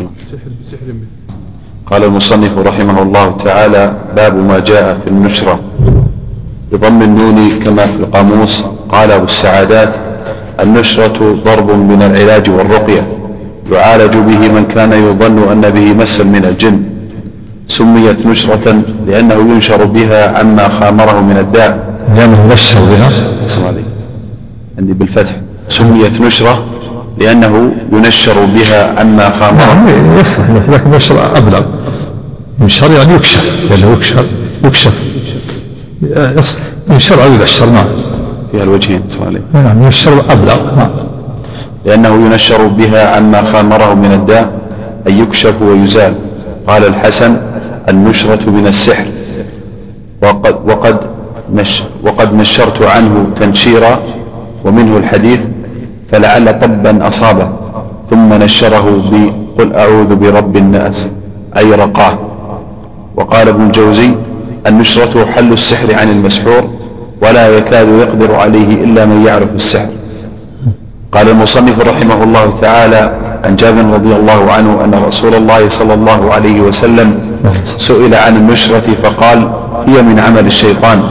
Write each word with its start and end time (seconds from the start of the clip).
نعم. 0.00 0.08
قال 1.86 2.04
المصنف 2.04 2.58
رحمه 2.58 3.02
الله 3.02 3.36
تعالى 3.44 3.94
باب 4.16 4.36
ما 4.36 4.58
جاء 4.58 4.98
في 5.04 5.10
النشرة 5.10 5.60
بضم 6.72 7.02
النون 7.02 7.58
كما 7.58 7.86
في 7.86 7.96
القاموس. 7.96 8.64
قال 8.88 9.10
أبو 9.10 9.24
السعادات 9.24 9.94
النشرة 10.60 11.36
ضرب 11.44 11.70
من 11.70 12.02
العلاج 12.02 12.50
والرقية 12.50 13.06
يعالج 13.72 14.14
به 14.16 14.48
من 14.48 14.64
كان 14.74 14.92
يظن 14.92 15.50
أن 15.52 15.70
به 15.70 15.92
مسا 15.92 16.24
من 16.24 16.44
الجن. 16.44 16.82
سميت 17.68 18.26
نشرة 18.26 18.82
لأنه 19.06 19.34
ينشر 19.34 19.84
بها 19.84 20.38
عما 20.38 20.68
خامره 20.68 21.20
من 21.20 21.36
الداء. 21.38 21.94
لأنه 22.16 22.38
ينشر 22.50 22.80
بها. 22.80 23.10
عندي 24.78 24.92
بالفتح. 24.92 25.36
سميت 25.68 26.20
نشرة 26.20 26.64
لأنه 27.18 27.72
ينشر 27.92 28.34
بها 28.44 29.00
عما 29.00 29.30
خامره 29.30 29.74
نعم 29.74 30.18
يصلح 30.18 30.50
لكن 30.68 30.90
نشر 30.90 31.36
أبلغ. 31.36 31.62
ينشر 32.60 32.90
يعني 32.90 33.14
يكشف 33.14 33.44
يعني 33.70 33.92
يكشف 33.92 34.24
يكشف. 34.64 34.92
يصلح. 36.38 36.60
ينشر 36.90 37.24
أو 37.24 37.32
ينشر 37.32 37.66
نعم 37.66 37.86
فيها 38.52 38.62
الوجهين 38.62 39.02
صالح 39.08 39.40
نعم 39.54 39.82
ينشر 39.82 40.24
أبلغ 40.32 40.76
نعم 40.76 40.90
لأنه 41.86 42.26
ينشر 42.26 42.66
بها 42.66 43.16
عما 43.16 43.42
خامره 43.42 43.94
من 43.94 44.12
الداء 44.12 44.52
أن 45.08 45.18
يكشف 45.18 45.62
ويزال. 45.62 46.14
قال 46.66 46.84
الحسن 46.86 47.36
النشرة 47.88 48.50
من 48.50 48.66
السحر. 48.66 49.04
وقد, 50.22 50.54
وقد, 50.66 50.96
نش 51.54 51.82
وقد 52.02 52.34
نشرت 52.34 52.82
عنه 52.82 53.26
تنشيرا 53.40 54.00
ومنه 54.64 54.96
الحديث 54.96 55.40
فلعل 56.12 56.60
طبا 56.60 57.08
أصابه 57.08 57.48
ثم 58.10 58.32
نشره 58.32 59.02
بقل 59.12 59.72
أعوذ 59.74 60.14
برب 60.16 60.56
الناس 60.56 61.08
أي 61.56 61.74
رقاه. 61.74 62.18
وقال 63.16 63.48
ابن 63.48 63.66
الجوزي 63.66 64.10
النشرة 64.66 65.24
حل 65.24 65.52
السحر 65.52 65.94
عن 65.94 66.10
المسحور 66.10 66.64
ولا 67.22 67.48
يكاد 67.58 67.88
يقدر 67.88 68.34
عليه 68.34 68.84
إلا 68.84 69.06
من 69.06 69.24
يعرف 69.26 69.48
السحر. 69.54 69.88
قال 71.12 71.28
المصنف 71.28 71.80
رحمه 71.80 72.24
الله 72.24 72.54
تعالى 72.60 73.02
عن 73.44 73.56
جابر 73.56 73.84
رضي 73.84 74.16
الله 74.16 74.52
عنه 74.52 74.84
أن 74.84 74.94
رسول 75.06 75.34
الله 75.34 75.68
صلى 75.68 75.94
الله 75.94 76.32
عليه 76.34 76.60
وسلم 76.60 77.08
سئل 77.76 78.14
عن 78.14 78.36
النشرة 78.36 78.86
فقال 79.02 79.52
هي 79.86 80.02
من 80.02 80.18
عمل 80.18 80.46
الشيطان. 80.46 81.02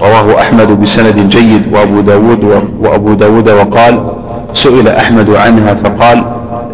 رواه 0.00 0.40
أحمد 0.40 0.80
بسند 0.82 1.28
جيد 1.28 1.62
وأبو 1.72 2.00
داود, 2.00 2.62
وأبو 2.80 3.14
داود 3.14 3.48
وقال 3.50 3.94
سئل 4.54 4.88
أحمد 4.88 5.30
عنها 5.30 5.74
فقال 5.74 6.24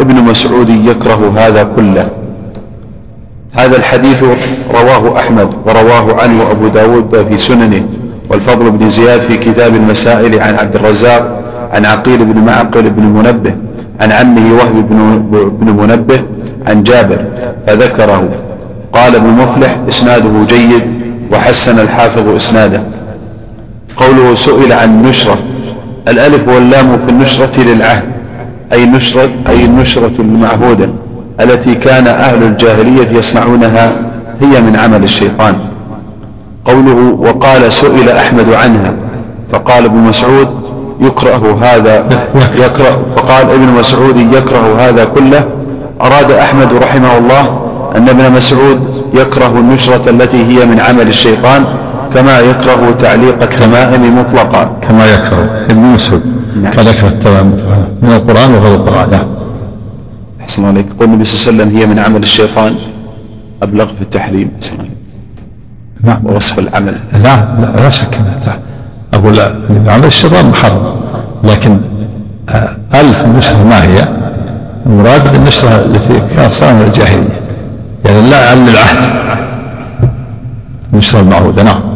ابن 0.01 0.15
مسعود 0.15 0.69
يكره 0.71 1.33
هذا 1.37 1.63
كله. 1.77 2.09
هذا 3.53 3.77
الحديث 3.77 4.25
رواه 4.75 5.19
أحمد 5.19 5.49
ورواه 5.67 6.23
عنه 6.23 6.51
أبو 6.51 6.69
داود 6.69 7.27
في 7.31 7.39
سننه 7.39 7.83
والفضل 8.31 8.71
بن 8.71 8.89
زياد 8.89 9.21
في 9.21 9.37
كتاب 9.37 9.75
المسائل 9.75 10.41
عن 10.41 10.55
عبد 10.55 10.77
الرزاق 10.77 11.43
عن 11.73 11.87
عقيل 11.87 12.25
بن 12.25 12.41
معقل 12.41 12.91
بن 12.91 13.03
منبه 13.03 13.55
عن 14.01 14.13
عمه 14.13 14.55
وهب 14.55 14.89
بن 15.61 15.77
منبه 15.83 16.23
عن 16.67 16.83
جابر 16.83 17.25
فذكره. 17.67 18.29
قال 18.93 19.17
ابن 19.17 19.29
مفلح 19.29 19.79
إسناده 19.89 20.45
جيد 20.49 20.83
وحسن 21.33 21.79
الحافظ 21.79 22.29
إسناده. 22.29 22.81
قوله 23.97 24.35
سئل 24.35 24.73
عن 24.73 24.89
النشرة 24.89 25.39
الألف 26.09 26.49
واللام 26.49 26.99
في 27.07 27.13
النشرة 27.13 27.61
للعهد 27.61 28.03
أي 28.73 28.85
النشرة, 28.85 29.29
أي 29.49 29.65
النشرة 29.65 30.13
المعهودة 30.19 30.89
التي 31.41 31.75
كان 31.75 32.07
أهل 32.07 32.43
الجاهلية 32.43 33.19
يصنعونها 33.19 33.93
هي 34.41 34.61
من 34.61 34.77
عمل 34.77 35.05
الشيطان. 35.05 35.55
قوله 36.65 37.17
وقال 37.19 37.73
سئل 37.73 38.09
أحمد 38.09 38.53
عنها 38.53 38.95
فقال 39.53 39.85
ابن 39.85 39.99
مسعود 39.99 40.49
يكره 41.01 41.59
هذا 41.63 42.07
يكره 42.55 43.03
فقال 43.17 43.51
ابن 43.51 43.67
مسعود 43.79 44.17
يكره 44.17 44.77
هذا 44.81 45.05
كله. 45.05 45.45
أراد 46.01 46.31
أحمد 46.31 46.73
رحمه 46.73 47.19
الله 47.19 47.61
أن 47.97 48.09
ابن 48.09 48.33
مسعود 48.33 49.05
يكره 49.15 49.59
النشرة 49.59 50.11
التي 50.11 50.47
هي 50.47 50.67
من 50.67 50.81
عمل 50.81 51.09
الشيطان 51.09 51.65
كما 52.15 52.39
يكره 52.41 52.91
تعليق 52.91 53.43
التمائم 53.43 54.19
مطلقا. 54.19 54.77
كما 54.89 55.07
يكره 55.07 55.67
ابن 55.71 55.81
مسعود. 55.81 56.23
نعم. 56.63 56.73
كان 56.73 56.87
يكره 56.87 57.09
التمائم 57.09 57.53
مطلقا. 57.53 57.87
من 58.03 58.13
القرآن 58.13 58.55
وغير 58.55 58.75
القرآن. 58.75 59.11
نعم. 59.11 59.27
أحسن 60.41 60.65
عليك. 60.65 60.87
قول 60.99 61.09
النبي 61.09 61.25
صلى 61.25 61.51
الله 61.51 61.63
عليه 61.63 61.73
وسلم 61.73 61.79
هي 61.79 61.87
من 61.87 61.99
عمل 61.99 62.23
الشيطان. 62.23 62.75
أبلغ 63.63 63.87
في 63.87 64.03
التحريم. 64.03 64.51
أحسن 64.63 64.75
عليك. 64.79 64.91
نعم. 66.03 66.27
ووصف 66.27 66.59
العمل. 66.59 66.95
لا 67.13 67.37
لا, 67.61 67.83
لا 67.83 67.91
شك 67.91 68.19
لا 68.47 68.59
أقول 69.15 69.41
عمل 69.89 70.05
الشيطان 70.05 70.47
محرم. 70.47 70.97
لكن 71.45 71.79
آه، 72.49 72.77
ألف 72.95 73.25
النشرة 73.25 73.65
ما 73.65 73.83
هي؟ 73.83 74.09
المراد 74.87 75.33
بالنشرة 75.33 75.69
التي 75.69 76.23
كانت 76.37 76.53
صنع 76.53 76.81
الجاهلية. 76.81 77.41
يعني 78.05 78.31
لا 78.31 78.51
على 78.51 78.71
العهد 78.71 79.23
النشرة 80.93 81.21
المعهودة 81.21 81.63
نعم. 81.63 81.92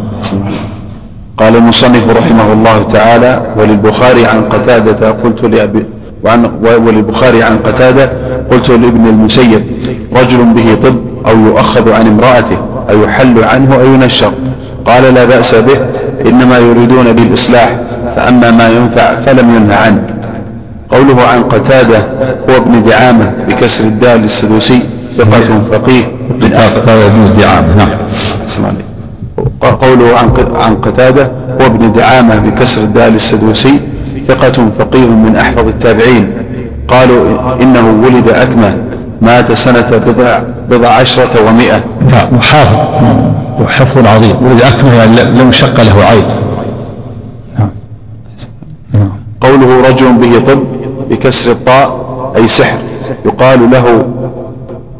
قال 1.38 1.56
المصنف 1.56 2.10
رحمه 2.16 2.53
الله 2.53 2.82
تعالى 2.82 3.43
وللبخاري 3.56 4.27
عن 4.27 4.43
قتادة 4.43 5.10
قلت 5.10 5.44
لأبي 5.44 5.84
وعن 6.25 6.50
وللبخاري 6.87 7.43
عن 7.43 7.59
قتادة 7.59 8.12
قلت 8.50 8.71
لابن 8.71 9.06
المسيب 9.06 9.62
رجل 10.16 10.44
به 10.44 10.75
طب 10.82 10.97
أو 11.28 11.38
يؤخذ 11.41 11.93
عن 11.93 12.06
امرأته 12.06 12.59
أو 12.91 13.03
يحل 13.03 13.44
عنه 13.44 13.75
أو 13.75 13.94
ينشر. 13.94 14.32
قال 14.87 15.15
لا 15.15 15.25
بأس 15.25 15.55
به 15.55 15.76
إنما 16.26 16.59
يريدون 16.59 17.12
به 17.12 17.22
الإصلاح 17.22 17.76
فأما 18.16 18.50
ما 18.50 18.69
ينفع 18.69 19.15
فلم 19.21 19.55
ينه 19.56 19.75
عنه. 19.75 20.03
قوله 20.91 21.22
عن 21.22 21.43
قتادة 21.43 21.99
هو 22.50 22.56
ابن 22.56 22.82
دعامة 22.82 23.32
بكسر 23.49 23.84
الدال 23.84 24.25
السدوسي 24.25 24.81
ثقة 25.16 25.60
فقيه. 25.72 26.05
من 26.41 26.53
قتادة 26.55 27.09
دعامة 27.38 27.76
نعم. 27.76 27.88
قوله 29.61 30.19
عن 30.19 30.31
عن 30.57 30.77
قتادة 30.77 31.31
هو 31.61 31.67
ابن 31.67 31.93
دعامة 31.93 32.39
بكسر 32.39 32.81
الدال 32.83 33.15
السدوسي 33.15 33.81
ثقة 34.29 34.71
فقيه 34.79 35.07
من 35.07 35.37
أحفظ 35.37 35.69
التابعين. 35.69 36.33
قالوا 36.89 37.39
إنه 37.63 38.03
ولد 38.05 38.29
أكمة 38.29 38.77
مات 39.23 39.53
سنة 39.53 39.91
بضع 40.07 40.39
بضع 40.71 40.89
عشرة 40.89 41.49
ومائة 41.49 41.85
نعم 42.11 42.37
وحافظ 42.37 42.77
وحفظ 43.61 44.07
عظيم. 44.07 44.37
ولد 44.43 44.63
أكمة 44.63 44.95
يعني 44.95 45.41
لم 45.41 45.49
يشق 45.49 45.81
له 45.81 46.05
عين. 46.05 46.25
نعم. 47.59 47.71
نعم. 48.93 49.11
قوله 49.41 49.89
رجل 49.89 50.13
به 50.13 50.53
طب 50.53 50.63
بكسر 51.11 51.51
الطاء 51.51 52.07
أي 52.37 52.49
سحر. 52.49 52.79
يقال 53.25 53.71
له 53.71 54.07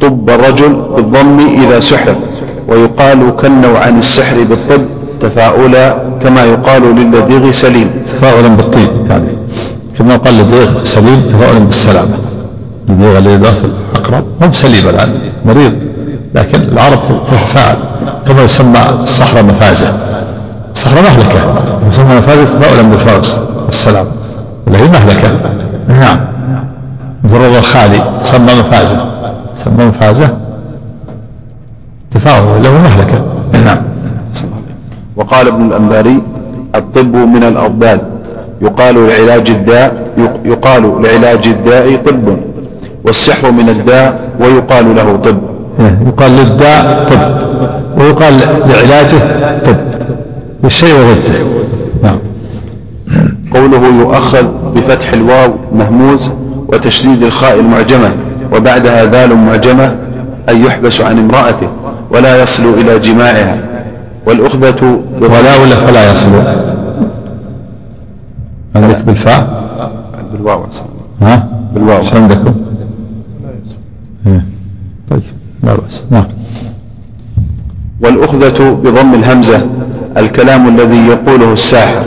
طب 0.01 0.31
الرجل 0.31 0.73
بالضم 0.97 1.39
إذا 1.39 1.81
سحر. 1.81 2.15
ويقال 2.69 3.37
كنوا 3.37 3.79
عن 3.79 3.99
السحر 3.99 4.37
بالطب 4.45 4.85
تفاؤلا 5.21 5.99
كما 6.23 6.45
يقال 6.45 6.83
للديغ 6.83 7.51
سليم. 7.51 7.91
تفاؤلا 8.07 8.49
بالطيب 8.49 8.91
يعني 9.11 9.39
كما 9.99 10.15
يقال 10.15 10.35
للديغ 10.35 10.85
سليم 10.85 11.21
تفاؤلا 11.21 11.59
بالسلامة. 11.59 12.17
الديغ 12.89 13.19
الذي 13.19 13.37
داخل 13.37 13.73
الأقرب 13.93 14.25
مو 14.41 14.49
بسليم 14.49 14.89
الآن 14.89 15.19
مريض 15.47 15.73
لكن 16.35 16.61
العرب 16.61 16.99
تتفاعل. 17.27 17.77
كما 18.29 18.43
يسمى 18.43 18.81
الصحراء 19.03 19.43
مفازة. 19.45 19.97
الصحراء 20.73 21.03
مهلكة. 21.03 21.63
يسمى 21.89 22.15
مفازة 22.15 22.45
تفاؤلا 22.45 22.83
بالفوز 22.83 23.37
والسلام. 23.67 24.07
ولا 24.67 24.79
هي 24.79 24.89
مهلكة. 24.89 25.41
نعم. 25.89 26.21
ضرر 27.27 27.59
الخالي 27.59 28.21
سمى 28.23 28.55
مفازة. 28.61 29.07
سمى 29.65 29.85
مفازة 29.85 30.46
تفاؤل 32.17 32.63
له 32.63 32.71
مهلكة. 32.83 33.25
نعم. 33.65 33.83
وقال 35.17 35.47
ابن 35.49 35.67
الأنباري 35.67 36.23
الطب 36.75 37.17
من 37.17 37.45
الأضداد 37.45 38.01
يقال 38.63 38.95
لعلاج 39.09 39.51
الداء 39.51 40.07
يقال 40.45 41.03
لعلاج 41.03 41.49
الداء 41.49 41.97
طب 41.97 42.37
والسحر 43.05 43.51
من 43.51 43.69
الداء 43.69 44.31
ويقال 44.41 44.97
له 44.97 45.17
طب. 45.17 45.39
إيه، 45.81 45.99
يقال 46.07 46.31
للداء 46.31 47.07
طب 47.11 48.01
ويقال 48.01 48.35
لعلاجه 48.69 49.19
طب. 49.65 49.77
للشيء 50.65 50.95
وضده. 50.95 51.39
نعم. 52.03 52.19
قوله 53.55 53.87
يؤخذ 54.01 54.47
بفتح 54.75 55.13
الواو 55.13 55.55
مهموز 55.73 56.31
وتشديد 56.69 57.23
الخاء 57.23 57.61
المعجمة 57.61 58.13
وبعدها 58.53 59.05
ذال 59.05 59.37
معجمة 59.37 59.95
أي 60.49 60.63
يحبس 60.63 61.01
عن 61.01 61.19
امرأته 61.19 61.69
ولا 62.11 62.43
يصل 62.43 62.75
إلى 62.75 62.99
جماعها 62.99 63.59
والأخذة 64.27 65.01
ولا 65.21 65.57
ولا 65.57 65.75
فلا 65.87 66.13
يصل 66.13 66.29
عندك 68.77 69.05
بالفاء؟ 69.05 69.67
بالواو 70.33 70.65
ها؟ 71.23 71.49
بالواو. 71.75 71.99
إيش 71.99 72.15
عندكم 72.15 72.55
إيه. 74.27 74.45
طيب 75.11 75.23
لا 75.63 75.75
بأس. 75.75 76.03
نعم. 76.11 76.25
والأخذة 78.01 78.73
بضم 78.85 79.15
الهمزة 79.15 79.67
الكلام 80.17 80.69
الذي 80.69 81.07
يقوله 81.07 81.53
الساحر. 81.53 82.03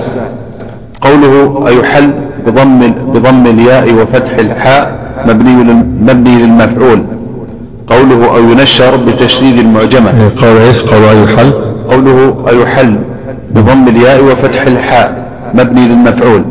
قوله 1.01 1.67
أيحل 1.67 2.11
بضم 2.47 2.91
بضم 3.13 3.47
الياء 3.47 3.93
وفتح 3.93 4.37
الحاء 4.37 4.99
مبني 5.27 5.55
مبني 6.13 6.35
للمفعول. 6.45 7.03
قوله 7.89 8.35
أو 8.35 8.49
ينشر 8.49 8.95
بتشديد 8.95 9.59
المعجمة. 9.59 10.09
إيه، 10.09 10.31
قول 10.41 10.57
إيش؟ 10.57 10.79
قول 10.79 11.03
أيحل 11.03 11.51
قوله 11.89 12.45
أيحل 12.49 12.95
بضم 13.51 13.87
الياء 13.87 14.23
وفتح 14.23 14.61
الحاء 14.61 15.25
مبني 15.53 15.87
للمفعول. 15.87 16.43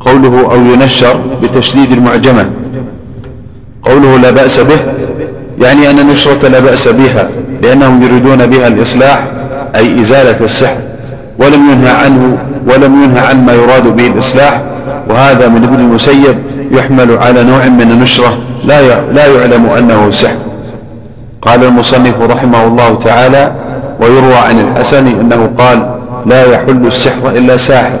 قوله 0.00 0.52
أو 0.52 0.56
ينشر 0.56 1.20
بتشديد 1.42 1.92
المعجمة. 1.92 2.46
قوله 3.82 4.16
لا 4.18 4.30
بأس 4.30 4.60
به 4.60 4.78
يعني 5.60 5.90
أن 5.90 5.98
النشرة 5.98 6.48
لا 6.48 6.60
بأس 6.60 6.88
بها 6.88 7.28
لأنهم 7.62 8.02
يريدون 8.02 8.46
بها 8.46 8.66
الإصلاح 8.66 9.26
أي 9.76 10.00
إزالة 10.00 10.44
السحر. 10.44 10.76
ولم 11.38 11.70
ينهى 11.72 11.90
عنه 11.90 12.38
ولم 12.68 13.02
ينهى 13.02 13.20
عن 13.20 13.46
ما 13.46 13.52
يراد 13.52 13.96
به 13.96 14.06
الإصلاح. 14.06 14.60
وهذا 15.08 15.48
من 15.48 15.64
ابن 15.64 15.74
المسيب 15.74 16.36
يحمل 16.70 17.18
على 17.18 17.44
نوع 17.44 17.68
من 17.68 17.90
النشرة. 17.90 18.38
لا 18.64 19.00
لا 19.12 19.26
يعلم 19.26 19.66
أنه 19.66 20.10
سحر. 20.10 20.36
قال 21.42 21.64
المصنف 21.64 22.20
رحمه 22.20 22.64
الله 22.64 22.98
تعالى 23.04 23.52
ويروى 24.00 24.34
عن 24.34 24.60
الحسن 24.60 25.06
أنه 25.06 25.50
قال 25.58 25.90
لا 26.26 26.44
يحل 26.44 26.86
السحر 26.86 27.30
إلا 27.30 27.56
ساحر. 27.56 27.98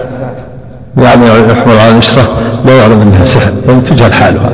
يعني 0.98 1.26
يحمل 1.26 1.78
على 1.78 1.90
النشرة 1.90 2.28
لا 2.64 2.78
يعلم 2.78 3.00
أنها 3.00 3.24
سحر 3.24 3.52
لأن 3.66 3.84
تجهل 3.84 4.14
حالها. 4.14 4.50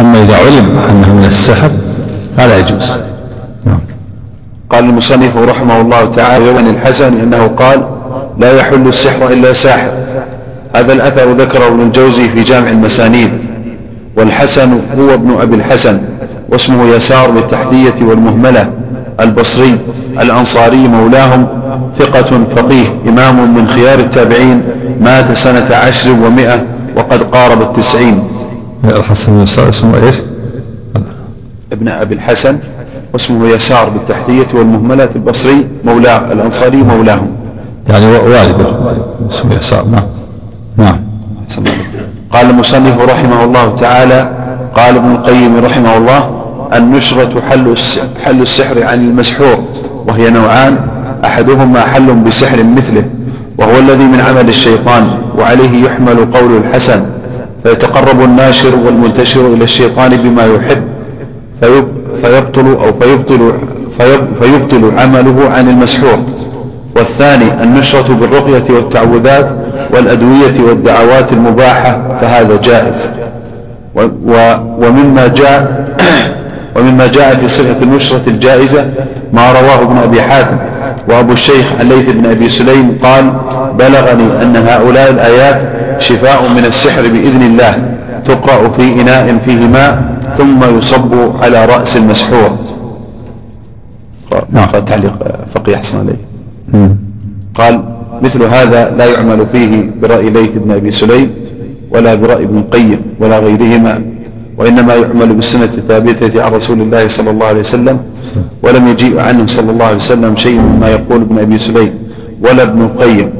أما 0.00 0.22
إذا 0.22 0.36
علم 0.36 0.78
أنه 0.90 1.14
من 1.14 1.24
السحر 1.24 1.70
فلا 2.36 2.58
يجوز. 2.58 2.92
نعم. 3.64 3.80
قال 4.70 4.84
المصنف 4.84 5.36
رحمه 5.36 5.80
الله 5.80 6.04
تعالى 6.04 6.58
عن 6.58 6.66
الحسن 6.66 7.20
أنه 7.20 7.46
قال 7.46 7.86
لا 8.38 8.56
يحل 8.56 8.88
السحر 8.88 9.28
إلا 9.32 9.52
ساحر. 9.52 9.90
هذا 10.76 10.92
الأثر 10.92 11.32
ذكره 11.32 11.66
ابن 11.66 11.80
الجوزي 11.80 12.28
في 12.28 12.42
جامع 12.42 12.68
المسانيد. 12.68 13.30
والحسن 14.16 14.72
هو 14.98 15.14
ابن 15.14 15.30
أبي 15.40 15.54
الحسن 15.54 16.00
واسمه 16.48 16.84
يسار 16.84 17.30
بالتحدية 17.30 17.94
والمهملة 18.02 18.70
البصري 19.20 19.78
الأنصاري 20.20 20.88
مولاهم 20.88 21.46
ثقة 21.98 22.44
فقيه 22.56 22.86
إمام 23.08 23.54
من 23.54 23.68
خيار 23.68 23.98
التابعين 23.98 24.62
مات 25.00 25.32
سنة 25.36 25.74
عشر 25.76 26.10
ومائة 26.10 26.64
وقد 26.96 27.22
قارب 27.22 27.62
التسعين. 27.62 28.22
الحسن 28.84 29.32
بن 29.32 29.42
يسار 29.42 29.68
اسمه 29.68 29.96
إيش؟ 30.06 30.16
ابن 31.72 31.88
أبي 31.88 32.14
الحسن 32.14 32.58
واسمه 33.12 33.48
يسار 33.48 33.88
بالتحدية 33.88 34.46
والمهملة 34.54 35.08
البصري 35.16 35.66
مولاه 35.84 36.32
الأنصاري 36.32 36.76
مولاهم. 36.76 37.28
يعني 37.88 38.06
والده 38.06 38.66
اسمه 39.30 39.54
يسار 39.54 39.84
نعم. 39.84 40.04
نعم. 40.76 41.00
قال 42.32 42.50
المصنف 42.50 43.00
رحمه 43.00 43.44
الله 43.44 43.76
تعالى 43.76 44.30
قال 44.74 44.96
ابن 44.96 45.12
القيم 45.12 45.64
رحمه 45.64 45.96
الله 45.96 46.30
النشرة 46.74 47.42
حل 47.50 47.74
حل 48.24 48.42
السحر 48.42 48.82
عن 48.82 48.98
المسحور 49.08 49.64
وهي 50.08 50.30
نوعان 50.30 50.76
أحدهما 51.24 51.80
حل 51.80 52.14
بسحر 52.14 52.64
مثله 52.64 53.04
وهو 53.58 53.78
الذي 53.78 54.04
من 54.04 54.20
عمل 54.20 54.48
الشيطان 54.48 55.08
وعليه 55.38 55.84
يحمل 55.84 56.16
قول 56.34 56.56
الحسن 56.56 57.04
فيتقرب 57.64 58.20
الناشر 58.22 58.74
والمنتشر 58.84 59.46
إلى 59.46 59.64
الشيطان 59.64 60.16
بما 60.16 60.46
يحب 60.46 60.82
فيبطل 62.22 62.66
أو 62.66 62.92
فيبطل, 63.00 63.52
فيبطل 64.40 64.98
عمله 64.98 65.50
عن 65.50 65.68
المسحور. 65.68 66.18
والثاني 66.96 67.62
النشرة 67.62 68.14
بالرقية 68.14 68.74
والتعوذات 68.74 69.50
والأدوية 69.90 70.60
والدعوات 70.68 71.32
المباحة 71.32 72.18
فهذا 72.20 72.56
جائز. 72.56 73.08
ومما 74.78 75.26
جاء 75.26 75.86
ومما 76.76 77.06
جاء 77.06 77.36
في 77.36 77.48
صفة 77.48 77.82
النشرة 77.82 78.22
الجائزة 78.26 78.90
ما 79.32 79.52
رواه 79.52 79.82
ابن 79.82 79.96
أبي 79.96 80.22
حاتم 80.22 80.56
وأبو 81.08 81.32
الشيخ 81.32 81.66
الليث 81.80 82.10
بن 82.10 82.26
أبي 82.26 82.48
سليم 82.48 82.98
قال 83.02 83.32
بلغني 83.78 84.42
أن 84.42 84.56
هؤلاء 84.56 85.10
الآيات 85.10 85.62
شفاء 85.98 86.48
من 86.48 86.64
السحر 86.64 87.02
بإذن 87.02 87.42
الله 87.42 87.78
تقرأ 88.24 88.68
في 88.68 89.00
إناء 89.00 89.38
فيه 89.44 89.66
ماء 89.66 90.02
ثم 90.38 90.78
يصب 90.78 91.42
على 91.42 91.64
رأس 91.64 91.96
المسحور. 91.96 92.58
نعم. 94.50 94.66
تعليق 94.86 95.14
فقيه 95.54 95.76
أحسن 95.76 95.98
عليه 95.98 96.35
قال 97.54 97.82
مثل 98.22 98.42
هذا 98.42 98.90
لا 98.98 99.04
يعمل 99.04 99.46
فيه 99.52 99.90
برأي 100.02 100.30
ليث 100.30 100.50
بن 100.54 100.70
أبي 100.70 100.90
سليم 100.90 101.30
ولا 101.90 102.14
برأي 102.14 102.44
ابن 102.44 102.58
القيم 102.58 103.00
ولا 103.20 103.38
غيرهما 103.38 104.02
وإنما 104.58 104.94
يعمل 104.94 105.34
بالسنة 105.34 105.64
الثابتة 105.64 106.42
عن 106.42 106.52
رسول 106.52 106.80
الله 106.80 107.08
صلى 107.08 107.30
الله 107.30 107.46
عليه 107.46 107.60
وسلم 107.60 107.98
ولم 108.62 108.88
يجيء 108.88 109.20
عنه 109.20 109.46
صلى 109.46 109.70
الله 109.70 109.84
عليه 109.84 109.96
وسلم 109.96 110.36
شيء 110.36 110.60
مما 110.60 110.88
يقول 110.88 111.20
ابن 111.20 111.38
أبي 111.38 111.58
سليم 111.58 111.90
ولا 112.42 112.62
ابن 112.62 112.82
القيم 112.82 113.30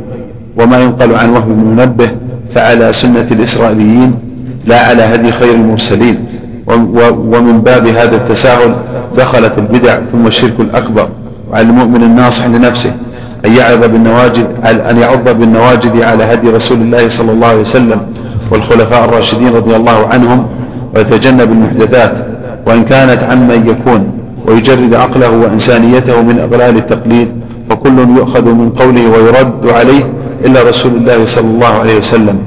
وما 0.58 0.81
ينقل 0.81 1.14
عن 1.14 1.31
وهم 1.31 1.55
بن 1.55 1.82
منبه 1.82 2.11
فعلى 2.55 2.93
سنة 2.93 3.26
الإسرائيليين 3.31 4.14
لا 4.67 4.88
على 4.88 5.02
هدي 5.02 5.32
خير 5.32 5.55
المرسلين. 5.55 6.17
ومن 7.06 7.61
باب 7.61 7.87
هذا 7.87 8.17
التساهل 8.17 8.75
دخلت 9.17 9.58
البدع 9.58 9.99
ثم 10.12 10.26
الشرك 10.26 10.61
الأكبر 10.61 11.08
وعلى 11.50 11.67
المؤمن 11.67 12.02
الناصح 12.02 12.46
لنفسه. 12.46 12.93
أن 13.46 13.52
يعظ 13.52 13.84
بالنواجد 13.84 14.46
أن 14.90 14.98
يعض 14.98 15.28
بالنواجد 15.28 16.02
على 16.02 16.25
هدي 16.25 16.50
رسول 16.50 16.78
الله 16.78 17.08
صلى 17.08 17.32
الله 17.32 17.46
عليه 17.46 17.60
وسلم 17.60 18.00
والخلفاء 18.50 19.04
الراشدين 19.04 19.48
رضي 19.54 19.76
الله 19.76 20.06
عنهم 20.06 20.46
ويتجنب 20.96 21.52
المحدثات 21.52 22.26
وإن 22.66 22.84
كانت 22.84 23.22
عمن 23.22 23.66
يكون 23.66 24.10
ويجرد 24.48 24.94
عقله 24.94 25.31
وإنسانيته 25.31 26.22
من 26.22 26.38
أغلال 26.38 26.76
التقليد 26.76 27.28
فكل 27.70 27.98
يؤخذ 27.98 28.44
من 28.44 28.70
قوله 28.70 29.08
ويرد 29.10 29.69
عليه 29.69 30.12
إلا 30.44 30.62
رسول 30.62 30.93
الله 30.93 31.26
صلى 31.26 31.46
الله 31.46 31.66
عليه 31.66 31.98
وسلم. 31.98 32.38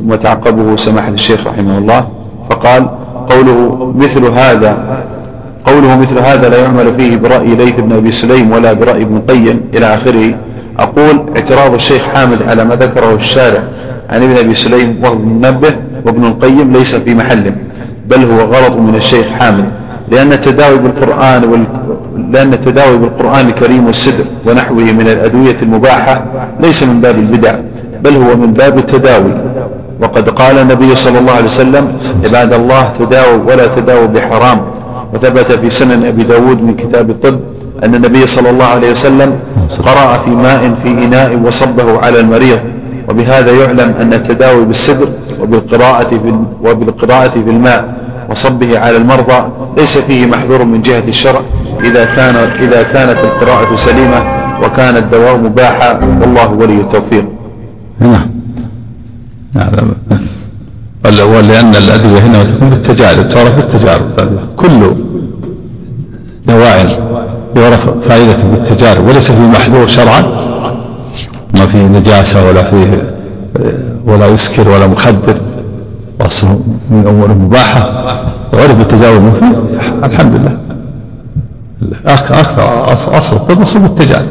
ثم 0.00 0.14
تعقبه 0.14 0.76
سماحة 0.76 1.08
الشيخ 1.08 1.46
رحمه 1.46 1.78
الله 1.78 2.08
فقال 2.50 2.88
قوله 3.30 3.92
مثل 3.96 4.24
هذا 4.26 4.76
قوله 5.64 5.96
مثل 5.96 6.18
هذا 6.18 6.48
لا 6.48 6.58
يعمل 6.62 6.94
فيه 6.98 7.16
برأي 7.16 7.54
ليث 7.54 7.80
بن 7.80 7.92
أبي 7.92 8.12
سليم 8.12 8.52
ولا 8.52 8.72
برأي 8.72 9.02
ابن 9.02 9.18
قيم 9.28 9.60
إلى 9.74 9.94
آخره. 9.94 10.34
أقول 10.78 11.26
اعتراض 11.36 11.74
الشيخ 11.74 12.02
حامد 12.02 12.38
على 12.48 12.64
ما 12.64 12.74
ذكره 12.74 13.14
الشارع 13.14 13.62
عن 14.10 14.22
ابن 14.22 14.36
أبي 14.36 14.54
سليم 14.54 14.98
وهو 15.02 15.14
منبه 15.14 15.76
وابن 16.06 16.24
القيم 16.24 16.72
ليس 16.72 16.94
في 16.94 17.14
محله 17.14 17.52
بل 18.08 18.24
هو 18.24 18.40
غلط 18.40 18.76
من 18.76 18.94
الشيخ 18.94 19.26
حامد 19.26 19.64
لأن 20.10 20.32
التداوي 20.32 20.78
بالقرآن 20.78 21.44
وال... 21.44 21.64
لأن 22.32 22.52
التداوي 22.52 22.96
بالقرآن 22.96 23.48
الكريم 23.48 23.86
والسدر 23.86 24.24
ونحوه 24.46 24.84
من 24.92 25.00
الأدوية 25.00 25.56
المباحة 25.62 26.24
ليس 26.60 26.82
من 26.82 27.00
باب 27.00 27.18
البدع 27.18 27.54
بل 28.02 28.16
هو 28.16 28.36
من 28.36 28.52
باب 28.52 28.78
التداوي. 28.78 29.32
وقد 30.00 30.28
قال 30.28 30.58
النبي 30.58 30.94
صلى 30.94 31.18
الله 31.18 31.32
عليه 31.32 31.44
وسلم 31.44 31.98
عباد 32.24 32.52
الله 32.52 32.92
تداووا 32.98 33.38
ولا 33.46 33.66
تداووا 33.66 34.06
بحرام. 34.06 34.60
وثبت 35.14 35.52
في 35.52 35.70
سنن 35.70 36.04
أبي 36.04 36.22
داود 36.22 36.62
من 36.62 36.74
كتاب 36.76 37.10
الطب 37.10 37.40
أن 37.84 37.94
النبي 37.94 38.26
صلى 38.26 38.50
الله 38.50 38.64
عليه 38.64 38.90
وسلم 38.90 39.38
قرأ 39.84 40.18
في 40.18 40.30
ماء 40.30 40.74
في 40.82 40.88
إناء 40.88 41.38
وصبه 41.44 41.98
على 42.00 42.20
المريض 42.20 42.58
وبهذا 43.08 43.52
يعلم 43.52 43.94
أن 44.00 44.12
التداوي 44.12 44.64
بالسدر 44.64 45.08
وبالقراءة 45.40 46.08
في 46.08 46.34
وبالقراءة 46.64 47.30
في 47.30 47.50
الماء 47.50 47.94
وصبه 48.30 48.78
على 48.78 48.96
المرضى 48.96 49.44
ليس 49.76 49.98
فيه 49.98 50.26
محذور 50.26 50.64
من 50.64 50.82
جهة 50.82 51.04
الشرع 51.08 51.40
إذا 51.84 52.04
كان 52.04 52.36
إذا 52.36 52.82
كانت 52.82 53.18
القراءة 53.24 53.76
سليمة 53.76 54.22
وكان 54.62 54.96
الدواء 54.96 55.38
مباحا 55.38 56.00
والله 56.20 56.52
ولي 56.52 56.80
التوفيق. 56.80 57.24
نعم. 58.00 58.30
نعم 59.54 60.30
ولأن 61.04 61.74
الأدوية 61.74 62.18
هنا 62.18 62.44
تكون 62.44 62.70
بالتجارب 62.70 63.28
تعرف 63.28 63.56
بالتجارب. 63.56 64.04
كل 64.56 64.94
دواء 66.46 66.86
يعرف 67.56 67.88
فائدته 68.08 68.48
بالتجارب 68.48 69.06
وليس 69.06 69.30
فيه 69.30 69.40
محذور 69.40 69.86
شرعا. 69.86 70.20
ما 71.58 71.66
فيه 71.66 71.86
نجاسة 71.86 72.48
ولا 72.48 72.62
فيه 72.62 73.14
ولا 74.06 74.26
يسكر 74.26 74.68
ولا 74.68 74.86
مخدر. 74.86 75.34
أصله 76.20 76.60
من 76.90 77.00
الأمور 77.00 77.30
المباحة. 77.30 78.10
وعرف 78.52 78.74
بالتجارب 78.74 79.16
المفيد 79.16 79.58
الحمد 80.04 80.34
لله 80.34 80.58
أكثر 82.06 82.92
أصل 83.18 83.36
الطب 83.36 83.62
أصل 83.62 83.78
بالتجارب. 83.78 84.28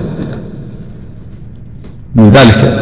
من 2.16 2.30
ذلك 2.30 2.74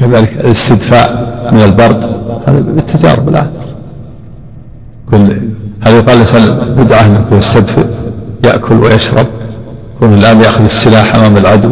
كذلك 0.00 0.32
الاستدفاء. 0.44 1.37
من 1.52 1.60
البرد. 1.60 2.04
هذا 2.46 2.60
بالتجارب 2.60 3.28
الآن 3.28 3.46
كل 5.10 5.36
هذا 5.80 5.96
يقال 5.96 6.14
الإنسان 6.14 6.74
بدعة 6.78 7.06
أنه 7.06 7.24
يستدفئ 7.32 7.86
يأكل 8.44 8.74
ويشرب. 8.74 9.26
يكون 9.96 10.14
الآن 10.14 10.40
يأخذ 10.40 10.64
السلاح 10.64 11.14
أمام 11.14 11.36
العدو. 11.36 11.70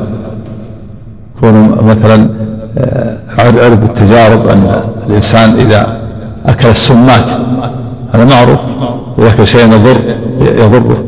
يكون 1.36 1.78
مثلا 1.82 2.28
آه، 2.78 3.18
عرب 3.38 3.84
التجارب 3.84 4.48
أن 4.48 4.80
الإنسان 5.08 5.50
إذا 5.50 5.98
أكل 6.46 6.68
السمات 6.68 7.30
هذا 8.14 8.24
معروف. 8.24 8.58
إذا 9.18 9.28
أكل 9.28 9.46
شيء 9.46 9.60
يضر 9.72 9.96
يضره. 10.40 11.04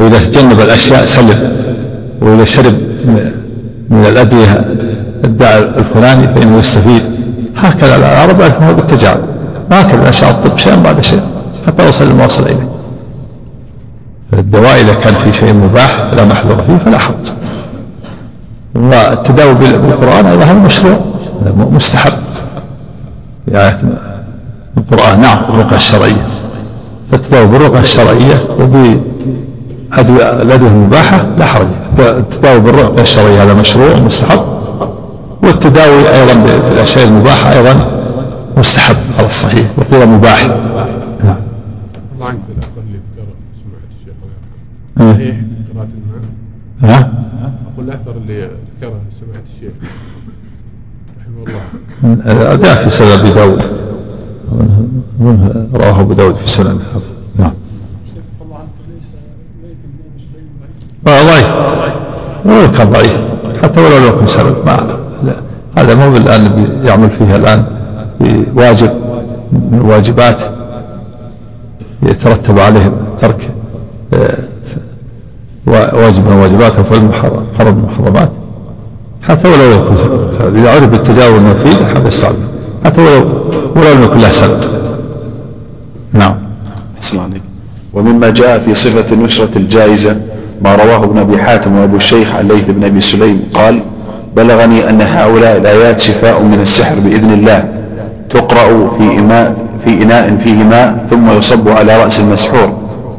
وإذا 0.00 0.18
تجنب 0.18 0.60
الأشياء 0.60 1.06
سلم 1.06 1.56
وإذا 2.20 2.44
شرب 2.44 2.74
من 3.90 4.04
الأدوية 4.08 4.64
الداء 5.24 5.78
الفلاني 5.78 6.28
فإنه 6.28 6.58
يستفيد. 6.58 7.02
هكذا 7.56 7.96
العرب 7.96 8.40
يعرفون 8.40 8.72
بالتجارب. 8.72 9.20
هكذا 9.72 10.08
نشأ 10.08 10.30
الطب 10.30 10.58
شيئا 10.58 10.76
بعد 10.76 11.00
شيء. 11.00 11.20
حتى 11.66 11.88
وصل 11.88 12.10
لما 12.10 12.24
وصل 12.24 12.42
إليه. 12.42 12.68
الدواء 14.32 14.80
إذا 14.80 14.94
كان 14.94 15.14
في 15.14 15.32
شيء 15.32 15.52
مباح 15.52 16.10
لا 16.16 16.24
محظور 16.24 16.56
فيه 16.56 16.76
فلا 16.76 16.98
حرج 16.98 17.32
والتداوي 18.74 19.54
بالقرآن 19.54 20.26
أيضا 20.26 20.44
هذا 20.44 20.52
مشروع. 20.52 20.98
مستحب. 21.56 22.12
في 23.46 23.58
آية 23.58 23.80
القرآن 24.76 25.20
نعم 25.20 25.38
الرقى 25.48 25.76
الشرعية. 25.76 26.26
فالتداوي 27.12 27.46
بالرقى 27.46 27.80
الشرعية 27.80 28.34
وبالأدوية 28.60 30.68
المباحة 30.68 31.26
لا 31.38 31.46
حرج. 31.46 31.66
التداوي 31.98 32.60
بالرقى 32.60 33.02
الشرعية 33.02 33.42
هذا 33.42 33.54
مشروع 33.54 33.96
مستحب. 33.96 34.59
والتداوي 35.42 36.08
أيضا 36.08 36.34
بالأشياء 36.34 37.06
المباحة 37.08 37.52
أيضا 37.52 38.00
مستحب 38.56 38.96
على 39.18 39.26
الصحيح 39.26 39.78
وقيل 39.78 40.08
مباح. 40.08 40.44
نعم. 41.24 41.36
صحيح 44.98 45.36
قراءة 45.74 45.88
ها؟ 46.82 47.12
أقول 47.74 47.88
الأثر 47.88 48.10
اللي 48.16 48.50
ذكره 48.78 49.00
سمعت 49.20 49.44
الشيخ 49.54 49.72
رحمه 51.20 51.44
الله. 51.46 52.54
جاء 52.56 52.84
في 52.84 52.90
سنن 52.90 53.08
أبي 53.08 53.30
داود. 53.30 53.62
رواه 55.74 56.00
أبو 56.00 56.12
داود 56.12 56.34
في 56.34 56.48
سنن 56.48 56.80
نعم. 57.38 57.52
ضعيف. 61.04 61.50
ولو 62.44 62.72
كان 62.72 62.90
ضعيف. 62.90 63.20
حتى 63.62 63.80
ولو 63.80 63.98
لم 63.98 64.06
يكن 64.06 64.26
سند 64.26 64.56
ما 64.66 64.99
هذا 65.78 65.94
مو 65.94 66.16
الآن 66.16 66.66
يعمل 66.84 67.10
فيها 67.10 67.36
الآن 67.36 67.64
في 68.18 68.44
واجب 68.54 68.90
من 69.52 69.78
الواجبات 69.78 70.36
يترتب 72.02 72.58
عليه 72.58 72.92
ترك 73.20 73.50
آه، 74.14 74.38
واجب 75.66 76.26
من 76.26 76.32
الواجبات 76.32 76.76
أو 76.76 76.84
فعل 76.84 77.04
محرم 77.04 77.76
من 77.76 77.84
المحرمات 77.84 78.30
حتى 79.22 79.48
ولو 79.48 79.70
يكون 79.70 79.96
إذا 80.56 80.70
عرف 80.70 80.88
بالتجاوز 80.88 81.34
المفيد 81.34 81.82
هذا 81.96 82.08
يستعمل 82.08 82.36
حتى 82.84 83.00
ولو 83.00 83.26
ولو 83.76 83.92
لم 83.94 84.02
يكن 84.02 84.18
له 84.18 84.30
سند. 84.30 84.64
نعم. 86.12 86.34
عليك 87.14 87.42
ومما 87.92 88.30
جاء 88.30 88.58
في 88.58 88.74
صفة 88.74 89.14
النشرة 89.14 89.50
الجائزة 89.56 90.16
ما 90.62 90.74
رواه 90.74 91.04
ابن 91.04 91.18
أبي 91.18 91.38
حاتم 91.38 91.76
وأبو 91.76 91.96
الشيخ 91.96 92.34
عن 92.34 92.48
ليث 92.48 92.70
بن 92.70 92.84
أبي 92.84 93.00
سليم 93.00 93.42
قال 93.54 93.80
بلغني 94.36 94.90
أن 94.90 95.02
هؤلاء 95.02 95.56
الآيات 95.56 96.00
شفاء 96.00 96.42
من 96.42 96.58
السحر 96.62 96.94
بإذن 97.04 97.32
الله. 97.32 97.64
تقرأ 98.30 98.90
في 98.98 99.18
إماء 99.18 99.54
في 99.84 100.02
إناء 100.02 100.36
فيه 100.36 100.64
ماء 100.64 101.06
ثم 101.10 101.38
يصب 101.38 101.68
على 101.68 102.02
رأس 102.04 102.20
المسحور. 102.20 102.72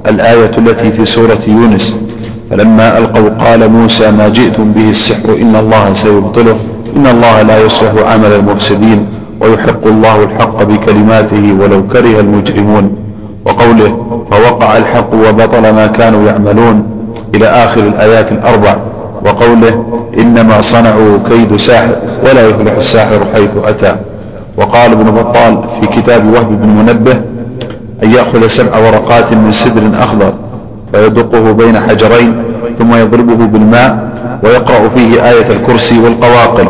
الآية 0.07 0.51
التي 0.57 0.91
في 0.91 1.05
سورة 1.05 1.39
يونس 1.47 1.95
فلما 2.49 2.97
ألقوا 2.97 3.29
قال 3.29 3.71
موسى 3.71 4.11
ما 4.11 4.27
جئتم 4.29 4.71
به 4.71 4.89
السحر 4.89 5.29
إن 5.41 5.55
الله 5.55 5.93
سيبطله 5.93 6.55
إن 6.95 7.07
الله 7.07 7.41
لا 7.41 7.57
يصلح 7.65 7.91
عمل 8.13 8.31
المفسدين 8.31 9.05
ويحق 9.41 9.87
الله 9.87 10.23
الحق 10.23 10.63
بكلماته 10.63 11.55
ولو 11.59 11.87
كره 11.87 12.19
المجرمون. 12.19 12.95
وقوله 13.45 13.91
فوقع 14.31 14.77
الحق 14.77 15.13
وبطل 15.13 15.73
ما 15.73 15.87
كانوا 15.87 16.27
يعملون. 16.27 16.83
إلى 17.35 17.45
آخر 17.45 17.81
الآيات 17.81 18.31
الأربع 18.31 18.75
وقوله 19.25 19.85
إنما 20.19 20.61
صنعوا 20.61 21.17
كيد 21.29 21.55
ساحر 21.55 21.95
ولا 22.23 22.47
يفلح 22.49 22.73
الساحر 22.77 23.19
حيث 23.33 23.49
أتى. 23.65 23.95
وقال 24.57 24.91
ابن 24.91 25.11
بطال 25.11 25.63
في 25.81 25.87
كتاب 25.87 26.33
وهب 26.33 26.61
بن 26.61 26.69
منبه 26.69 27.21
أن 28.03 28.11
يأخذ 28.11 28.47
سبع 28.47 28.77
ورقات 28.77 29.33
من 29.33 29.51
سدر 29.51 29.81
أخضر 30.03 30.33
فيدقه 30.93 31.51
بين 31.51 31.79
حجرين 31.79 32.43
ثم 32.79 32.95
يضربه 32.95 33.45
بالماء 33.45 34.11
ويقرأ 34.43 34.89
فيه 34.95 35.29
آية 35.29 35.47
الكرسي 35.49 35.99
والقواقل 35.99 36.67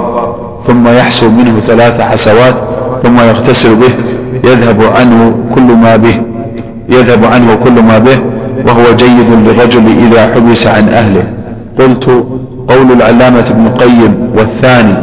ثم 0.67 0.87
يحسو 0.87 1.29
منه 1.29 1.59
ثلاث 1.59 2.01
حسوات 2.01 2.55
ثم 3.03 3.19
يغتسل 3.19 3.75
به 3.75 3.89
يذهب 4.49 4.81
عنه 4.95 5.33
كل 5.55 5.61
ما 5.61 5.95
به 5.95 6.21
يذهب 6.89 7.25
عنه 7.25 7.55
كل 7.63 7.81
ما 7.83 7.97
به 7.99 8.19
وهو 8.67 8.95
جيد 8.95 9.29
للرجل 9.47 9.83
إذا 9.99 10.33
حبس 10.35 10.67
عن 10.67 10.89
أهله. 10.89 11.23
قلت 11.79 12.25
قول 12.71 12.91
العلامة 12.91 13.39
ابن 13.49 13.65
القيم 13.67 14.29
والثاني 14.35 14.93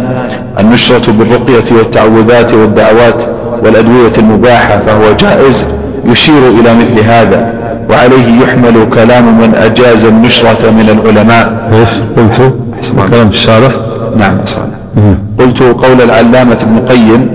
النشرة 0.60 1.12
بالرقية 1.12 1.76
والتعوذات 1.76 2.54
والدعوات 2.54 3.22
والأدوية 3.62 4.12
المباحة 4.18 4.78
فهو 4.87 5.12
جائز 5.20 5.64
يشير 6.04 6.48
إلى 6.48 6.75
مثل 6.75 7.04
هذا 7.04 7.52
وعليه 7.90 8.40
يحمل 8.42 8.87
كلام 8.94 9.38
من 9.40 9.54
أجاز 9.54 10.04
النشرة 10.04 10.70
من 10.70 10.88
العلماء. 11.00 11.70
إيش؟ 11.72 11.88
قلت؟ 12.16 12.52
كلام 13.10 13.28
الشارح؟ 13.28 13.72
نعم 14.16 14.38
قلت 15.38 15.62
قول 15.62 16.02
العلامة 16.02 16.58
ابن 16.62 16.76
القيم 16.78 17.28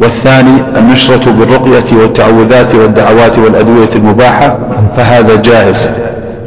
والثاني 0.00 0.62
النشرة 0.76 1.30
بالرقية 1.30 1.96
والتعوذات 2.02 2.74
والدعوات 2.74 3.38
والأدوية 3.38 3.90
المباحة 3.96 4.58
فهذا 4.96 5.36
جائز 5.36 5.88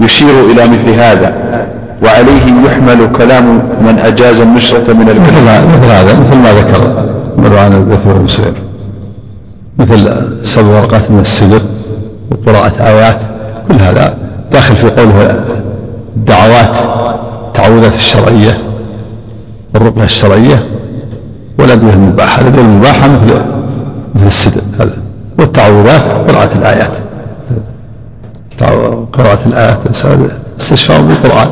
يشير 0.01 0.29
إلى 0.51 0.67
مثل 0.67 0.89
هذا. 0.99 1.33
وعليه 2.03 2.65
يحمل 2.65 3.11
كلام 3.17 3.61
من 3.81 3.99
أجاز 3.99 4.41
النشرة 4.41 4.93
من 4.93 5.09
العلماء 5.09 5.67
مثل 5.67 5.85
هذا 5.85 6.19
مثل 6.19 6.37
ما 6.37 6.51
ذكر 6.53 7.09
مروان 7.37 7.73
البثور 7.73 8.13
بن 8.13 8.27
مثل 9.77 10.27
سبع 10.43 10.67
ورقات 10.67 11.11
من 11.11 11.19
السدر 11.19 11.61
وقراءة 12.31 12.87
آيات 12.87 13.19
كل 13.67 13.75
هذا 13.75 14.17
داخل 14.51 14.75
في 14.75 14.89
قوله 14.89 15.43
الدعوات 16.15 16.75
التعوذات 17.47 17.93
الشرعية 17.93 18.57
والرقية 19.73 20.03
الشرعية 20.03 20.63
والأدوية 21.59 21.93
المباحة 21.93 22.41
الأدوية 22.41 22.61
المباحة 22.63 23.07
مثل 23.07 23.41
مثل 24.15 24.27
السدر 24.27 24.61
هذا. 24.79 24.97
والتعوذات 25.39 26.01
قراءة 26.01 26.57
الآيات. 26.57 26.91
قراءة 29.13 29.39
الآيات 29.45 29.79
استشفاء 30.59 31.01
بالقرآن. 31.01 31.49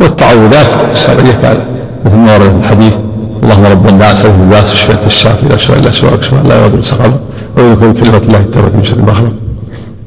والتعوذات 0.00 0.66
الشرعية 0.92 1.32
كذا 1.42 1.66
مثل 2.04 2.16
ما 2.16 2.34
ورد 2.34 2.50
في 2.50 2.56
الحديث. 2.56 2.94
اللهم 3.42 3.64
رب 3.64 3.88
الناس 3.88 4.24
أعوذ 4.24 4.36
بالناس 4.38 4.72
الشفاء 4.72 5.06
الشافي 5.06 5.48
لا 5.48 5.56
شفاء 5.56 5.78
إلا 5.78 5.90
شفاءك 5.90 6.22
شفاء 6.22 6.42
لا 6.42 6.56
يغادر 6.56 6.82
سقما 6.82 7.18
ويذكر 7.56 7.92
كلمة 7.92 8.16
الله 8.16 8.38
التوبة 8.38 8.76
من 8.76 8.84
شر 8.84 9.02
ما 9.02 9.14
خلق. 9.14 9.32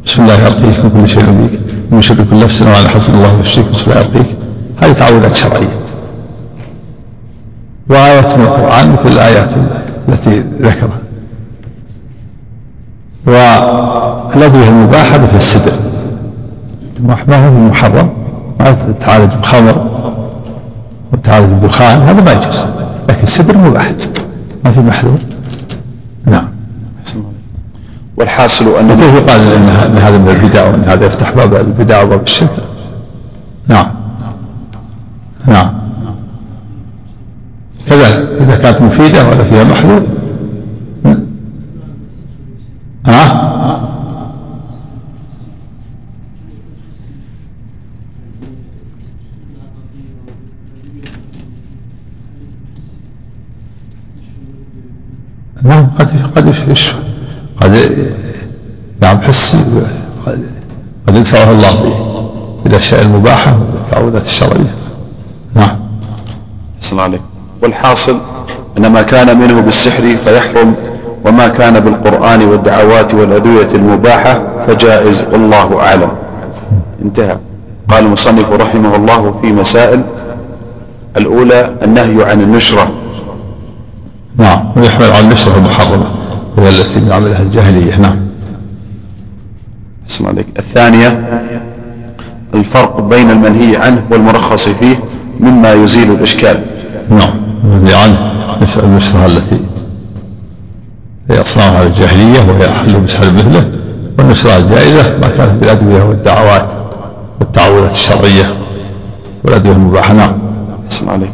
بسم 0.06 0.22
الله 0.22 0.34
يرقيك 0.34 0.80
من 0.86 0.89
كل 0.89 1.10
شيء 1.10 1.24
يؤذيك 1.24 1.60
ومن 1.92 2.01
شر 2.01 2.15
كل 2.15 2.39
نفس 2.39 2.62
وعلى 2.62 2.89
حسن 2.89 3.13
الله 3.13 3.39
يشفيك 3.42 3.65
بسم 3.65 3.92
الله 3.92 4.01
يرقيك 4.01 4.36
هذه 4.84 4.92
تعوذات 4.92 5.36
شرعية. 5.36 5.75
وآيات 7.89 8.38
من 8.38 8.44
القرآن 8.44 8.92
مثل 8.92 9.08
الآيات 9.15 9.50
التي 10.10 10.44
ذكرها. 10.62 11.00
والأدوية 13.27 14.70
المباحة 14.70 15.18
مثل 15.18 15.36
السدر. 15.38 15.72
ما 17.27 17.48
هو 17.48 17.51
محرم 17.70 18.10
ما 18.59 18.93
تعالج 19.00 19.33
بخمر 19.33 19.85
وتعالج 21.13 21.53
بدخان 21.53 22.01
هذا 22.01 22.21
ما 22.21 22.31
يجوز 22.31 22.65
لكن 23.09 23.24
السدر 23.24 23.57
مباح 23.57 23.93
ما 24.65 24.71
في 24.71 24.79
محذور. 24.79 25.19
نعم. 26.25 26.50
والحاصل 28.17 28.65
أن 28.79 28.95
كيف 28.95 29.13
يقال 29.13 29.41
أن 29.41 29.97
هذا 29.97 30.17
من 30.17 30.29
البدع 30.29 30.67
وأن 30.67 30.83
هذا 30.83 31.05
يفتح 31.05 31.31
باب 31.31 31.55
البدع 31.55 32.03
وباب 32.03 32.24
الشرك. 32.24 32.50
نعم. 33.67 33.88
نعم. 35.47 35.74
كذلك 37.89 38.29
إذا 38.41 38.55
كانت 38.55 38.81
مفيدة 38.81 39.29
ولا 39.29 39.43
فيها 39.43 39.63
محذور. 39.63 40.03
ها؟ 43.05 43.85
نعم 55.65 55.88
قد 56.00 56.10
قد 56.36 56.55
يشفى 56.67 56.95
قد 57.62 58.05
نعم 59.01 59.22
حسي 59.22 59.57
قد 61.07 61.15
يدفعه 61.15 61.51
الله 61.51 62.05
بالأشياء 62.63 63.01
المباحة 63.01 63.57
والتعوذات 63.74 64.25
الشرعية. 64.25 64.75
نعم. 65.55 65.79
السلام 66.81 67.01
عليكم. 67.01 67.24
والحاصل 67.63 68.17
أن 68.77 68.88
ما 68.88 69.01
كان 69.01 69.39
منه 69.39 69.62
بالسحر 69.62 70.01
فيحرم 70.01 70.75
وما 71.25 71.48
كان 71.48 71.79
بالقرآن 71.79 72.45
والدعوات 72.45 73.13
والأدوية 73.13 73.67
المباحة 73.75 74.41
فجائز 74.67 75.24
والله 75.31 75.79
أعلم. 75.79 76.10
انتهى. 77.01 77.38
قال 77.89 78.05
المصنف 78.05 78.51
رحمه 78.51 78.95
الله 78.95 79.39
في 79.41 79.51
مسائل. 79.51 80.01
الأولى 81.17 81.75
النهي 81.84 82.24
عن 82.24 82.41
النشرة. 82.41 82.91
نعم. 84.38 84.72
ويحمل 84.75 85.12
على 85.12 85.20
النشرة 85.20 85.58
المحرمة 85.58 86.06
هي 86.58 86.70
التي 86.70 87.00
من 87.00 87.12
عملها 87.12 87.42
الجاهلية. 87.42 87.96
نعم. 87.96 88.20
اسمع 90.10 90.30
عليك 90.30 90.46
الثانية 90.60 91.08
الفرق 92.54 93.01
بين 93.01 93.32
المنهي 93.32 93.77
عنه 93.77 94.04
والمرخص 94.12 94.70
فيه 94.70 94.96
مما 95.39 95.74
يزيل 95.74 96.12
الإشكال. 96.12 96.63
نعم. 97.10 97.34
المنهي 97.63 97.96
عنه 97.96 98.36
النشرة 98.84 99.25
التي 99.25 99.60
هي 101.30 101.42
أصنامها 101.42 101.84
الجاهلية 101.84 102.39
وهي 102.39 102.70
حل 102.70 103.00
بسحر 103.00 103.32
مثله 103.32 103.72
والنشرة 104.20 104.58
الجائزة 104.58 105.18
ما 105.18 105.27
كانت 105.27 105.51
بالأدوية 105.51 106.04
والدعوات 106.04 106.68
والتعوذات 107.39 107.92
الشرعية 107.92 108.58
والأدوية 109.44 109.74
المباحة. 109.74 110.13
نعم. 110.13 110.39
اسمع 110.92 111.12
عليك 111.12 111.32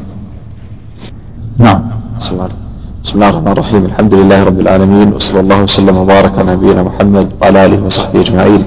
نعم. 1.58 1.82
بسم 2.20 2.36
الله 2.36 2.61
بسم 3.04 3.14
الله 3.16 3.30
الرحمن 3.30 3.52
الرحيم 3.52 3.86
الحمد 3.86 4.14
لله 4.14 4.44
رب 4.44 4.60
العالمين 4.60 5.14
وصلى 5.14 5.40
الله 5.40 5.64
وسلم 5.64 5.98
وبارك 5.98 6.32
على 6.40 6.52
نبينا 6.52 6.84
محمد 6.84 7.28
وعلى 7.42 7.66
اله 7.66 7.86
وصحبه 7.86 8.22
اجمعين 8.22 8.64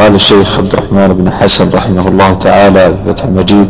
قال 0.00 0.14
الشيخ 0.14 0.58
عبد 0.58 0.72
الرحمن 0.72 1.08
بن 1.18 1.30
حسن 1.30 1.70
رحمه 1.74 2.08
الله 2.08 2.32
تعالى 2.34 2.80
في 2.86 3.12
فتح 3.12 3.24
المجيد 3.24 3.68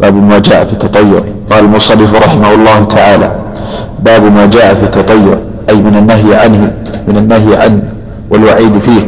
باب 0.00 0.14
ما 0.14 0.38
جاء 0.38 0.64
في 0.64 0.72
التطير 0.72 1.22
قال 1.50 1.64
المصنف 1.64 2.14
رحمه 2.14 2.54
الله 2.54 2.84
تعالى 2.84 3.36
باب 4.02 4.22
ما 4.32 4.46
جاء 4.46 4.74
في 4.74 4.82
التطير 4.82 5.38
اي 5.68 5.76
من 5.76 5.96
النهي 5.96 6.34
عنه 6.34 6.72
من 7.08 7.16
النهي 7.16 7.56
عنه 7.56 7.82
والوعيد 8.30 8.78
فيه 8.78 9.02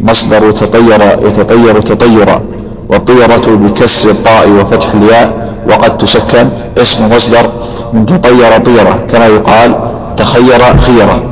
مصدر 0.00 0.50
تطير 0.50 1.00
يتطير 1.26 1.80
تطيرا 1.80 2.40
والطيرة 2.88 3.56
بكسر 3.56 4.10
الطاء 4.10 4.50
وفتح 4.50 4.94
الياء 4.94 5.49
وقد 5.68 5.98
تسكن 5.98 6.48
اسم 6.78 7.08
مصدر 7.16 7.46
من 7.92 8.06
تطير 8.06 8.58
طيرة 8.58 9.06
كما 9.12 9.26
يقال 9.26 9.74
تخير 10.16 10.78
خيرة 10.78 11.22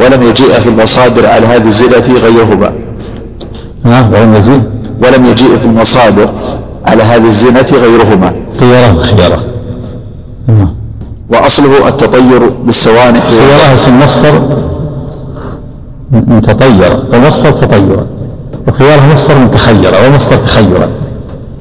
ولم 0.00 0.22
يجيء 0.22 0.52
في 0.52 0.68
المصادر 0.68 1.26
على 1.26 1.46
هذه 1.46 1.66
الزلة 1.66 2.14
غيرهما. 2.24 2.72
نعم 3.84 4.12
ولم 4.12 4.34
يجيء 4.34 4.62
ولم 5.02 5.24
يجيء 5.24 5.56
في 5.56 5.64
المصادر 5.64 6.28
على 6.84 7.02
هذه 7.02 7.26
الزنة 7.26 7.66
غيرهما. 7.72 8.32
خيرة. 8.60 9.02
خيرة. 9.02 9.44
نعم. 10.48 10.74
وأصله 11.30 11.88
التطير 11.88 12.48
بالسوانح. 12.64 13.20
خيرة 13.20 13.74
اسم 13.74 13.98
مصدر 13.98 14.42
من 16.10 16.40
تطير 16.42 17.02
ومصدر 17.12 17.50
تطيرا 17.50 18.06
وخيارها 18.68 19.14
مصدر 19.14 19.38
من 19.38 19.50
تخير 19.50 19.92
ومصدر 20.06 20.36
تخيرا 20.36 20.88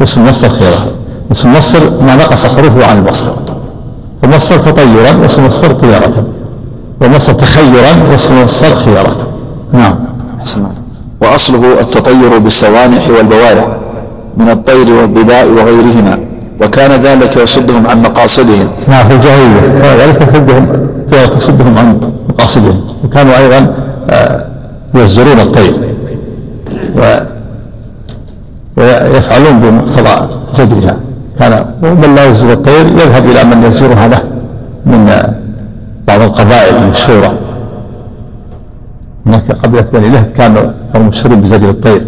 اسم 0.04 0.26
مصدر 0.26 0.50
خيرة. 0.50 0.97
اسم 1.32 1.52
مصدر 1.52 2.02
ما 2.02 2.16
نقص 2.16 2.46
حروفه 2.46 2.86
عن 2.86 2.98
المصدر 2.98 3.34
ومصدر 4.24 4.60
تطيرا 4.60 5.18
واسم 5.22 5.46
مصدر 5.46 5.72
طيرة 5.72 6.24
ومصدر 7.02 7.34
تخيرا 7.34 8.12
واسم 8.12 8.44
مصدر 8.44 8.76
خيرة 8.76 9.18
نعم. 9.74 9.96
أحسن 10.40 10.60
الله. 10.60 10.72
وأصله 11.22 11.80
التطير 11.82 12.38
بالسوانح 12.38 13.10
والبوارح 13.10 13.68
من 14.38 14.50
الطير 14.50 14.94
والظباء 14.94 15.48
وغيرهما 15.48 16.20
وكان 16.62 17.02
ذلك 17.02 17.38
يصدهم 17.38 17.88
عن 17.88 18.02
مقاصدهم. 18.02 18.68
نعم 18.88 19.08
في 19.08 19.16
الجاهلية. 19.16 19.60
كان 19.82 19.98
ذلك 19.98 20.18
تصدهم 20.18 20.88
تصدهم 21.40 21.78
عن 21.78 22.00
مقاصدهم. 22.30 22.82
وكانوا 23.04 23.38
أيضا 23.38 23.76
آه، 24.10 24.46
يزجرون 24.96 25.40
الطير. 25.40 25.74
و 26.98 27.20
ويفعلون 28.78 29.60
بمقتضى 29.60 30.28
زجرها. 30.54 30.98
كان 31.40 31.66
من 31.82 32.16
لا 32.16 32.26
يزجر 32.26 32.54
الطير 32.54 32.86
يذهب 32.86 33.26
إلى 33.26 33.44
من 33.44 33.64
يزجرها 33.64 34.08
له 34.08 34.22
من 34.86 35.06
بعض 36.08 36.22
القبائل 36.22 36.76
المشهورة. 36.76 37.34
هناك 39.26 39.52
قبيلة 39.52 39.86
بني 39.94 40.10
لهب 40.10 40.32
كانوا 40.38 40.72
كانوا 40.94 41.08
مشهورين 41.08 41.42
بزجر 41.42 41.70
الطير. 41.70 42.08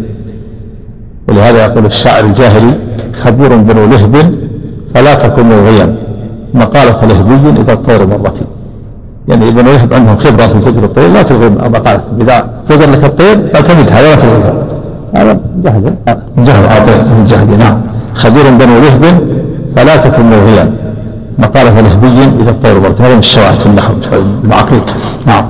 ولهذا 1.27 1.65
يقول 1.65 1.85
الشاعر 1.85 2.23
الجاهلي 2.23 2.73
خبير 3.13 3.55
بنو 3.55 3.85
لهب 3.85 4.35
فلا 4.95 5.13
تكن 5.13 5.45
ملغيا. 5.45 5.95
مقالة 6.53 7.05
لهبي 7.05 7.61
إذا 7.61 7.73
الطير 7.73 8.07
مرتي 8.07 8.45
يعني 9.27 9.49
ابن 9.49 9.65
لهب 9.65 9.93
عندهم 9.93 10.17
خبرة 10.17 10.47
في 10.47 10.61
زجر 10.61 10.83
الطير 10.83 11.07
لا 11.07 11.21
تلغي 11.21 11.49
مقالة. 11.49 12.01
إذا 12.21 12.49
زجر 12.65 12.91
لك 12.91 13.03
الطير 13.03 13.47
فاعتمدها 13.53 14.01
ولا 14.01 14.15
تلغيها. 14.15 14.53
هذا 15.15 15.39
جهل. 15.63 15.83
جهل. 16.37 16.65
من 17.17 17.25
جهل. 17.25 17.57
نعم. 17.59 17.81
خبير 18.15 18.49
بنو 18.49 18.79
لهب 18.79 19.03
فلا 19.75 19.95
تكن 19.95 20.29
مقالة 21.39 21.81
لهبي 21.81 22.41
إذا 22.41 22.51
الطير 22.51 22.79
مرتي 22.79 23.03
هذا 23.03 23.13
من 23.13 23.19
الشواهد 23.19 23.59
في 23.59 23.65
النحو 23.65 23.93
المعقيد 24.13 24.83
نعم. 25.25 25.45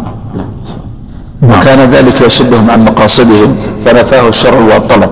نعم. 1.41 1.59
وكان 1.59 1.89
ذلك 1.89 2.21
يصدهم 2.21 2.71
عن 2.71 2.85
مقاصدهم 2.85 3.55
فنفاه 3.85 4.29
الشرع 4.29 4.59
والطلب. 4.73 5.09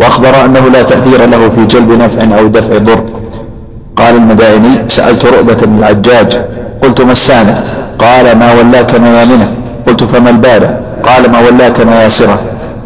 وأخبر 0.00 0.44
أنه 0.44 0.68
لا 0.68 0.82
تحذير 0.82 1.26
له 1.26 1.48
في 1.48 1.66
جلب 1.66 1.92
نفع 1.92 2.38
أو 2.38 2.46
دفع 2.46 2.78
ضر. 2.78 3.04
قال 3.96 4.16
المدائني 4.16 4.88
سألت 4.88 5.24
رؤبة 5.24 5.54
بن 5.54 5.78
العجاج. 5.78 6.40
قلت 6.82 7.00
ما 7.00 7.12
السانة 7.12 7.64
قال 7.98 8.38
ما 8.38 8.52
ولاك 8.52 9.00
ميامنة. 9.00 9.48
قلت 9.86 10.04
فما 10.04 10.30
البارة 10.30 10.80
قال 11.02 11.30
ما 11.30 11.38
ولاك 11.38 11.80
مياسرة. 11.80 12.38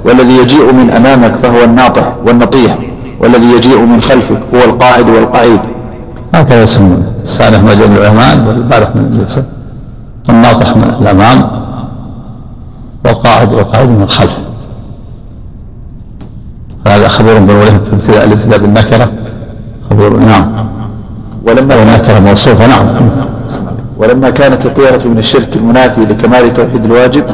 والذي 0.04 0.36
يجيء 0.36 0.72
من 0.72 0.90
أمامك 0.90 1.34
فهو 1.42 1.64
الناطح 1.64 2.12
والنطيح. 2.24 2.76
والذي 3.20 3.52
يجيء 3.56 3.80
من 3.80 4.00
خلفك 4.00 4.40
هو 4.54 4.64
القاعد 4.64 5.08
والقعيد. 5.08 5.60
هكذا 6.34 6.62
يسمونه 6.62 7.12
السالح 7.22 7.60
من 7.60 7.70
الأمام 7.70 8.46
والبارح 8.46 8.96
من 8.96 9.12
اليسار 9.12 9.44
الناطح 10.28 10.76
من 10.76 10.96
الأمام 11.00 11.50
والقاعد 13.04 13.52
والقعيد 13.52 13.88
من 13.90 14.02
الخلف. 14.02 14.38
هذا 16.86 17.08
خبر 17.08 17.38
بالولاية 17.38 17.78
في 17.78 17.92
ابتداء 17.92 18.24
الابتداء 18.24 18.58
بالنكرة. 18.58 19.12
خبر 19.90 20.16
نعم. 20.16 20.52
ولما 21.46 21.76
والنكرة 21.76 22.18
موصوفة 22.18 22.66
نعم. 22.66 23.10
ولما 23.98 24.30
كانت 24.30 24.66
الطيرة 24.66 25.08
من 25.08 25.18
الشرك 25.18 25.56
المنافي 25.56 26.00
لكمال 26.00 26.52
توحيد 26.52 26.84
الواجب 26.84 27.24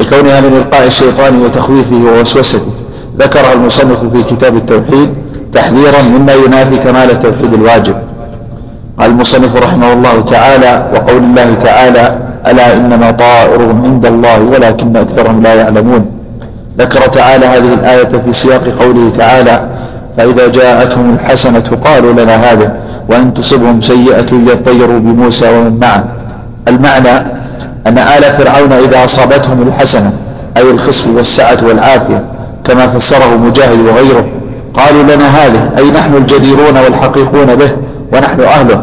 لكونها 0.00 0.40
من 0.40 0.56
إلقاء 0.56 0.86
الشيطان 0.86 1.42
وتخويفه 1.42 1.96
ووسوسته 1.96 2.72
ذكرها 3.18 3.52
المصنف 3.52 4.04
في 4.16 4.22
كتاب 4.22 4.56
التوحيد 4.56 5.14
تحذيرا 5.52 6.02
مما 6.02 6.32
ينافي 6.32 6.76
كمال 6.76 7.10
التوحيد 7.10 7.54
الواجب. 7.54 7.94
قال 8.98 9.10
المصنف 9.10 9.56
رحمه 9.56 9.92
الله 9.92 10.20
تعالى 10.20 10.86
وقول 10.94 11.16
الله 11.22 11.54
تعالى 11.54 12.18
ألا 12.46 12.76
إنما 12.76 13.10
طائرهم 13.10 13.84
عند 13.84 14.06
الله 14.06 14.42
ولكن 14.42 14.96
أكثرهم 14.96 15.42
لا 15.42 15.54
يعلمون 15.54 16.06
ذكر 16.78 17.00
تعالى 17.00 17.46
هذه 17.46 17.74
الآية 17.74 18.08
في 18.24 18.32
سياق 18.32 18.64
قوله 18.80 19.10
تعالى 19.10 19.68
فإذا 20.16 20.48
جاءتهم 20.48 21.14
الحسنة 21.14 21.78
قالوا 21.84 22.12
لنا 22.12 22.36
هذا 22.52 22.76
وإن 23.08 23.34
تصبهم 23.34 23.80
سيئة 23.80 24.26
يطيروا 24.52 24.98
بموسى 24.98 25.48
ومن 25.48 25.78
معه 25.80 26.04
المعنى 26.68 27.16
أن 27.86 27.98
آل 27.98 28.22
فرعون 28.38 28.72
إذا 28.72 29.04
أصابتهم 29.04 29.62
الحسنة 29.68 30.12
أي 30.56 30.70
الخصب 30.70 31.16
والسعة 31.16 31.58
والعافية 31.68 32.22
كما 32.68 32.86
فسره 32.86 33.36
مجاهد 33.36 33.80
وغيره. 33.80 34.24
قالوا 34.74 35.02
لنا 35.02 35.28
هذه 35.28 35.70
أي 35.78 35.90
نحن 35.90 36.14
الجديرون 36.14 36.76
والحقيقون 36.84 37.54
به 37.54 37.70
ونحن 38.12 38.40
أهله. 38.40 38.82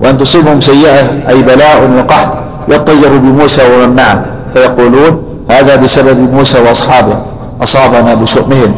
وأن 0.00 0.18
تصيبهم 0.18 0.60
سيئة 0.60 1.28
أي 1.28 1.42
بلاء 1.42 1.90
وقحط 1.98 2.32
يطيروا 2.68 3.18
بموسى 3.18 3.62
ومن 3.62 3.96
معه. 3.96 4.24
فيقولون 4.54 5.22
هذا 5.50 5.76
بسبب 5.76 6.34
موسى 6.34 6.58
وأصحابه. 6.60 7.16
أصابنا 7.62 8.14
بشؤمهم. 8.14 8.74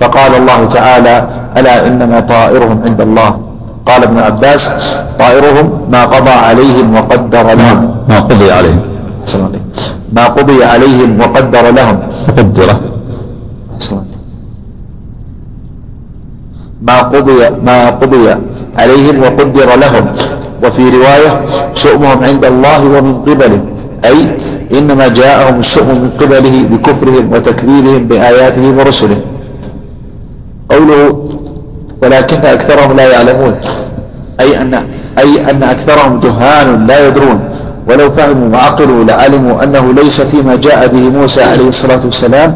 فقال 0.00 0.34
الله 0.34 0.64
تعالى 0.64 1.28
ألا 1.56 1.86
إنما 1.86 2.20
طائرهم 2.20 2.82
عند 2.86 3.00
الله. 3.00 3.40
قال 3.86 4.02
ابن 4.02 4.18
عباس 4.18 4.96
طائرهم 5.18 5.80
ما 5.90 6.04
قضى 6.04 6.30
عليهم 6.30 6.94
وقدر 6.96 7.54
لهم. 7.54 7.94
ما 8.08 8.20
قضي 8.20 8.50
عليهم. 8.52 8.82
ما 10.12 10.24
قضي 10.24 10.64
عليهم 10.64 11.20
وقدر 11.20 11.70
لهم. 11.70 11.98
قدر. 12.38 12.89
الله. 13.88 14.04
ما 16.82 16.98
قضي 17.02 17.50
ما 17.64 17.90
قضي 17.90 18.26
عليهم 18.78 19.16
وقدر 19.22 19.68
لهم. 19.76 20.04
وفي 20.64 20.84
رواية 20.90 21.32
شؤمهم 21.74 22.24
عند 22.24 22.44
الله 22.44 22.80
ومن 22.84 23.14
قبله. 23.26 23.60
أي 24.04 24.18
إنما 24.78 25.08
جاءهم 25.08 25.58
الشؤم 25.58 25.88
من 25.88 26.10
قبله 26.20 26.56
بكفرهم 26.70 27.32
وتكذيبهم 27.32 28.02
بآياته 28.08 28.64
ورسله 28.78 29.20
قوله 30.70 31.28
ولكن 32.02 32.36
أكثرهم 32.36 32.96
لا 32.96 33.06
يعلمون. 33.12 33.54
أي 34.40 34.62
أن 34.62 34.74
أي 35.18 35.50
أن 35.50 35.62
أكثرهم 35.62 36.20
جهال 36.20 36.86
لا 36.86 37.08
يدرون. 37.08 37.49
ولو 37.90 38.10
فهموا 38.10 38.48
وعقلوا 38.56 39.04
لعلموا 39.04 39.64
أنه 39.64 39.92
ليس 39.92 40.20
فيما 40.20 40.56
جاء 40.56 40.86
به 40.86 41.18
موسى 41.18 41.42
عليه 41.42 41.68
الصلاة 41.68 42.00
والسلام 42.04 42.54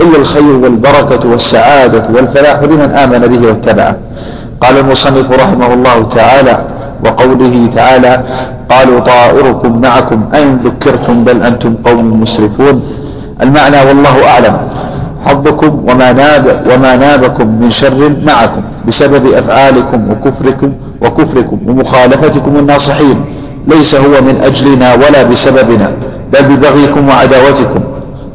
إلا 0.00 0.16
الخير 0.16 0.56
والبركة 0.62 1.28
والسعادة 1.28 2.04
والفلاح 2.14 2.62
لمن 2.62 2.90
آمن 2.90 3.18
به 3.18 3.46
واتبعه 3.48 3.96
قال 4.60 4.78
المصنف 4.78 5.32
رحمه 5.32 5.74
الله 5.74 6.02
تعالى 6.04 6.64
وقوله 7.04 7.66
تعالى 7.74 8.22
قالوا 8.70 9.00
طائركم 9.00 9.80
معكم 9.80 10.24
أين 10.34 10.56
ذكرتم 10.56 11.24
بل 11.24 11.42
أنتم 11.42 11.74
قوم 11.84 12.20
مسرفون. 12.20 12.82
المعنى 13.42 13.76
والله 13.88 14.28
أعلم. 14.28 14.56
حظكم 15.26 15.84
وما 15.88 16.12
ناب 16.12 16.62
وما 16.74 16.96
نابكم 16.96 17.46
من 17.60 17.70
شر 17.70 18.12
معكم 18.26 18.62
بسبب 18.88 19.26
أفعالكم 19.26 20.10
وكفركم 20.10 20.72
وكفركم 21.02 21.58
ومخالفتكم 21.66 22.56
الناصحين. 22.56 23.24
ليس 23.66 23.94
هو 23.94 24.20
من 24.20 24.40
أجلنا 24.44 24.94
ولا 24.94 25.22
بسببنا 25.22 25.92
بل 26.32 26.42
ببغيكم 26.42 27.08
وعداوتكم 27.08 27.80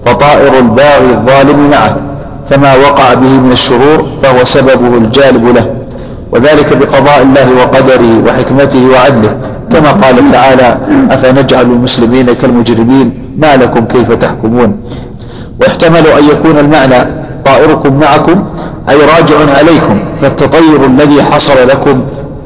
فطائر 0.05 0.59
الباغي 0.59 1.11
الظالم 1.11 1.69
معه 1.69 1.97
فما 2.49 2.75
وقع 2.75 3.13
به 3.13 3.33
من 3.37 3.51
الشرور 3.51 4.05
فهو 4.21 4.43
سببه 4.43 4.97
الجالب 4.97 5.47
له. 5.55 5.65
وذلك 6.31 6.77
بقضاء 6.77 7.21
الله 7.21 7.47
وقدره 7.57 8.23
وحكمته 8.25 8.89
وعدله 8.89 9.37
كما 9.71 9.91
قال 9.91 10.31
تعالى 10.31 10.77
أفنجعل 11.11 11.65
المسلمين 11.65 12.33
كالمجرمين؟ 12.33 13.11
ما 13.37 13.55
لكم 13.55 13.85
كيف 13.85 14.11
تحكمون؟ 14.11 14.77
واحتمل 15.61 16.07
أن 16.07 16.23
يكون 16.23 16.57
المعنى 16.57 17.07
طائركم 17.45 17.99
معكم 17.99 18.43
أي 18.89 18.95
راجع 18.95 19.35
عليكم 19.57 19.99
فالتطير 20.21 20.85
الذي 20.85 21.23
حصل 21.23 21.67
لكم 21.67 22.01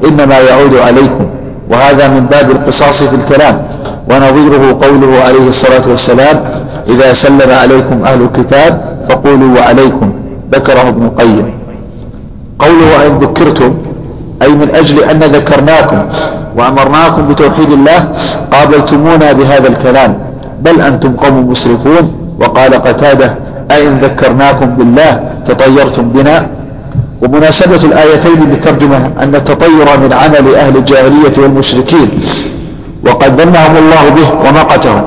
إنما 0.08 0.38
يعود 0.38 0.76
عليكم. 0.76 1.26
وهذا 1.72 2.08
من 2.08 2.26
باب 2.26 2.50
القصاص 2.50 3.02
في 3.02 3.16
الكلام 3.16 3.62
ونظيره 4.10 4.78
قوله 4.82 5.22
عليه 5.26 5.48
الصلاة 5.48 5.88
والسلام 5.88 6.44
إذا 6.88 7.12
سلم 7.12 7.50
عليكم 7.50 8.04
أهل 8.04 8.22
الكتاب 8.22 8.98
فقولوا 9.08 9.58
وعليكم 9.58 10.12
ذكره 10.52 10.88
ابن 10.88 11.02
القيم. 11.06 11.54
قوله 12.58 13.06
أن 13.06 13.18
ذكرتم 13.18 13.74
أي 14.42 14.52
من 14.52 14.68
أجل 14.74 14.98
أن 15.04 15.18
ذكرناكم 15.18 16.02
وأمرناكم 16.56 17.28
بتوحيد 17.28 17.70
الله 17.70 18.08
قابلتمونا 18.52 19.32
بهذا 19.32 19.68
الكلام 19.68 20.18
بل 20.62 20.80
أنتم 20.80 21.12
قوم 21.12 21.50
مسرفون. 21.50 22.14
وقال 22.40 22.74
قتادة 22.74 23.34
أئن 23.70 23.98
ذكرناكم 23.98 24.66
بالله 24.66 25.20
تطيرتم 25.46 26.08
بنا 26.08 26.46
ومناسبة 27.22 27.82
الآيتين 27.84 28.50
للترجمة 28.50 29.10
أن 29.22 29.34
التطير 29.34 29.86
من 30.02 30.12
عمل 30.12 30.54
أهل 30.54 30.76
الجاهلية 30.76 31.36
والمشركين. 31.38 32.08
وقد 33.06 33.40
ذمهم 33.40 33.76
الله 33.76 34.04
به 34.16 34.48
ومقتهم 34.48 35.02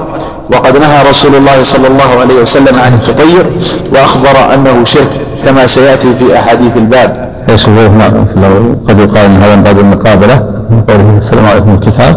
وقد 0.53 0.77
نهى 0.77 1.09
رسول 1.09 1.35
الله 1.35 1.63
صلى 1.63 1.87
الله 1.87 2.09
عليه 2.21 2.41
وسلم 2.41 2.75
عن 2.85 2.93
التطير 2.93 3.45
وأخبر 3.93 4.53
أنه 4.53 4.83
شرك 4.83 5.11
كما 5.45 5.67
سيأتي 5.67 6.13
في 6.19 6.39
أحاديث 6.39 6.77
الباب. 6.77 7.09
قد 8.87 8.99
يقال 8.99 9.25
ان 9.25 9.35
هذا 9.43 9.55
من 9.55 9.63
باب 9.63 9.79
المقابله 9.79 10.43
قوله 10.87 11.17
السلام 11.21 11.45
عليكم 11.45 11.73
الكتاب 11.73 12.13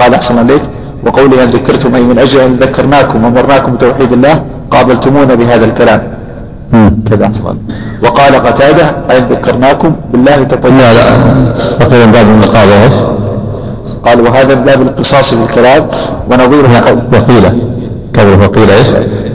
قال 0.00 0.14
أحسن 0.14 0.38
عليك 0.38 0.62
وقوله 1.06 1.44
أن 1.44 1.50
ذكرتم 1.50 1.94
أي 1.94 2.02
من 2.02 2.18
أجل 2.18 2.40
أن 2.40 2.56
ذكرناكم 2.60 3.24
وأمرناكم 3.24 3.74
بتوحيد 3.74 4.12
الله؟ 4.12 4.42
قابلتمونا 4.70 5.34
بهذا 5.34 5.64
الكلام. 5.64 6.00
كذا 7.10 7.30
وقال 8.02 8.34
قتادة 8.34 8.84
أي 9.10 9.18
ذكرناكم؟ 9.30 9.92
بالله 10.12 10.42
تطيب. 10.42 10.72
لا 10.72 10.92
لا. 10.94 11.10
من 11.80 12.12
باب 12.12 12.26
المقابله 12.28 12.82
إيش؟ 12.84 12.92
قال 14.04 14.20
وهذا 14.20 14.54
باب 14.54 14.82
القصاص 14.82 15.34
في 15.34 15.42
الكلام 15.42 15.86
ونظيره 16.30 16.78
قول. 16.86 16.98
وقيل. 17.12 17.62
كذا 18.14 18.36
وقيل 18.46 18.70
إيش؟ 18.70 18.86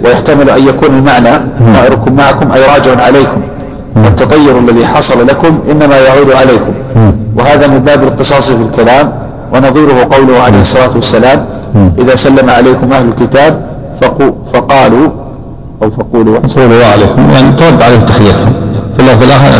ويحتمل 0.06 0.50
أن 0.50 0.67
يكون 0.67 0.89
المعنى 0.89 1.41
طائركم 1.76 2.13
معكم 2.13 2.52
أي 2.52 2.65
راجع 2.65 3.02
عليكم. 3.04 3.41
والتطير 3.96 4.60
الذي 4.60 4.86
حصل 4.86 5.28
لكم 5.28 5.60
إنما 5.72 5.98
يعود 5.98 6.32
عليكم. 6.32 6.74
وهذا 7.38 7.67
من 7.67 7.80
باب 7.80 8.04
القصاص 8.04 8.52
في 8.52 8.62
الكلام 8.62 9.13
ونظيره 9.54 10.08
قوله 10.12 10.44
عليه 10.44 10.62
الصلاة 10.62 10.96
والسلام 10.96 11.46
إذا 12.00 12.15
سلم 12.15 12.50
عليكم 12.50 12.94
أهل 12.94 13.06
الكتاب 13.08 13.62
فقالوا 14.54 15.10
أو 15.84 15.89
فقولوا 15.89 16.39
قولوا 16.56 16.86
عليكم 16.86 17.30
يعني 17.32 17.52
ترد 17.56 17.82
عليهم 17.82 18.06
تحيتهم 18.06 18.54
في 18.98 19.00
اللفظ 19.00 19.24
الآخر 19.24 19.52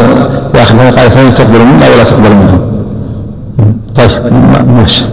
في 0.54 0.62
آخر 0.64 1.00
قال 1.00 1.12
فإن 1.12 1.34
تقبلوا 1.34 1.66
منا 1.66 1.86
ولا 1.90 2.04
تقبلوا 2.04 2.36
منهم 2.36 2.62
طيب 3.96 4.12
ماشي. 4.78 5.06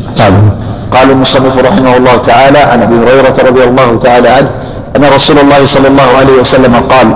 قال 0.93 1.11
المصنف 1.11 1.59
رحمه 1.59 1.97
الله 1.97 2.17
تعالى 2.17 2.59
عن 2.59 2.83
أبي 2.83 2.95
هريرة 2.95 3.35
رضي 3.49 3.65
الله 3.65 3.99
تعالى 4.03 4.29
عنه 4.29 4.51
أن 4.97 5.05
رسول 5.15 5.39
الله 5.39 5.67
صلى 5.67 5.89
الله 5.89 6.09
عليه 6.19 6.41
وسلم 6.41 6.75
قال 6.91 7.07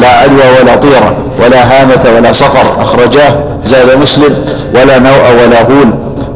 لا 0.00 0.08
عدوى 0.08 0.60
ولا 0.62 0.76
طيره 0.76 1.14
ولا 1.44 1.62
هامة 1.82 2.04
ولا 2.16 2.32
صفر 2.32 2.82
أخرجاه 2.82 3.34
زاد 3.64 3.98
مسلم 3.98 4.34
ولا 4.74 4.98
نوء 4.98 5.44
ولا 5.46 5.62
غول. 5.62 5.90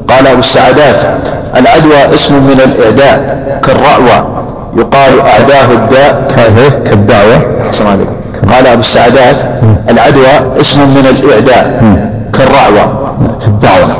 قال 0.08 0.26
أبو 0.26 0.38
السعدات 0.40 1.00
العدوى 1.56 2.14
اسم 2.14 2.34
من 2.34 2.60
الإعداء 2.64 3.38
كالرأوى 3.62 4.33
يقال 4.76 5.20
أعداه 5.20 5.72
الداء. 5.72 6.28
كالدعوة. 6.84 7.66
احسن 7.66 7.86
عليكم. 7.86 8.12
قال 8.52 8.66
أبو 8.66 8.80
السعدات 8.80 9.36
العدوى 9.90 10.60
اسم 10.60 10.80
من 10.80 11.06
الإعداء. 11.10 11.82
كالرعوى. 12.32 13.14
كالدعوة. 13.40 13.96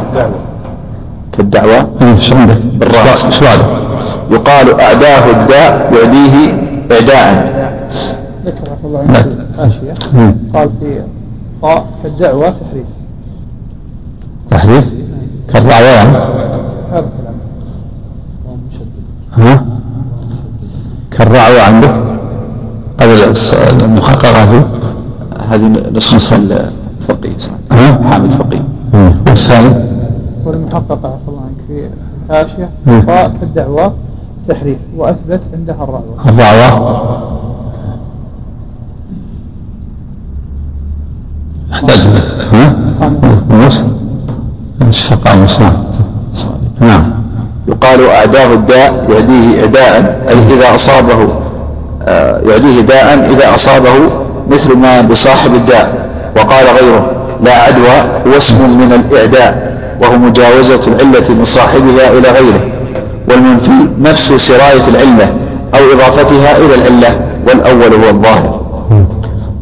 كالدعوة. 1.32 1.88
إيش 2.02 2.32
عندك؟ 2.32 2.58
شو 3.30 3.44
هذا؟ 3.44 3.66
يقال 4.30 4.80
أعداه 4.80 5.30
الداء 5.30 5.92
يعديه 5.94 6.52
إعداء. 6.92 7.54
ذكر 8.46 8.76
الله 8.84 9.00
الحاشية 9.00 9.94
قال 10.54 10.70
في 10.80 11.00
قاء 11.62 11.86
كالدعوة 12.02 12.48
تحريف. 12.48 12.86
تحريف؟ 14.50 14.84
كالرعوان 15.52 16.06
هذا 16.92 17.08
كلام 17.18 17.34
هو 18.48 18.54
مشدد 18.68 18.88
ها 19.32 19.64
كالرعوة 21.24 21.62
عندك 21.62 21.94
قبل 23.00 23.34
المحققة 23.84 24.64
هذه 25.48 25.72
نسخة 25.94 26.36
الفقيه؟ 26.36 27.36
حامد 28.10 28.30
فقيه. 28.32 28.64
والثاني؟ 29.28 29.74
والمحقق 30.44 30.92
عفى 31.06 31.28
الله 31.28 31.40
عنك 31.40 31.56
في 31.66 31.88
الحاشية. 32.30 32.70
مم. 32.86 33.02
قاء 33.08 33.32
كالدعوة 33.40 33.94
تحريف 34.48 34.78
وأثبت 34.96 35.40
عندها 35.54 35.74
الرعوة. 35.84 36.28
الرعوة. 36.28 37.30
يحتاج 41.70 42.00
ها؟ 42.52 42.76
نص 43.66 43.84
اشفق 44.82 45.28
عن 45.28 45.44
مسلم 45.44 45.72
نعم. 46.80 47.13
يقال 47.84 48.10
أعداه 48.10 48.52
الداء 48.52 49.06
يعديه 49.10 49.60
إعداء 49.60 50.20
أي 50.28 50.54
إذا 50.54 50.74
أصابه 50.74 51.34
آه، 52.08 52.40
يعديه 52.48 52.80
داء 52.80 53.28
إذا 53.30 53.54
أصابه 53.54 53.90
مثل 54.50 54.76
ما 54.76 55.00
بصاحب 55.00 55.54
الداء. 55.54 56.08
وقال 56.36 56.66
غيره 56.80 57.06
لا 57.42 57.52
عدوى 57.52 57.98
هو 58.26 58.38
اسم 58.38 58.54
من 58.54 58.92
الإعداء 58.92 59.74
وهو 60.02 60.18
مجاوزة 60.18 60.80
العلة 60.86 61.28
من 61.28 61.44
صاحبها 61.44 62.10
إلى 62.10 62.28
غيره. 62.28 62.60
والمنفي 63.28 63.88
نفس 64.00 64.32
سراية 64.32 64.88
العلة 64.88 65.32
أو 65.74 65.92
إضافتها 65.92 66.56
إلى 66.56 66.74
العلة 66.74 67.20
والأول 67.48 68.04
هو 68.04 68.10
الظاهر. 68.10 68.60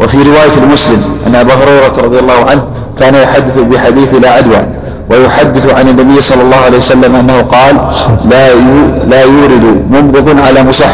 وفي 0.00 0.16
رواية 0.22 0.54
المسلم 0.62 1.02
أن 1.26 1.34
أبا 1.34 1.54
هريرة 1.54 2.02
رضي 2.04 2.18
الله 2.18 2.44
عنه 2.50 2.62
كان 2.98 3.14
يحدث 3.14 3.58
بحديث 3.58 4.14
لا 4.14 4.30
عدوى. 4.30 4.66
ويحدث 5.12 5.74
عن 5.74 5.88
النبي 5.88 6.20
صلى 6.20 6.42
الله 6.42 6.56
عليه 6.56 6.78
وسلم 6.78 7.16
أنه 7.16 7.42
قال 7.42 7.76
لا 8.24 8.54
لا 9.08 9.22
يورد 9.22 9.64
ممرض 9.90 10.40
على 10.40 10.62
مصح. 10.62 10.92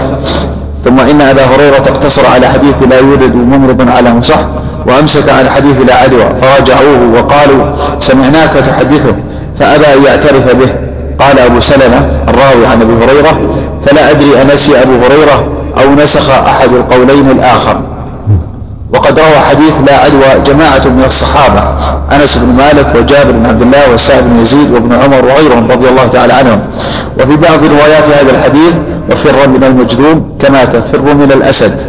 ثم 0.84 1.00
إن 1.00 1.20
أبا 1.22 1.44
هريرة 1.44 1.84
اقتصر 1.88 2.26
على 2.26 2.48
حديث 2.48 2.74
لا 2.90 2.98
يورد 2.98 3.34
ممرض 3.34 3.88
على 3.90 4.14
مصح 4.14 4.40
وأمسك 4.86 5.28
عن 5.28 5.48
حديث 5.48 5.76
لا 5.86 5.94
عدوى. 5.94 6.26
فرجعوه 6.42 7.00
وقالوا 7.14 7.64
سمعناك 7.98 8.52
تحدثه. 8.66 9.14
فأبى 9.58 9.86
أن 9.86 10.04
يعترف 10.06 10.56
به. 10.56 10.70
قال 11.18 11.38
أبو 11.38 11.60
سلمة 11.60 12.00
الراوي 12.28 12.66
عن 12.66 12.82
أبي 12.82 13.04
هريرة 13.04 13.38
فلا 13.86 14.10
أدري 14.10 14.42
أنسي 14.42 14.82
أبو 14.82 14.92
هريرة 14.92 15.46
أو 15.82 15.94
نسخ 15.94 16.30
أحد 16.30 16.72
القولين 16.72 17.30
الآخر. 17.30 17.80
وقد 18.94 19.18
روى 19.18 19.38
حديث 19.50 19.74
لا 19.86 19.96
عدوى 19.98 20.42
جماعة 20.46 20.86
من 20.86 21.04
الصحابة 21.06 21.62
أنس 22.12 22.36
بن 22.36 22.56
مالك 22.56 22.94
وجابر 22.96 23.30
بن 23.30 23.46
عبد 23.46 23.62
الله 23.62 23.94
وسعد 23.94 24.22
بن 24.24 24.40
يزيد 24.40 24.72
وابن 24.72 24.92
عمر 24.94 25.24
وغيرهم 25.24 25.70
رضي 25.70 25.88
الله 25.88 26.06
تعالى 26.06 26.32
عنهم. 26.32 26.60
وفي 27.20 27.36
بعض 27.36 27.64
روايات 27.64 28.04
هذا 28.04 28.30
الحديث 28.30 28.74
وفر 29.10 29.48
من 29.48 29.64
المجذوم 29.64 30.36
كما 30.40 30.64
تفر 30.64 31.14
من 31.14 31.32
الأسد. 31.32 31.80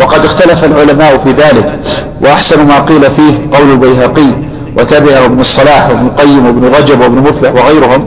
وقد 0.00 0.24
اختلف 0.24 0.64
العلماء 0.64 1.18
في 1.18 1.30
ذلك 1.30 1.78
وأحسن 2.20 2.66
ما 2.66 2.80
قيل 2.80 3.10
فيه 3.10 3.58
قول 3.58 3.70
البيهقي 3.70 4.30
وتبعه 4.78 5.24
ابن 5.24 5.40
الصلاح 5.40 5.88
وابن 5.88 6.06
القيم 6.06 6.46
وابن 6.46 6.64
رجب 6.64 7.00
وابن 7.00 7.18
مفلح 7.18 7.52
وغيرهم 7.52 8.06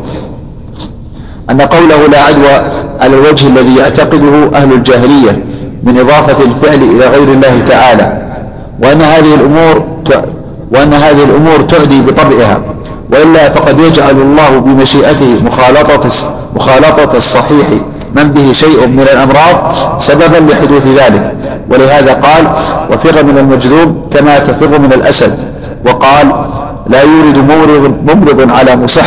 أن 1.50 1.62
قوله 1.62 2.08
لا 2.08 2.24
عدوى 2.24 2.72
على 3.02 3.16
الوجه 3.16 3.48
الذي 3.48 3.76
يعتقده 3.76 4.50
أهل 4.56 4.74
الجاهلية 4.74 5.44
من 5.88 5.98
إضافة 6.00 6.44
الفعل 6.46 6.82
إلى 6.84 7.06
غير 7.08 7.28
الله 7.28 7.60
تعالى 7.68 8.08
وأن 8.84 9.02
هذه 9.02 9.36
الأمور 9.36 9.86
وأن 10.72 10.94
هذه 10.94 11.24
الأمور 11.24 11.62
تعدي 11.62 12.02
بطبعها 12.02 12.58
وإلا 13.12 13.50
فقد 13.50 13.80
يجعل 13.80 14.12
الله 14.12 14.50
بمشيئته 14.60 15.44
مخالطة 15.44 16.10
مخالطة 16.56 17.18
الصحيح 17.18 17.68
من 18.16 18.32
به 18.32 18.54
شيء 18.54 18.88
من 18.88 19.02
الأمراض 19.14 19.74
سببا 19.98 20.52
لحدوث 20.52 20.88
ذلك. 20.88 21.34
ولهذا 21.70 22.14
قال 22.14 22.48
وفر 22.92 23.24
من 23.24 23.38
المجذوب 23.38 24.14
كما 24.14 24.40
تفر 24.40 24.80
من 24.80 24.94
الأسد 24.94 25.40
وقال 25.86 26.32
لا 26.88 27.02
يورد 27.02 27.38
ممرض, 27.38 27.94
ممرض 28.08 28.52
على 28.52 28.76
مصح 28.76 29.06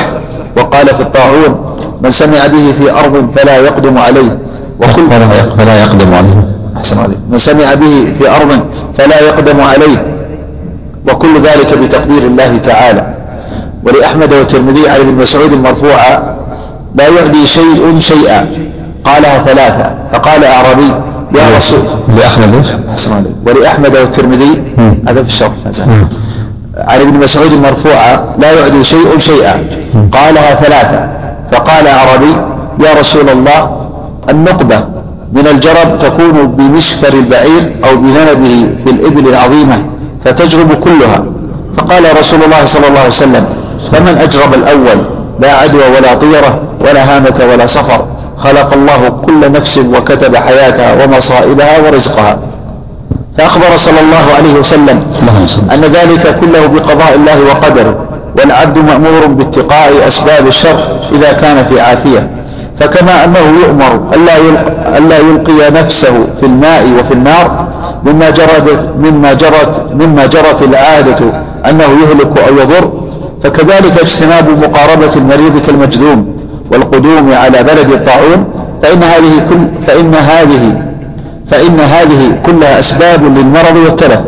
وقال 0.57 0.87
في 0.87 1.01
الطاعون 1.01 1.77
من 2.03 2.11
سمع 2.11 2.47
به 2.47 2.73
في 2.79 2.91
أرض 2.93 3.31
فلا 3.37 3.57
يقدم 3.57 3.99
عليه 3.99 4.39
وكل 4.81 5.11
فلا 5.59 5.83
يقدم 5.83 6.15
عليه. 6.15 6.50
أحسن 6.81 6.99
عليه 6.99 7.17
من 7.31 7.39
سمع 7.39 7.75
به 7.75 8.13
في 8.19 8.31
أرض 8.31 8.61
فلا 8.99 9.21
يقدم 9.21 9.61
عليه. 9.61 10.07
وكل 11.11 11.35
ذلك 11.37 11.79
بتقدير 11.79 12.23
الله 12.23 12.57
تعالى. 12.57 13.15
ولأحمد 13.85 14.33
والترمذي 14.35 14.89
عن 14.89 15.01
ابن 15.01 15.15
مسعود 15.15 15.53
المرفوعة 15.53 16.37
لا 16.95 17.09
يعدي 17.09 17.47
شيء 17.47 17.97
شيئا. 18.01 18.47
قالها 19.05 19.45
ثلاثة. 19.45 19.91
فقال 20.13 20.45
أعرابي 20.45 20.95
يا 21.35 21.57
رسول 21.57 21.81
لأحمد 22.17 22.55
إيش؟ 22.55 22.67
أحسن 22.91 23.13
عليك. 23.13 23.33
ولأحمد 23.47 23.97
والترمذي 23.97 24.63
هذا 25.09 25.23
في 25.23 25.29
الشرح 25.29 25.53
عن 26.77 27.01
ابن 27.01 27.15
مسعود 27.19 27.53
المرفوعة 27.53 28.35
لا 28.39 28.53
يعدي 28.53 28.85
شيء 28.85 29.19
شيئا. 29.19 29.65
قالها 30.13 30.55
ثلاثة. 30.55 31.09
فقال 31.53 31.87
أعرابي 31.87 32.33
يا 32.81 33.01
رسول 33.01 33.29
الله 33.29 33.89
النقبة 34.31 34.85
من 35.33 35.49
الجرب 35.49 35.99
تكون 35.99 36.47
بمشفر 36.47 37.13
البعير 37.13 37.77
أو 37.85 37.97
بذنبه 37.97 38.69
في 38.85 38.91
الإبل 38.91 39.29
العظيمة 39.29 39.85
فتجرب 40.25 40.75
كلها. 40.75 41.25
فقال 41.77 42.19
رسول 42.19 42.43
الله 42.43 42.65
صلى 42.65 42.89
الله 42.89 42.99
عليه 42.99 43.09
وسلم 43.09 43.47
فمن 43.93 44.19
أجرب 44.19 44.55
الأول 44.55 44.99
لا 45.41 45.55
عدوى 45.55 45.83
ولا 45.97 46.15
طيرة 46.15 46.61
ولا 46.81 47.17
هامة 47.17 47.41
ولا 47.53 47.67
صفر 47.67 48.05
خلق 48.39 48.73
الله 48.73 49.09
كل 49.27 49.53
نفس 49.53 49.79
وكتب 49.79 50.37
حياتها 50.37 51.05
ومصائبها 51.05 51.79
ورزقها. 51.79 52.39
فأخبر 53.39 53.77
صلى 53.77 54.01
الله 54.01 54.35
عليه 54.37 54.55
وسلم 54.55 55.03
أن 55.75 55.81
ذلك 55.81 56.39
كله 56.41 56.67
بقضاء 56.67 57.15
الله 57.17 57.43
وقدره 57.43 58.05
والعبد 58.39 58.79
مأمور 58.79 59.27
باتقاء 59.27 60.09
أسباب 60.09 60.47
الشر 60.47 60.79
إذا 61.13 61.33
كان 61.33 61.65
في 61.65 61.81
عافية. 61.81 62.30
فكما 62.81 63.25
أنه 63.25 63.39
يؤمر 63.63 64.01
ألا 64.99 65.19
يلقي 65.19 65.71
نفسه 65.71 66.27
في 66.41 66.47
الماء 66.47 66.87
وفي 67.01 67.15
النار 67.15 67.69
مما 68.05 68.31
جرت 68.31 68.89
مما 68.99 69.33
جرت 69.33 69.87
مما 69.95 70.27
جرت 70.27 70.63
العادة 70.63 71.19
أنه 71.71 71.85
يهلك 71.85 72.39
أو 72.49 72.55
يضر 72.59 72.93
فكذلك 73.43 73.99
اجتناب 74.01 74.49
مقاربة 74.49 75.11
المريض 75.17 75.63
كالمجذوم 75.67 76.37
والقدوم 76.73 77.33
على 77.33 77.63
بلد 77.63 77.91
الطاعون 77.93 78.45
فإن 78.83 79.03
هذه 79.03 79.47
كل 79.51 79.83
فإن 79.87 80.15
هذه 80.15 80.83
فإن 81.47 81.81
هذه 81.81 82.41
كلها 82.47 82.79
أسباب 82.79 83.25
للمرض 83.25 83.77
والتلف 83.77 84.21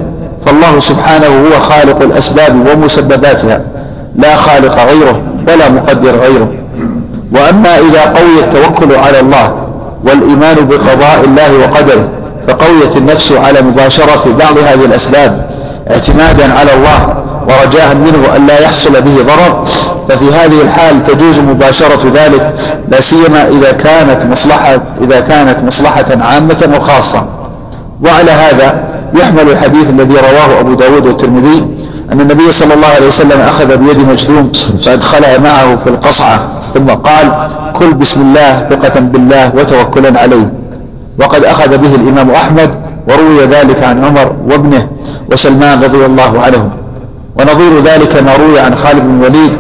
فالله 0.46 0.78
سبحانه 0.78 1.26
هو 1.26 1.60
خالق 1.60 2.02
الأسباب 2.02 2.66
ومسبباتها 2.66 3.60
لا 4.16 4.36
خالق 4.36 4.78
غيره 4.84 5.20
ولا 5.48 5.68
مقدر 5.68 6.10
غيره. 6.10 6.48
وأما 7.34 7.78
إذا 7.78 8.00
قوي 8.00 8.44
التوكل 8.44 8.96
على 8.96 9.20
الله 9.20 9.54
والإيمان 10.04 10.68
بقضاء 10.68 11.24
الله 11.24 11.58
وقدره 11.58 12.08
فقويت 12.48 12.96
النفس 12.96 13.32
على 13.32 13.62
مباشرة 13.62 14.36
بعض 14.38 14.58
هذه 14.58 14.84
الأسباب 14.84 15.46
اعتمادا 15.90 16.52
على 16.52 16.74
الله 16.74 17.14
ورجاء 17.48 17.94
منه 17.94 18.36
أن 18.36 18.46
لا 18.46 18.60
يحصل 18.60 18.92
به 18.92 19.16
ضرر. 19.22 19.64
ففي 20.08 20.24
هذه 20.24 20.62
الحال 20.62 21.04
تجوز 21.04 21.40
مباشرة 21.40 22.12
ذلك 22.14 22.54
لا 22.88 23.00
سيما 23.00 23.48
إذا 23.48 23.72
كانت 23.72 24.24
مصلحة 24.24 24.82
إذا 25.00 25.20
كانت 25.20 25.62
مصلحة 25.64 26.06
عامة 26.20 26.70
وخاصة. 26.76 27.26
وعلى 28.04 28.30
هذا 28.30 28.84
يحمل 29.14 29.50
الحديث 29.50 29.90
الذي 29.90 30.14
رواه 30.14 30.60
أبو 30.60 30.74
داود 30.74 31.06
والترمذي 31.06 31.64
أن 32.12 32.20
النبي 32.20 32.50
صلى 32.50 32.74
الله 32.74 32.86
عليه 32.86 33.06
وسلم 33.06 33.40
أخذ 33.40 33.76
بيد 33.76 34.08
مجدوم 34.08 34.52
فأدخلها 34.84 35.38
معه 35.38 35.76
في 35.76 35.90
القصعة 35.90 36.38
ثم 36.74 36.86
قال 36.86 37.48
كل 37.78 37.94
بسم 37.94 38.20
الله 38.20 38.68
ثقة 38.70 39.00
بالله 39.00 39.52
وتوكلا 39.56 40.20
عليه. 40.20 40.52
وقد 41.20 41.44
أخذ 41.44 41.78
به 41.78 41.94
الإمام 41.94 42.30
أحمد 42.30 42.70
وروي 43.08 43.44
ذلك 43.44 43.82
عن 43.82 44.04
عمر 44.04 44.32
وابنه 44.48 44.88
وسلمان 45.32 45.82
رضي 45.82 46.06
الله 46.06 46.42
عنهم. 46.42 46.70
ونظير 47.38 47.80
ذلك 47.84 48.22
ما 48.22 48.36
روي 48.36 48.60
عن 48.60 48.74
خالد 48.74 49.02
بن 49.02 49.20
الوليد 49.20 49.52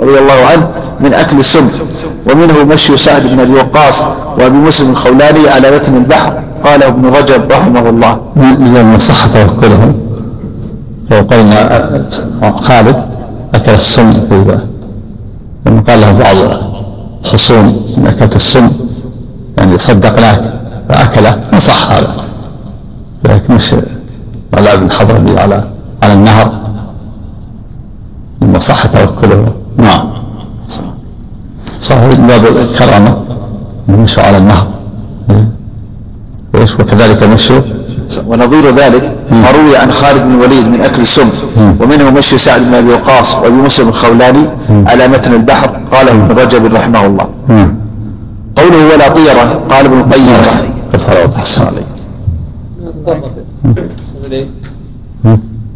رضي 0.00 0.18
الله 0.18 0.46
عنه 0.52 0.68
من 1.00 1.14
أكل 1.14 1.38
السم 1.38 1.68
ومنه 2.30 2.64
مشي 2.64 2.96
سعد 2.96 3.26
بن 3.26 3.40
أبي 3.40 3.52
وقاص 3.52 4.04
وأبي 4.38 4.56
مسلم 4.56 4.90
الخولاني 4.90 5.48
على 5.48 5.70
متن 5.70 5.96
البحر 5.96 6.32
قاله 6.64 6.86
ابن 6.86 7.06
رجب 7.06 7.52
رحمه 7.52 7.88
الله. 7.88 8.20
لما 8.58 8.98
صح 8.98 9.26
توكلهم. 9.26 10.11
فقلنا 11.12 12.02
خالد 12.56 12.96
أكل 13.54 13.70
السم 13.70 14.10
لما 15.66 15.80
قال 15.80 16.00
له 16.00 16.12
بعض 16.12 16.36
الخصوم 17.24 17.86
إن 17.98 18.06
أكلت 18.06 18.36
السم 18.36 18.70
يعني 19.58 19.78
صدقناك 19.78 20.52
فأكله. 20.88 21.40
فصح 21.52 21.90
هذا. 21.90 22.16
لكن 23.24 23.54
مش 23.54 23.74
على 24.54 24.72
ابن 24.72 24.90
حضرمي 24.90 25.38
على 25.40 25.64
على 26.02 26.12
النهر. 26.12 26.52
لما 28.42 28.58
صح 28.58 28.86
توكله. 28.86 29.52
نعم. 29.76 30.10
صحيح. 31.80 32.14
باب 32.14 32.46
الكرامة 32.46 33.16
المشي 33.88 34.20
على 34.20 34.38
النهر. 34.38 34.66
إيش 36.54 36.74
وكذلك 36.74 37.22
المشي 37.22 37.60
ونظير 38.26 38.70
ذلك 38.70 39.16
ما 39.30 39.50
روي 39.50 39.76
عن 39.76 39.90
خالد 39.92 40.22
بن 40.22 40.32
الوليد 40.34 40.68
من 40.68 40.80
أكل 40.80 41.02
السم 41.02 41.30
ومنه 41.80 42.10
مشي 42.10 42.38
سعد 42.38 42.60
بن 42.68 42.74
أبي 42.74 42.92
وقاص 42.92 43.34
وأبي 43.34 43.54
مسلم 43.54 43.88
الخولاني 43.88 44.44
على 44.86 45.08
متن 45.08 45.32
البحر 45.32 45.70
قاله 45.92 46.12
ابن 46.12 46.38
رجب 46.40 46.74
رحمه 46.74 47.06
الله. 47.06 47.26
قوله 48.56 48.94
ولا 48.94 49.08
طيرة 49.08 49.62
قال 49.70 49.86
ابن 49.86 49.98
القيم 50.00 50.36
الفرائض 50.94 51.34
أحسن 51.34 51.66
عليك. 51.66 51.88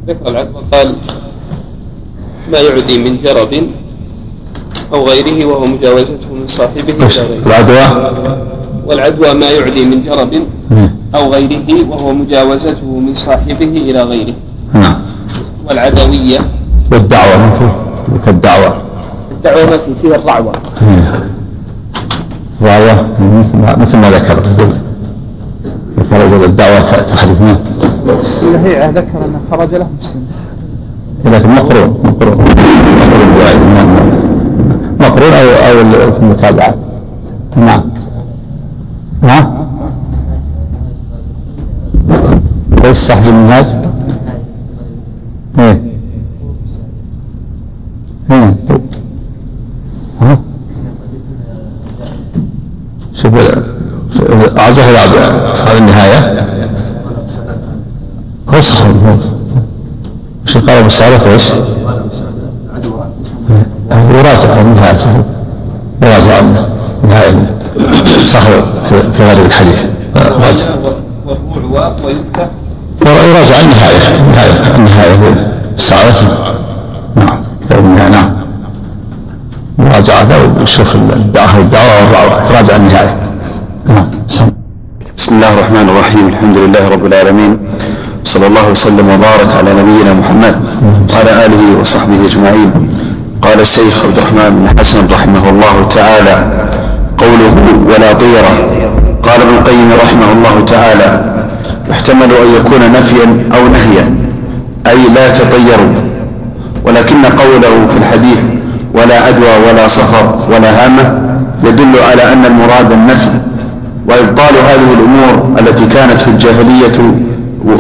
ذكر 0.08 0.28
العدوى 0.28 0.62
قال 0.72 0.94
ما 2.52 2.58
يعدي 2.58 2.98
من 2.98 3.22
جرب 3.22 3.52
أو 4.92 5.08
غيره 5.08 5.44
وهو 5.44 5.66
مجاوزته 5.66 6.28
من 6.32 6.48
صاحبه 6.48 6.94
إلى 6.94 7.06
غيره. 7.06 7.46
العدوى؟ 7.46 7.86
والعدوى 8.86 9.34
ما 9.34 9.50
يعدي 9.50 9.84
من 9.84 10.02
جرب 10.02 10.32
أو 11.14 11.32
غيره 11.32 11.88
وهو 11.90 12.14
مجاوزته 12.14 12.86
من 12.86 13.14
صاحبه 13.14 13.72
إلى 13.86 14.02
غيره. 14.02 14.34
نعم. 14.74 14.94
والعدوية. 15.68 16.38
والدعوة 16.92 17.36
ما 17.36 17.50
في؟ 17.50 17.68
كالدعوة. 18.26 18.76
الدعوة 19.30 19.64
ما 19.70 19.78
في 19.78 19.94
فيها 20.02 20.16
الرعوة. 20.16 20.52
الرعوة 22.60 23.06
مثل 23.20 23.56
ما 23.56 23.76
مثل 23.76 23.98
ما 23.98 24.10
ذكر. 24.10 24.40
ذكر 25.98 26.16
يقول 26.16 26.44
الدعوة 26.44 26.80
تحرف 26.80 27.40
نعم. 27.40 27.56
هي 28.64 28.90
ذكر 28.90 29.24
أنه 29.24 29.40
خرج 29.50 29.74
له 29.74 29.86
مسلم. 30.00 30.26
لكن 31.24 31.48
مقرون 31.50 31.98
مقرون 32.04 32.44
مقرون 35.00 35.32
أو 35.32 35.48
أو 36.02 36.12
في 36.12 36.18
المتابعات 36.18 36.76
نعم. 37.56 37.82
ها 39.22 39.55
إيش 42.86 42.98
صاحب 42.98 43.26
المنهاج؟ 43.28 43.66
إيه. 45.58 45.82
ها؟ 50.20 50.38
شوف 53.14 53.34
أعزه 54.58 55.52
صاحب 55.52 55.76
النهاية. 55.76 56.46
نسخ 58.52 58.84
الموت 58.86 59.30
وش 60.46 60.56
قال 60.58 60.70
ابو 60.70 60.86
السعادة 60.86 61.32
إيش؟ 61.32 61.52
يراجع 63.90 64.60
النهاية 64.60 64.96
صحيح 64.96 65.22
يراجع 66.02 66.40
النهاية 67.04 67.56
صحيح 68.26 68.64
في 69.12 69.24
غالب 69.24 69.46
الحديث. 69.46 69.86
راجع. 70.16 70.66
والربوع 71.26 71.96
ويفتح. 72.04 72.48
يراجع 73.10 73.60
النهاية 73.60 74.16
النهاية 74.18 74.76
النهاية 74.76 75.52
السعادة 75.76 76.28
نعم 77.16 77.38
كتاب 77.62 77.78
النهاية 77.78 78.08
نعم. 78.10 78.36
مراجعة 79.78 80.26
ويشوف 80.58 80.94
الدعوة 80.94 81.58
والدعوة 81.58 82.50
يراجع 82.50 82.76
النهاية 82.76 83.16
نعم. 83.88 84.10
بسم 85.16 85.34
الله 85.34 85.52
الرحمن 85.52 85.88
الرحيم. 85.88 86.28
الحمد 86.28 86.56
لله 86.56 86.88
رب 86.88 87.06
العالمين. 87.06 87.58
صلى 88.24 88.46
الله 88.46 88.70
وسلم 88.70 89.08
وبارك 89.10 89.50
على 89.58 89.72
نبينا 89.72 90.14
محمد 90.14 90.56
وعلى 91.14 91.46
آله 91.46 91.80
وصحبه 91.80 92.26
أجمعين. 92.26 92.70
قال 93.42 93.60
الشيخ 93.60 94.04
عبد 94.04 94.18
الرحمن 94.18 94.50
بن 94.50 94.80
حسن 94.80 95.06
رحمه 95.12 95.50
الله 95.50 95.88
تعالى 95.90 96.36
قوله 97.18 97.54
ولا 97.86 98.12
طيرة. 98.12 98.54
قال 99.22 99.40
ابن 99.40 99.54
القيم 99.58 99.88
رحمه 100.02 100.32
الله 100.32 100.64
تعالى 100.64 101.35
يحتمل 102.06 102.32
أن 102.32 102.54
يكون 102.60 102.92
نفيا 102.92 103.24
أو 103.56 103.68
نهيا 103.68 104.14
أي 104.86 105.14
لا 105.14 105.28
تطيروا 105.28 105.92
ولكن 106.84 107.24
قوله 107.24 107.86
في 107.86 107.96
الحديث 107.96 108.42
ولا 108.94 109.20
عدوى 109.20 109.70
ولا 109.70 109.88
صفر 109.88 110.54
ولا 110.54 110.84
هامة 110.84 111.20
يدل 111.64 111.98
على 112.10 112.32
أن 112.32 112.44
المراد 112.44 112.92
النفي. 112.92 113.30
وإبطال 114.08 114.54
هذه 114.68 114.92
الأمور 114.98 115.58
التي 115.60 115.86
كانت 115.86 116.20
في 116.20 116.28
الجاهلية 116.28 117.14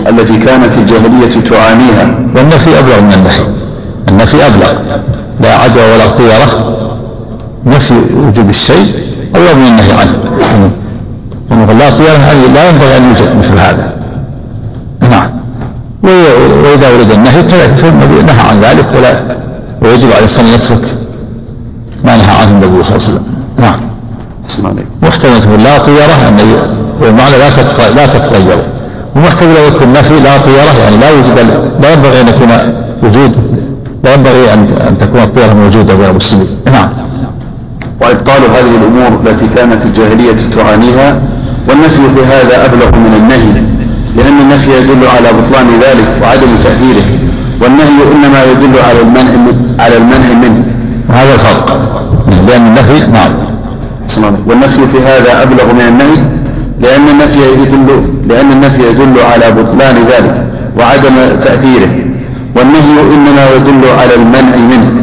التي 0.08 0.38
كانت 0.38 0.78
الجاهلية 0.78 1.40
تعانيها. 1.50 2.18
والنفي 2.36 2.78
أبلغ 2.78 3.00
من 3.00 3.12
النهي. 3.12 3.46
النفي 4.08 4.46
أبلغ. 4.46 4.72
لا 5.40 5.54
عدوى 5.54 5.82
ولا 5.82 6.06
طيرة 6.06 6.76
نفي 7.66 7.94
وجود 8.14 8.48
الشيء 8.48 8.94
أبلغ 9.34 9.54
من 9.54 9.66
النهي 9.66 9.92
عنه. 9.92 10.18
يعني 11.50 11.78
لا 11.78 11.90
طيرة 11.90 12.26
يعني 12.26 12.48
لا 12.54 12.68
ينبغي 12.68 12.96
أن 12.96 13.08
يوجد 13.08 13.36
مثل 13.38 13.58
هذا. 13.58 13.95
وإذا 16.06 16.88
ورد 16.94 17.12
النهي 17.12 17.42
كذلك 17.42 17.84
النبي 17.84 18.22
نهى 18.22 18.40
عن 18.50 18.60
ذلك 18.60 18.86
ولا 18.96 19.20
ويجب 19.82 20.08
على 20.08 20.18
الإنسان 20.18 20.44
أن 20.44 20.52
يترك 20.52 20.94
ما 22.04 22.16
نهى 22.16 22.36
عنه 22.40 22.50
النبي 22.50 22.82
صلى 22.82 22.96
الله 22.96 23.08
عليه 23.08 23.18
وسلم. 23.18 23.24
نعم. 23.58 23.80
محتمل 25.02 25.40
تقول 25.40 25.62
لا 25.62 25.78
طيرة 25.78 26.28
أن 26.28 26.38
المعنى 27.02 27.36
لا 27.38 27.48
لا 27.96 28.06
تتغير. 28.06 28.58
ومحتمل 29.16 29.56
يكون 29.56 29.92
نفي 29.92 30.20
لا 30.20 30.38
طيرة 30.38 30.78
يعني 30.82 30.96
لا 30.96 31.10
وجود 31.10 31.38
لا 31.82 31.92
ينبغي 31.92 32.20
أن 32.20 32.28
يكون 32.28 32.48
وجود 33.02 33.60
لا 34.04 34.14
ينبغي 34.14 34.54
أن 34.54 34.66
أن 34.88 34.98
تكون 34.98 35.20
الطيرة 35.20 35.52
موجودة 35.54 35.94
بين 35.94 36.10
المسلمين 36.10 36.46
نعم. 36.72 36.88
وإبطال 38.00 38.42
هذه 38.42 38.76
الأمور 38.80 39.20
التي 39.26 39.48
كانت 39.48 39.84
الجاهلية 39.84 40.36
تعانيها 40.56 41.20
والنفي 41.68 42.02
في 42.14 42.24
هذا 42.24 42.64
أبلغ 42.66 42.98
من 42.98 43.14
النهي. 43.16 43.75
لأن 44.16 44.40
النفي 44.40 44.70
يدل 44.70 45.06
على 45.06 45.28
بطلان 45.38 45.66
ذلك 45.80 46.08
وعدم 46.22 46.56
تأثيره 46.62 47.06
والنهي 47.62 47.98
إنما 48.14 48.44
يدل 48.44 48.78
على 48.88 49.00
المنع 49.00 49.52
على 49.78 49.96
المنع 49.96 50.28
منه. 50.42 50.64
وهذا 51.08 51.34
الفرق. 51.34 51.80
لأن 52.48 52.66
النفي 52.66 53.06
نعم. 53.06 53.32
والنفي 54.46 54.86
في 54.86 54.98
هذا 54.98 55.42
أبلغ 55.42 55.72
من 55.72 55.80
النهي 55.88 56.16
لأن 56.80 57.08
النفي 57.08 57.38
يدل 57.62 57.88
لأن 58.28 58.52
النفي 58.52 58.82
يدل 58.90 59.20
على 59.32 59.50
بطلان 59.50 59.94
ذلك 59.96 60.46
وعدم 60.78 61.14
تأثيره 61.42 61.88
والنهي 62.56 63.00
إنما 63.14 63.50
يدل 63.56 63.88
على 64.00 64.14
المنع 64.14 64.56
منه. 64.56 65.02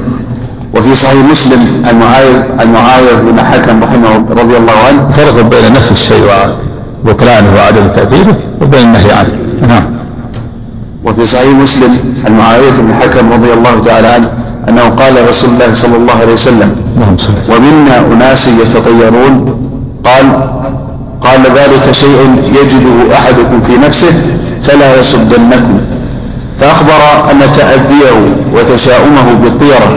وفي 0.73 0.95
صحيح 0.95 1.25
مسلم 1.31 1.61
المعايض 1.91 2.43
المعايض 2.61 3.25
بن 3.31 3.39
حكم 3.39 3.83
رحمه 3.83 4.25
رضي 4.29 4.57
الله 4.57 4.73
عنه 4.87 5.11
فرق 5.17 5.41
بين 5.41 5.71
نفي 5.73 5.91
الشيء. 5.91 6.23
وبطلانه 7.05 7.55
وعدم 7.55 7.87
تأثيره 7.87 8.35
وبين 8.61 8.81
النهي 8.81 9.11
عنه. 9.11 9.33
نعم. 9.67 9.83
وفي 11.05 11.25
صحيح 11.25 11.49
مسلم 11.49 11.97
المعاوية 12.27 12.71
بن 12.77 12.93
حكم 12.93 13.33
رضي 13.33 13.53
الله 13.53 13.81
تعالى 13.85 14.07
عنه 14.07 14.29
أنه 14.69 14.81
قال 14.81 15.29
رسول 15.29 15.49
الله 15.53 15.73
صلى 15.73 15.95
الله 15.97 16.13
عليه 16.13 16.33
وسلم 16.33 16.75
ومنا 17.49 17.99
أناس 18.13 18.47
يتطيرون. 18.47 19.59
قال 20.03 20.25
قال 21.21 21.41
ذلك 21.41 21.91
شيء 21.91 22.35
يجده 22.47 23.15
أحدكم 23.15 23.61
في 23.61 23.77
نفسه 23.77 24.13
فلا 24.63 24.99
يصدنكم. 24.99 25.79
فأخبر 26.59 27.31
أن 27.31 27.39
تأذيه 27.39 28.19
وتشاؤمه 28.55 29.33
بالطيرة 29.43 29.89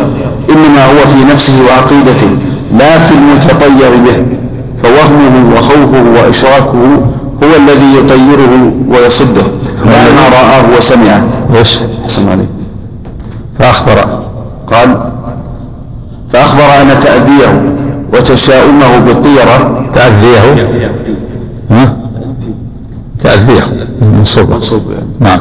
إنما 0.51 0.85
هو 0.85 1.07
في 1.13 1.33
نفسه 1.33 1.55
وعقيدته 1.69 2.31
لا 2.79 2.99
في 2.99 3.15
المتطير 3.15 3.91
به. 4.07 4.17
فوهمه 4.83 5.57
وخوفه 5.57 6.05
وإشراكه 6.17 7.03
هو 7.43 7.57
الذي 7.57 7.99
يطيره 7.99 8.73
ويصده. 8.89 9.43
لا 9.85 10.13
ما 10.13 10.29
رآه 10.29 10.77
وسمعه. 10.79 11.23
إيش؟ 11.57 11.79
حسن 12.05 12.29
عليك 12.29 12.49
فأخبر. 13.59 14.23
قال 14.67 15.11
فأخبر 16.33 16.83
أن 16.83 16.89
تأذيه 17.01 17.75
وتشاؤمه 18.13 18.99
بالطيرة. 18.99 19.87
تأذيه؟ 19.95 20.69
ها؟ 21.71 21.97
تأذيه. 23.23 23.89
منصوبة 24.03 24.61
نعم. 25.21 25.41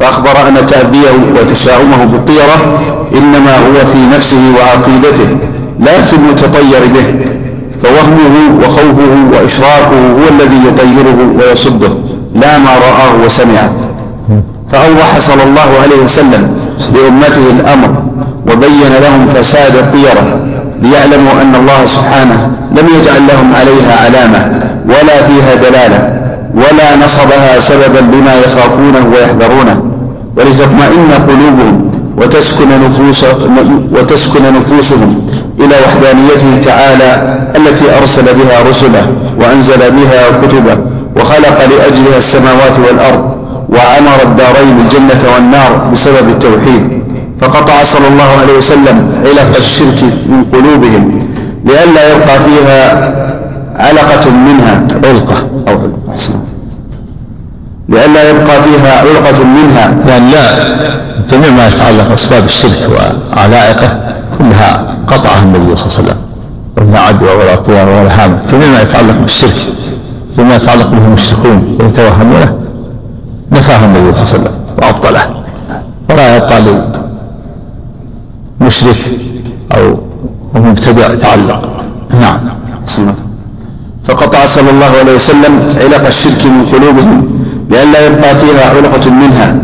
فأخبر 0.00 0.48
أن 0.48 0.66
تأذيه 0.66 1.40
وتشاؤمه 1.40 2.04
بالطيرة 2.04 2.80
إنما 3.14 3.56
هو 3.56 3.84
في 3.84 4.06
نفسه 4.16 4.54
وعقيدته 4.56 5.36
لا 5.80 6.00
في 6.00 6.16
المتطير 6.16 6.80
به. 6.94 7.14
فوهمه 7.82 8.36
وخوفه 8.62 9.12
وإشراكه 9.32 10.00
هو 10.18 10.28
الذي 10.30 10.58
يطيره 10.68 11.18
ويصده 11.38 11.92
لا 12.34 12.58
ما 12.58 12.70
رآه 12.70 13.24
وسمعه. 13.26 13.72
فأوضح 14.70 15.18
صلى 15.18 15.42
الله 15.42 15.70
عليه 15.82 16.04
وسلم 16.04 16.56
لأمته 16.94 17.50
الأمر 17.60 17.90
وبين 18.52 18.92
لهم 19.02 19.28
فساد 19.34 19.76
الطيرة 19.76 20.40
ليعلموا 20.82 21.42
أن 21.42 21.54
الله 21.54 21.84
سبحانه 21.86 22.50
لم 22.72 22.86
يجعل 23.00 23.22
لهم 23.28 23.54
عليها 23.54 24.04
علامة 24.04 24.40
ولا 24.84 25.16
فيها 25.26 25.54
دلالة 25.54 26.00
ولا 26.54 27.04
نصبها 27.04 27.58
سببا 27.58 27.98
لما 27.98 28.34
يخافونه 28.34 29.12
ويحذرونه. 29.14 29.82
ولتطمئن 30.36 31.10
قلوبهم 31.28 31.90
وتسكن, 32.16 32.68
نفوس 32.84 33.24
وتسكن 33.92 34.42
نفوسهم. 34.54 35.28
إلى 35.68 35.76
وحدانيته 35.86 36.60
تعالى 36.64 37.38
التي 37.56 37.84
أرسل 38.00 38.22
بها 38.22 38.68
رسله 38.70 39.06
وأنزل 39.40 39.78
بها 39.78 40.46
كتبه 40.46 40.78
وخلق 41.16 41.58
لأجلها 41.58 42.18
السماوات 42.18 42.78
والأرض 42.78 43.36
وعمر 43.68 44.22
الدارين 44.22 44.80
الجنة 44.80 45.32
والنار 45.34 45.90
بسبب 45.92 46.28
التوحيد. 46.28 47.02
فقطع 47.40 47.82
صلى 47.82 48.08
الله 48.08 48.30
عليه 48.40 48.58
وسلم 48.58 49.10
علق 49.24 49.56
الشرك 49.56 50.02
من 50.02 50.44
قلوبهم 50.52 51.28
لئلا 51.64 52.12
يبقى 52.12 52.38
فيها 52.38 53.14
علقة 53.76 54.30
منها. 54.30 54.82
علقة 55.04 55.36
أو 55.68 55.72
علقة 55.72 56.12
أحسن. 56.14 56.34
لئلا 57.88 58.30
يبقى 58.30 58.62
فيها 58.62 59.00
علقة 59.00 59.44
منها. 59.44 59.94
يعني 60.08 60.30
لا 60.32 60.42
جميع 61.30 61.50
ما 61.50 61.68
يتعلق 61.68 62.08
بأسباب 62.08 62.44
الشرك 62.44 62.90
وعلائقه. 63.36 64.00
كلها 64.58 64.96
قطعها 65.06 65.42
النبي 65.42 65.76
صلى 65.76 65.86
الله 65.86 65.98
عليه 65.98 66.02
وسلم. 66.02 66.18
ولا 66.76 67.00
عدوى 67.00 67.30
ولا 67.30 67.54
طيار 67.54 67.88
ولا 67.88 68.24
هامة. 68.24 68.38
جميع 68.50 68.68
ما 68.68 68.82
يتعلق 68.82 69.14
بالشرك 69.20 69.56
وما 70.38 70.56
يتعلق 70.56 70.86
به 70.86 71.06
المشركون 71.06 71.76
ويتوهمونه 71.80 72.58
نفاه 73.52 73.84
النبي 73.84 74.14
صلى 74.14 74.22
الله 74.22 74.34
عليه 74.34 74.36
وسلم 74.38 74.54
وأبطله. 74.78 75.24
ولا 76.10 76.36
يبقى 76.36 76.60
لمشرك 78.60 79.00
أو 79.76 79.98
مبتدع 80.54 81.12
يتعلق. 81.12 81.62
نعم. 82.20 82.40
فقطع 84.04 84.44
صلى 84.44 84.70
الله 84.70 84.90
عليه 85.00 85.14
وسلم 85.14 85.54
علق 85.80 86.06
الشرك 86.06 86.46
من 86.46 86.66
قلوبهم 86.72 87.44
لئلا 87.70 88.06
يبقى 88.06 88.34
فيها 88.34 88.70
علقة 88.70 89.10
منها 89.10 89.56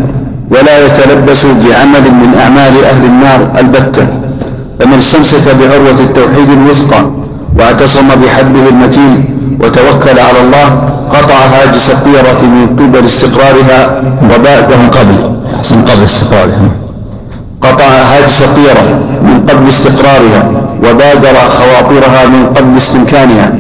ولا 0.51 0.85
يتلبس 0.85 1.47
بعمل 1.47 2.15
من 2.21 2.35
أعمال 2.43 2.85
أهل 2.85 3.05
النار 3.05 3.41
البتة. 3.59 4.07
فمن 4.81 4.99
استمسك 4.99 5.45
بعروة 5.61 6.01
التوحيد 6.01 6.51
الوثقى 6.51 7.03
واعتصم 7.59 8.09
بحبه 8.09 8.69
المتين 8.69 9.25
وتوكل 9.61 10.19
على 10.19 10.41
الله 10.45 10.69
قطع 11.11 11.35
هاجس 11.35 11.91
الطيرة 11.91 12.43
من 12.43 12.77
قبل 12.79 13.07
استقرارها 13.07 14.03
وبعد 14.25 14.69
من 14.73 14.89
قبل. 14.91 15.35
من 15.77 15.85
قبل 15.85 16.05
استقرارها. 16.05 16.69
قطع 17.61 17.85
هاجس 17.85 18.43
الطيرة 18.43 19.01
من 19.23 19.47
قبل 19.49 19.69
استقرارها 19.69 20.51
وبادر 20.85 21.37
خواطرها 21.49 22.27
من 22.27 22.47
قبل 22.57 22.77
استمكانها. 22.77 23.53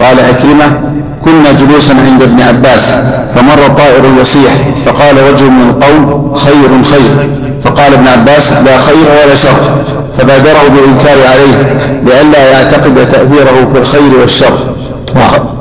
قال 0.00 0.16
عكرمة 0.20 0.78
كنا 1.24 1.52
جلوسا 1.52 1.92
عند 1.92 2.22
ابن 2.22 2.40
عباس 2.40 2.94
فمر 3.34 3.68
طائر 3.76 4.04
يصيح 4.20 4.52
فقال 4.86 5.16
رجل 5.32 5.46
من 5.46 5.70
القوم 5.70 6.34
خير 6.34 6.82
خير. 6.84 7.30
فقال 7.64 7.94
ابن 7.94 8.08
عباس 8.08 8.52
لا 8.52 8.78
خير 8.78 9.06
ولا 9.24 9.34
شر 9.34 9.60
فبادره 10.18 10.68
بالإنكار 10.68 11.16
عليه 11.26 11.78
لئلا 12.04 12.50
يعتقد 12.50 13.08
تأثيره 13.08 13.66
في 13.72 13.78
الخير 13.78 14.20
والشر. 14.20 14.58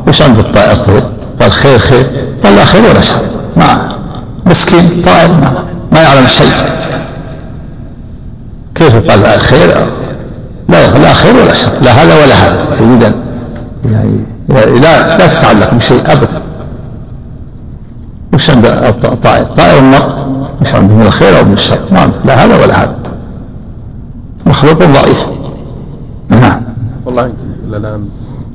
وش 0.08 0.22
عند 0.22 0.40
الطائر 0.40 0.76
طير 0.76 1.04
قال 1.42 1.52
خير 1.52 1.80
خير 1.80 2.08
قال 2.44 2.56
لا 2.56 2.66
خير 2.66 2.82
ولا 2.82 3.02
شر. 3.02 3.22
ما 3.58 3.98
مسكين 4.46 5.02
طائر 5.06 5.28
ما, 5.28 5.64
ما 5.92 6.02
يعلم 6.02 6.28
شيء. 6.28 6.52
كيف 8.76 8.96
قال 8.96 9.42
خير؟ 9.42 9.88
لا 10.70 10.88
لا 10.88 11.14
خير 11.14 11.36
ولا 11.36 11.54
شر 11.54 11.72
لا 11.82 11.92
هذا 11.92 12.24
ولا 12.24 12.36
هذا. 12.36 13.14
يعني 13.92 14.26
لا 14.50 15.18
لا 15.18 15.28
تتعلق 15.28 15.74
بشيء 15.74 16.02
ابدا. 16.06 16.42
وش 18.36 18.50
عند 18.50 18.66
الطائر 18.66 19.46
طائر. 19.46 19.80
النار 19.80 20.28
وش 20.62 20.76
عنده 20.76 20.94
من 20.94 21.02
الخير 21.02 21.40
أو 21.40 21.46
من 21.46 21.54
الشر. 21.54 21.80
ما 21.92 22.00
عنده 22.00 22.18
لا 22.26 22.46
هذا 22.46 22.64
ولا 22.64 22.84
هذا. 22.84 22.96
مخلوق 24.46 24.78
ضعيف. 24.84 25.28
نعم. 26.30 26.62
والله 27.06 27.32
إلى 27.68 27.78
الآن 27.78 28.10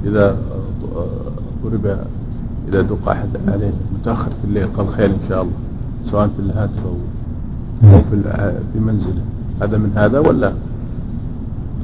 إذا 0.07 0.37
ضرب 1.65 1.97
إذا 2.69 2.81
دق 2.81 3.09
أحد 3.09 3.29
عليه 3.49 3.73
متأخر 4.01 4.31
في 4.43 4.49
الليل 4.49 4.67
قال 4.77 4.89
خير 4.89 5.07
إن 5.07 5.21
شاء 5.29 5.43
الله 5.43 5.53
سواء 6.05 6.27
في 6.27 6.43
الهاتف 6.43 6.81
أو 6.85 7.95
أو 7.95 8.03
في 8.03 8.23
في 8.73 8.81
منزله. 8.81 9.23
هذا 9.63 9.79
من 9.79 9.93
هذا 9.97 10.19
ولا؟ 10.19 10.53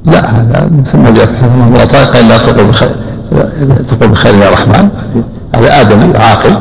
لا 0.05 0.41
هذا 0.41 0.69
مثل 0.79 0.97
ما 0.97 1.11
جاء 1.11 1.25
في 1.25 1.31
الحديث 1.31 1.67
الله 1.67 1.85
طريقة 1.85 2.19
إلا 2.19 2.37
تقول 2.37 2.67
بخير 2.67 2.95
تقول 3.87 4.09
بخير 4.09 4.35
يا 4.35 4.49
رحمن. 4.49 4.89
هذا 5.55 5.81
آدمي 5.81 6.17
عاقل. 6.17 6.59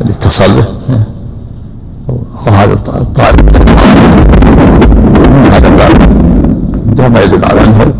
اللي 0.00 0.12
اتصل 0.12 0.52
به 0.52 0.64
وهذا 2.46 2.72
الطالب 2.72 3.56
هذا 5.52 5.68
الباب 5.68 7.12
ما 7.12 7.22
يدل 7.22 7.44
على 7.44 7.60
أنه 7.60 7.92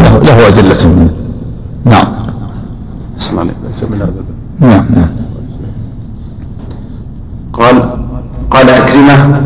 له 0.00 0.18
له 0.18 0.46
أدلة. 0.48 0.86
منه 0.88 1.10
نعم. 1.84 2.06
اسمع 3.18 3.42
ليس 3.42 3.82
من 3.90 4.02
هذا 4.02 4.12
نعم. 4.60 4.86
نعم 4.94 5.10
قال 7.52 7.82
قال 8.50 8.70
أكرمة 8.70 9.40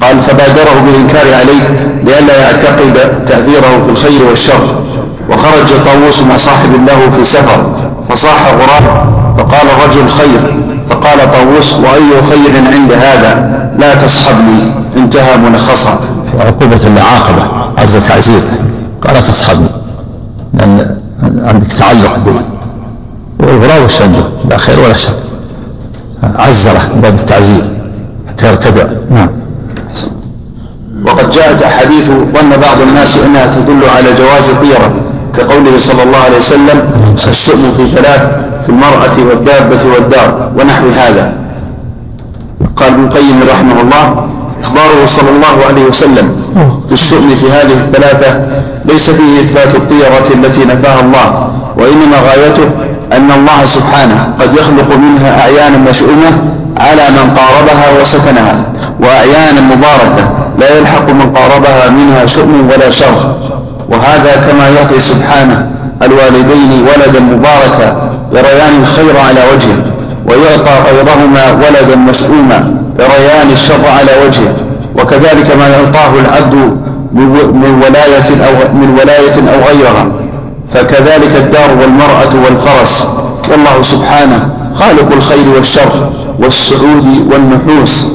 قال 0.00 0.20
فبادره 0.20 0.82
بالإنكار 0.84 1.34
عليه 1.34 1.68
لئلا 2.04 2.42
يعتقد 2.42 3.24
تأثيره 3.24 3.84
في 3.84 3.90
الخير 3.90 4.26
والشر. 4.28 4.81
وخرج 5.32 5.84
طاووس 5.84 6.22
مع 6.22 6.36
صاحب 6.36 6.72
له 6.86 7.10
في 7.10 7.24
سفر 7.24 7.74
فصاح 8.08 8.52
غراب 8.52 9.12
فقال 9.38 9.66
الرجل 9.70 10.08
خير 10.08 10.40
فقال 10.90 11.30
طاووس 11.32 11.74
وأي 11.74 12.22
خير 12.30 12.74
عند 12.74 12.92
هذا؟ 12.92 13.62
لا 13.78 13.94
تصحبني 13.94 14.72
انتهى 14.96 15.36
ملخصا. 15.36 16.00
عقوبة 16.38 16.80
العاقبة 16.86 17.44
عز 17.78 17.96
تعزير. 17.96 18.42
قال 19.06 19.24
تصحبني 19.24 19.68
لأن 20.54 20.96
عندك 21.22 21.72
تعلق 21.72 22.16
به. 22.16 22.40
والغراب 23.40 23.88
عنده؟ 24.00 24.24
لا 24.50 24.58
خير 24.58 24.80
ولا 24.80 24.96
شر. 24.96 25.14
عزره 26.22 26.80
باب 27.02 27.14
التعزير 27.14 27.64
حتى 28.28 28.46
يرتدع. 28.46 28.84
نعم. 29.10 29.28
وقد 31.06 31.30
جاءت 31.30 31.62
أحاديث 31.62 32.04
ظن 32.06 32.50
بعض 32.50 32.80
الناس 32.88 33.18
أنها 33.18 33.46
تدل 33.46 33.88
على 33.96 34.14
جواز 34.14 34.50
الطيرة. 34.50 34.90
كقوله 35.36 35.78
صلى 35.78 36.02
الله 36.02 36.18
عليه 36.18 36.36
وسلم 36.38 36.78
الشؤم 37.28 37.72
في 37.76 37.84
ثلاث 37.96 38.22
في 38.62 38.68
المرأة 38.68 39.16
والدابة 39.28 39.82
والدار 39.94 40.50
ونحو 40.58 40.86
هذا. 40.88 41.32
قال 42.76 42.88
ابن 42.88 43.04
القيم 43.04 43.42
رحمه 43.50 43.80
الله 43.80 44.26
إخباره 44.64 45.06
صلى 45.06 45.30
الله 45.30 45.56
عليه 45.68 45.84
وسلم 45.84 46.26
بالشؤم 46.90 47.28
في 47.28 47.46
هذه 47.50 47.72
الثلاثة 47.72 48.40
ليس 48.84 49.10
فيه 49.10 49.40
إثبات 49.40 49.74
الطيرة 49.74 50.26
التي 50.34 50.64
نفاها 50.64 51.00
الله 51.00 51.48
وإنما 51.76 52.16
غايته 52.28 52.70
أن 53.12 53.30
الله 53.30 53.60
سبحانه 53.66 54.34
قد 54.40 54.56
يخلق 54.56 54.96
منها 54.96 55.40
أعيانا 55.42 55.78
مشؤومة 55.90 56.30
على 56.76 57.02
من 57.16 57.36
قاربها 57.38 58.00
وسكنها 58.00 58.54
وأعيانا 59.00 59.60
مباركة 59.60 60.24
لا 60.58 60.78
يلحق 60.78 61.08
من 61.10 61.32
قاربها 61.36 61.90
منها 61.90 62.26
شؤم 62.26 62.68
ولا 62.70 62.90
شر. 62.90 63.34
وهذا 63.92 64.32
كما 64.50 64.68
يعطي 64.68 65.00
سبحانه 65.00 65.70
الوالدين 66.02 66.86
ولدا 66.88 67.20
مباركا 67.20 68.10
يريان 68.32 68.82
الخير 68.82 69.18
على 69.28 69.40
وجهه 69.54 69.78
ويعطى 70.26 70.74
غيرهما 70.86 71.52
ولدا 71.52 71.96
مسؤوما 71.96 72.74
يريان 72.98 73.50
الشر 73.52 73.86
على 73.98 74.26
وجهه. 74.26 74.54
وكذلك 74.98 75.56
ما 75.58 75.68
يعطاه 75.68 76.12
العبد 76.20 76.54
من 77.12 77.82
ولاية 77.86 78.44
أو 78.46 78.74
من 78.74 78.98
ولاية 79.00 79.36
أو 79.54 79.68
غيرها. 79.68 80.06
فكذلك 80.68 81.36
الدار 81.36 81.70
والمرأة 81.80 82.44
والفرس. 82.44 83.06
والله 83.50 83.82
سبحانه 83.82 84.48
خالق 84.74 85.12
الخير 85.12 85.48
والشر 85.56 86.10
والسعود 86.38 87.32
والنحوس. 87.32 88.06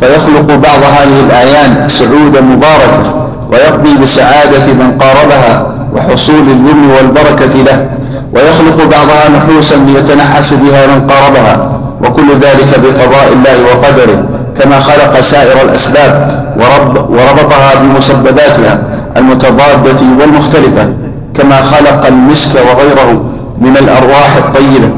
فيخلق 0.00 0.46
بعض 0.46 0.82
هذه 0.98 1.20
الأعيان 1.26 1.88
سعودا 1.88 2.40
مباركة 2.40 3.19
ويقضي 3.52 4.02
بسعادة 4.02 4.66
من 4.72 4.98
قاربها 5.00 5.66
وحصول 5.96 6.34
الذل 6.40 6.90
والبركة 6.96 7.54
له 7.66 7.86
ويخلق 8.34 8.76
بعضها 8.84 9.28
نحوسا 9.36 9.74
ليتنحس 9.76 10.54
بها 10.54 10.86
من 10.86 11.06
قاربها 11.10 11.70
وكل 12.04 12.32
ذلك 12.32 12.80
بقضاء 12.82 13.28
الله 13.32 13.56
وقدره 13.66 14.24
كما 14.60 14.80
خلق 14.80 15.20
سائر 15.20 15.62
الأسباب 15.64 16.44
ورب 16.56 17.10
وربطها 17.10 17.74
بمسبباتها 17.82 18.78
المتضادة 19.16 20.00
والمختلفة 20.20 20.92
كما 21.34 21.60
خلق 21.60 22.06
المسك 22.06 22.54
وغيره 22.54 23.24
من 23.60 23.76
الأرواح 23.76 24.36
الطيبة. 24.36 24.90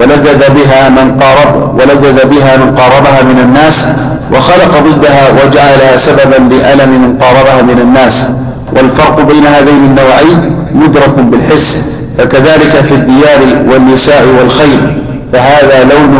ولذذ 0.00 0.42
بها 0.54 0.88
من 0.88 1.20
قارب 1.20 1.74
ولذذ 1.74 2.26
بها 2.26 2.56
من 2.56 2.74
قاربها 2.74 3.22
من 3.22 3.40
الناس 3.40 3.88
وخلق 4.32 4.72
ضدها 4.86 5.28
وجعلها 5.30 5.96
سببا 5.96 6.54
لألم 6.54 6.90
من 7.02 7.18
قاربها 7.18 7.62
من 7.62 7.78
الناس. 7.78 8.26
والفرق 8.76 9.20
بين 9.20 9.46
هذين 9.46 9.84
النوعين 9.84 10.56
مدرك 10.74 11.14
بالحس. 11.18 11.82
فكذلك 12.18 12.72
في 12.88 12.94
الديار 12.94 13.40
والنساء 13.72 14.24
والخيل 14.38 15.02
فهذا 15.32 15.84
لون 15.84 16.12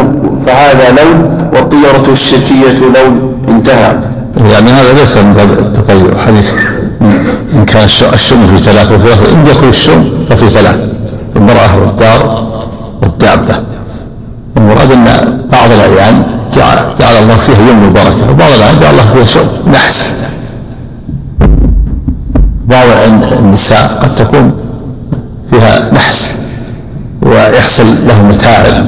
فهذا 0.47 0.91
لون 0.91 1.49
والطيرة 1.55 2.13
الشركية 2.13 2.79
لون 2.95 3.35
انتهى. 3.49 4.01
يعني 4.53 4.71
هذا 4.71 4.93
ليس 4.93 5.17
من 5.17 5.33
باب 5.33 5.51
التطير. 5.59 6.19
حديث 6.27 6.53
إن 7.53 7.65
كان 7.65 7.85
الشم 8.15 8.47
في 8.47 8.59
ثلاث 8.65 8.93
وفي 8.93 9.33
إن 9.35 9.47
يكون 9.47 9.69
الشم 9.69 10.05
ففي 10.31 10.51
ثلاث. 10.51 10.77
المرأة 11.37 11.79
والدار 11.81 12.51
والدابة 13.31 13.65
المراد 14.57 14.93
أن 14.93 15.05
بعض 15.53 15.71
الأعيان 15.73 16.23
جعل, 16.57 16.77
جعل 17.01 17.23
الله 17.23 17.37
فيها 17.37 17.69
يوم 17.69 17.85
البركة 17.85 18.31
وبعض 18.31 18.51
الأعيان 18.57 18.79
جعل 18.81 18.91
الله 18.91 19.13
فيها 19.15 19.25
شم 19.25 19.49
نحس. 19.73 20.07
بعض 22.67 22.87
النساء 23.39 23.99
قد 24.03 24.15
تكون 24.15 24.53
فيها 25.51 25.93
نحس 25.95 26.31
ويحصل 27.23 27.87
له 28.09 28.23
متاعب 28.23 28.87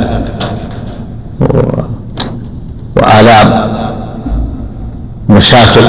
وآلام 2.96 3.72
مشاكل. 5.28 5.86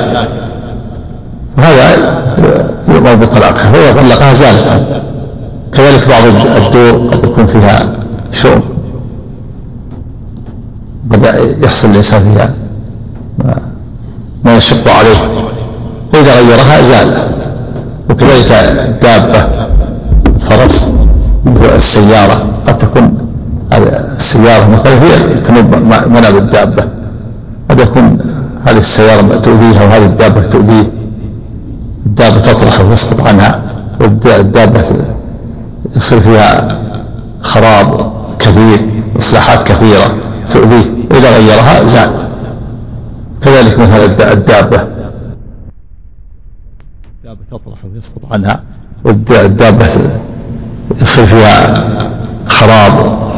وهذا 1.57 2.13
يؤمر 2.87 3.15
بطلاقها 3.15 3.71
فإذا 3.71 4.01
طلقها 4.01 4.33
زالت 4.33 4.83
كذلك 5.73 6.07
بعض 6.07 6.23
الدور 6.57 7.09
قد 7.11 7.23
يكون 7.23 7.47
فيها 7.47 8.02
شؤم 8.33 8.61
قد 11.11 11.23
يحصل 11.63 11.89
الإنسان 11.89 12.23
فيها. 12.23 12.53
ما 14.43 14.57
يشق 14.57 14.87
عليه. 14.87 15.17
فإذا 16.13 16.35
غيرها 16.35 16.81
زال. 16.81 17.27
وكذلك 18.09 18.51
الدابة 18.51 19.47
الفرس 20.35 20.91
مثل 21.45 21.65
السيارة. 21.65 22.47
قد 22.67 22.77
تكون 22.77 23.17
السيارة 24.17 24.69
مثلا 24.69 25.03
هي 25.03 25.41
تمر 25.41 25.61
مناب 26.07 26.37
الدابة. 26.37 26.83
قد 27.69 27.79
يكون 27.79 28.17
هذه 28.65 28.77
السيارة 28.77 29.35
تؤذيها 29.35 29.83
وهذه 29.83 30.05
الدابة 30.05 30.41
تؤذيه. 30.41 30.87
الدابة 32.05 32.39
تطرح 32.39 32.81
ويسقط 32.81 33.27
عنها. 33.27 33.61
والدابة 33.99 34.83
يصير 35.95 36.19
فيها 36.21 36.77
خراب. 37.41 38.12
كثير 38.45 38.79
إصلاحات 39.17 39.67
كثيرة 39.67 40.15
تؤذيه 40.51 40.85
وإذا 41.11 41.37
غيرها 41.37 41.85
زال. 41.85 42.11
كذلك 43.41 43.79
مثلا 43.79 44.05
الدابة. 44.05 44.81
الدابة 47.17 47.43
تطرح 47.51 47.85
ويسقط 47.85 48.33
عنها 48.33 48.63
والدابة 49.05 49.87
يصير 51.01 51.25
فيها 51.25 51.83
خراب 52.47 52.95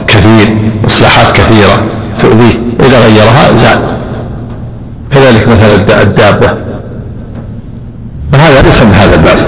كثير 0.08 0.58
إصلاحات 0.86 1.36
كثيرة 1.36 1.84
تؤذيه 2.20 2.54
إذا 2.80 3.00
غيرها 3.00 3.56
زاد 3.56 3.80
كذلك 5.12 5.48
مثلا 5.48 6.02
الدابة. 6.02 6.48
فهذا 8.32 8.62
ليس 8.62 8.82
من 8.82 8.94
هذا 8.94 9.16
الباب. 9.16 9.40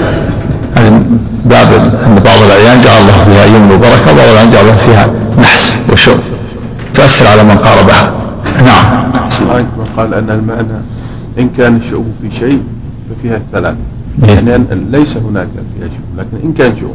هذا 0.76 1.02
باب 1.44 1.72
أن 2.06 2.14
بعض 2.24 2.38
الأعيان 2.46 2.80
جعل 2.80 3.00
الله 3.02 3.24
فيها 3.24 3.44
يمن 3.46 3.72
وبركة 3.72 4.12
وبعض 4.12 4.28
الأعيان 4.28 4.50
جعل 4.50 4.64
الله 4.64 4.76
فيها 4.76 5.10
نحس 5.38 5.72
وشوك 5.92 6.20
تؤثر 6.94 7.26
على 7.26 7.42
من 7.44 7.58
قاربها 7.58 8.12
نعم. 8.64 9.12
قال 9.96 10.14
أن 10.14 10.30
المعنى 10.30 10.82
إن 11.38 11.48
كان 11.58 11.76
الشؤم 11.76 12.12
في 12.22 12.36
شيء 12.36 12.62
ففيها 13.10 13.40
ثلاث 13.52 13.74
إيه. 14.24 14.34
يعني 14.34 14.56
أن 14.56 14.88
ليس 14.90 15.16
هناك 15.16 15.48
فيها 15.78 15.88
شؤم 15.88 16.18
لكن 16.18 16.46
إن 16.46 16.52
كان 16.52 16.76
شؤم 16.80 16.94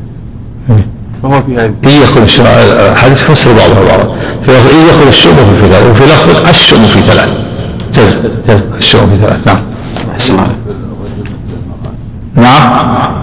إيه. 0.69 0.87
فهو 1.23 1.43
في 1.43 1.55
هذه 1.55 1.73
إن 1.83 2.09
يكون 2.09 2.23
الشؤم 2.23 2.45
حديث 2.95 3.23
فسر 3.23 3.53
بعضها 3.53 3.97
بعضا 3.97 4.15
فإن 4.43 4.87
يكون 4.95 5.07
الشؤم 5.07 5.35
في 5.35 5.67
ثلاث 5.69 5.91
وفي 5.91 6.03
لفظ 6.03 6.49
الشؤم 6.49 6.85
في 6.85 7.01
ثلاث. 7.01 7.29
جزم 7.93 8.17
جزم 8.47 8.63
الشؤم 8.77 9.09
في 9.09 9.17
ثلاث. 9.17 9.47
نعم. 9.47 9.59
نعم. 12.35 13.13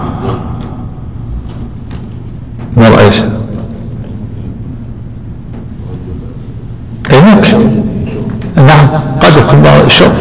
ما 2.77 2.99
إيش؟ 2.99 3.15
اي 7.11 7.21
ممكن 7.21 7.83
نعم 8.55 8.87
قد 9.21 9.37
الشوف 9.91 10.11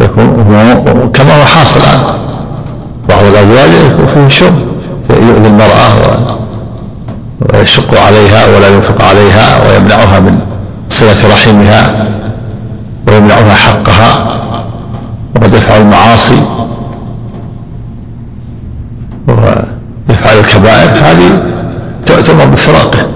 يكون 0.00 1.10
كما 1.14 1.40
هو 1.40 1.44
حاصل 1.44 1.80
الآن. 1.80 2.00
بعض 3.08 3.24
الأزواج 3.24 3.70
يكون 3.86 4.06
فيه 4.14 4.28
شوف. 4.28 4.52
يؤذي 5.10 5.48
المرأة 5.48 5.88
ويشق 7.40 8.00
عليها 8.06 8.56
ولا 8.56 8.68
ينفق 8.68 9.04
عليها 9.04 9.46
ويمنعها 9.66 10.20
من 10.20 10.38
صلة 10.88 11.34
رحمها 11.34 12.06
ويمنعها 13.08 13.54
حقها 13.54 14.38
وقد 15.36 15.54
يفعل 15.54 15.80
المعاصي 15.80 16.42
ويفعل 19.28 20.38
الكبائر. 20.38 20.90
هذه 21.02 21.42
تؤتمر 22.06 22.44
بفراقه. 22.44 23.06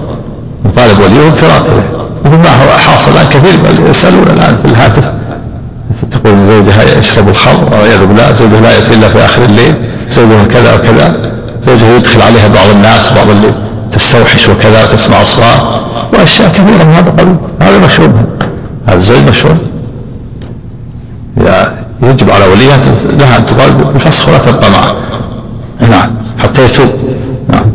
يطالب 0.65 0.99
وليه 0.99 1.29
بفراقه 1.29 1.83
مثل 2.25 2.37
ما 2.37 2.63
هو 2.63 2.77
حاصل 2.77 3.11
الآن؟ 3.11 3.27
كثير 3.29 3.89
يسالون 3.89 4.23
الآن 4.23 4.57
في 4.63 4.71
الهاتف. 4.71 5.22
تقول 6.11 6.47
زوجها 6.47 6.99
يشرب 6.99 7.29
الخمر 7.29 7.63
والعياذ 7.63 8.05
بالله 8.05 8.33
زوجها 8.33 8.61
لا 8.61 8.71
يأتي 8.71 8.95
الا 8.95 9.09
في 9.09 9.25
آخر 9.25 9.45
الليل 9.45 9.75
زوجها 10.09 10.43
كذا 10.43 10.73
وكذا 10.73 11.31
زوجها 11.65 11.95
يدخل 11.95 12.21
عليها 12.21 12.47
بعض 12.47 12.69
الناس 12.69 13.13
بعض 13.13 13.29
الليل 13.29 13.53
تستوحش 13.91 14.47
وكذا 14.47 14.83
وتسمع 14.83 15.21
أصوات 15.21 15.83
وأشياء 16.13 16.49
كثيرة 16.51 16.83
من 16.83 16.93
هذا 16.93 17.09
القبيل 17.09 17.35
هذا 17.61 17.85
مشهور 17.85 18.13
هذا 18.87 18.97
الزوج 18.97 19.29
مشهور 19.29 19.57
يجب 22.03 22.29
على 22.29 22.45
وليها 22.45 22.77
لها 23.19 23.37
أن 23.37 23.45
تطالب 23.45 23.93
بالفسخ 23.93 24.29
ولا 24.29 24.37
تبقى 24.37 24.71
معه 24.71 24.95
نعم 25.89 26.11
حتى 26.37 26.65
يتوب. 26.65 26.89
نعم. 27.49 27.65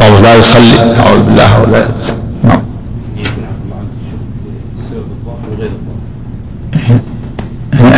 بعضه 0.00 0.20
لا 0.20 0.34
يصلي 0.36 0.76
نعوذ 0.76 1.22
بالله 1.22 1.60
ولا 1.60 1.88
نعم 2.44 2.62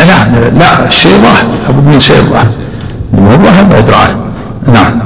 نعم 0.09 0.32
لا 0.51 0.87
الشيء 0.87 1.21
واحد 1.25 1.45
لابد 1.69 1.87
من 1.87 2.01
شيء 2.01 2.25
واحد 2.33 2.49
المهم 3.15 3.45
واحد 3.45 3.71
ما 3.71 3.79
يدرى 3.79 3.95
عنه 3.95 4.17
نعم 4.75 4.99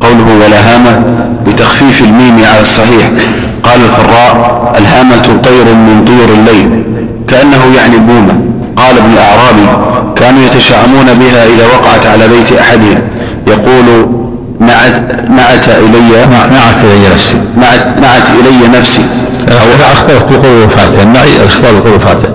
قوله 0.00 0.46
ولا 0.46 0.74
هامة 0.74 1.02
بتخفيف 1.46 2.02
الميم 2.02 2.44
على 2.44 2.60
الصحيح 2.62 3.10
قال 3.62 3.80
الفراء 3.84 4.74
الهامة 4.78 5.40
طير 5.44 5.64
من 5.74 6.04
طيور 6.06 6.28
الليل 6.38 6.84
كأنه 7.28 7.76
يعني 7.76 7.96
بومة 7.96 8.34
قال 8.76 8.98
ابن 8.98 9.12
الأعرابي 9.12 9.94
كانوا 10.16 10.42
يتشاءمون 10.42 11.04
بها 11.04 11.46
إذا 11.46 11.66
وقعت 11.66 12.06
على 12.06 12.28
بيت 12.28 12.58
أحدهم 12.58 12.98
يقول 13.46 14.06
نعت, 14.60 15.28
نعت 15.30 15.68
إلي 15.68 16.26
نعت 16.30 16.84
إلي 16.84 17.08
نفسي 17.14 17.36
نعت, 17.56 17.98
نعت 17.98 18.30
إلي 18.30 18.78
نفسي 18.78 19.02
أو 19.48 19.92
أخبر 19.92 20.18
بقول 20.30 20.64
وفاته 20.64 21.02
النعي 21.02 21.36
الإخبار 21.36 21.80
بقول 21.80 21.94
وفاته 21.94 22.28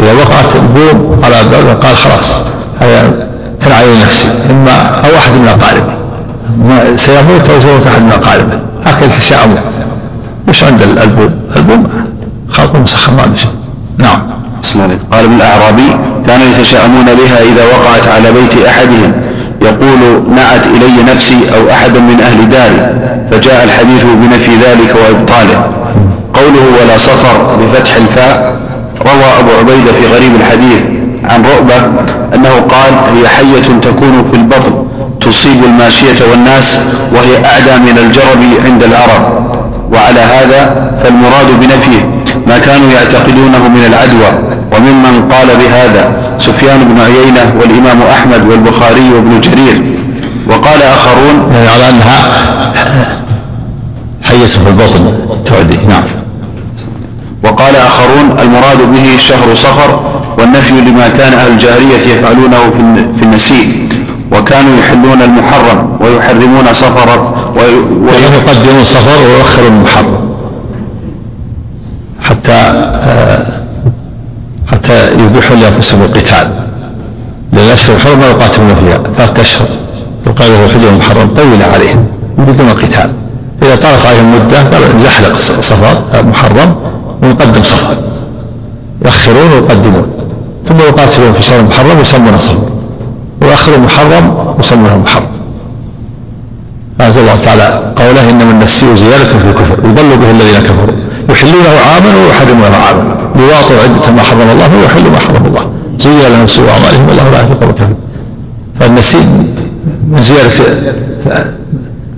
إذا 0.00 0.12
وقعت 0.12 0.56
البوم 0.56 1.20
على 1.24 1.36
باب 1.50 1.82
قال 1.82 1.96
خلاص 1.96 2.34
هذا 2.80 3.28
تنعي 3.60 4.02
نفسي 4.02 4.28
إما 4.50 4.72
أو 5.04 5.16
أحد 5.18 5.32
من 5.32 5.48
أقاربه 5.48 5.96
سيموت 6.96 7.50
أو 7.50 7.60
سيموت 7.60 7.86
أحد 7.86 8.02
من 8.02 8.12
أقاربه 8.12 8.58
هكذا 8.86 9.18
تشاءموا 9.18 9.56
مش 10.48 10.64
عند 10.64 10.82
البوم. 10.82 11.40
البوم 11.56 11.86
خلق 12.48 12.76
مسخر 12.76 13.12
ما 13.12 13.36
شيء 13.36 13.50
نعم. 13.98 14.22
قال 15.12 15.24
ابن 15.24 15.34
الأعرابي 15.34 15.96
كانوا 16.26 16.46
يتشاءمون 16.46 17.04
بها 17.04 17.42
إذا 17.42 17.64
وقعت 17.64 18.08
على 18.08 18.32
بيت 18.32 18.66
أحدهم. 18.66 19.12
يقول 19.62 20.22
نعت 20.36 20.66
إلي 20.66 21.12
نفسي 21.12 21.38
أو 21.56 21.70
أحد 21.70 21.90
من 21.90 22.20
أهل 22.20 22.50
داري. 22.50 22.96
فجاء 23.30 23.64
الحديث 23.64 24.04
بنفي 24.04 24.50
ذلك 24.56 24.94
وإبطاله. 24.96 25.70
قوله 26.34 26.64
ولا 26.82 26.96
صفر 26.96 27.56
بفتح 27.56 27.96
الفاء. 27.96 28.56
روى 29.00 29.28
أبو 29.40 29.50
عبيدة 29.60 29.92
في 29.92 30.06
غريب 30.06 30.34
الحديث 30.34 30.82
عن 31.24 31.42
رؤبة 31.44 31.76
أنه 32.34 32.48
قال 32.48 32.92
هي 33.16 33.28
حية 33.28 33.80
تكون 33.82 34.24
في 34.32 34.36
البطن 34.36 34.86
تصيب 35.20 35.64
الماشية 35.64 36.30
والناس 36.30 36.78
وهي 37.12 37.36
أعدى 37.36 37.92
من 37.92 37.98
الجرب 37.98 38.42
عند 38.64 38.82
العرب. 38.82 39.46
وعلى 39.92 40.20
هذا 40.20 40.90
فالمراد 41.02 41.60
بنفيه 41.60 42.02
ما 42.46 42.58
كانوا 42.58 42.90
يعتقدونه 42.90 43.68
من 43.68 43.84
العدوى. 43.86 44.56
وممن 44.72 45.32
قال 45.32 45.46
بهذا 45.46 46.16
سفيان 46.38 46.78
بن 46.84 47.00
عيينة 47.00 47.54
والإمام 47.60 48.02
أحمد 48.02 48.48
والبخاري 48.50 49.14
وابن 49.14 49.40
جرير. 49.40 49.82
وقال 50.48 50.82
آخرون 50.82 51.52
يعني 51.54 51.68
على 51.68 51.88
أنها 51.90 52.18
حية 54.22 54.46
في 54.46 54.68
البطن 54.68 55.14
تعدي. 55.44 55.76
نعم. 55.76 56.15
وقال 57.46 57.76
آخرون 57.76 58.38
المراد 58.42 58.78
به 58.92 59.18
شهر 59.18 59.54
صفر 59.54 60.00
والنفي 60.38 60.80
لما 60.80 61.08
كان 61.08 61.32
أهل 61.32 61.52
الجاهلية 61.52 62.14
يفعلونه 62.14 62.70
في 63.18 63.22
النسيء 63.22 63.88
وكانوا 64.32 64.78
يحلون 64.78 65.22
المحرم 65.22 65.98
ويحرمون 66.00 66.72
صفر 66.72 67.32
ويقدمون 67.56 68.84
صفر 68.84 69.26
ويؤخرون 69.26 69.76
المحرم. 69.76 70.36
حتى 72.20 72.52
آه، 72.52 73.46
حتى 74.72 75.12
يبيحوا 75.12 75.56
لأنفسهم 75.56 76.02
القتال. 76.02 76.66
لأن 77.52 77.66
الاشهر 77.66 77.96
الحرم 77.96 78.20
يقاتلون 78.20 78.74
فيها. 78.74 78.98
ثلاثة 79.16 79.42
أشهر. 79.42 79.68
يقال 80.26 80.48
له 80.50 80.64
الحجر 80.64 80.88
المحرم 80.88 81.34
طول 81.34 81.62
عليهم. 81.74 82.06
يريدون 82.38 82.68
القتال 82.68 83.12
إذا 83.62 83.76
طالت 83.76 84.06
عليهم 84.06 84.34
مدة 84.34 84.58
قال 84.58 84.96
نزحلق 84.96 85.38
صفر 85.38 86.02
محرم. 86.24 86.76
ونقدم 87.22 87.62
صفر 87.62 87.96
يؤخرون 89.04 89.50
ويقدمون. 89.52 90.06
ثم 90.68 90.78
يقاتلون 90.78 91.32
في 91.32 91.42
شهر 91.42 91.60
المحرم 91.60 91.98
ويسمونه 91.98 92.38
صفر 92.38 92.68
ويؤخرون 93.42 93.76
المحرم 93.78 94.36
ويسمونه 94.56 94.98
محرم. 94.98 95.26
أنزل 97.00 97.20
الله 97.20 97.36
تعالى 97.36 97.92
قوله 97.96 98.30
إنما 98.30 98.50
النسيء 98.50 98.94
زيادة 98.94 99.24
في 99.24 99.48
الكفر. 99.50 99.78
يضل 99.84 100.16
به 100.20 100.30
الذين 100.30 100.60
كفروا. 100.60 100.96
يحلونه 101.30 101.74
عاما 101.86 102.10
ويحرمونه 102.26 102.76
عاما 102.76 103.04
ليواطوا 103.36 103.76
عدة 103.84 104.12
ما 104.16 104.22
حرم 104.22 104.40
الله 104.40 104.70
ويحلوا 104.80 105.10
ما 105.10 105.18
حرم 105.18 105.46
الله. 105.46 105.64
زين 105.98 106.32
لهم 106.32 106.46
سوء 106.46 106.68
أعمالهم 106.70 107.08
والله 107.08 107.30
لا 107.30 107.38
يهدي 107.38 107.52
القوم 107.52 107.70
الكافرين. 107.70 107.96
فالنسيء 108.80 109.26
من 110.10 110.22
زيادة 110.22 110.48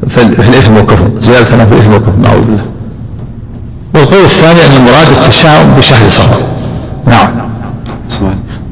في 0.09 0.49
الإثم 0.49 0.76
والكفر. 0.76 1.09
زيادة 1.20 1.44
في 1.44 1.74
الإثم 1.74 1.92
والكفر. 1.92 2.12
نعوذ 2.22 2.40
بالله. 2.40 2.64
والقول 3.95 4.24
الثاني 4.24 4.66
أن 4.66 4.72
المراد 4.76 5.09
التشاؤم 5.09 5.74
بشهر 5.78 6.11
صفر. 6.11 6.43
نعم. 7.07 7.28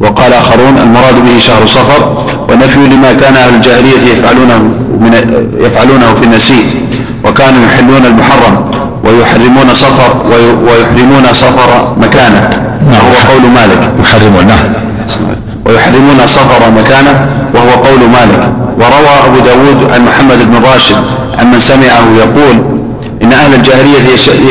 وقال 0.01 0.33
آخرون 0.33 0.79
المراد 0.79 1.15
به 1.15 1.39
شهر 1.39 1.67
صفر 1.67 2.25
ونفي 2.51 2.79
لما 2.79 3.13
كان 3.13 3.37
أهل 3.37 3.55
الجاهلية 3.55 4.13
يفعلونه 4.13 4.59
من 5.01 5.13
يفعلونه 5.61 6.15
في 6.15 6.25
النسيء 6.25 6.65
وكانوا 7.25 7.61
يحلون 7.67 8.07
المحرم 8.07 8.65
ويحرمون 9.05 9.75
صفر 9.75 10.17
ويحرمون 10.67 11.33
صفر 11.33 11.95
مكانه. 12.01 12.51
نعم. 12.91 13.01
وهو 13.05 13.33
قول 13.33 13.51
مالك. 13.51 13.91
يحرمون 14.03 14.47
نعم 14.47 14.73
ويحرمون 15.67 16.27
صفر 16.27 16.71
مكانه 16.71 17.27
وهو 17.55 17.71
قول 17.71 18.11
مالك. 18.11 18.53
وروى 18.81 19.15
أبو 19.27 19.39
داود 19.39 19.93
عن 19.93 20.05
محمد 20.05 20.39
بن 20.39 20.67
راشد 20.73 20.97
عن 21.39 21.51
من 21.51 21.59
سمعه 21.59 22.05
يقول 22.19 22.57
إن 23.23 23.33
أهل 23.33 23.55
الجاهلية 23.55 23.99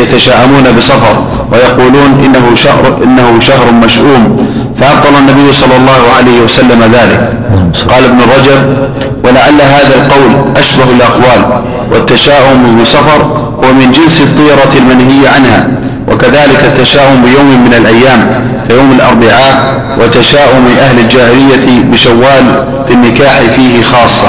يتشاءمون 0.02 0.64
بصفر 0.78 1.16
ويقولون 1.52 2.24
إنه 2.26 2.56
شهر, 2.56 2.98
إنه 3.04 3.40
شهر 3.40 3.72
مشؤوم 3.72 4.48
فأبطل 4.80 5.16
النبي 5.20 5.54
صلى 5.54 5.76
الله 5.78 6.02
عليه 6.18 6.42
وسلم 6.42 6.82
ذلك. 6.94 7.34
قال 7.90 8.04
ابن 8.06 8.20
رجب 8.38 8.88
ولعل 9.24 9.62
هذا 9.62 9.96
القول 9.96 10.58
أشبه 10.58 10.84
الأقوال 10.96 11.62
والتشاؤم 11.92 12.82
بصفر 12.82 13.22
هو 13.64 13.74
من 13.74 13.92
جنس 13.92 14.22
الطيرة 14.22 14.80
المنهي 14.82 15.28
عنها 15.28 15.68
وكذلك 16.12 16.62
التشاؤم 16.64 17.22
بيوم 17.22 17.66
من 17.66 17.74
الأيام 17.74 18.50
كيوم 18.70 18.92
الأربعاء 18.92 19.76
وتشاؤم 20.00 20.68
أهل 20.82 21.00
الجاهلية 21.00 21.84
بشوال 21.92 22.66
في 22.88 22.94
النكاح 22.94 23.40
فيه 23.56 23.84
خاصة. 23.84 24.28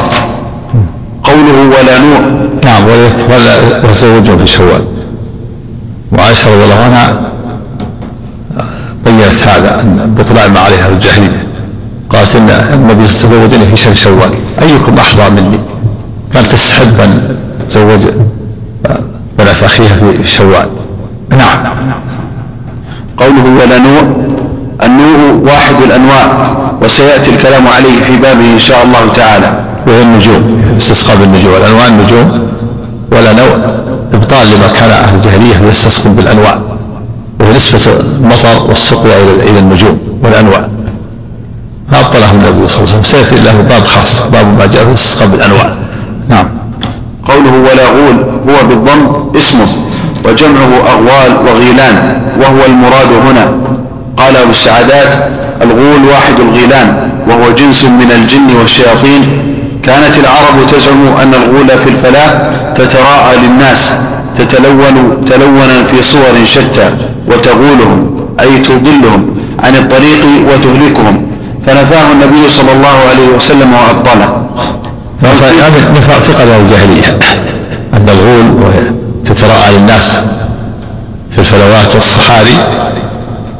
قوله 1.46 1.78
ولا 1.78 1.98
نوح 1.98 2.20
نعم 2.64 2.84
ولا 3.30 3.90
وزوجه 3.90 4.36
في 4.36 4.46
شوال. 4.46 4.84
وعائشة 6.12 6.54
رضي 6.54 6.64
الله 6.64 6.82
عنها 6.84 7.20
بينت 9.04 9.42
هذا 9.42 9.84
بطلان 10.18 10.50
ما 10.50 10.60
عليها 10.60 10.88
الجاهلية. 10.88 11.46
قالت 12.10 12.36
إن 12.36 12.50
النبي 12.50 13.06
تزوجني 13.06 13.66
في 13.66 13.76
شهر 13.76 13.94
شوال. 13.94 14.30
أيكم 14.62 14.98
أحظى 14.98 15.30
مني؟ 15.30 15.58
كانت 16.34 16.52
تستحب 16.52 17.00
أن 17.00 17.36
تزوج 17.70 18.00
بنات 19.38 19.62
أخيها 19.62 19.96
في 19.96 20.28
شوال. 20.28 20.68
نعم. 21.30 21.76
قوله 23.16 23.44
ولا 23.64 23.78
نوع 23.78 24.02
النوع 24.82 25.52
واحد 25.52 25.74
الأنواع 25.86 26.56
وسيأتي 26.82 27.30
الكلام 27.30 27.66
عليه 27.68 28.00
في 28.00 28.16
بابه 28.16 28.54
إن 28.54 28.58
شاء 28.58 28.84
الله 28.84 29.12
تعالى. 29.14 29.65
وهي 29.86 30.02
النجوم 30.02 30.62
استسقاء 30.76 31.16
بالنجوم 31.16 31.54
الأنواع 31.54 31.88
النجوم 31.88 32.48
ولا 33.12 33.32
نوع 33.32 33.56
إبطال 34.14 34.46
لما 34.50 34.68
كان 34.68 34.90
أهل 34.90 35.14
الجاهلية 35.14 35.70
يستسقون 35.70 36.14
بالأنواع 36.14 36.58
وهي 37.40 37.56
نسبة 37.56 37.80
المطر 38.00 38.62
والسقيا 38.68 39.16
إلى 39.42 39.58
النجوم 39.58 39.98
والأنواع. 40.22 40.68
فأبطله 41.92 42.30
النبي 42.30 42.68
صلى 42.68 42.84
الله 42.84 42.94
عليه 42.94 42.98
وسلم. 42.98 43.02
سيأتي 43.02 43.36
له 43.44 43.52
باب 43.52 43.84
خاص 43.84 44.20
باب 44.32 44.46
ما 44.58 44.66
جاء 44.66 44.82
في 44.84 44.88
الاستسقاء 44.88 45.28
بالأنواع. 45.28 45.74
نعم. 46.28 46.48
قوله 47.28 47.52
ولا 47.52 47.86
غول 47.86 48.16
هو 48.48 48.68
بالضم 48.68 49.30
اسمه 49.36 49.66
وجمعه 50.24 50.72
أغوال 50.92 51.32
وغيلان 51.46 52.20
وهو 52.40 52.66
المراد 52.66 53.12
هنا. 53.28 53.52
قال 54.16 54.36
أبو 54.36 54.50
السعادات 54.50 55.28
الغول 55.62 56.04
واحد 56.10 56.40
الغيلان 56.40 57.10
وهو 57.28 57.50
جنس 57.50 57.84
من 57.84 58.10
الجن 58.20 58.56
والشياطين 58.60 59.22
كانت 59.86 60.14
العرب 60.18 60.66
تزعم 60.72 61.06
أن 61.22 61.34
الغول 61.34 61.68
في 61.68 61.90
الفلاة 61.90 62.50
تتراءى 62.74 63.36
للناس 63.42 63.92
تتلون 64.38 65.24
تلونا 65.30 65.82
في 65.90 66.02
صور 66.02 66.44
شتى 66.44 66.90
وتغولهم 67.28 68.28
أي 68.40 68.58
تضلهم 68.58 69.36
عن 69.58 69.76
الطريق 69.76 70.24
وتهلكهم. 70.48 71.26
فنفاه 71.66 72.12
النبي 72.12 72.48
صلى 72.48 72.72
الله 72.72 72.96
عليه 73.10 73.28
وسلم 73.36 73.72
وأبطله. 73.74 74.46
ثقة 75.22 76.56
الجاهلية. 76.60 77.18
أن 77.94 78.08
الغول 78.08 78.46
تتراءى 79.24 79.78
للناس 79.78 80.18
في 81.30 81.38
الفلوات 81.38 81.94
والصحاري 81.94 82.56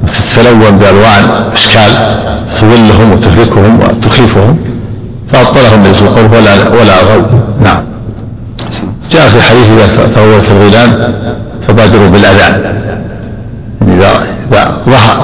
وتتلون 0.03 0.79
بألوان 0.79 1.51
أشكال 1.53 2.19
تظلهم 2.61 3.13
وتهلكهم 3.13 3.81
وتخيفهم 3.81 4.59
فأبطله 5.29 5.75
النبي 5.75 5.95
صلى 5.95 6.09
الله 6.09 6.19
عليه 6.19 6.29
وسلم 6.29 6.73
ولا 6.73 6.81
ولا 6.81 7.03
غو 7.03 7.23
نعم. 7.65 7.85
جاء 9.11 9.29
في 9.29 9.37
الحديث 9.37 9.71
إذا 9.71 10.07
تغولت 10.07 10.51
الغيلان 10.51 11.15
فبادروا 11.69 12.09
بالأذان. 12.09 12.83
إذا 13.83 14.27
إذا 14.53 14.77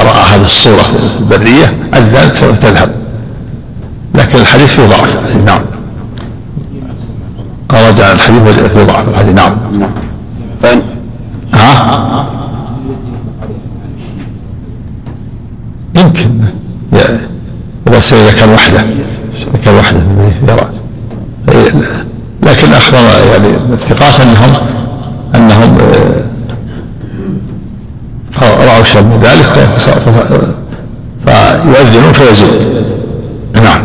رأى 0.02 0.34
هذه 0.34 0.44
الصورة 0.44 0.82
في 0.82 1.18
البرية 1.20 1.74
أذن 1.94 2.32
تذهب. 2.60 2.92
لكن 4.14 4.38
الحديث 4.38 4.74
فيه 4.74 4.86
ضعف. 4.86 5.36
نعم. 5.36 5.60
رجع 7.72 8.12
الحديث 8.12 8.42
فيه 8.60 8.82
ضعف. 8.82 9.08
الحديث 9.08 9.34
نعم. 9.34 9.56
نعم 9.78 9.90
فإن 10.62 10.82
ها؟ 11.54 12.26
يمكن. 15.94 16.30
إذا 18.12 18.32
كان 18.32 18.50
وحده. 18.50 18.84
كان 19.64 19.74
وحده 19.74 20.00
يرى. 20.48 20.70
لكن 22.42 22.72
أخبر 22.72 22.98
يعني 23.32 23.48
الثقات 23.72 24.20
أنهم 24.20 24.52
أنهم 25.34 25.78
آه، 28.42 28.64
رأوا 28.64 28.84
شيئا 28.84 29.02
من 29.02 29.20
ذلك 29.22 29.68
فيؤذنون 31.26 32.12
فيزول. 32.12 32.48
نعم. 33.54 33.82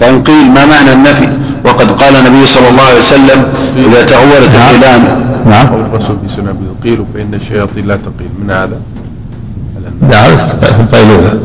فإن 0.00 0.22
قيل 0.22 0.50
ما 0.50 0.64
معنى 0.64 0.92
النفي؟ 0.92 1.28
وقد 1.64 1.90
قال 1.90 2.16
النبي 2.16 2.46
صلى 2.46 2.68
الله 2.68 2.82
عليه 2.82 2.98
وسلم 2.98 3.44
إذا 3.76 4.02
تغولت 4.02 4.56
نعم. 4.56 4.74
الكلام 4.74 5.26
نعم. 5.46 5.66
قول 5.66 5.80
الرسول 5.80 6.16
في 6.26 6.34
سنة 6.34 6.54
قيل 6.84 7.04
فإن 7.14 7.34
الشياطين 7.34 7.86
لا 7.86 7.96
تقيل. 7.96 8.30
من 8.42 8.50
هذا؟ 8.50 8.80
نعم. 10.10 10.48
القيلولة 10.80 11.40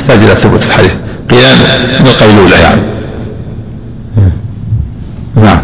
قيل 0.00 0.18
يحتاج 0.18 0.30
إلى 0.30 0.40
ثبوت 0.40 0.62
الحديث. 0.62 0.92
قيام 1.30 1.58
من 2.00 2.06
القيلولة 2.06 2.56
يعني. 2.56 2.82
نعم. 5.36 5.62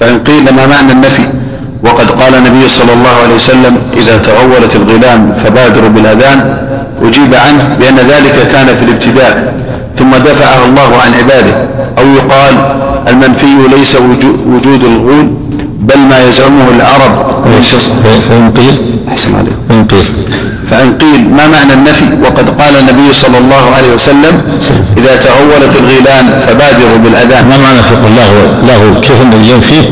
فإن 0.00 0.18
قيل 0.18 0.44
ما 0.44 0.66
معنى 0.66 0.92
النفي؟ 0.92 1.22
وقد 1.84 2.10
قال 2.10 2.34
النبي 2.34 2.68
صلى 2.68 2.92
الله 2.92 3.16
عليه 3.24 3.34
وسلم 3.34 3.78
إذا 3.96 4.18
تغولت 4.18 4.76
الغلام 4.76 5.32
فبادروا 5.32 5.88
بالأذان 5.88 6.58
أجيب 7.02 7.34
عنه 7.34 7.76
بأن 7.80 7.96
ذلك 7.96 8.48
كان 8.52 8.66
في 8.66 8.84
الابتداء 8.84 9.54
ثم 9.96 10.10
دفعه 10.10 10.64
الله 10.66 10.96
عن 10.96 11.14
عباده 11.14 11.68
أو 11.98 12.04
يقال 12.14 12.54
المنفي 13.08 13.76
ليس 13.76 13.96
وجود 14.46 14.84
الغول 14.84 15.30
بل 15.80 15.98
ما 15.98 16.24
يزعمه 16.28 16.68
العرب. 16.76 17.26
فإن 18.28 18.52
قيل؟ 18.56 18.98
أحسن 19.08 19.34
عليك 19.34 19.52
فإن 19.68 19.84
قيل. 19.84 20.06
فإن 20.86 20.98
قيل 20.98 21.30
ما 21.30 21.48
معنى 21.48 21.72
النفي 21.72 22.04
وقد 22.22 22.62
قال 22.62 22.76
النبي 22.80 23.12
صلى 23.12 23.38
الله 23.38 23.74
عليه 23.76 23.94
وسلم 23.94 24.42
إذا 24.96 25.16
تغولت 25.16 25.76
الغيلان 25.80 26.40
فبادروا 26.46 26.96
بالأذان. 27.04 27.48
ما 27.48 27.56
معنى 27.56 27.82
في 27.82 27.94
لا 28.16 28.72
له؟ 28.72 29.00
كيف 29.00 29.22
أنه 29.22 29.46
ينفي 29.46 29.88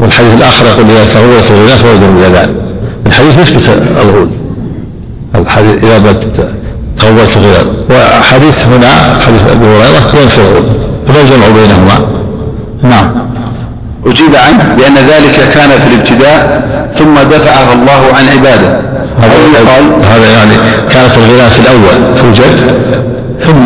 والحديث 0.00 0.34
الآخر 0.34 0.66
يقول 0.66 0.84
إذا 0.90 1.04
تغولت 1.14 1.50
الغيلان 1.50 1.78
فبادروا 1.78 2.14
بالأذان. 2.14 2.54
الحديث 3.06 3.38
يثبت 3.38 3.68
الغول 4.02 4.28
الحديث 5.34 5.84
إذا 5.84 6.12
تغولت 6.98 7.36
الغيلان. 7.36 7.66
وحديث 7.90 8.64
هنا 8.66 9.20
حديث 9.26 9.42
أبي 9.50 9.66
هريرة 9.66 10.22
ينفي 10.22 10.38
الغول 10.38 10.64
فما 11.08 11.20
الجمع 11.20 11.46
بينهما؟ 11.46 12.06
نعم. 12.82 13.26
أجيب 14.06 14.36
عنه 14.36 14.74
بأن 14.78 14.94
ذلك 14.94 15.48
كان 15.54 15.68
في 15.68 15.94
الابتداء 15.94 16.66
ثم 16.94 17.14
دفعه 17.14 17.72
الله 17.72 18.02
عن 18.16 18.38
عباده. 18.38 18.80
هذا 19.20 19.34
يقال 19.52 19.84
هذا 20.12 20.32
يعني 20.32 20.54
كانت 20.90 21.16
الغلاف 21.16 21.52
في 21.52 21.60
الأول 21.60 22.16
توجد 22.16 22.60
ثم 23.40 23.64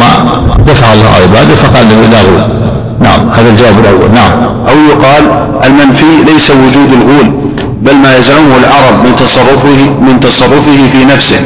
دفع 0.66 0.92
الله 0.92 1.08
عباده 1.22 1.54
فقال 1.54 1.86
له 1.88 2.08
لا 2.10 2.20
غول 2.22 2.60
نعم 3.00 3.30
هذا 3.30 3.50
الجواب 3.50 3.78
الأول. 3.78 4.10
نعم. 4.14 4.30
أو 4.68 4.76
يقال 4.90 5.24
المنفي 5.66 6.32
ليس 6.32 6.50
وجود 6.50 6.92
الغول 6.92 7.50
بل 7.82 7.94
ما 7.94 8.16
يزعمه 8.16 8.56
العرب 8.56 9.04
من 9.04 9.16
تصرفه 9.16 9.90
من 10.00 10.20
تصرفه 10.20 10.88
في 10.92 11.04
نفسه. 11.04 11.36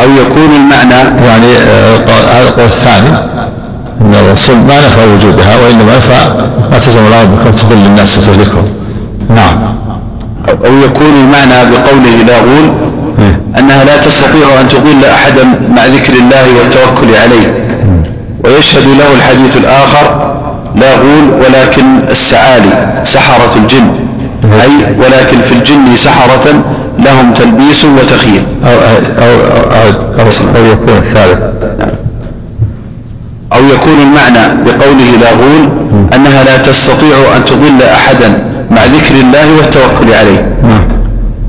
أو 0.00 0.06
يكون 0.10 0.56
المعنى 0.56 1.24
يعني 1.26 1.56
آه، 1.56 1.96
هذا 2.32 2.48
القول 2.48 2.66
الثاني 2.66 3.08
أن 4.00 4.14
الرسول 4.14 4.56
ما 4.56 4.78
نفى 4.78 5.06
وجودها 5.14 5.56
وإنما 5.56 5.96
نفى 5.96 6.48
ما 6.70 6.78
تزعم 6.78 7.06
العرب 7.06 7.36
بكم 7.36 7.50
تضل 7.50 7.86
الناس 7.86 8.18
وتهلكهم 8.18 8.68
نعم. 9.28 9.58
أو 10.48 10.76
يكون 10.84 11.06
المعنى 11.06 11.70
بقوله 11.70 12.22
لا 12.26 12.38
غول. 12.38 12.72
أنها 13.58 13.84
لا 13.84 13.96
تستطيع 13.96 14.60
أن 14.60 14.68
تضل 14.68 15.04
أحدا 15.04 15.44
مع 15.76 15.86
ذكر 15.86 16.12
الله 16.12 16.46
والتوكل 16.58 17.14
عليه. 17.22 17.54
ويشهد 18.44 18.86
له 18.98 19.12
الحديث 19.16 19.56
الآخر 19.56 20.06
لا 20.76 20.94
غول 20.96 21.30
ولكن 21.44 21.84
السعالي 22.10 23.02
سحرة 23.04 23.52
الجن. 23.56 23.90
أي 24.44 25.00
ولكن 25.00 25.40
في 25.40 25.52
الجن 25.52 25.96
سحرة 25.96 26.62
لهم 26.98 27.34
تلبيس 27.34 27.84
وتخيل 27.84 28.42
أو, 28.64 28.70
أو, 28.72 28.96
أو, 29.22 29.90
أو, 30.20 30.28
أو 30.56 30.72
يكون 30.72 30.96
الثالث. 30.96 31.38
أو 33.52 33.60
يكون 33.74 33.98
المعنى 34.02 34.62
بقوله 34.64 35.10
لا 35.20 35.30
غول 35.30 35.68
أنها 36.14 36.44
لا 36.44 36.56
تستطيع 36.56 37.16
أن 37.36 37.44
تضل 37.44 37.82
أحدا 37.82 38.42
مع 38.70 38.84
ذكر 38.84 39.14
الله 39.14 39.56
والتوكل 39.56 40.14
عليه. 40.14 40.48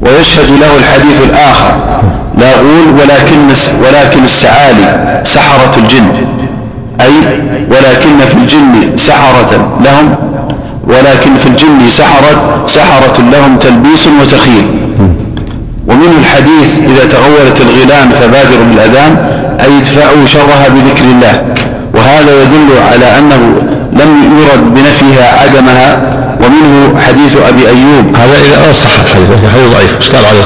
ويشهد 0.09 0.49
له 0.61 0.71
الحديث 0.77 1.17
الآخر 1.29 1.71
لا 2.37 2.51
غول 2.55 2.87
ولكن 2.99 3.47
ولكن 3.83 4.23
السعالي 4.23 5.21
سحرة 5.23 5.71
الجن. 5.77 6.11
أي 7.01 7.11
ولكن 7.71 8.17
في 8.27 8.33
الجن 8.33 8.97
سحرة 8.97 9.51
لهم 9.85 10.15
ولكن 10.87 11.35
في 11.35 11.47
الجن 11.47 11.79
سحرة 11.89 12.63
سحرة 12.67 13.17
لهم 13.31 13.57
تلبيس 13.57 14.07
وتخيل 14.21 14.65
ومنه 15.87 16.17
الحديث 16.19 16.77
إذا 16.77 17.05
تغولت 17.09 17.61
الغيلان 17.61 18.11
فبادروا 18.11 18.65
بالأذان 18.65 19.15
أي 19.61 19.77
ادفعوا 19.77 20.25
شرها 20.25 20.67
بذكر 20.67 21.03
الله. 21.03 21.43
وهذا 21.93 22.41
يدل 22.41 22.69
على 22.91 23.19
أنه 23.19 23.41
لم 23.93 24.39
يرد 24.39 24.73
بنفيها 24.73 25.41
عدمها 25.41 26.01
ومنه 26.49 26.99
حديث 26.99 27.37
أبي 27.37 27.67
أيوب. 27.67 28.15
هذا 28.15 28.33
إذا 28.33 28.73
صح 28.73 28.99
الحديث 28.99 29.29
لكن 29.29 29.47
حديث 29.47 29.73
ضعيف. 29.73 29.95
إيش 29.95 30.09
قال 30.09 30.25
عليه؟ 30.25 30.45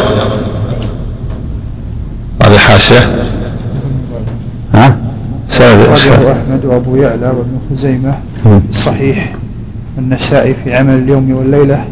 هذه 2.43 2.58
حاشية. 2.58 3.16
ها؟ 4.74 4.97
سند 5.49 5.80
أحمد 5.80 6.66
وأبو 6.66 6.95
يعلى 6.95 7.28
وابن 7.28 7.60
خزيمة. 7.72 8.14
في 8.43 8.60
الصحيح 8.70 9.34
والنسائي 9.97 10.56
في 10.64 10.76
عمل 10.76 10.93
اليوم 10.93 11.32
والليلة. 11.32 11.86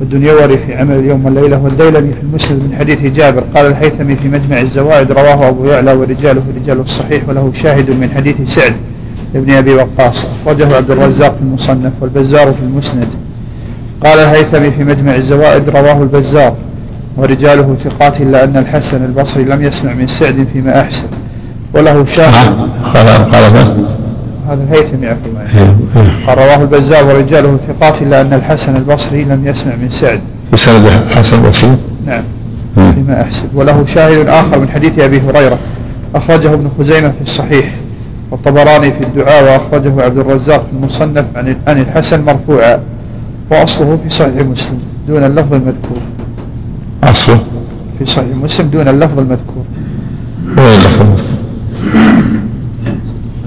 والدنيوري 0.00 0.58
في 0.58 0.74
عمل 0.74 0.98
اليوم 0.98 1.24
والليلة. 1.24 1.58
والديلمي 1.58 2.12
في 2.12 2.20
المسند 2.22 2.62
من 2.62 2.76
حديث 2.78 2.98
جابر. 2.98 3.44
قال 3.54 3.66
الهيثمي 3.66 4.16
في 4.16 4.28
مجمع 4.28 4.60
الزوائد 4.60 5.12
رواه 5.12 5.48
أبو 5.48 5.64
يعلى 5.64 5.92
ورجاله 5.92 6.42
رجال 6.62 6.80
الصحيح 6.80 7.22
وله 7.28 7.52
شاهد 7.54 7.90
من 7.90 8.10
حديث 8.16 8.36
سعد. 8.46 8.74
ابن 9.34 9.52
أبي 9.52 9.74
وقاص 9.74 10.26
أخرجه 10.42 10.76
عبد 10.76 10.90
الرزاق 10.90 11.34
في 11.34 11.42
المصنف 11.42 11.92
والبزار 12.00 12.46
في 12.46 12.60
المسند. 12.62 13.06
قال 14.04 14.18
الهيثمي 14.18 14.70
في 14.70 14.84
مجمع 14.84 15.14
الزوائد 15.14 15.68
رواه 15.68 16.02
البزار 16.02 16.54
ورجاله 17.16 17.76
ثقات 17.84 18.20
إلا 18.20 18.44
أن 18.44 18.56
الحسن 18.56 19.04
البصري 19.04 19.44
لم 19.44 19.62
يسمع 19.62 19.92
من 19.92 20.06
سعد 20.06 20.46
فيما 20.52 20.80
أحسن 20.80 21.04
وله 21.74 22.04
شاهد. 22.04 22.52
قال 22.94 23.08
قال 23.08 23.42
هذا 24.48 24.62
الهيثمي 24.70 25.06
يعقل 25.06 25.30
قال 26.26 26.38
رواه 26.38 26.62
البزار 26.62 27.04
ورجاله 27.04 27.58
ثقات 27.68 28.02
إلا 28.02 28.20
أن 28.20 28.32
الحسن 28.32 28.76
البصري 28.76 29.24
لم 29.24 29.46
يسمع 29.46 29.72
من 29.74 29.90
سعد. 29.90 30.20
بسند 30.52 30.86
الحسن 30.86 31.36
البصري 31.36 31.76
نعم. 32.06 32.22
فيما 32.74 33.22
أحسب 33.22 33.44
وله 33.54 33.84
شاهد 33.86 34.28
آخر 34.28 34.58
من 34.58 34.68
حديث 34.68 34.98
أبي 34.98 35.20
هريرة 35.20 35.58
أخرجه 36.14 36.54
ابن 36.54 36.70
خزيمة 36.78 37.08
في 37.08 37.22
الصحيح. 37.22 37.70
والطبراني 38.30 38.92
في 38.92 39.04
الدعاء 39.04 39.44
وأخرجه 39.44 40.02
عبد 40.02 40.18
الرزاق 40.18 40.66
في 40.66 40.72
المصنف 40.72 41.24
عن 41.36 41.56
عن 41.66 41.80
الحسن 41.80 42.24
مرفوعا 42.24 42.80
وأصله 43.50 43.98
في 44.02 44.08
صحيح 44.10 44.46
مسلم 44.46 44.78
دون 45.08 45.24
اللفظ 45.24 45.54
المذكور. 45.54 45.98
أصله؟ 47.04 47.40
في 47.98 48.06
صحيح 48.06 48.36
مسلم 48.36 48.68
دون 48.68 48.88
اللفظ 48.88 49.18
المذكور. 49.18 49.64
وين 50.58 50.66
اللفظ 50.66 51.00
المذكور. 51.00 51.38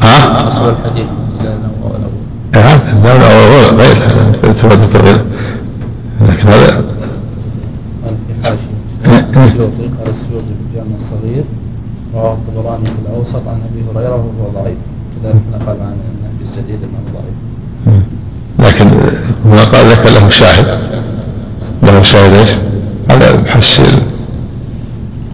ها؟ 0.01 0.47
أصل 0.47 0.69
الحديث. 0.69 1.05
هذا 2.55 3.01
لا 3.03 3.17
لا 3.17 3.69
غير 3.69 3.95
ثبتت 4.53 4.95
غير 4.95 5.21
لكن 6.29 6.47
هذا 6.47 6.83
قال 8.05 8.15
في 8.27 8.33
حاشية 8.43 9.45
السيوطي 9.45 9.89
قال 9.99 10.09
السيوطي 10.09 10.53
في 10.57 10.63
الجامع 10.69 10.95
الصغير. 10.95 11.43
رواه 12.15 12.33
الطبراني 12.33 12.85
في 12.85 12.91
الأوسط 13.05 13.47
عن 13.47 13.61
أبي 13.71 13.99
هريرة 13.99 14.15
وهو 14.15 14.63
ضعيف. 14.63 14.77
كذلك 15.23 15.41
نقل 15.53 15.77
عن 15.81 15.95
النبي 16.11 16.43
السديد 16.43 16.79
أنه 16.83 17.01
ضعيف. 17.13 17.37
لكن 18.59 18.85
هنا 19.45 19.63
قال 19.63 19.91
لك 19.91 20.05
له 20.05 20.29
شاهد؟ 20.29 20.79
له 21.83 22.01
شاهد 22.01 22.33
إيش؟ 22.33 22.49
هذا 23.11 23.35
بحس 23.35 23.81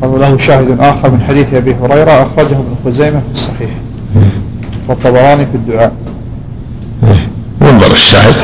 قال 0.01 0.19
له 0.19 0.37
شاهد 0.37 0.79
آخر 0.79 1.11
من 1.11 1.21
حديث 1.21 1.53
أبي 1.53 1.75
هريرة 1.75 2.11
أخرجه 2.11 2.55
ابن 2.55 2.75
خزيمة 2.85 3.19
في 3.19 3.33
الصحيح. 3.33 3.69
والطبراني 4.87 5.45
في 5.45 5.55
الدعاء. 5.55 5.91
ينظر 7.61 7.91
الشاهد. 7.91 8.35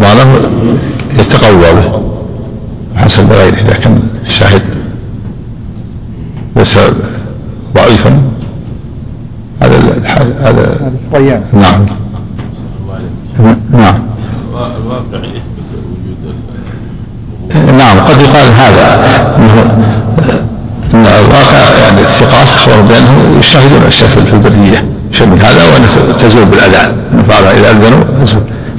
معناه 0.00 0.36
يتقوى 1.18 1.72
به 1.72 2.02
حسب 2.96 3.32
غيره 3.32 3.54
إذا 3.54 3.74
كان 3.74 4.02
الشاهد 4.22 4.62
ليس 6.62 6.78
ضعيفا. 7.74 8.22
هذا 9.62 9.78
هذا 10.04 10.34
هذا 11.12 11.42
نعم. 11.52 11.86
نعم. 13.72 14.02
الواقع 14.54 15.18
يثبت 15.18 15.70
وجود 15.74 16.34
نعم 17.78 17.98
قد 17.98 18.20
يقال 18.22 18.52
هذا. 18.54 18.84
انه 19.38 19.62
إن 20.94 21.06
الواقع 21.06 21.78
يعني 21.82 22.00
الثقات 22.00 22.48
اخبروا 22.54 22.82
بانه 22.82 23.38
يشاهدون 23.38 23.82
الاشياء 23.82 24.10
في 24.10 24.34
البرية 24.34 24.84
شيء 25.12 25.26
من 25.26 25.40
هذا 25.40 25.64
وان 25.64 26.14
تزول 26.18 26.44
بالأذان. 26.44 26.92
بعض 27.28 27.42
إذا 27.44 27.70
أذنوا. 27.70 28.04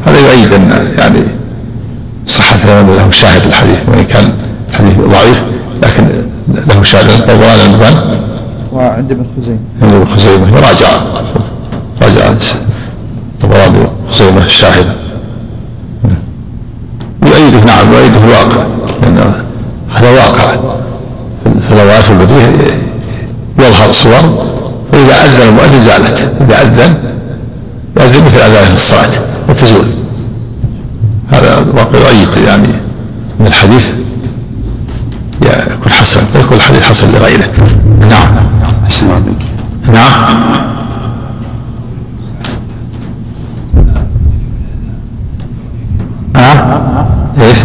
هذا 0.08 0.20
يؤيد 0.20 0.54
أن 0.54 0.88
يعني 0.98 1.24
صحة 2.28 2.58
له 2.66 3.10
شاهد 3.12 3.46
الحديث 3.46 3.80
وإن 3.88 4.04
كان 4.04 4.34
الحديث 4.70 4.98
ضعيف 4.98 5.44
لكن 5.84 6.33
له 6.48 6.84
شاهد 6.84 7.10
الطبراني 7.10 7.66
المبان 7.66 8.20
وعند 8.74 9.12
ابن 9.12 9.26
خزيمة. 9.38 9.60
عند 9.82 9.94
ابن 9.94 10.06
خزيمة. 10.06 10.56
راجع. 10.56 10.88
راجع. 12.02 12.34
الطبراني 13.34 13.88
خزيمة 14.10 14.46
الشاهد 14.46 14.86
يؤيده 17.26 17.60
نعم 17.60 17.94
يؤيده 17.94 18.20
الواقع. 18.20 18.66
لأن 19.02 19.34
هذا 19.94 20.10
واقع. 20.10 20.56
في 21.62 21.72
الأوقات 21.74 22.10
البديهة 22.10 22.50
يظهر 23.60 23.92
صور 23.92 24.46
فإذا 24.92 25.26
أذن 25.26 25.50
المؤذن 25.50 25.80
زالت. 25.80 26.32
إذا 26.42 26.62
أذن 26.62 26.96
يأذن 27.98 28.26
مثل 28.26 28.38
أذان 28.38 28.76
الصلاة. 28.76 29.10
وتزول. 29.50 29.86
هذا 31.32 31.58
الواقع 31.60 32.00
يؤيد 32.00 32.46
يعني 32.48 32.68
من 33.40 33.48
الحديث. 33.48 33.92
يكون 35.54 35.92
حسن 35.92 36.22
يكون 36.36 36.58
الحديث 36.58 36.82
حسن 36.82 37.12
لغيره. 37.12 37.50
نعم. 38.10 38.36
نعم. 39.94 40.14
ها؟ 46.36 46.82
إيش؟ 47.42 47.58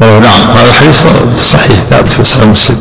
نعم. 0.00 0.50
هذا 0.56 0.68
الحديث 0.68 1.02
صحيح 1.38 1.82
ثابت 1.90 2.08
في 2.08 2.24
صحيح 2.24 2.44
مسلم. 2.44 2.76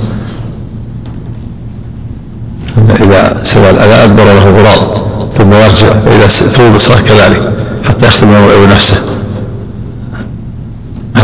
إذا 3.02 3.44
سوى 3.44 3.70
الأذى 3.70 4.04
أدبر 4.04 4.24
له 4.24 4.50
غراب 4.50 5.04
ثم 5.38 5.54
يرجع 5.54 5.88
وإذا 6.06 6.28
ثوب 6.28 6.78
كذلك. 7.02 7.63
حتى 7.88 8.08
يختم 8.08 8.28
نفسه. 8.74 8.98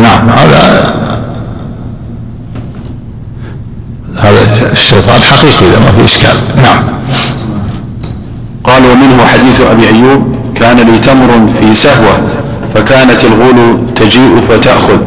نعم. 0.02 0.30
هذا 0.30 0.94
هذا 4.18 4.72
الشيطان 4.72 5.22
حقيقي 5.22 5.68
إذا 5.68 5.80
ما 5.80 5.92
في 5.92 6.06
إشكال. 6.06 6.36
نعم. 6.56 6.84
قال 8.64 8.84
ومنه 8.86 9.26
حديث 9.26 9.62
أبي 9.62 9.88
أيوب 9.88 10.36
كان 10.56 10.78
لي 10.78 11.00
تمر 11.00 11.52
في 11.60 11.76
سهوة 11.76 12.20
فكانت 12.74 13.24
الغول 13.24 13.80
تجيء 13.96 14.42
فتأخذ. 14.50 14.98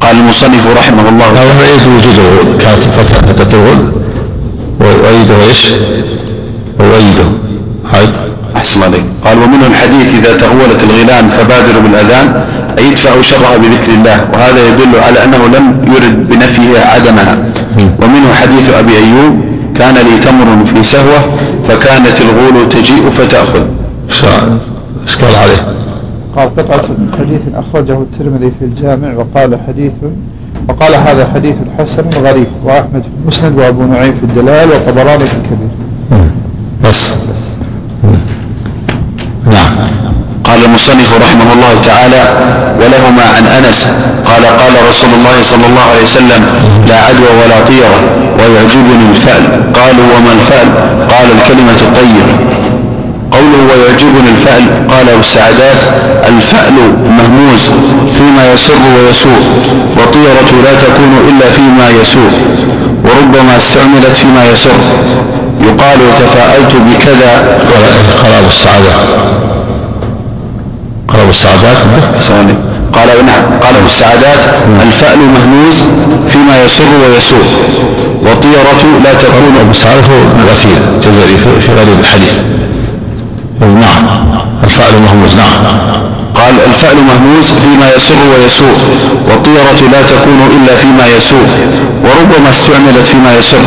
قال 0.00 0.16
المصنف 0.16 0.66
رحمه 0.76 1.08
الله 1.08 1.26
هذا 1.26 1.68
يؤيد 1.68 1.86
وجود 1.86 2.18
الغول. 2.18 2.58
كانت 2.58 2.84
فتاة 2.84 3.58
الغول. 3.58 3.92
ويؤيده 4.80 5.44
إيش؟ 5.48 5.72
ويؤيده 6.80 7.24
أحسن 8.58 8.82
عليك. 8.82 9.04
قال 9.24 9.36
ومنه 9.42 9.66
الحديث 9.66 10.08
إذا 10.18 10.32
تغولت 10.36 10.80
الغيلان 10.86 11.28
فبادروا 11.28 11.82
بالأذان 11.82 12.26
أي 12.78 12.84
يدفعوا 12.90 13.22
شرها 13.22 13.56
بذكر 13.56 13.90
الله 13.98 14.16
وهذا 14.32 14.60
يدل 14.68 14.92
على 15.06 15.24
أنه 15.24 15.42
لم 15.56 15.64
يرد 15.94 16.28
بنفيه 16.28 16.78
عدمها. 16.94 17.34
ومنه 18.02 18.28
حديث 18.42 18.70
أبي 18.70 18.92
أيوب 18.96 19.34
كان 19.78 19.94
لي 19.94 20.18
تمر 20.18 20.64
في 20.64 20.82
سهوة 20.82 21.20
فكانت 21.62 22.16
الغول 22.20 22.68
تجيء 22.68 23.10
فتأخذ. 23.10 23.64
إيش 24.10 25.16
قال 25.16 25.36
عليه؟ 25.36 25.60
قال 26.36 26.56
قطعة 26.56 26.84
حديث 27.18 27.40
أخرجه 27.54 27.98
الترمذي 27.98 28.52
في 28.58 28.64
الجامع 28.64 29.08
وقال 29.16 29.58
حديث 29.66 29.92
وقال 30.68 30.94
هذا 30.94 31.30
حديث 31.34 31.54
حسن 31.78 32.04
غريب 32.24 32.46
وأحمد 32.64 33.02
في 33.02 33.08
المسند 33.22 33.58
وأبو 33.58 33.82
نعيم 33.82 34.14
في 34.20 34.26
الدلال 34.26 34.68
وطبراني 34.68 35.26
في 35.26 35.32
الكبير. 35.32 35.68
بس 36.84 37.10
نعم 39.52 39.76
قال 40.44 40.70
المصنف 40.88 41.22
رحمه 41.22 41.52
الله 41.52 41.72
تعالى 41.84 42.22
ولهما 42.80 43.24
عن 43.36 43.44
أنس 43.58 43.88
قال 44.24 44.44
قال 44.60 44.74
رسول 44.88 45.10
الله 45.18 45.36
صلى 45.42 45.66
الله 45.66 45.84
عليه 45.92 46.02
وسلم 46.02 46.42
لا 46.88 46.96
عدوى 47.06 47.30
ولا 47.40 47.58
طيرة 47.70 48.00
ويعجبني 48.38 49.04
الفأل. 49.10 49.44
قالوا 49.80 50.06
وما 50.16 50.32
الفأل؟ 50.38 50.68
قال 51.12 51.26
الكلمة 51.36 51.78
الطيبة 51.86 52.32
قوله 53.32 53.60
ويعجبني 53.68 54.30
الفأل 54.34 54.64
قال 54.92 55.08
السعدات 55.20 55.80
الفأل 56.28 56.76
مهموز 57.18 57.62
فيما 58.16 58.52
يسر 58.52 58.82
ويسوء 58.96 59.42
والطيرة 59.96 60.50
لا 60.64 60.74
تكون 60.74 61.12
إلا 61.28 61.50
فيما 61.50 61.86
يسوء 62.00 62.32
وربما 63.04 63.56
استعملت 63.56 64.16
فيما 64.20 64.42
يسر. 64.52 64.78
يقال 65.60 65.98
تفاءلت 66.18 66.76
بكذا. 66.76 67.32
قال 68.22 68.32
أبو 68.38 68.48
السعادة. 68.48 68.92
قال 71.08 71.20
أبو 71.20 71.30
السعدات 71.30 71.76
قال 72.92 73.08
نعم 73.26 73.42
قال 73.62 73.76
ابو 73.76 73.86
السعادات 73.86 74.42
الفأل 74.86 75.18
مهموز 75.18 75.76
فيما 76.28 76.64
يسر 76.64 76.84
ويسوء. 77.02 77.46
والطيرة 78.22 78.82
لا 79.04 79.14
تكون. 79.14 79.54
ابو 79.60 79.70
السعادات 79.70 80.04
هو 80.04 80.16
ابن 80.22 80.40
الاثير 80.44 80.76
الجزري 80.94 81.60
في 81.60 81.72
غريب 81.72 82.00
الحديث. 82.00 82.34
نعم. 83.60 84.04
الفأل 84.64 85.02
مهموز 85.02 85.36
نعم. 85.36 85.64
قال 86.34 86.54
الفعل 86.66 86.96
مهموز 86.96 87.44
فيما 87.44 87.86
يسر 87.96 88.14
ويسوء. 88.32 88.78
والطيرة 89.28 89.90
لا 89.92 90.02
تكون 90.02 90.40
إلا 90.56 90.74
فيما 90.76 91.06
يسوء. 91.16 91.46
وربما 92.04 92.50
استعملت 92.50 93.04
فيما 93.10 93.30
يسر. 93.38 93.64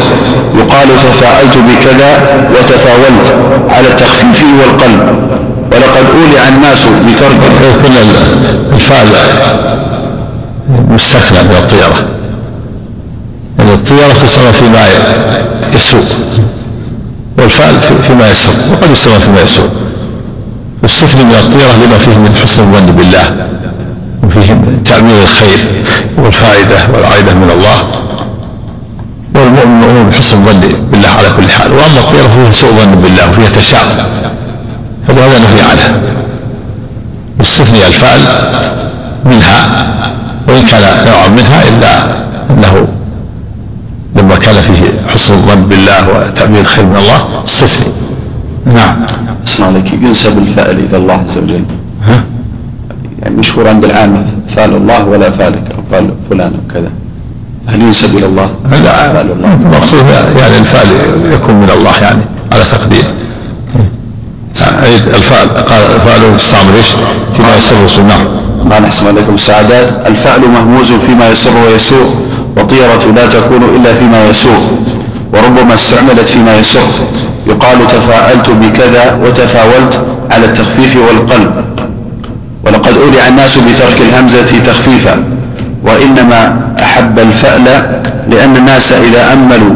يقال 0.60 0.88
تفاءلت 0.88 1.58
بكذا 1.58 2.12
وتفاولت 2.56 3.28
على 3.70 3.88
التخفيف 3.88 4.44
والقلب. 4.60 5.32
ولقد 5.72 6.06
أولع 6.16 6.48
الناس 6.48 6.86
بترك 6.86 7.42
كل 7.84 7.96
الفعل 8.76 9.08
مستثنى 10.90 11.44
من 11.44 11.56
الطيرة. 11.64 12.06
الطيرة 13.60 14.14
تسمى 14.14 14.54
فيما 14.54 14.80
يسوء 15.76 16.06
والفعل 17.38 17.82
فيما 18.08 18.32
يسر 18.32 18.52
وقد 18.72 18.92
يسمى 18.92 19.20
فيما 19.20 19.42
يسوء. 19.42 19.70
يستثني 20.84 21.24
من 21.24 21.32
الطيرة 21.32 21.86
لما 21.86 21.98
فيه 21.98 22.18
من 22.18 22.36
حسن 22.44 22.62
الظن 22.62 22.92
بالله 22.92 23.36
وفيه 24.24 24.58
تأمين 24.86 25.22
الخير 25.24 25.66
والفائدة 26.18 26.78
والعائدة 26.94 27.34
من 27.34 27.50
الله. 27.50 27.88
والمؤمن 29.36 29.82
مؤمن 29.82 30.10
بحسن 30.10 30.38
الظن 30.38 30.62
بالله 30.92 31.10
على 31.10 31.28
كل 31.38 31.50
حال. 31.50 31.72
وأما 31.72 32.00
الطيرة 32.00 32.28
فيها 32.28 32.52
سوء 32.52 32.72
ظن 32.72 33.02
بالله 33.02 33.30
وفيها 33.30 33.50
تشاؤم. 33.50 33.98
فلهذا 35.08 35.40
نهي 35.40 35.62
عنها 35.72 36.02
استثني 37.42 37.88
الفعل 37.88 38.20
منها 39.26 39.88
وإن 40.48 40.66
كان 40.66 40.82
نوعا 41.08 41.28
منها 41.28 41.64
إلا 41.70 42.22
أنه 42.50 42.88
لما 44.16 44.36
كان 44.36 44.62
فيه 44.62 45.12
حسن 45.14 45.34
الظن 45.34 45.62
بالله 45.62 46.10
وتأمين 46.10 46.62
الخير 46.62 46.86
من 46.86 46.96
الله 46.96 47.44
استثني 47.46 47.86
نعم. 48.66 49.06
أسمع 49.48 49.68
عليك 49.68 49.94
ينسب 49.94 50.38
الفعل 50.38 50.80
إلى 50.90 50.98
الله 50.98 51.14
عز 51.14 51.38
وجل. 51.38 51.64
ها؟ 52.08 52.24
يعني 53.22 53.36
مشهور 53.36 53.68
عند 53.68 53.86
العامة 53.86 54.26
فعل 54.56 54.76
الله 54.76 55.06
ولا 55.06 55.30
فعلك 55.30 55.64
أو 55.78 55.84
فعل 55.92 56.10
فلان 56.30 56.54
أو 56.54 56.74
كذا. 56.74 56.92
هل 57.68 57.82
ينسب 57.82 58.18
إلى 58.18 58.26
الله؟ 58.26 58.50
لا. 58.72 59.14
فعل 59.14 59.32
الله. 59.32 59.54
المقصود 59.54 60.06
يعني 60.40 60.58
الفعل 60.58 60.88
يكون 61.32 61.56
من 61.56 61.70
الله 61.70 61.98
يعني 62.02 62.22
على 62.54 62.64
تقدير. 62.72 63.06
عيد 64.84 65.08
الفعل 65.08 65.48
قال 65.48 65.82
الفعل 65.96 66.36
يستعمل 66.36 66.76
إيش؟ 66.78 66.88
فيما 67.36 67.56
يسر 67.58 67.76
ويسوء 67.82 68.06
نعم. 68.06 68.28
قال 68.72 68.86
احسن 68.86 69.08
عليكم 69.08 69.34
السعادات 69.34 70.08
الفعل 70.08 70.42
مهموز 70.42 70.94
فيما 70.94 71.30
يسر 71.30 71.52
ويسوء 71.66 72.16
وطيرة 72.58 73.12
لا 73.16 73.26
تكون 73.26 73.64
إلا 73.76 73.94
فيما 73.94 74.30
يسوء 74.30 74.62
وربما 75.34 75.74
استعملت 75.74 76.20
فيما 76.20 76.58
يسر. 76.60 76.88
يقال 77.48 77.88
تفاءلت 77.88 78.50
بكذا 78.50 79.20
وتفاولت 79.24 80.06
على 80.32 80.46
التخفيف 80.46 80.96
والقلب. 80.96 81.52
ولقد 82.66 82.98
أولع 82.98 83.28
الناس 83.28 83.58
بترك 83.58 84.02
الهمزة 84.10 84.60
تخفيفا 84.66 85.24
وإنما 85.84 86.62
أحب 86.82 87.20
الفأل 87.20 87.64
لأن 88.30 88.56
الناس 88.56 88.92
إذا 88.92 89.34
أملوا 89.34 89.76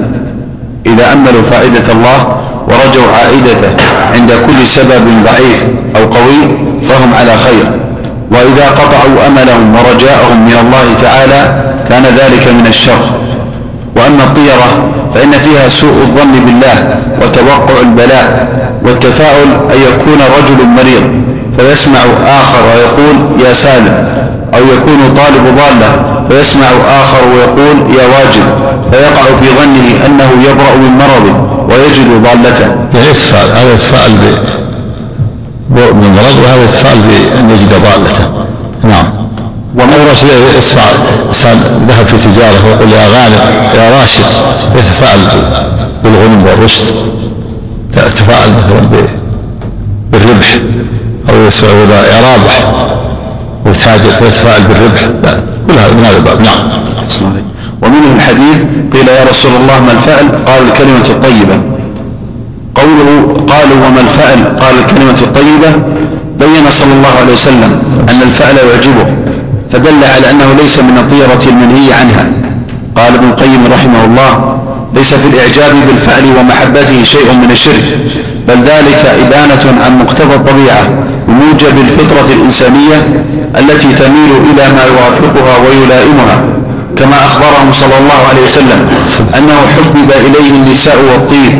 إذا 0.86 1.13
أملوا 1.13 1.41
فائدة 1.51 1.93
الله 1.93 2.38
ورجوا 2.86 3.11
عائدته 3.17 3.69
عند 4.13 4.31
كل 4.31 4.67
سبب 4.67 5.05
ضعيف 5.25 5.63
أو 5.95 6.05
قوي 6.05 6.41
فهم 6.89 7.13
على 7.13 7.38
خير. 7.38 7.65
وإذا 8.31 8.69
قطعوا 8.69 9.27
أملهم 9.27 9.75
ورجاءهم 9.75 10.45
من 10.45 10.57
الله 10.63 10.86
تعالى 11.01 11.63
كان 11.89 12.03
ذلك 12.03 12.47
من 12.47 12.67
الشر. 12.69 13.01
وأما 13.95 14.23
الطيرة 14.23 14.69
فإن 15.13 15.31
فيها 15.31 15.69
سوء 15.69 15.91
الظن 16.01 16.45
بالله 16.45 16.97
وتوقع 17.21 17.79
البلاء 17.81 18.47
والتفاؤل 18.85 19.47
أن 19.73 19.77
يكون 19.87 20.19
رجل 20.37 20.65
مريض 20.65 21.25
فيسمع 21.57 21.99
آخر 22.27 22.57
ويقول 22.65 23.45
يا 23.47 23.53
سالم 23.53 24.07
أو 24.53 24.59
يكون 24.59 24.97
طالب 25.17 25.57
ضالة 25.57 25.91
فيسمع 26.29 26.67
آخر 27.01 27.17
ويقول 27.27 27.77
يا 27.97 28.03
واجب 28.05 28.43
فيقع 28.91 29.23
في 29.39 29.45
ظنه 29.59 30.05
أنه 30.05 30.43
يبرأ 30.49 30.75
من 30.75 30.97
مرض 30.97 31.49
ويجد 31.69 32.23
ضالته. 32.23 32.65
يعني 32.93 33.07
يتفاءل 33.09 33.49
هذا 33.51 33.73
يتفاءل 33.73 34.11
من 35.69 36.11
مرض 36.15 36.37
وهذا 36.43 36.63
يتفاءل 36.63 36.99
بأن 37.01 37.49
يجد 37.49 37.69
ضالته. 37.69 38.29
نعم. 38.83 39.14
ومن 39.78 40.07
رشد 40.11 40.28
يسمع 40.57 40.84
إنسان 41.28 41.57
ذهب 41.88 42.07
في 42.07 42.17
تجارة 42.17 42.65
ويقول 42.65 42.89
يا 42.89 43.07
غالب 43.07 43.41
يا 43.76 43.99
راشد 43.99 44.26
يتفاءل 44.76 45.19
بالغنم 46.03 46.43
والرشد؟ 46.43 46.86
يتفاءل 47.97 48.53
مثلا 48.53 49.07
بالربح 50.11 50.59
أو 51.30 51.36
يا 51.91 52.21
رابح. 52.21 52.73
ويتاجر 53.65 54.13
ويتفاءل 54.21 54.63
بالربح؟ 54.63 55.01
لا 55.23 55.39
كل 55.67 55.80
هذا 55.80 55.93
من 55.93 56.05
هذا 56.05 56.17
الباب. 56.17 56.41
نعم. 56.41 56.69
ومنه 57.82 58.15
الحديث 58.15 58.57
قيل 58.93 59.07
يا 59.07 59.23
رسول 59.30 59.51
الله 59.51 59.80
ما 59.80 59.91
الفعل؟ 59.91 60.30
قال 60.47 60.67
الكلمة 60.67 61.05
الطيبة. 61.09 61.59
قوله 62.76 63.34
قالوا 63.47 63.88
وما 63.88 64.01
الفعل؟ 64.01 64.57
قال 64.59 64.76
الكلمة 64.80 65.19
الطيبة. 65.21 65.69
بين 66.39 66.71
صلى 66.71 66.93
الله 66.93 67.13
عليه 67.21 67.34
وسلم 67.34 67.84
أن 68.09 68.21
الفعل 68.21 68.55
يعجبه. 68.57 69.24
فدل 69.72 70.03
على 70.16 70.32
أنه 70.32 70.53
ليس 70.61 70.80
من 70.80 70.97
الطيرة 70.97 71.43
المنهي 71.51 71.93
عنها. 71.93 72.26
قال 72.95 73.13
ابن 73.16 73.28
القيم 73.30 73.68
رحمه 73.74 74.05
الله 74.05 74.57
ليس 74.95 75.13
في 75.13 75.28
الإعجاب 75.28 75.74
بالفعل 75.88 76.24
ومحبته 76.39 77.03
شيء 77.03 77.34
من 77.43 77.51
الشرك 77.51 77.97
بل 78.47 78.55
ذلك 78.55 79.01
إبانة 79.24 79.84
عن 79.86 79.99
مقتضى 79.99 80.36
الطبيعة 80.36 80.84
بموجب 81.28 81.76
الفطرة 81.86 82.28
الإنسانية 82.34 82.97
التي 83.59 83.88
تميل 83.93 84.32
إلى 84.49 84.63
ما 84.76 84.84
يوافقها 84.91 85.53
ويلائمها 85.68 86.38
كما 86.97 87.26
أخبرهم 87.26 87.72
صلى 87.72 87.97
الله 88.01 88.20
عليه 88.30 88.43
وسلم 88.43 88.80
أنه 89.38 89.57
حبب 89.76 90.11
إليه 90.26 90.49
النساء 90.49 90.97
والطيب 91.11 91.53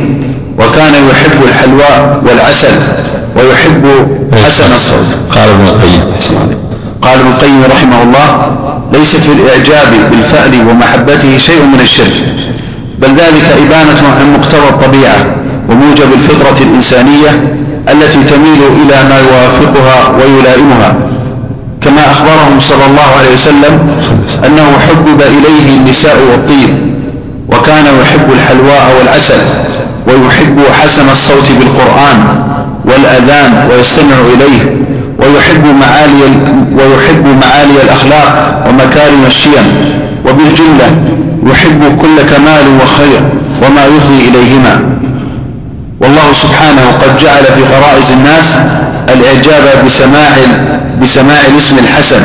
وكان 0.60 0.94
يحب 1.10 1.44
الحلواء 1.50 2.22
والعسل 2.26 2.76
ويحب 3.36 3.84
حسن 4.46 4.74
الصوت. 4.76 5.08
قال 5.36 5.50
ابن 5.50 5.66
القيم. 5.68 6.65
قال 7.06 7.20
ابن 7.20 7.28
القيم 7.32 7.64
رحمه 7.72 8.04
الله 8.04 8.58
ليس 8.94 9.16
في 9.16 9.30
الإعجاب 9.32 10.12
بالفأل 10.12 10.68
ومحبته 10.70 11.38
شيء 11.38 11.62
من 11.66 11.80
الشرك 11.82 12.24
بل 13.00 13.08
ذلك 13.08 13.46
إبانة 13.66 14.02
عن 14.20 14.34
مقتضى 14.34 14.70
الطبيعة 14.70 15.26
وموجب 15.70 16.14
الفطرة 16.14 16.64
الإنسانية 16.64 17.30
التي 17.92 18.24
تميل 18.24 18.62
إلى 18.82 19.10
ما 19.10 19.18
يوافقها 19.20 20.12
ويلائمها 20.18 20.96
كما 21.82 22.12
أخبرهم 22.12 22.60
صلى 22.60 22.86
الله 22.86 23.10
عليه 23.20 23.34
وسلم 23.34 23.90
أنه 24.46 24.68
حبب 24.88 25.22
إليه 25.22 25.78
النساء 25.78 26.18
والطيب 26.32 26.70
وكان 27.50 27.86
يحب 28.02 28.32
الحلواء 28.34 28.96
والعسل 29.00 29.38
ويحب 30.08 30.60
حسن 30.84 31.10
الصوت 31.10 31.48
بالقرآن 31.60 32.46
والأذان 32.88 33.70
ويستمع 33.70 34.16
إليه 34.34 34.76
ويحب 35.20 35.66
معالي 35.82 36.24
ويحب 36.78 37.26
معالي 37.42 37.82
الأخلاق 37.84 38.64
ومكارم 38.70 39.24
الشيم 39.28 39.68
وبالجملة 40.26 40.90
يحب 41.46 41.82
كل 42.02 42.18
كمال 42.36 42.66
وخير 42.82 43.22
وما 43.64 43.86
يفضي 43.86 44.20
إليهما. 44.30 44.82
والله 46.02 46.34
سبحانه 46.34 46.86
قد 47.02 47.18
جعل 47.18 47.44
في 47.44 47.64
غرائز 47.74 48.12
الناس 48.12 48.58
الإعجاب 49.14 49.86
بسماع 49.86 50.32
بسماع 51.02 51.38
الاسم 51.54 51.76
الحسن 51.78 52.22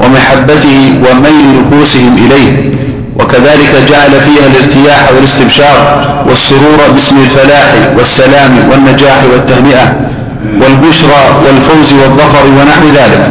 ومحبته 0.00 0.92
وميل 1.10 1.44
نفوسهم 1.60 2.16
إليه. 2.26 2.70
وكذلك 3.34 3.88
جعل 3.88 4.20
فيها 4.20 4.46
الارتياح 4.46 5.12
والاستبشار 5.16 6.04
والسرور 6.28 6.78
باسم 6.94 7.16
الفلاح 7.16 7.74
والسلام 7.98 8.58
والنجاح 8.70 9.24
والتهنئة 9.32 9.94
والبشرى 10.60 11.22
والفوز 11.46 11.92
والظفر 11.92 12.46
ونحو 12.46 12.86
ذلك. 12.86 13.30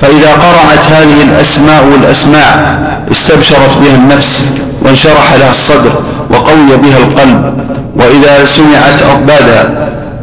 فإذا 0.00 0.32
قرأت 0.32 0.84
هذه 0.86 1.22
الأسماء 1.22 1.84
والأسماع 1.92 2.76
استبشرت 3.12 3.78
بها 3.82 3.94
النفس 3.94 4.44
وانشرح 4.82 5.32
لها 5.38 5.50
الصدر 5.50 5.90
وقوي 6.30 6.76
بها 6.82 6.98
القلب. 6.98 7.54
وإذا 7.96 8.44
سمعت 8.44 9.02
أضدادها 9.02 9.70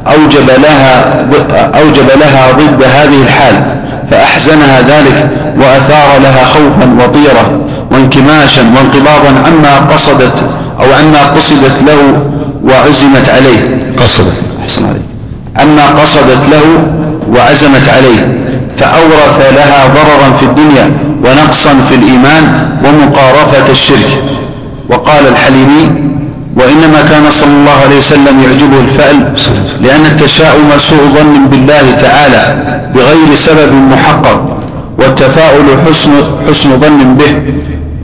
أوجب 0.07 0.49
لها 0.63 1.15
أوجب 1.75 2.09
لها 2.19 2.51
ضد 2.51 2.83
هذه 2.83 3.21
الحال. 3.27 3.63
فأحزنها 4.11 4.81
ذلك 4.81 5.29
وأثار 5.57 6.19
لها 6.23 6.45
خوفا 6.45 7.03
وطيرة 7.03 7.59
وانكماشا 7.91 8.61
وانقباضا 8.61 9.47
عما 9.47 9.93
قصدت 9.93 10.43
أو 10.79 10.85
عما 10.99 11.19
قصدت 11.35 11.83
له 11.87 12.23
وعزمت 12.63 13.29
عليه. 13.29 13.79
قصدت. 13.97 14.35
أحسن 14.63 14.85
عليك. 14.85 15.01
عما 15.57 16.01
قصدت 16.01 16.49
له 16.51 16.63
وعزمت 17.35 17.89
عليه. 17.89 18.39
فأورث 18.77 19.53
لها 19.55 19.87
ضررا 19.87 20.33
في 20.33 20.43
الدنيا 20.43 20.91
ونقصا 21.23 21.69
في 21.89 21.95
الإيمان 21.95 22.67
ومقارفة 22.85 23.71
الشرك. 23.71 24.23
وقال 24.89 25.27
الحليمي 25.27 26.11
وإنما 26.55 27.01
كان 27.09 27.31
صلى 27.31 27.51
الله 27.51 27.77
عليه 27.85 27.97
وسلم 27.97 28.41
يعجبه 28.41 28.79
الفأل 28.79 29.33
لأن 29.81 30.05
التشاؤم 30.05 30.69
سوء 30.77 31.05
ظن 31.07 31.47
بالله 31.51 31.91
تعالى 31.99 32.43
بغير 32.95 33.35
سبب 33.35 33.73
محقق 33.73 34.57
والتفاؤل 34.97 35.65
حسن, 35.89 36.11
حسن 36.49 36.79
ظن 36.79 37.15
به 37.15 37.35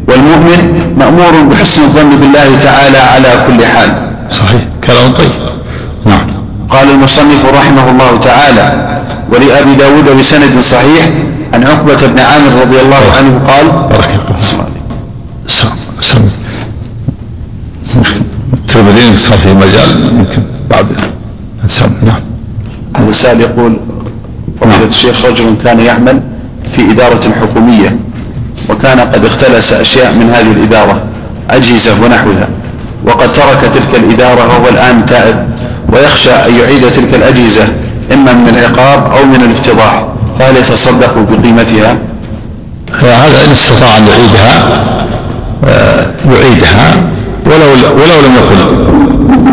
والمؤمن 0.07 0.93
مأمور 0.97 1.41
بحسن 1.51 1.83
الظن 1.83 2.09
بالله 2.09 2.59
تعالى 2.61 2.97
على 2.97 3.29
كل 3.47 3.65
حال. 3.65 3.93
صحيح. 4.31 4.61
كلام 4.83 5.13
طيب. 5.13 5.31
نعم. 6.05 6.25
قال 6.69 6.91
المصنف 6.91 7.45
رحمه 7.45 7.89
الله 7.89 8.19
تعالى 8.19 8.97
ولأبي 9.31 9.75
داود 9.75 10.19
بسند 10.19 10.59
صحيح 10.59 11.05
عن 11.53 11.63
عقبة 11.63 12.07
بن 12.07 12.19
عامر 12.19 12.61
رضي 12.61 12.79
الله 12.81 13.03
عنه 13.17 13.41
قال 13.47 13.67
بارك 13.89 14.19
الله 14.29 14.67
سم 18.77 18.87
الترمذي 18.87 19.17
صار 19.17 19.37
في 19.37 19.53
مجال 19.53 20.05
يمكن 20.05 20.43
بعد 20.69 20.85
نعم. 22.03 22.21
هذا 22.97 23.09
السائل 23.09 23.41
يقول 23.41 23.77
فضيلة 24.61 24.87
الشيخ 24.87 25.25
رجل 25.25 25.55
كان 25.63 25.79
يعمل 25.79 26.21
في 26.71 26.91
إدارة 26.91 27.31
حكومية 27.41 27.97
وكان 28.69 28.99
قد 28.99 29.25
اختلس 29.25 29.73
أشياء 29.73 30.13
من 30.13 30.29
هذه 30.29 30.51
الإدارة 30.51 31.01
أجهزة 31.49 31.91
ونحوها 32.03 32.47
وقد 33.05 33.33
ترك 33.33 33.71
تلك 33.73 34.03
الإدارة 34.03 34.47
وهو 34.47 34.69
الآن 34.69 35.05
تائب 35.05 35.35
ويخشى 35.93 36.31
أن 36.31 36.55
يعيد 36.55 36.91
تلك 36.91 37.15
الأجهزة 37.15 37.63
إما 38.13 38.33
من 38.33 38.49
العقاب 38.49 39.11
أو 39.11 39.25
من 39.25 39.35
الافتضاح 39.35 40.07
فهل 40.39 40.57
يتصدق 40.57 41.17
بقيمتها؟ 41.17 41.97
هذا 43.01 43.45
إن 43.47 43.51
استطاع 43.51 43.97
أن 43.97 44.07
يعيدها 44.07 44.83
آه، 45.65 46.05
يعيدها. 46.25 47.17
ولو 47.47 47.65
ولو 47.93 48.19
لم 48.25 48.35
يقل 48.35 48.87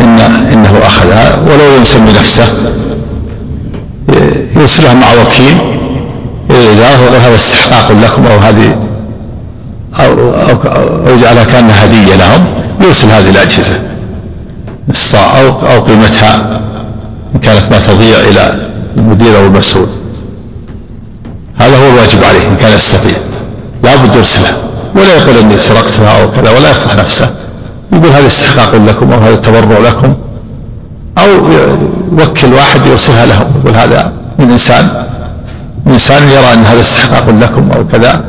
إن 0.02 0.18
إنه 0.52 0.78
أخذها 0.86 1.38
ولو 1.46 1.76
لم 1.76 1.82
يسمي 1.82 2.12
نفسه 2.18 2.48
يرسلها 4.56 4.94
مع 4.94 5.06
وكيل 5.22 5.56
إذا 6.50 7.00
ويقول 7.00 7.20
هذا 7.20 7.36
استحقاق 7.36 7.92
لكم 7.92 8.26
أو 8.26 8.38
هذه 8.38 8.76
أو, 10.00 10.34
أو, 10.34 10.56
أو 11.06 11.16
يجعلها 11.16 11.44
كأنها 11.44 11.84
هدية 11.84 12.14
لهم 12.14 12.44
يرسل 12.80 13.08
هذه 13.08 13.30
الأجهزة. 13.30 13.80
أو 15.14 15.48
أو 15.48 15.80
قيمتها 15.80 16.60
إن 17.34 17.40
كانت 17.40 17.72
ما 17.72 17.78
تضيع 17.78 18.18
إلى 18.18 18.70
المدير 18.96 19.38
أو 19.38 19.46
المسؤول. 19.46 19.88
هذا 21.56 21.76
هو 21.76 21.88
الواجب 21.88 22.24
عليه 22.24 22.48
إن 22.48 22.56
كان 22.56 22.76
يستطيع. 22.76 23.16
لا 23.84 23.96
بد 23.96 24.16
يرسلها 24.16 24.54
ولا 24.94 25.16
يقول 25.16 25.36
إني 25.36 25.58
سرقتها 25.58 26.22
أو 26.22 26.30
كذا 26.30 26.50
ولا 26.50 26.70
يفضح 26.70 26.94
نفسه. 26.94 27.30
يقول 27.92 28.06
هذا 28.12 28.26
استحقاق 28.26 28.74
لكم 28.74 29.12
أو 29.12 29.20
هذا 29.20 29.36
تبرع 29.36 29.78
لكم 29.78 30.14
أو 31.18 31.28
يوكل 32.18 32.54
واحد 32.54 32.86
يرسلها 32.86 33.26
لهم. 33.26 33.46
يقول 33.60 33.74
هذا 33.76 34.12
من 34.38 34.50
إنسان 34.50 35.06
من 35.86 35.92
إنسان 35.92 36.22
يرى 36.22 36.52
أن 36.54 36.64
هذا 36.64 36.80
استحقاق 36.80 37.28
لكم 37.30 37.70
أو 37.76 37.86
كذا 37.86 38.24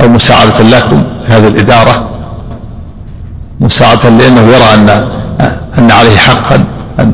أو 0.00 0.08
مساعدة 0.08 0.60
لكم 0.60 1.04
هذه 1.28 1.48
الإدارة. 1.48 2.10
مساعدة 3.60 4.08
لأنه 4.08 4.40
يرى 4.40 4.74
أن 4.74 4.88
أن 5.78 5.90
عليه 5.90 6.16
حقا 6.16 6.64
أن 7.00 7.12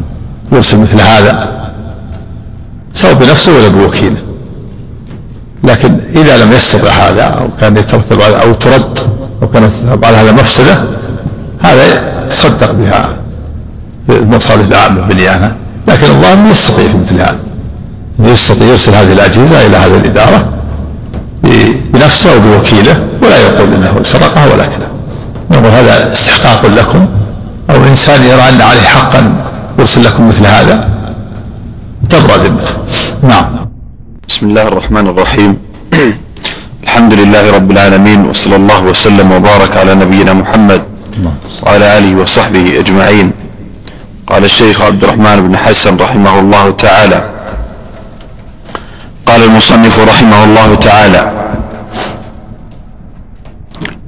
يرسل 0.52 0.80
مثل 0.80 1.00
هذا. 1.00 1.56
سواء 2.92 3.14
بنفسه 3.14 3.52
ولا 3.52 3.68
بوكيله 3.68 4.16
لكن 5.64 5.98
إذا 6.14 6.44
لم 6.44 6.52
يستطع 6.52 6.90
هذا 6.90 7.22
أو 7.22 7.48
كان 7.60 7.76
يترتب 7.76 8.20
أو 8.20 8.52
ترد 8.52 8.98
أو 9.42 9.48
كانت 9.48 9.72
على 10.04 10.16
هذا 10.16 10.32
مفسدة 10.32 10.76
هذا 11.62 12.02
يصدق 12.26 12.72
بها 12.72 13.08
المصالح 14.08 14.66
العامة 14.66 15.00
بالإعانة 15.00 15.52
لكن 15.88 16.06
الله 16.06 16.50
يستطيع 16.50 16.86
في 16.86 16.96
مثل 16.96 17.14
هذا. 17.14 17.38
يستطيع 18.20 18.66
يرسل 18.66 18.94
هذه 18.94 19.12
الأجهزة 19.12 19.66
إلى 19.66 19.76
هذه 19.76 19.96
الإدارة 19.96 20.48
بنفسه 21.92 22.32
أو 22.34 22.40
بوكيله 22.40 23.00
ولا 23.22 23.38
يقول 23.38 23.74
إنه 23.74 24.02
سرقها 24.02 24.46
ولا 24.46 24.66
كذا. 24.66 24.88
يقول 25.50 25.66
هذا 25.66 26.12
استحقاق 26.12 26.66
لكم 26.66 27.06
أو 27.70 27.84
إنسان 27.84 28.22
يرى 28.22 28.42
أن 28.48 28.60
عليه 28.60 28.80
حقا 28.82 29.34
يرسل 29.78 30.04
لكم 30.04 30.28
مثل 30.28 30.46
هذا 30.46 30.88
تبرأ 32.10 32.36
ذمته. 32.36 32.74
نعم. 33.22 33.46
بسم 34.28 34.46
الله 34.46 34.68
الرحمن 34.68 35.06
الرحيم. 35.06 35.58
الحمد 36.84 37.14
لله 37.14 37.50
رب 37.50 37.70
العالمين 37.70 38.26
وصلى 38.26 38.56
الله 38.56 38.84
وسلم 38.84 39.32
وبارك 39.32 39.76
على 39.76 39.94
نبينا 39.94 40.32
محمد 40.32 40.82
وعلى 41.62 41.98
آله 41.98 42.22
وصحبه 42.22 42.80
أجمعين. 42.80 43.32
قال 44.26 44.44
الشيخ 44.44 44.82
عبد 44.82 45.04
الرحمن 45.04 45.48
بن 45.48 45.56
حسن 45.56 45.96
رحمه 45.96 46.38
الله 46.38 46.70
تعالى. 46.70 47.30
قال 49.26 49.42
المصنف 49.42 49.98
رحمه 50.08 50.44
الله 50.44 50.74
تعالى 50.74 51.32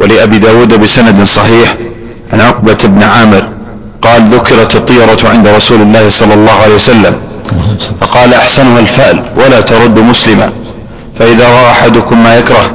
ولأبي 0.01 0.39
داود 0.39 0.81
بسند 0.81 1.25
صحيح 1.25 1.75
عن 2.33 2.41
عقبة 2.41 2.79
بن 2.85 3.03
عامر 3.03 3.49
قال 4.03 4.29
ذكرت 4.29 4.77
الطيرة 4.77 5.19
عند 5.25 5.49
رسول 5.49 5.83
الله 5.83 6.09
صلى 6.09 6.35
الله 6.35 6.53
عليه 6.53 6.75
وسلم. 6.75 7.17
فقال 8.01 8.35
أحسنها 8.35 8.81
الفأل 8.81 9.25
ولا 9.37 9.61
ترد 9.61 9.99
مسلما. 9.99 10.53
فإذا 11.19 11.49
رأى 11.49 11.71
أحدكم 11.71 12.23
ما 12.23 12.37
يكره 12.37 12.71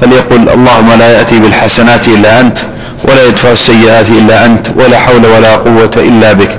فليقل 0.00 0.48
اللهم 0.48 0.92
لا 0.92 1.18
يأتي 1.18 1.38
بالحسنات 1.38 2.08
إلا 2.08 2.40
أنت. 2.40 2.58
ولا 3.04 3.28
يدفع 3.28 3.52
السيئات 3.52 4.08
إلا 4.08 4.46
أنت 4.46 4.66
ولا 4.76 4.98
حول 4.98 5.26
ولا 5.26 5.56
قوة 5.56 5.90
إلا 5.96 6.32
بك. 6.32 6.58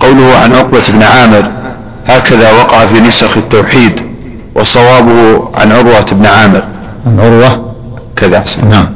قوله 0.00 0.36
عن 0.36 0.52
عقبة 0.54 0.82
بن 0.88 1.02
عامر 1.02 1.50
هكذا 2.06 2.52
وقع 2.52 2.86
في 2.86 3.00
نسخ 3.00 3.36
التوحيد 3.36 4.00
وصوابه 4.54 5.48
عن 5.54 5.72
عروة 5.72 6.06
بن 6.12 6.26
عامر. 6.26 6.62
عن 7.06 7.20
عروة؟ 7.20 7.74
كذا 8.16 8.38
أحسن 8.38 8.68
نعم. 8.68 8.86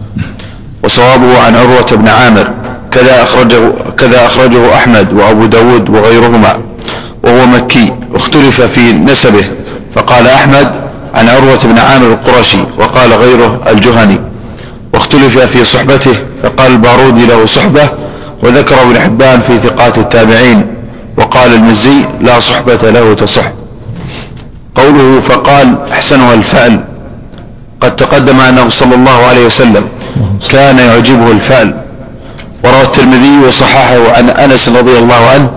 وصوابه 0.82 1.38
عن 1.38 1.56
عروة 1.56 1.86
بن 1.92 2.08
عامر 2.08 2.50
كذا 2.90 3.22
أخرجه, 3.22 3.70
كذا 3.96 4.26
أخرجه 4.26 4.74
أحمد 4.74 5.12
وأبو 5.12 5.46
داود 5.46 5.90
وغيرهما 5.90 6.58
وهو 7.22 7.46
مكي 7.46 7.92
اختلف 8.14 8.60
في 8.60 8.92
نسبه. 8.92 9.44
فقال 9.94 10.26
أحمد 10.26 10.70
عن 11.14 11.28
عروة 11.28 11.58
بن 11.64 11.78
عامر 11.78 12.06
القرشي 12.06 12.58
وقال 12.78 13.12
غيره 13.12 13.60
الجهني. 13.70 14.20
واختلف 14.95 15.38
في 15.38 15.64
صحبته 15.64 16.16
فقال 16.42 16.72
البارودي 16.72 17.26
له 17.26 17.47
صحبة 17.47 17.88
وذكر 18.42 18.82
ابن 18.82 19.01
حبان 19.01 19.40
في 19.40 19.59
ثقات 19.59 19.99
التابعين 19.99 20.66
وقال 21.16 21.55
المزي 21.55 22.05
لا 22.20 22.40
صحبة 22.40 22.90
له 22.90 23.14
تصح. 23.14 23.42
قوله 24.74 25.20
فقال 25.20 25.76
أحسنها 25.92 26.34
الفعل. 26.34 26.84
قد 27.80 27.97
تقدم 27.97 28.40
أنه 28.40 28.68
صلى 28.68 28.95
الله 28.95 29.26
عليه 29.26 29.47
وسلم 29.47 29.88
كان 30.51 30.78
يعجبه 30.78 31.30
الفعل. 31.30 31.74
وروى 32.64 32.82
الترمذي 32.82 33.38
وصححه 33.49 34.12
عن 34.16 34.30
أنس 34.30 34.68
رضي 34.68 34.99
الله 34.99 35.30
عنه 35.34 35.51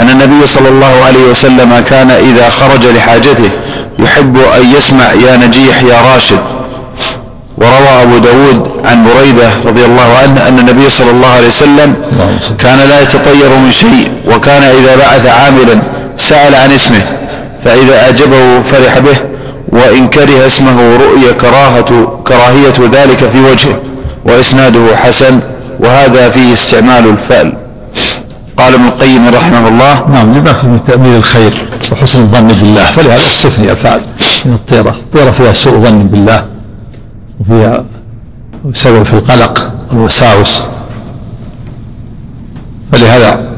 أن 0.00 0.10
النبي 0.10 0.46
صلى 0.46 0.68
الله 0.68 1.04
عليه 1.06 1.30
وسلم 1.30 1.84
كان 1.90 2.10
إذا 2.10 2.48
خرج 2.48 2.86
لحاجته 2.86 3.50
يحب 3.98 4.36
أن 4.36 4.72
يسمع 4.76 5.12
يا 5.12 5.36
نجيح 5.36 5.82
يا 5.82 6.14
راشد. 6.14 6.57
وروى 7.60 8.02
أبو 8.02 8.18
داود 8.18 8.70
عن 8.84 9.04
بريدة 9.04 9.50
رضي 9.66 9.84
الله 9.84 10.08
عنه 10.22 10.48
أن 10.48 10.58
النبي 10.58 10.88
صلى 10.88 11.10
الله 11.10 11.28
عليه 11.28 11.46
وسلم 11.46 11.94
كان 12.58 12.78
لا 12.78 13.00
يتطير 13.00 13.48
من 13.64 13.70
شيء 13.70 14.10
وكان 14.26 14.62
إذا 14.62 14.96
بعث 14.96 15.26
عاملا 15.26 15.82
سأل 16.16 16.54
عن 16.54 16.70
اسمه 16.70 17.02
فإذا 17.64 18.02
أعجبه 18.02 18.62
فرح 18.62 18.98
به 18.98 19.16
وإن 19.68 20.08
كره 20.08 20.46
اسمه 20.46 20.96
رؤي 20.96 21.32
كراهة 21.40 22.20
كراهية 22.26 22.78
ذلك 22.92 23.28
في 23.32 23.40
وجهه 23.40 23.80
وإسناده 24.24 24.96
حسن 24.96 25.40
وهذا 25.80 26.30
فيه 26.30 26.52
استعمال 26.52 27.08
الفعل. 27.08 27.52
قال 28.56 28.74
ابن 28.74 28.84
القيم 28.84 29.28
رحمه 29.28 29.68
الله 29.68 30.06
نعم 30.12 30.34
لما 30.34 30.52
في 30.52 30.66
من 30.66 30.80
تأمين 30.86 31.16
الخير 31.16 31.68
وحسن 31.92 32.20
الظن 32.20 32.48
بالله 32.48 32.84
فلهذا 32.84 33.14
استثني 33.16 33.70
الفعل 33.70 34.00
من 34.44 34.52
الطيرة. 34.52 34.90
الطيرة 34.90 35.30
فيها 35.30 35.52
سوء 35.52 35.78
ظن 35.78 36.06
بالله. 36.06 36.44
وفيها 37.40 37.84
سبب 38.72 39.02
في 39.02 39.12
القلق 39.12 39.72
والوساوس. 39.92 40.62
فلهذا 42.92 43.48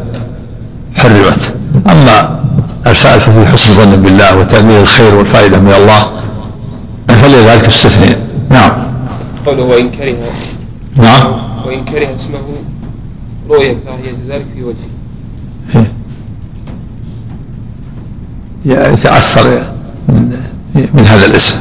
حرمت. 0.94 1.54
أما 1.90 2.40
الفائدة 2.86 3.18
في 3.18 3.46
حسن 3.46 3.74
ظن 3.74 4.02
بالله 4.02 4.36
وتأمين 4.38 4.80
الخير 4.80 5.14
والفائدة 5.14 5.58
من 5.58 5.72
الله 5.72 6.10
فلذلك 7.08 7.64
استثني. 7.64 8.16
نعم. 8.50 8.72
قوله 9.46 9.62
وإن 9.62 9.90
كره. 9.90 10.14
نعم. 10.96 11.32
وإن 11.66 11.84
كره 11.84 12.16
اسمه 12.16 12.38
رؤية 13.50 13.76
كراهية 13.84 14.14
ذلك 14.28 14.46
في 14.54 14.62
وجهه. 14.62 14.90
إيه. 15.74 15.92
يتأثر 18.92 19.62
من, 20.08 20.40
من 20.94 21.06
هذا 21.06 21.26
الاسم. 21.26 21.56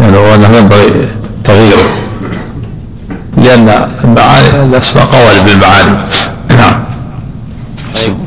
يعني 0.00 0.16
هو 0.16 0.34
أنه 0.34 0.56
ينبغي 0.56 1.08
تغييره 1.44 1.88
لأن 3.36 3.88
المعاني 4.04 4.64
الأسماء 4.64 5.04
قوالب 5.04 5.44
بالمعاني. 5.44 5.98
نعم. 6.50 6.84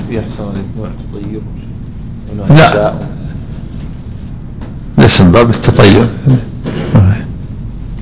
يحصل 0.09 0.53
نوع 0.77 0.89
تطير. 1.11 1.41
لا. 2.49 2.93
ليس 4.97 5.21
من 5.21 5.31
باب 5.31 5.49
التطير. 5.49 6.07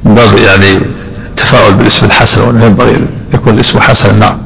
من 0.06 0.16
باب 0.16 0.38
يعني 0.38 0.80
التفاؤل 1.26 1.74
بالاسم 1.74 2.06
الحسن 2.06 2.42
وأنه 2.42 2.66
ينبغي 2.66 3.08
يكون 3.34 3.54
الاسم 3.54 3.80
حسنا 3.80 4.14
نعم. 4.14 4.38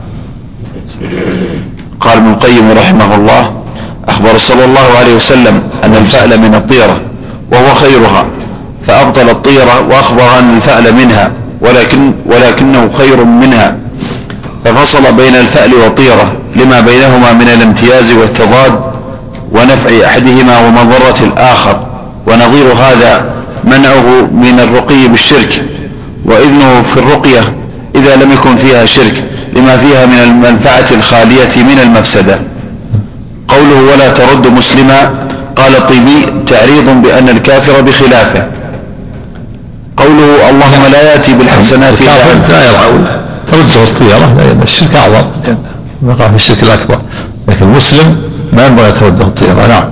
قال 1.99 2.17
ابن 2.17 2.32
القيم 2.32 2.71
رحمه 2.71 3.15
الله 3.15 3.63
أخبر 4.07 4.38
صلى 4.38 4.65
الله 4.65 4.97
عليه 4.99 5.15
وسلم 5.15 5.63
أن 5.84 5.95
الفأل 5.95 6.41
من 6.41 6.55
الطيرة 6.55 7.01
وهو 7.51 7.73
خيرها. 7.73 8.26
فأبطل 8.88 9.29
الطيرة 9.29 9.88
وأخبر 9.89 10.39
أن 10.39 10.55
الفأل 10.55 10.95
منها 10.95 11.31
ولكن 11.61 12.13
ولكنه 12.25 12.89
خير 12.97 13.23
منها. 13.23 13.75
ففصل 14.65 15.01
بين 15.17 15.36
الفأل 15.36 15.73
والطيرة 15.73 16.33
لما 16.55 16.79
بينهما 16.79 17.33
من 17.33 17.49
الامتياز 17.57 18.13
والتضاد 18.13 18.79
ونفع 19.51 20.05
أحدهما 20.05 20.59
ومضرة 20.59 21.15
الآخر. 21.21 21.79
ونظير 22.27 22.73
هذا 22.73 23.25
منعه 23.63 24.21
من 24.31 24.59
الرقي 24.59 25.07
بالشرك. 25.07 25.63
وإذنه 26.25 26.81
في 26.81 26.99
الرقية 26.99 27.53
إذا 27.95 28.15
لم 28.15 28.31
يكن 28.31 28.55
فيها 28.55 28.86
شرك 28.86 29.23
لما 29.55 29.77
فيها 29.77 30.05
من 30.05 30.19
المنفعة 30.23 30.88
الخالية 30.91 31.63
من 31.63 31.79
المفسدة. 31.83 32.39
قوله 33.47 33.93
ولا 33.93 34.09
ترد 34.09 34.47
مسلما 34.47 35.11
قال 35.55 35.75
الطيبي 35.75 36.43
تعريض 36.47 37.01
بأن 37.01 37.29
الكافر 37.29 37.81
بخلافه. 37.81 38.47
قوله 39.98 40.50
اللهم 40.50 40.91
لا 40.91 41.02
يأتي 41.12 41.34
بالحسنات 41.34 42.02
إلا 42.02 42.34
أنت. 42.34 42.50
لا 42.50 42.66
يرعى 42.66 42.89
ترده 43.52 43.84
الطيرة. 43.84 44.36
لأن 44.38 44.60
الشرك 44.64 44.96
أعظم. 44.96 45.26
لأن 45.43 45.58
وقع 46.06 46.28
في 46.28 46.36
الشرك 46.36 46.64
الأكبر. 46.64 47.00
لكن 47.48 47.66
المسلم 47.66 48.22
ما 48.54 48.66
ينبغي 48.66 48.91
ترده 48.91 49.24
الطيرة. 49.24 49.68
نعم. 49.68 49.89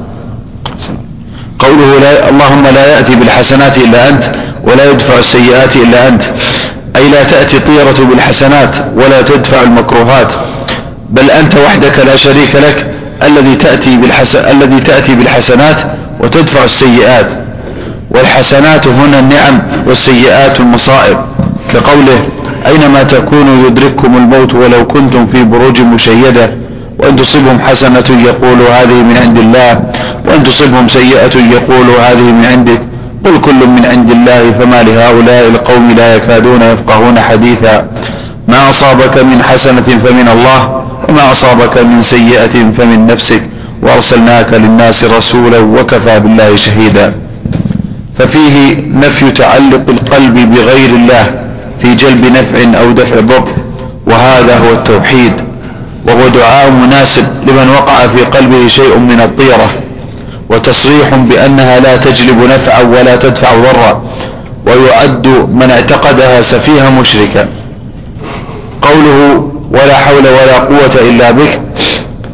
قوله 1.60 2.00
لا 2.00 2.30
اللهم 2.30 2.68
لا 2.68 2.86
يأتي 2.98 3.16
بالحسنات 3.16 3.78
إلا 3.78 4.10
أنت 4.10 4.24
ولا 4.64 4.92
يدفع 4.92 5.20
السيئات 5.20 5.76
إلا 5.76 6.08
أنت. 6.08 6.24
أي 6.96 7.10
لا 7.10 7.24
تأتي 7.24 7.58
الطيرة 7.58 8.08
بالحسنات 8.10 8.78
ولا 8.96 9.22
تدفع 9.22 9.62
المكروهات. 9.62 10.32
بل 11.10 11.32
أنت 11.32 11.56
وحدك 11.56 12.00
لا 12.00 12.16
شريك 12.16 12.56
لك 12.56 12.88
الذي 13.24 13.56
تأتي 13.56 13.96
بالحس... 13.98 14.36
الذي 14.36 14.80
تأتي 14.80 15.16
بالحسنات 15.16 15.76
وتدفع 16.20 16.64
السيئات. 16.64 17.43
والحسنات 18.14 18.88
هنا 18.88 19.20
النعم 19.20 19.62
والسيئات 19.88 20.60
المصائب. 20.60 21.18
كقوله 21.74 22.20
أينما 22.68 23.04
تكونوا 23.04 23.68
يدرككم 23.68 24.18
الموت 24.18 24.54
ولو 24.54 24.88
كنتم 24.88 25.28
في 25.28 25.44
بروج 25.44 25.82
مشيدة 25.82 26.50
وإن 27.00 27.16
تصبهم 27.16 27.60
حسنة 27.60 28.10
يقول 28.26 28.60
هذه 28.62 28.94
من 29.10 29.18
عند 29.18 29.38
الله 29.38 29.80
وإن 30.28 30.44
تصبهم 30.44 30.88
سيئة 30.88 31.36
يقول 31.56 31.88
هذه 32.08 32.32
من 32.32 32.46
عندك 32.52 32.82
قل 33.26 33.42
كل 33.42 33.68
من 33.68 33.86
عند 33.86 34.12
الله 34.12 34.52
فما 34.52 34.84
لهؤلاء 34.84 35.48
القوم 35.48 35.92
لا 35.92 36.16
يكادون 36.16 36.62
يفقهون 36.62 37.20
حديثا. 37.20 37.88
ما 38.48 38.70
أصابك 38.70 39.18
من 39.18 39.44
حسنة 39.44 39.88
فمن 40.06 40.28
الله 40.28 40.84
وما 41.10 41.32
أصابك 41.32 41.78
من 41.78 42.02
سيئة 42.02 42.72
فمن 42.78 43.08
نفسك. 43.08 43.44
وأرسلناك 43.82 44.54
للناس 44.54 45.04
رسولا 45.04 45.60
وكفى 45.60 46.20
بالله 46.20 46.56
شهيدا. 46.56 47.14
ففيه 48.20 48.76
نفي 48.94 49.32
تعلق 49.32 49.90
القلب 49.90 50.34
بغير 50.52 50.90
الله 50.90 51.32
في 51.82 51.96
جلب 51.96 52.26
نفع 52.26 52.80
أو 52.80 52.92
دفع 52.92 53.20
ضر 53.20 53.48
وهذا 54.08 54.58
هو 54.58 54.74
التوحيد 54.74 55.34
وهو 56.08 56.28
دعاء 56.28 56.70
مناسب 56.72 57.24
لمن 57.48 57.70
وقع 57.70 58.08
في 58.08 58.24
قلبه 58.26 58.68
شيء 58.68 58.98
من 58.98 59.22
الطيرة 59.22 59.70
وتصريح 60.50 61.16
بأنها 61.16 61.80
لا 61.80 61.98
تجلب 61.98 62.40
نفعا 62.44 62.82
ولا 62.82 63.16
تدفع 63.16 63.48
ضرا 63.54 64.04
ويعد 64.68 65.28
من 65.28 65.72
اعتقدها 65.72 66.42
سفيها 66.42 66.90
مشركا. 66.90 67.48
قوله 68.82 69.50
ولا 69.72 69.98
حول 69.98 70.28
ولا 70.28 70.58
قوة 70.60 71.10
إلا 71.10 71.32
بك 71.32 71.60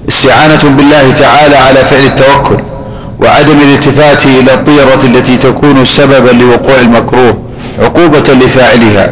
استعانة 0.10 0.76
بالله 0.78 1.12
تعالى 1.12 1.56
على 1.56 1.76
فعل 1.76 2.06
التوكل 2.06 2.58
وعدم 3.22 3.58
الالتفات 3.62 4.26
إلى 4.26 4.54
الطيرة 4.54 5.00
التي 5.04 5.38
تكون 5.38 5.86
سببا 5.86 6.30
لوقوع 6.30 6.76
المكروه 6.82 7.38
عقوبة 7.80 8.34
لفاعلها. 8.34 9.10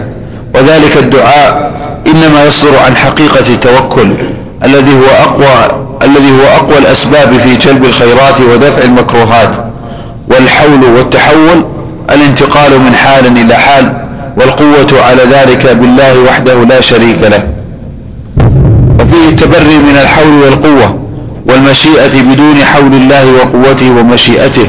وذلك 0.55 0.97
الدعاء 0.97 1.74
إنما 2.08 2.45
يصدر 2.45 2.80
عن 2.86 2.95
حقيقة 2.95 3.53
التوكل 3.53 4.10
الذي 4.64 4.93
هو 4.93 5.24
أقوى 5.24 5.82
الذي 6.03 6.32
هو 6.32 6.47
أقوى 6.55 6.78
الأسباب 6.78 7.38
في 7.38 7.55
جلب 7.55 7.86
الخيرات 7.86 8.41
ودفع 8.53 8.84
المكروهات. 8.84 9.55
والحول 10.32 10.84
والتحول 10.84 11.66
الانتقال 12.12 12.80
من 12.80 12.95
حال 12.95 13.38
إلى 13.38 13.55
حال 13.55 13.93
والقوة 14.38 15.01
على 15.10 15.22
ذلك 15.32 15.68
بالله 15.68 16.20
وحده 16.20 16.64
لا 16.64 16.82
شريك 16.82 17.18
له. 17.22 17.43
وفيه 18.99 19.30
التبري 19.30 19.78
من 19.78 19.97
الحول 20.01 20.34
والقوة. 20.43 20.99
والمشيئة 21.47 22.21
بدون 22.21 22.55
حول 22.63 22.93
الله 22.93 23.25
وقوته 23.31 23.91
ومشيئته. 23.91 24.67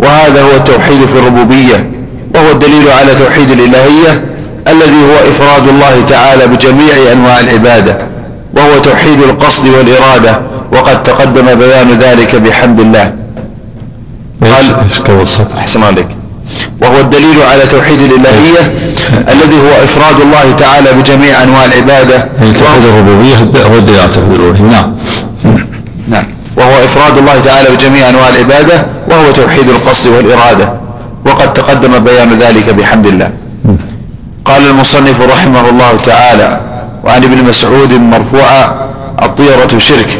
وهذا 0.00 0.42
هو 0.42 0.56
التوحيد 0.56 1.00
في 1.06 1.18
الربوبية 1.18 1.90
وهو 2.34 2.50
الدليل 2.52 2.88
على 2.88 3.14
توحيد 3.14 3.50
الإلهية 3.50 4.24
الذي 4.68 5.00
هو 5.10 5.30
إفراد 5.30 5.68
الله 5.68 6.00
تعالى 6.08 6.46
بجميع 6.46 6.94
أنواع 7.12 7.40
العبادة 7.40 7.98
وهو 8.56 8.78
توحيد 8.78 9.22
القصد 9.22 9.68
والإرادة 9.68 10.40
وقد 10.72 11.02
تقدم 11.02 11.54
بيان 11.54 11.98
ذلك 11.98 12.36
بحمد 12.36 12.80
الله. 12.80 13.12
قال 14.42 14.76
أحسن 15.58 15.82
عليك. 15.82 16.06
وهو 16.82 17.00
الدليل 17.00 17.42
على 17.52 17.66
توحيد 17.66 18.00
الإلهية 18.00 18.72
الذي 19.28 19.56
هو 19.56 19.84
إفراد 19.84 20.20
الله 20.20 20.52
تعالى 20.52 20.92
بجميع 20.92 21.42
أنواع 21.42 21.64
العبادة. 21.64 22.28
توحيد 22.40 22.84
الربوبية 22.84 23.36
هو 23.36 23.78
الدليل 23.78 24.00
على 24.00 24.12
توحيد 24.14 24.32
الألوهية 24.32 24.62
نعم. 24.62 24.96
إفراد 26.88 27.18
الله 27.18 27.36
تعالى 27.48 27.68
بجميع 27.76 28.08
أنواع 28.08 28.28
العبادة 28.28 28.76
وهو 29.10 29.26
توحيد 29.40 29.68
القصد 29.68 30.06
والإرادة. 30.14 30.68
وقد 31.26 31.52
تقدم 31.52 31.92
بيان 31.98 32.30
ذلك 32.38 32.66
بحمد 32.78 33.06
الله. 33.06 33.30
قال 34.44 34.62
المصنف 34.70 35.18
رحمه 35.34 35.64
الله 35.68 35.92
تعالى 36.04 36.50
وعن 37.04 37.24
ابن 37.24 37.38
مسعود 37.44 37.92
مرفوعا 37.92 38.62
الطيرة 39.22 39.72
شرك 39.78 40.10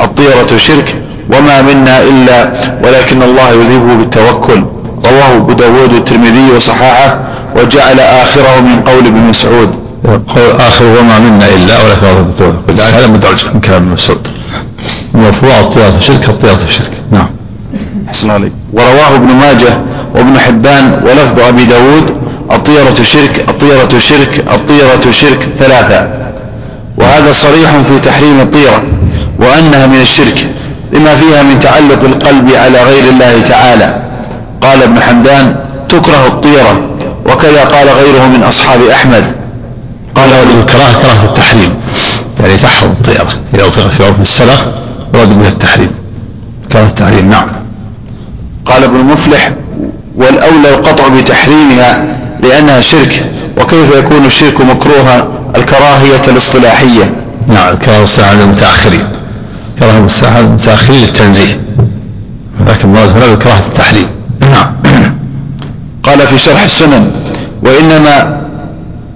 الطيرة 0.00 0.50
شرك 0.56 0.88
وما 1.32 1.62
منا 1.62 1.96
إلا 2.02 2.38
ولكن 2.84 3.22
الله 3.22 3.48
يذهبه 3.50 3.94
بالتوكل. 3.94 4.60
رواه 5.04 5.36
أبو 5.36 5.52
داود 5.52 5.92
الترمذي 5.92 6.46
وصححه 6.56 7.18
وجعل 7.56 8.00
آخره 8.00 8.60
من 8.60 8.76
قول 8.86 9.06
ابن 9.06 9.20
مسعود. 9.32 9.70
آخر 10.68 10.84
وما 10.84 11.18
منا 11.18 11.46
إلا 11.56 11.74
ولكن 11.84 12.06
الله 12.06 12.22
بالتوكل. 12.22 12.78
يعني 12.78 12.92
هذا 12.96 13.06
مدرج 13.06 13.40
من 13.54 13.60
كلام 13.60 13.82
ابن 13.82 13.92
مسعود. 13.92 14.28
مرفوع 15.18 15.60
الطيرة 15.60 15.98
شرك 16.00 16.28
الطيرة 16.28 16.58
شرك. 16.70 16.90
نعم. 17.12 17.28
أحسن 18.08 18.30
عليك. 18.30 18.52
ورواه 18.72 19.16
ابن 19.16 19.26
ماجه 19.26 19.78
وابن 20.14 20.38
حبان 20.38 21.00
ولفظ 21.04 21.40
أبي 21.40 21.64
داود 21.64 22.16
الطيرة 22.52 23.02
شرك 23.02 23.44
الطيرة 23.48 23.98
شرك 23.98 24.44
الطيرة 24.54 25.10
شرك 25.10 25.48
ثلاثة. 25.58 26.08
وهذا 26.96 27.32
صريح 27.32 27.70
في 27.70 27.98
تحريم 27.98 28.40
الطيرة 28.40 28.82
وأنها 29.38 29.86
من 29.86 30.00
الشرك 30.02 30.46
لما 30.92 31.14
فيها 31.14 31.42
من 31.42 31.58
تعلق 31.60 32.02
القلب 32.02 32.50
على 32.50 32.82
غير 32.82 33.12
الله 33.12 33.40
تعالى. 33.40 34.02
قال 34.60 34.82
ابن 34.82 35.00
حمدان 35.00 35.56
تكره 35.88 36.26
الطيرة 36.26 36.80
وكذا 37.26 37.64
قال 37.64 37.88
غيره 37.88 38.26
من 38.26 38.42
أصحاب 38.42 38.80
أحمد. 38.92 39.24
قال 40.14 40.30
الكراهة 40.32 41.02
كراهة 41.02 41.24
التحريم. 41.24 41.74
يعني 42.40 42.56
تحرم 42.56 42.90
الطيرة. 42.90 43.28
إذا 43.54 43.66
أطلقت 43.66 43.92
في 43.92 44.04
عرف 44.04 44.20
السلف 44.20 44.66
يراد 45.14 45.38
بها 45.38 45.48
التحريم. 45.48 45.90
كراهة 46.72 46.86
التحريم 46.86 47.30
نعم. 47.30 47.48
قال 48.66 48.84
ابن 48.84 48.96
مفلح 48.96 49.52
والأولى 50.16 50.70
القطع 50.70 51.08
بتحريمها 51.08 52.04
لأنها 52.42 52.80
شرك 52.80 53.24
وكيف 53.60 53.96
يكون 53.96 54.26
الشرك 54.26 54.60
مكروها؟ 54.60 55.28
الكراهية 55.56 56.22
الاصطلاحية. 56.28 57.12
نعم 57.48 57.74
الكراهية 57.74 57.98
الاصطلاحية 57.98 58.42
المتأخرين. 58.42 59.06
كراهة 59.78 60.04
الساعة 60.04 60.42
متأخرين 60.42 61.00
للتنزيه. 61.00 61.60
لكن 62.66 62.88
المراد 62.88 63.08
هنا 63.08 63.34
بكراهة 63.34 63.66
التحليل 63.66 64.06
نعم. 64.40 64.72
قال 66.02 66.18
في 66.26 66.38
شرح 66.38 66.62
السنن 66.62 67.10
وإنما 67.62 68.40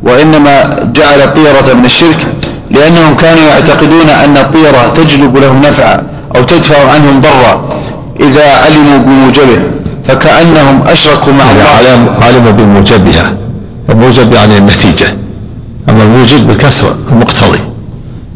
وإنما 0.02 0.70
جعل 0.94 1.20
الطيرة 1.20 1.74
من 1.74 1.84
الشرك 1.84 2.26
لأنهم 2.72 3.16
كانوا 3.16 3.42
يعتقدون 3.42 4.08
أن 4.24 4.36
الطيرة 4.36 4.92
تجلب 4.94 5.36
لهم 5.36 5.60
نفعا 5.62 6.02
أو 6.36 6.42
تدفع 6.42 6.90
عنهم 6.94 7.20
ضرا 7.20 7.68
إذا 8.20 8.44
علموا 8.64 8.98
بموجبه 8.98 9.58
فكأنهم 10.04 10.82
أشركوا 10.86 11.32
مع 11.32 11.50
الله. 11.50 11.64
علم 11.78 12.08
علم 12.22 12.56
بموجبها 12.56 13.32
الموجب 13.90 14.32
يعني 14.32 14.58
النتيجة. 14.58 15.16
أما 15.88 16.02
الموجب 16.02 16.46
بالكسر 16.46 16.96
المقتضي 17.12 17.58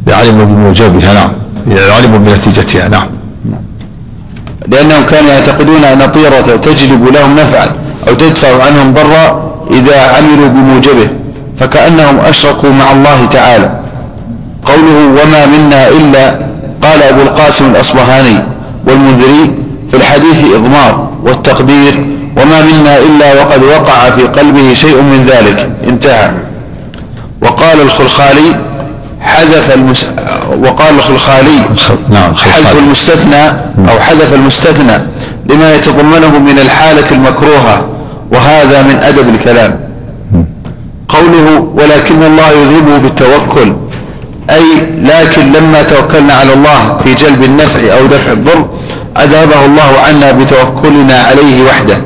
يعلم 0.06 0.44
بموجبها 0.44 1.14
نعم. 1.14 1.30
يعلم 1.76 2.24
بنتيجتها 2.24 2.88
نعم. 2.88 3.08
لأنهم 4.68 5.06
كانوا 5.06 5.30
يعتقدون 5.30 5.84
أن 5.84 6.02
الطيرة 6.02 6.56
تجلب 6.56 7.08
لهم 7.14 7.36
نفعا 7.36 7.66
أو 8.08 8.14
تدفع 8.14 8.64
عنهم 8.64 8.92
ضرا 8.92 9.52
إذا 9.70 10.00
عملوا 10.00 10.48
بموجبه 10.48 11.08
فكأنهم 11.58 12.18
أشركوا 12.18 12.70
مع 12.70 12.92
الله 12.92 13.26
تعالى. 13.26 13.85
قوله 14.66 15.06
وما 15.22 15.46
منا 15.46 15.88
إلا 15.88 16.38
قال 16.82 17.02
أبو 17.02 17.22
القاسم 17.22 17.70
الأصبهاني 17.70 18.38
والمنذري 18.86 19.54
في 19.90 19.96
الحديث 19.96 20.54
إضمار 20.54 21.08
والتقدير 21.24 21.94
وما 22.36 22.60
منا 22.62 22.98
إلا 22.98 23.42
وقد 23.42 23.62
وقع 23.62 24.10
في 24.10 24.22
قلبه 24.22 24.74
شيء 24.74 24.96
من 25.02 25.26
ذلك. 25.28 25.70
انتهى. 25.88 26.30
وقال 27.42 27.80
الخلخالي 27.80 28.56
حذف 29.20 29.74
المس... 29.74 30.06
وقال 30.62 30.94
الخلخالي 30.94 31.58
نعم 32.10 32.34
حذف 32.36 32.76
المستثنى 32.78 33.42
أو 33.90 34.00
حذف 34.00 34.34
المستثنى 34.34 34.92
لما 35.50 35.74
يتضمنه 35.74 36.38
من 36.38 36.58
الحالة 36.58 37.10
المكروهة 37.10 37.84
وهذا 38.32 38.82
من 38.82 38.96
أدب 39.02 39.34
الكلام. 39.34 39.80
قوله 41.08 41.68
ولكن 41.74 42.22
الله 42.22 42.50
يذهبه 42.50 42.98
بالتوكل 42.98 43.72
أي 44.50 44.62
لكن 45.02 45.52
لما 45.52 45.82
توكلنا 45.82 46.34
على 46.34 46.52
الله 46.52 46.96
في 47.04 47.14
جلب 47.14 47.44
النفع 47.44 47.80
أو 47.98 48.06
دفع 48.06 48.32
الضر 48.32 48.66
أذهبه 49.16 49.64
الله 49.66 49.98
عنا 50.08 50.32
بتوكلنا 50.32 51.14
عليه 51.14 51.64
وحده. 51.64 51.98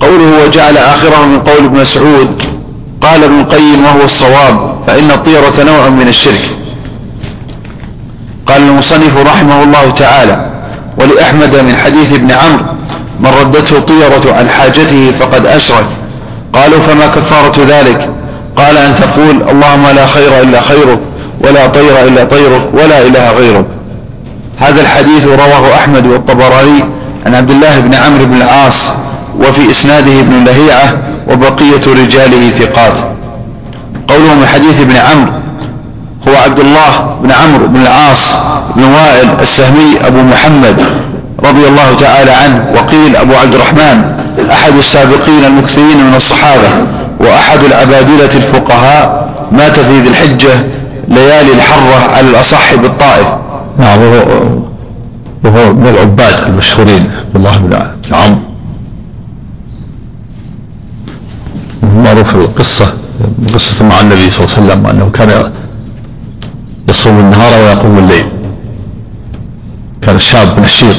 قوله 0.00 0.44
وجعل 0.44 0.76
آخره 0.76 1.26
من 1.26 1.40
قول 1.40 1.64
ابن 1.64 1.80
مسعود 1.80 2.42
قال 3.00 3.24
ابن 3.24 3.40
القيم 3.40 3.84
وهو 3.84 4.04
الصواب 4.04 4.74
فإن 4.86 5.10
الطيرة 5.10 5.62
نوع 5.66 5.88
من 5.88 6.08
الشرك. 6.08 6.50
قال 8.46 8.62
المصنف 8.62 9.16
رحمه 9.26 9.62
الله 9.62 9.90
تعالى 9.90 10.50
ولأحمد 10.98 11.56
من 11.56 11.74
حديث 11.84 12.12
ابن 12.12 12.32
عمرو 12.32 12.64
من 13.20 13.30
ردته 13.40 13.78
طيرة 13.78 14.34
عن 14.34 14.48
حاجته 14.48 15.12
فقد 15.20 15.46
أشرك. 15.46 15.86
قالوا 16.52 16.78
فما 16.78 17.06
كفارة 17.06 17.54
ذلك؟ 17.68 18.08
قال 18.56 18.76
أن 18.76 18.94
تقول 18.94 19.42
اللهم 19.50 19.86
لا 19.96 20.06
خير 20.06 20.40
إلا 20.42 20.60
خيرك. 20.60 20.98
ولا 21.46 21.66
طير 21.66 22.04
إلا 22.08 22.24
طيرك 22.24 22.62
ولا 22.72 23.02
إله 23.06 23.32
غيرك 23.32 23.64
هذا 24.58 24.80
الحديث 24.80 25.26
رواه 25.26 25.74
أحمد 25.74 26.06
والطبراني 26.06 26.84
عن 27.26 27.34
عبد 27.34 27.50
الله 27.50 27.80
بن 27.80 27.94
عمرو 27.94 28.24
بن 28.26 28.36
العاص 28.36 28.92
وفي 29.40 29.70
إسناده 29.70 30.20
ابن 30.20 30.44
لهيعة 30.44 30.96
وبقية 31.28 32.04
رجاله 32.04 32.50
ثقات. 32.50 32.92
قوله 34.08 34.34
من 34.34 34.46
حديث 34.46 34.80
ابن 34.80 34.96
عمرو 34.96 35.32
هو 36.28 36.36
عبد 36.44 36.60
الله 36.60 37.16
بن 37.22 37.32
عمرو 37.32 37.66
بن 37.66 37.82
العاص 37.82 38.36
بن 38.76 38.84
وائل 38.84 39.28
السهمي 39.40 40.06
أبو 40.06 40.18
محمد 40.22 40.82
رضي 41.44 41.68
الله 41.68 41.94
تعالى 42.00 42.30
عنه 42.30 42.64
وقيل 42.74 43.16
أبو 43.16 43.32
عبد 43.34 43.54
الرحمن 43.54 44.14
أحد 44.50 44.72
السابقين 44.78 45.44
المكثرين 45.44 46.04
من 46.06 46.14
الصحابة 46.16 46.68
وأحد 47.20 47.64
العبادلة 47.64 48.30
الفقهاء 48.34 49.28
مات 49.52 49.80
في 49.80 50.00
ذي 50.00 50.08
الحجة 50.08 50.50
ليالي 51.08 51.52
الحرة 51.54 52.14
على 52.14 52.30
الأصح 52.30 52.74
بالطائف. 52.74 53.26
نعم 53.78 54.00
وهو 54.00 54.64
وهو 55.44 55.74
من 55.74 55.86
العباد 55.86 56.40
المشهورين 56.46 57.10
عبد 57.18 57.36
الله 57.36 57.56
بن 57.56 58.14
عمرو 58.14 58.38
معروف 62.04 62.34
القصة 62.34 62.94
قصة 63.54 63.84
مع 63.84 64.00
النبي 64.00 64.30
صلى 64.30 64.44
الله 64.44 64.54
عليه 64.56 64.64
وسلم 64.64 64.86
أنه 64.86 65.10
كان 65.10 65.52
يصوم 66.88 67.18
النهار 67.18 67.52
ويقوم 67.52 67.98
الليل. 67.98 68.26
كان 70.02 70.18
شاب 70.18 70.60
نشيط 70.60 70.96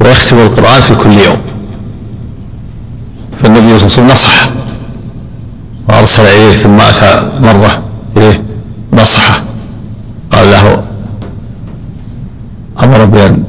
ويختم 0.00 0.38
القرآن 0.38 0.82
في 0.82 0.94
كل 0.94 1.12
يوم. 1.12 1.38
فالنبي 3.42 3.60
صلى 3.60 3.76
الله 3.76 3.76
عليه 3.76 3.84
وسلم 3.84 4.06
نصح 4.06 4.48
وأرسل 5.88 6.22
إليه 6.22 6.56
ثم 6.56 6.80
أتى 6.80 7.30
مرة. 7.40 7.83
إليه 8.16 8.42
نصحه. 8.92 9.42
قال 10.32 10.50
له 10.50 10.84
أمر 12.82 13.04
بأن 13.04 13.44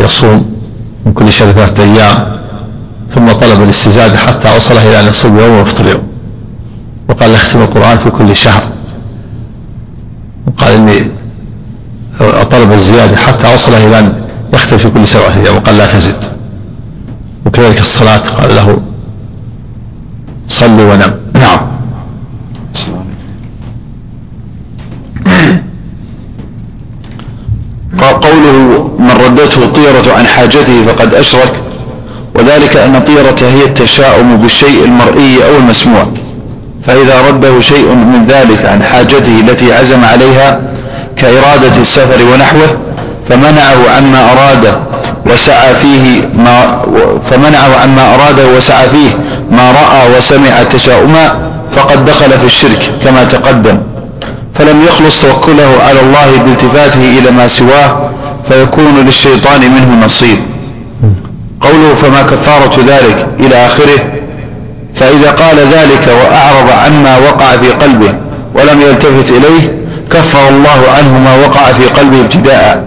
يصوم 0.00 0.56
من 1.06 1.12
كل 1.12 1.32
شهر 1.32 1.52
ثلاثة 1.52 1.82
أيام 1.82 2.36
ثم 3.08 3.32
طلب 3.32 3.62
الاستزادة 3.62 4.16
حتى 4.16 4.56
وصله 4.56 4.88
إلى 4.88 5.00
أن 5.00 5.06
يصوم 5.06 5.38
يوم 5.38 5.50
ويفطر 5.50 5.86
يوم 5.86 6.02
وقال 7.08 7.30
يختم 7.30 7.60
القرآن 7.60 7.98
في 7.98 8.10
كل 8.10 8.36
شهر. 8.36 8.62
وقال 10.46 10.72
إني 10.72 11.10
طلب 12.50 12.72
الزيادة 12.72 13.16
حتى 13.16 13.54
وصله 13.54 13.86
إلى 13.86 13.98
أن 13.98 14.12
يختم 14.54 14.76
في 14.76 14.90
كل 14.90 15.06
سبعة 15.06 15.36
أيام. 15.36 15.56
وقال 15.56 15.78
لا 15.78 15.86
تزد. 15.86 16.24
وكذلك 17.46 17.80
الصلاة. 17.80 18.18
قال 18.18 18.56
له 18.56 18.78
صلوا 20.48 20.94
ونم 20.94 21.14
نعم 21.34 21.60
قوله 28.22 28.90
من 29.46 29.62
ردته 29.62 29.82
طيرة 29.82 30.14
عن 30.18 30.26
حاجته 30.26 30.86
فقد 30.88 31.14
أشرك 31.14 31.52
وذلك 32.34 32.76
أن 32.76 32.96
الطيرة 32.96 33.36
هي 33.40 33.64
التشاؤم 33.64 34.36
بالشيء 34.36 34.84
المرئي 34.84 35.36
أو 35.48 35.56
المسموع 35.56 36.06
فإذا 36.86 37.20
رده 37.28 37.60
شيء 37.60 37.88
من 37.94 38.26
ذلك 38.26 38.66
عن 38.66 38.82
حاجته 38.82 39.40
التي 39.40 39.72
عزم 39.72 40.04
عليها 40.04 40.60
كإرادة 41.16 41.80
السفر 41.80 42.24
ونحوه 42.32 42.76
فمنعه 43.28 43.96
عما 43.96 44.32
أراد 44.32 44.80
وسعى 45.26 45.74
فيه 45.74 46.28
ما 46.36 46.82
فمنعه 47.30 47.76
عما 47.82 48.14
أراد 48.14 48.40
وسعى 48.56 48.88
فيه 48.88 49.10
ما 49.50 49.72
رأى 49.72 50.18
وسمع 50.18 50.62
تشاؤما 50.70 51.50
فقد 51.70 52.04
دخل 52.04 52.30
في 52.38 52.46
الشرك 52.46 52.90
كما 53.04 53.24
تقدم 53.24 53.78
فلم 54.54 54.82
يخلص 54.82 55.22
توكله 55.22 55.68
على 55.88 56.00
الله 56.00 56.42
بالتفاته 56.44 57.18
إلى 57.18 57.30
ما 57.30 57.48
سواه 57.48 58.10
فيكون 58.48 59.04
للشيطان 59.06 59.60
منه 59.60 60.06
نصيب. 60.06 60.38
قوله 61.60 61.94
فما 61.94 62.22
كفارة 62.22 62.76
ذلك 62.86 63.26
إلى 63.40 63.66
آخره 63.66 64.04
فإذا 64.94 65.30
قال 65.30 65.56
ذلك 65.58 66.08
وأعرض 66.08 66.70
عما 66.84 67.18
وقع 67.18 67.56
في 67.56 67.70
قلبه 67.70 68.14
ولم 68.54 68.80
يلتفت 68.80 69.30
إليه 69.30 69.72
كفر 70.10 70.48
الله 70.48 70.80
عنه 70.98 71.18
ما 71.18 71.46
وقع 71.46 71.72
في 71.72 71.84
قلبه 71.84 72.20
ابتداء 72.20 72.84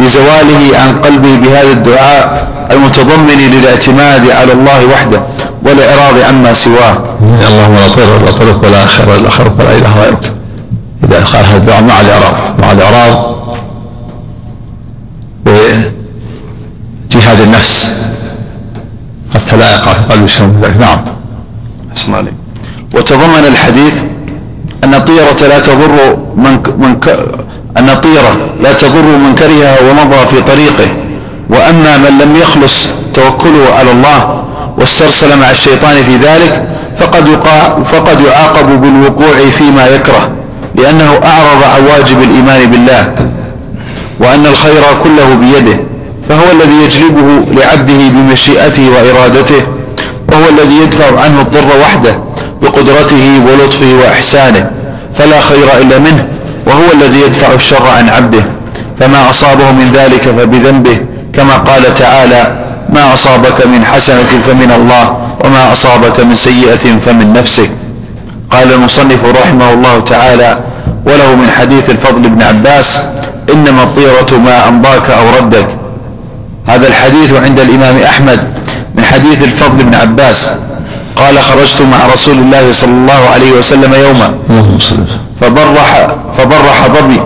لزواله 0.00 0.78
عن 0.80 1.00
قلبه 1.04 1.36
بهذا 1.36 1.72
الدعاء 1.72 2.48
المتضمن 2.70 3.38
للاعتماد 3.52 4.30
على 4.30 4.52
الله 4.52 4.86
وحده 4.92 5.22
والإعراض 5.62 6.14
عما 6.28 6.52
سواه. 6.52 6.96
اللهم 7.48 7.74
لا 7.74 7.88
طير 7.96 8.10
ولا 8.10 8.30
طرق 8.30 8.64
ولا 8.64 8.86
خير 8.86 9.14
الا 9.16 9.30
خيرك 9.30 9.52
ولا 9.58 9.78
إله 9.78 10.00
غيرك. 10.02 10.32
إذا 11.04 11.24
قال 11.24 11.44
هذا 11.44 11.56
الدعاء 11.56 11.82
مع 11.82 12.00
الإعراض 12.00 12.36
مع 12.62 12.72
الإعراض 12.72 13.36
بجهاد 15.46 17.40
النفس 17.40 17.90
حتى 19.34 19.56
لا 19.56 19.74
يقع 19.74 19.92
في 19.92 20.02
قلب 20.02 20.20
من 20.40 20.60
ذلك 20.62 20.76
نعم. 20.80 21.04
اسمع 21.96 22.20
لي 22.20 22.32
وتضمن 22.94 23.44
الحديث 23.48 23.94
أن 24.84 24.94
الطيرة 24.94 25.48
لا 25.48 25.58
تضر 25.58 26.16
من, 26.36 26.58
من 26.78 27.00
ك... 27.00 27.08
أن 27.76 27.88
الطيرة 27.90 28.36
لا 28.62 28.72
تضر 28.72 29.02
من 29.02 29.34
كرهها 29.34 29.90
ومضى 29.90 30.26
في 30.26 30.40
طريقه 30.42 30.88
وأما 31.50 31.96
من 31.98 32.18
لم 32.22 32.36
يخلص 32.36 32.88
توكله 33.14 33.74
على 33.78 33.90
الله 33.92 34.44
واسترسل 34.78 35.38
مع 35.38 35.50
الشيطان 35.50 35.96
في 35.96 36.16
ذلك 36.16 36.68
فقد, 36.98 37.28
يقع 37.28 37.82
فقد 37.82 38.20
يعاقب 38.20 38.80
بالوقوع 38.80 39.50
فيما 39.58 39.86
يكره 39.86 40.30
لأنه 40.74 41.04
أعرض 41.04 41.62
عن 41.76 41.84
واجب 41.86 42.22
الإيمان 42.22 42.70
بالله. 42.70 43.14
وأن 44.20 44.46
الخير 44.46 44.82
كله 45.04 45.34
بيده 45.34 45.76
فهو 46.28 46.52
الذي 46.52 46.76
يجلبه 46.84 47.44
لعبده 47.62 48.08
بمشيئته 48.08 48.88
وإرادته 48.90 49.62
وهو 50.32 50.48
الذي 50.48 50.76
يدفع 50.82 51.20
عنه 51.24 51.40
الضر 51.40 51.80
وحده 51.80 52.18
بقدرته 52.62 53.40
ولطفه 53.46 53.94
وإحسانه 54.02 54.70
فلا 55.14 55.40
خير 55.40 55.68
إلا 55.82 55.98
منه 55.98 56.26
وهو 56.66 56.92
الذي 56.94 57.20
يدفع 57.20 57.54
الشر 57.54 57.86
عن 57.98 58.08
عبده 58.08 58.44
فما 59.00 59.30
أصابه 59.30 59.70
من 59.72 59.92
ذلك 59.94 60.22
فبذنبه 60.22 61.00
كما 61.32 61.56
قال 61.56 61.94
تعالى 61.94 62.56
ما 62.88 63.14
أصابك 63.14 63.66
من 63.66 63.84
حسنة 63.84 64.40
فمن 64.46 64.72
الله 64.76 65.16
وما 65.44 65.72
أصابك 65.72 66.20
من 66.20 66.34
سيئة 66.34 66.98
فمن 67.00 67.32
نفسك 67.32 67.70
قال 68.50 68.72
المصنف 68.72 69.24
رحمه 69.42 69.72
الله 69.72 70.00
تعالى 70.00 70.58
وله 71.06 71.34
من 71.34 71.50
حديث 71.58 71.90
الفضل 71.90 72.28
بن 72.28 72.42
عباس 72.42 73.00
إنما 73.54 73.82
الطيرة 73.82 74.38
ما 74.38 74.68
أمضاك 74.68 75.10
أو 75.10 75.24
ردك. 75.38 75.68
هذا 76.66 76.88
الحديث 76.88 77.32
عند 77.32 77.60
الإمام 77.60 77.96
أحمد 78.02 78.40
من 78.94 79.04
حديث 79.04 79.44
الفضل 79.44 79.84
بن 79.84 79.94
عباس. 79.94 80.50
قال 81.16 81.38
خرجت 81.38 81.82
مع 81.82 82.12
رسول 82.12 82.34
الله 82.34 82.72
صلى 82.72 82.90
الله 82.90 83.28
عليه 83.34 83.52
وسلم 83.52 83.94
يوما. 83.94 84.34
فبرح, 85.40 86.06
فبرح 86.36 86.86
ضبي. 86.86 87.20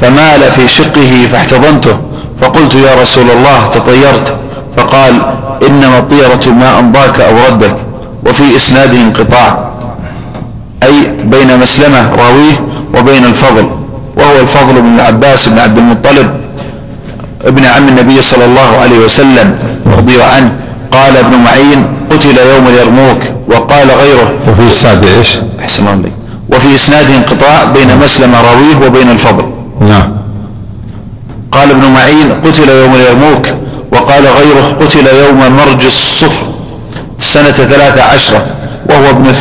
فمال 0.00 0.40
في 0.56 0.68
شقه 0.68 1.28
فاحتضنته. 1.32 1.96
فقلت 2.40 2.74
يا 2.74 3.02
رسول 3.02 3.30
الله 3.30 3.66
تطيرت. 3.72 4.36
فقال 4.76 5.14
إنما 5.68 5.98
الطيرة 5.98 6.52
ما 6.52 6.78
أمضاك 6.78 7.20
أو 7.20 7.34
ردك. 7.48 7.76
وفي 8.26 8.56
إسناده 8.56 8.98
انقطاع. 8.98 9.68
أي 10.82 11.06
بين 11.24 11.60
مسلمة 11.60 12.10
راويه 12.14 12.60
وبين 12.94 13.24
الفضل. 13.24 13.70
وهو 14.28 14.40
الفضل 14.40 14.80
بن 14.80 14.94
العباس 14.94 15.48
بن 15.48 15.58
عبد 15.58 15.78
المطلب 15.78 16.30
ابن 17.44 17.64
عم 17.64 17.88
النبي 17.88 18.22
صلى 18.22 18.44
الله 18.44 18.80
عليه 18.82 18.98
وسلم 18.98 19.54
رضي 19.86 20.22
عنه 20.22 20.52
قال 20.90 21.16
ابن 21.16 21.36
معين 21.36 21.86
قتل 22.10 22.38
يوم 22.38 22.66
اليرموك 22.68 23.18
وقال 23.48 23.90
غيره. 23.90 24.34
وفي 24.48 24.68
إسناد 24.68 25.04
إيش؟ 25.04 25.28
أحسن 25.60 25.88
الله 25.88 26.10
وفي 26.52 26.74
إسناده 26.74 27.16
انقطاع 27.16 27.64
بين 27.64 27.98
مسلم 28.04 28.34
راويه 28.34 28.86
وبين 28.86 29.10
الفضل. 29.10 29.44
نعم. 29.80 30.16
قال 31.52 31.70
ابن 31.70 31.84
معين 31.90 32.32
قتل 32.44 32.68
يوم 32.68 32.94
اليرموك 32.94 33.48
وقال 33.92 34.22
غيره 34.22 34.76
قتل 34.80 35.06
يوم 35.06 35.56
مرج 35.56 35.84
الصفر 35.84 36.46
سنة 37.20 37.50
ثلاثة 37.50 38.02
عشرة 38.02 38.46
وهو 38.90 39.10
ابن, 39.10 39.32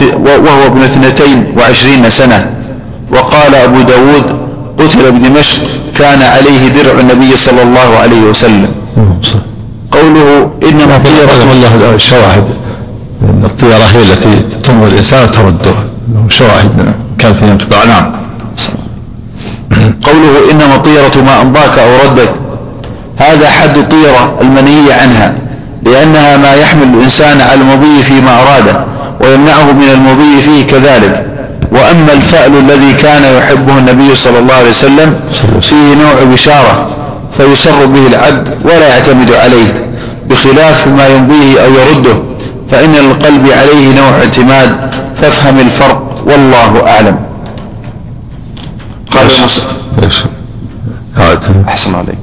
وهو 0.47 0.65
ابن 0.65 0.81
اثنتين 0.81 1.53
وعشرين 1.57 2.09
سنة. 2.09 2.51
وقال 3.11 3.55
أبو 3.55 3.81
داود 3.81 4.36
قتل 4.88 5.11
بدمشق 5.11 5.61
كان 5.95 6.22
عليه 6.22 6.68
درع 6.68 6.99
النبي 6.99 7.35
صلى 7.35 7.61
الله 7.64 7.97
عليه 8.01 8.22
وسلم. 8.22 8.72
قوله 9.91 10.51
إنما 10.64 10.95
الطيرة 10.95 11.51
الله 11.51 11.95
الشواهد 11.95 12.47
أن 13.23 13.41
الطيرة 13.45 13.85
هي 13.93 14.01
التي 14.01 14.59
تمر 14.64 14.88
الإنسان 14.88 15.23
وترده 15.23 15.76
شواهد 16.30 16.93
كان 17.19 17.34
فيه 17.34 17.45
انقطاع. 17.51 17.84
نعم. 17.85 18.11
قوله 20.03 20.51
إنما 20.51 20.76
الطيرة 20.76 21.23
ما 21.26 21.41
أمضاك 21.41 21.80
أو 21.80 21.89
ردك. 22.05 22.30
هذا 23.18 23.49
حد 23.49 23.77
الطيرة 23.77 24.38
المنهي 24.41 24.93
عنها 24.93 25.34
لأنها 25.84 26.38
ما 26.38 26.53
يحمل 26.53 26.88
الإنسان 26.97 27.41
على 27.41 27.61
المضي 27.61 28.03
فيما 28.03 28.41
أراده 28.41 28.85
ويمنعه 29.22 29.72
من 29.72 29.89
المضي 29.93 30.41
فيه 30.41 30.64
كذلك. 30.68 31.26
وأما 31.72 32.14
الفأل 32.14 32.57
الذي 32.57 32.94
كان 32.94 33.23
يحبه 33.38 33.77
النبي 33.77 34.15
صلى 34.15 34.39
الله 34.39 34.53
عليه 34.53 34.69
وسلم 34.69 35.14
فيه 35.61 35.95
نوع 35.95 36.34
بشارة 36.34 36.88
فيسر 37.38 37.85
به 37.85 38.07
العبد 38.07 38.49
ولا 38.64 38.88
يعتمد 38.88 39.31
عليه 39.31 39.88
بخلاف 40.30 40.88
ما 40.88 41.07
يمضيه 41.07 41.60
أو 41.65 41.72
يرده 41.72 42.18
فإن 42.69 42.95
القلب 42.95 43.48
عليه 43.48 43.95
نوع 43.95 44.10
اعتماد 44.10 44.95
فافهم 45.15 45.60
الفرق 45.60 46.23
والله 46.26 46.88
أعلم. 46.88 47.19
قال 49.11 49.26
أحسن 51.68 51.95
عليك. 51.95 52.18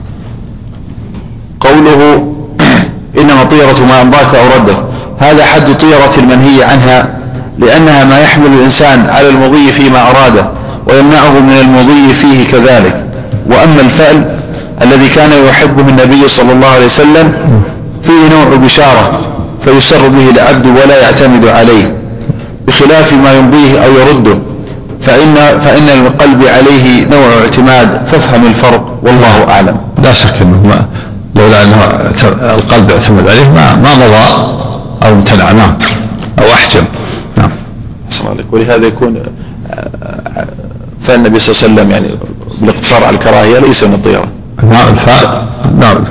قوله 1.61 2.33
إنما 3.21 3.45
طيرة 3.45 3.87
ما 3.89 4.03
أمضاك 4.03 4.35
أو 4.35 4.61
ردك 4.61 4.77
هذا 5.19 5.45
حد 5.45 5.79
طيرة 5.79 6.11
المنهي 6.19 6.65
عنها 6.65 7.24
لأنها 7.59 8.05
ما 8.05 8.21
يحمل 8.21 8.47
الإنسان 8.47 9.07
على 9.09 9.29
المضي 9.29 9.73
فيما 9.73 10.11
أراده 10.11 10.47
ويمنعه 10.87 11.39
من 11.41 11.59
المضي 11.61 12.15
فيه 12.15 12.51
كذلك. 12.53 13.05
وأما 13.47 13.81
الفأل 13.81 14.37
الذي 14.83 15.09
كان 15.09 15.31
يحبه 15.49 15.89
النبي 15.89 16.29
صلى 16.29 16.53
الله 16.53 16.69
عليه 16.69 16.85
وسلم 16.85 17.33
فيه 18.03 18.29
نوع 18.37 18.57
بشارة 18.57 19.21
فيسر 19.65 20.09
به 20.09 20.31
العبد 20.31 20.67
ولا 20.67 21.03
يعتمد 21.03 21.47
عليه. 21.47 21.97
بخلاف 22.67 23.13
ما 23.13 23.33
يمضيه 23.33 23.85
أو 23.85 23.93
يرده 23.93 24.39
فإن, 25.01 25.35
فإن 25.35 25.89
القلب 25.89 26.45
عليه 26.45 27.07
نوع 27.07 27.29
اعتماد 27.45 28.07
فافهم 28.07 28.47
الفرق 28.47 28.99
والله 29.03 29.47
أعلم. 29.49 29.77
لا 30.03 30.13
شك 30.13 30.35
أنه 30.43 30.87
لولا 31.35 31.63
أنه 31.63 31.75
القلب 32.55 32.91
اعتمد 32.91 33.29
عليه 33.29 33.49
ما 33.49 33.77
ما 33.77 33.95
مضى 33.95 34.55
أو 35.07 35.13
امتنع 35.13 35.51
أو 36.39 36.45
أحجم. 36.55 36.85
ولهذا 38.53 38.87
يكون 38.87 39.17
فالنبي 41.01 41.39
صلى 41.39 41.55
الله 41.55 41.63
عليه 41.63 41.75
وسلم 41.75 41.91
يعني 41.91 42.19
بالاقتصار 42.61 43.05
على 43.05 43.17
الكراهية 43.17 43.59
ليس 43.59 43.85
من 43.85 43.95
الطيرة 43.95 44.25
نعم 44.63 44.89
الفاء 44.89 45.47
نعم. 45.81 46.05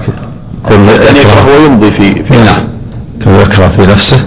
يعني 0.71 1.19
يكره 1.19 1.47
ويمضي 1.57 1.91
في, 1.91 2.23
في 2.23 2.33
نعم. 2.33 2.63
كما 3.23 3.41
يكره 3.41 3.67
في 3.67 3.81
نفسه. 3.81 4.25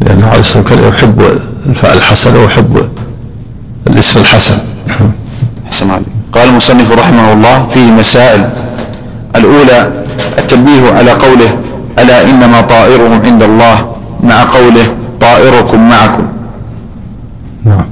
لأنه 0.00 0.28
عليه 0.28 0.40
الصلاة 0.40 0.62
والسلام 0.62 0.88
يحب 0.88 1.38
الفاء 1.66 1.96
الحسن 1.96 2.36
ويحب 2.36 2.88
الاسم 3.86 4.20
الحسن. 4.20 4.58
حسن 5.70 5.90
علي. 5.90 6.04
قال 6.32 6.48
المصنف 6.48 6.92
رحمه 6.92 7.32
الله 7.32 7.66
فيه 7.66 7.90
مسائل. 7.90 8.48
الأولى 9.36 10.04
التنبيه 10.38 10.92
على 10.92 11.10
قوله 11.10 11.58
ألا 11.98 12.30
إنما 12.30 12.60
طائرهم 12.60 13.22
عند 13.24 13.42
الله 13.42 13.96
مع 14.22 14.44
قوله 14.44 14.86
طائركم 15.20 15.88
معكم. 15.88 16.26
نعم. 17.66 17.84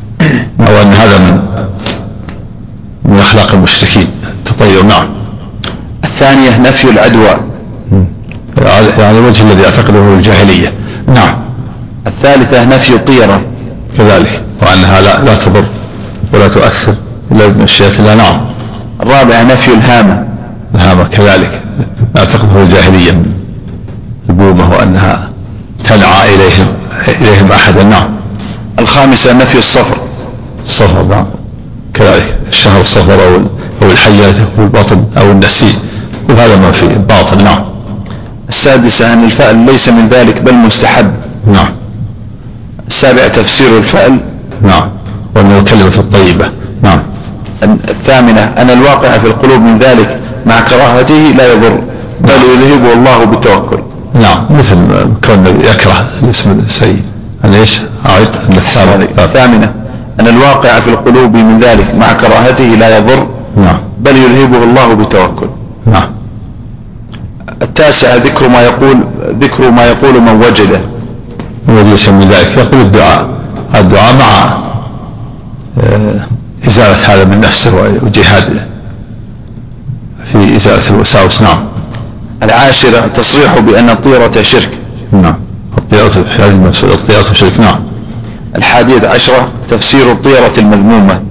أو 0.60 0.82
أن 0.82 0.92
هذا 0.92 1.18
من 1.18 1.40
من 3.05 3.18
أخلاق 3.18 3.55
المشركين. 3.55 4.06
التطير 4.38 4.82
نعم. 4.82 5.09
الثانية 6.05 6.59
نفي 6.59 6.90
العدوى. 6.90 7.30
يعني 8.98 9.18
الوجه 9.18 9.42
الذي 9.42 9.62
يعتقده 9.62 10.14
الجاهلية. 10.14 10.72
نعم. 11.06 11.34
الثالثة 12.06 12.64
نفي 12.64 12.94
الطيرة. 12.94 13.40
كذلك. 13.98 14.42
وأنها 14.62 15.01
لا, 15.01 15.24
لا 15.24 15.34
تضر 15.34 15.64
ولا 16.32 16.48
تؤثر 16.48 16.94
إلا 17.32 17.46
بمشيئة 17.46 17.98
الله. 17.98 18.14
نعم. 18.14 18.40
الرابعة 19.02 19.42
نفي 19.42 19.74
الهامة. 19.74 20.26
الهامة 20.74 21.05
كذلك. 21.05 21.62
يعتقده 22.16 22.62
الجاهلية. 22.62 23.22
البومة 24.30 24.70
وأنها 24.70 25.30
تنعى 25.84 26.34
إليهم 26.34 26.66
إليهم 27.09 27.52
أحدا. 27.52 27.82
نعم. 27.82 28.14
الخامسة 28.78 29.32
نفي 29.32 29.59
الصفر. 29.59 29.96
الصفر 30.66 31.02
نعم. 31.02 31.26
كذلك 31.94 32.38
الشهر 32.48 32.80
الصفر 32.80 33.14
أو 33.14 33.34
أو 33.82 33.90
الحية 33.90 34.48
أو 34.59 34.64
الباطن 34.64 35.05
أو 35.18 35.30
النسيء 35.30 35.74
وهذا 36.28 36.56
ما 36.56 36.72
في 36.72 36.86
باطل 36.86 37.44
نعم. 37.44 37.64
السادسة 38.48 39.12
أن 39.12 39.24
الفأل 39.24 39.56
ليس 39.66 39.88
من 39.88 40.09
ذلك 40.09 40.42
بل 40.42 40.55
مستحب. 40.55 41.14
نعم. 41.46 41.68
السابع 42.88 43.28
تفسير 43.28 43.78
الفأل. 43.78 44.18
نعم. 44.62 44.90
وأنه 45.36 45.59
الكلمة 45.59 45.92
الطيبة 45.98 46.51
نعم. 46.82 47.02
الثامنة 47.62 48.40
أن 48.40 48.70
الواقع 48.70 49.18
في 49.18 49.26
القلوب 49.26 49.60
من 49.60 49.78
ذلك 49.78 50.20
مع 50.46 50.60
كراهته 50.60 51.34
لا 51.36 51.52
يضر 51.52 51.80
بل. 52.20 52.30
يذهبه 52.30 52.92
الله 52.92 53.24
بالتوكل. 53.24 53.78
نعم. 54.14 54.46
مثل 54.51 54.76
كون 55.24 55.60
يكره 55.60 56.06
الاسم 56.22 56.51
السيء. 56.66 57.02
أن 57.45 57.55
إيش؟ 57.55 57.81
أعد 58.07 58.37
الثامنة 59.19 59.73
أن 60.21 60.27
الواقع 60.27 60.81
في 60.81 60.91
القلوب 60.91 61.37
من 61.37 61.61
ذلك 61.61 61.95
مع 61.95 62.12
كراهته 62.12 62.65
لا 62.65 62.99
يضر 62.99 63.27
نعم. 63.57 63.79
بل 63.99 64.16
يذهبه 64.16 64.65
الله 64.65 64.95
بالتوكل 64.95 65.47
نعم. 65.87 66.11
التاسعة 67.62 68.16
ذكر 68.16 68.49
ما 68.49 68.62
يقول 68.62 68.97
ذكر 69.41 69.71
ما 69.71 69.85
يقول 69.85 70.21
من 70.21 70.43
وجده. 70.47 70.81
وليس 71.69 72.09
من 72.09 72.29
ذلك. 72.29 72.57
يقول 72.57 72.81
الدعاء. 72.81 73.29
الدعاء 73.75 74.15
مع 74.15 74.59
آه، 75.85 76.27
إزالة 76.66 77.15
هذا 77.15 77.25
من 77.25 77.41
نفسه 77.41 77.75
وجهاد 78.03 78.66
في 80.25 80.57
إزالة 80.57 80.91
الوساوس. 80.91 81.43
نعم. 81.43 81.65
العاشرة 82.43 83.07
تصريح 83.07 83.59
بأن 83.59 83.91
الطيرة 83.91 84.43
شرك. 84.43 84.71
نعم. 85.12 85.44
الطيرة 86.05 86.24
في 86.24 86.43
هذه 86.43 86.51
المسألة 86.51 86.94
الطيرة 86.94 87.32
شرك 87.32 87.60
نعم. 87.60 87.81
الحادية 88.56 89.09
عشرة 89.09 89.52
تفسير 89.68 90.12
الطيرة 90.12 90.52
المذمومة. 90.59 91.22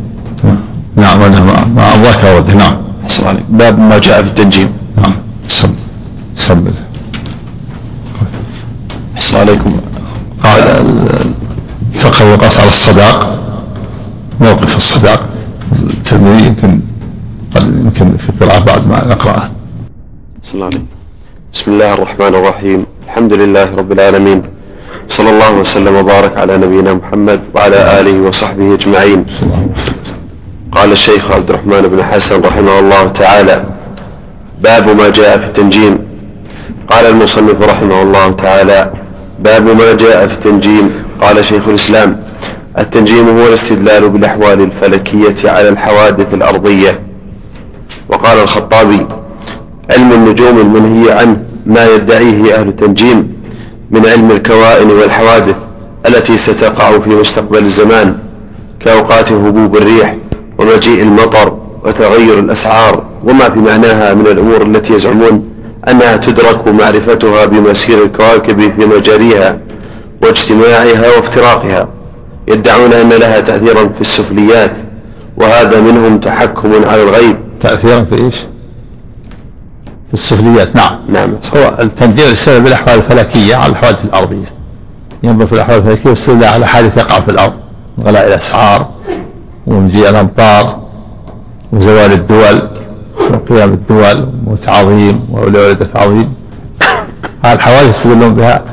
نعم 0.96 1.22
وأنها 1.22 1.66
ما 1.66 1.94
أضاك 1.94 2.26
أود 2.26 2.56
نعم. 2.56 2.78
باب 3.50 3.80
ما 3.80 3.98
جاء 3.98 4.22
في 4.22 4.28
التنجيم. 4.28 4.74
نعم. 4.98 5.14
سم 5.48 5.74
سم 6.36 6.66
أحسن 9.16 9.38
عليكم. 9.38 9.80
قال 10.44 10.86
الفقه 11.96 12.26
يقاس 12.26 12.60
على 12.60 12.70
الصداق 12.70 13.40
موقف 14.42 14.78
الصداق. 14.78 15.30
الترمذي 15.90 16.46
يمكن 16.46 16.80
يمكن 17.56 18.18
في 18.18 18.30
القراءة 18.30 18.60
بعد 18.60 18.88
ما 18.88 19.06
نقرأه. 19.06 19.52
بسم 20.44 20.54
الله 20.56 20.66
عليك. 20.66 20.82
بسم 21.54 21.72
الله 21.72 21.94
الرحمن 21.94 22.36
الرحيم. 22.36 22.86
الحمد 23.06 23.34
لله 23.34 23.76
رب 23.76 23.92
العالمين. 23.92 24.42
صلى 25.10 25.30
الله 25.30 25.52
وسلم 25.60 25.96
وبارك 25.96 26.38
على 26.38 26.58
نبينا 26.58 26.94
محمد 26.94 27.40
وعلى 27.56 28.00
آله 28.00 28.22
وصحبه 28.28 28.74
أجمعين. 28.74 29.26
قال 30.72 30.92
الشيخ 30.92 31.32
عبد 31.32 31.50
الرحمن 31.50 31.82
بن 31.82 32.04
حسن 32.04 32.42
رحمه 32.42 32.80
الله 32.80 33.08
تعالى 33.08 33.66
باب 34.62 34.98
ما 34.98 35.10
جاء 35.10 35.38
في 35.38 35.48
التنجيم. 35.48 36.00
قال 36.88 37.06
المصنف 37.06 37.62
رحمه 37.62 38.02
الله 38.02 38.32
تعالى 38.32 38.92
باب 39.40 39.66
ما 39.66 39.94
جاء 39.94 40.28
في 40.28 40.34
التنجيم. 40.34 40.92
قال 41.22 41.46
شيخ 41.46 41.68
الإسلام 41.68 42.24
التنجيم 42.80 43.40
هو 43.40 43.48
الاستدلال 43.48 44.10
بالأحوال 44.10 44.62
الفلكية 44.62 45.50
على 45.50 45.70
الحوادث 45.70 46.34
الأرضية. 46.34 47.00
وقال 48.10 48.38
الخطابي 48.40 49.08
علم 49.90 50.12
النجوم 50.12 50.60
المنهي 50.60 51.12
عنه 51.12 51.38
ما 51.66 51.86
يدعيه 51.96 52.56
أهل 52.56 52.68
التنجيم. 52.68 53.43
من 53.94 54.06
علم 54.06 54.32
الكوائن 54.32 54.92
والحوادث 54.92 55.56
التي 56.08 56.38
ستقع 56.38 57.00
في 57.00 57.10
مستقبل 57.10 57.66
الزمان 57.66 58.18
كأوقات 58.80 59.32
هبوب 59.32 59.78
الريح 59.78 60.16
ومجيء 60.58 61.04
المطر 61.04 61.58
وتغير 61.84 62.40
الأسعار 62.40 63.04
وما 63.24 63.50
في 63.50 63.60
معناها 63.60 64.14
من 64.14 64.28
الأمور 64.28 64.62
التي 64.62 64.94
يزعمون 64.94 65.50
أنها 65.90 66.18
تدرك 66.18 66.68
معرفتها 66.68 67.46
بمسير 67.46 68.04
الكواكب 68.04 68.60
في 68.62 68.86
مجاريها 68.86 69.58
واجتماعها 70.24 71.16
وافتراقها 71.18 71.88
يدعون 72.48 72.94
أن 72.94 73.10
لها 73.10 73.42
تأثيرا 73.42 73.88
في 73.88 74.02
السفليات 74.02 74.72
وهذا 75.38 75.82
منهم 75.82 76.20
تحكم 76.20 76.72
على 76.86 77.04
الغيب 77.04 77.36
تأثيرا 77.62 78.04
في 78.04 78.16
إيش؟ 78.26 78.36
السفليات 80.14 80.76
نعم. 80.76 81.00
نعم. 81.10 81.36
هو 81.58 81.78
التنجيم 81.82 82.32
السبب 82.32 82.64
بالأحوال 82.64 82.96
الفلكية 82.96 83.56
على 83.56 83.72
الحوادث 83.72 84.06
الأرضية. 84.06 84.54
ينظر 85.24 85.48
في 85.48 85.54
الأحوال 85.54 85.78
الفلكية 85.78 86.10
ويستدل 86.10 86.44
على 86.44 86.68
حادث 86.68 86.98
يقع 86.98 87.20
في 87.20 87.32
الأرض 87.32 87.54
غلاء 88.04 88.28
الأسعار 88.28 88.90
ومجيء 89.68 90.10
الأمطار 90.10 90.80
وزوال 91.72 92.12
الدول 92.12 92.62
وقيام 93.32 93.74
الدول 93.74 94.28
وموت 94.48 94.70
عظيم 94.70 95.26
وولادة 95.32 95.88
عظيم 95.96 96.34
هذه 97.46 97.54
الحوادث 97.58 97.90
يستدلون 97.90 98.36
بها 98.36 98.64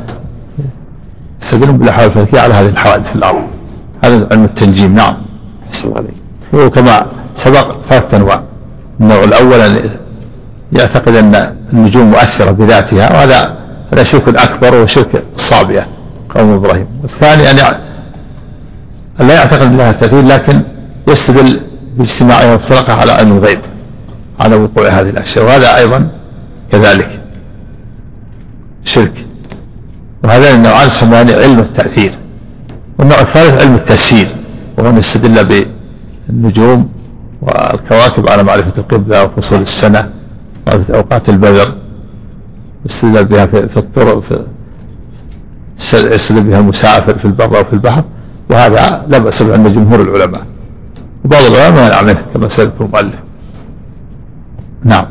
يستدلون 1.40 1.78
بالأحوال 1.78 2.06
الفلكية 2.06 2.40
على 2.40 2.54
هذه 2.54 2.68
الحوادث 2.68 3.08
في 3.08 3.16
الأرض. 3.16 3.42
هذا 4.04 4.28
علم 4.30 4.44
التنجيم. 4.44 4.94
نعم. 4.94 5.16
حسن 5.70 5.92
عليك 5.96 6.14
هو 6.54 6.70
كما 6.70 7.06
سبق 7.36 7.76
ثلاثة 7.88 8.16
أنواع 8.16 8.42
النوع 9.00 9.24
الأول 9.24 9.60
أن 9.60 9.90
يعتقد 10.72 11.14
أن 11.14 11.54
النجوم 11.72 12.10
مؤثرة 12.10 12.50
بذاتها 12.50 13.12
وهذا 13.12 13.56
هذا 13.92 14.02
شرك 14.02 14.28
أكبر 14.28 14.74
وهو 14.74 14.86
شرك 14.86 15.22
الصابئة 15.36 15.86
قوم 16.34 16.50
إبراهيم. 16.54 16.86
والثاني 17.02 17.50
أن 17.50 17.56
لا 19.18 19.34
يعتقد 19.34 19.62
أن 19.62 19.76
لها 19.76 19.92
تأثير 19.92 20.22
لكن 20.22 20.62
يستدل 21.08 21.60
باجتماعها 21.96 22.52
وافتراقها 22.52 22.94
على 22.94 23.12
علم 23.12 23.36
الغيب 23.36 23.60
على 24.40 24.56
وقوع 24.56 24.88
هذه 24.88 25.10
الأشياء 25.10 25.44
وهذا 25.44 25.76
أيضا 25.76 26.08
كذلك 26.72 27.20
شرك. 28.84 29.12
وهذان 30.24 30.54
النوعان 30.54 30.86
يسموان 30.86 31.30
علم 31.30 31.58
التأثير. 31.58 32.14
والنوع 32.98 33.20
الثالث 33.20 33.62
علم 33.62 33.74
التفسير 33.74 34.26
وهو 34.78 34.90
أن 34.90 34.98
يستدل 34.98 35.66
بالنجوم 36.28 36.88
والكواكب 37.42 38.28
على 38.28 38.42
معرفة 38.42 38.72
القبلة 38.78 39.24
وفصول 39.24 39.60
السنة. 39.62 40.10
معرفة 40.66 40.94
أوقات 40.94 41.28
البذر 41.28 41.74
يستدل 42.86 43.24
بها 43.24 43.46
في, 43.46 43.68
في 43.68 43.76
الطرق 43.76 44.20
في 44.20 44.44
يستدل 45.94 46.42
بها 46.42 46.58
المسافر 46.58 47.18
في 47.18 47.24
البر 47.24 47.60
وفي 47.60 47.72
البحر 47.72 48.04
وهذا 48.50 49.04
لا 49.08 49.18
بأس 49.18 49.42
به 49.42 49.52
عند 49.52 49.68
جمهور 49.68 50.00
العلماء. 50.00 50.46
وبعض 51.24 51.42
العلماء 51.42 51.88
منع 51.88 52.02
منه 52.02 52.22
كما 52.34 52.48
سيذكر 52.48 52.84
المؤلف. 52.84 53.22
نعم. 54.84 55.06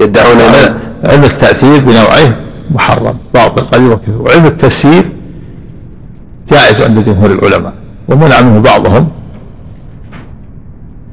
يدعون 0.00 0.38
علم 1.04 1.24
التأثير 1.24 1.80
بنوعيه 1.80 2.40
محرم. 2.70 3.18
باطل 3.34 3.64
قليل 3.64 3.90
وكثير. 3.90 4.22
وعلم 4.22 4.46
التفسير 4.46 5.04
جائز 6.48 6.82
عند 6.82 6.98
جمهور 7.04 7.30
العلماء 7.30 7.74
ومنع 8.08 8.40
منه 8.40 8.60
بعضهم 8.60 9.08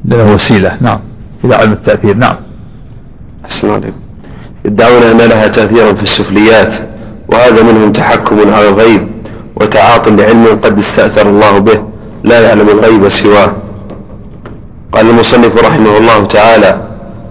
له 0.06 0.34
وسيلة. 0.34 0.78
نعم. 0.82 0.99
إلى 1.45 1.56
علم 1.56 1.72
التأثير. 1.72 2.16
نعم. 2.16 2.36
حسن 3.44 3.70
عليك 3.72 3.94
يدعون 4.66 5.03
أن 5.03 5.18
لها 5.18 5.48
تأثيرا 5.48 5.94
في 5.94 6.03
السفليات 6.03 6.74
وهذا 7.28 7.64
منهم 7.64 7.91
تحكم 7.91 8.53
على 8.53 8.70
الغيب 8.70 9.07
وتعاط 9.56 10.07
لعلم 10.07 10.60
قد 10.64 10.78
استأثر 10.78 11.30
الله 11.30 11.57
به 11.60 11.84
لا 12.24 12.48
يعلم 12.48 12.70
الغيب 12.70 13.07
سواه. 13.10 13.52
قال 14.91 15.10
المصنف 15.10 15.57
رحمه 15.57 15.98
الله 15.98 16.26
تعالى 16.26 16.82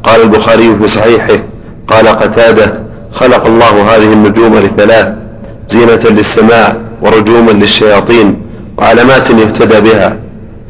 قال 0.02 0.22
البخاري 0.22 0.74
في 0.76 0.88
صحيحه 0.88 1.38
قال 1.88 2.08
قتادة 2.08 2.80
خلق 3.12 3.46
الله 3.46 3.96
هذه 3.96 4.12
النجوم 4.12 4.58
لثلاث 4.58 5.08
زينة 5.68 6.00
للسماء 6.04 6.82
ورجوما 7.02 7.50
للشياطين 7.50 8.42
وعلامات 8.78 9.30
يهتدى 9.30 9.80
بها 9.80 10.16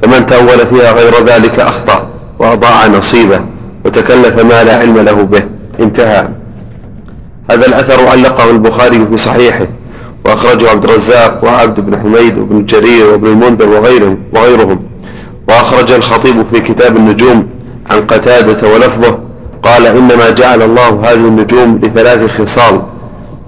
فمن 0.03 0.27
تأول 0.27 0.67
فيها 0.67 0.93
غير 0.93 1.25
ذلك 1.25 1.61
أخطأ. 1.61 2.07
وأضاع 2.39 2.87
نصيبه 2.87 3.41
وتكلف 3.85 4.39
ما 4.39 4.65
لا 4.65 4.77
علم 4.77 4.99
له 4.99 5.13
به. 5.13 5.43
انتهى. 5.81 6.29
هذا 7.51 7.67
الأثر 7.67 8.07
علقه 8.07 8.51
البخاري 8.51 9.07
في 9.11 9.17
صحيحه 9.17 9.67
وأخرجه 10.25 10.71
عبد 10.71 10.85
الرزاق 10.85 11.45
وعبد 11.45 11.81
بن 11.81 11.99
حميد 11.99 12.39
وابن 12.39 12.65
جرير 12.65 13.07
وابن 13.07 13.27
المنذر 13.27 13.69
وغيرهم 13.69 14.19
وغيرهم. 14.33 14.81
وأخرج 15.49 15.93
الخطيب 15.93 16.47
في 16.53 16.61
كتاب 16.61 16.97
النجوم 16.97 17.49
عن 17.91 18.01
قتادة 18.07 18.69
ولفظه 18.69 19.19
قال 19.63 19.87
إنما 19.87 20.31
جعل 20.31 20.63
الله 20.63 21.01
هذه 21.05 21.15
النجوم 21.15 21.81
لثلاث 21.83 22.41
خصال 22.41 22.81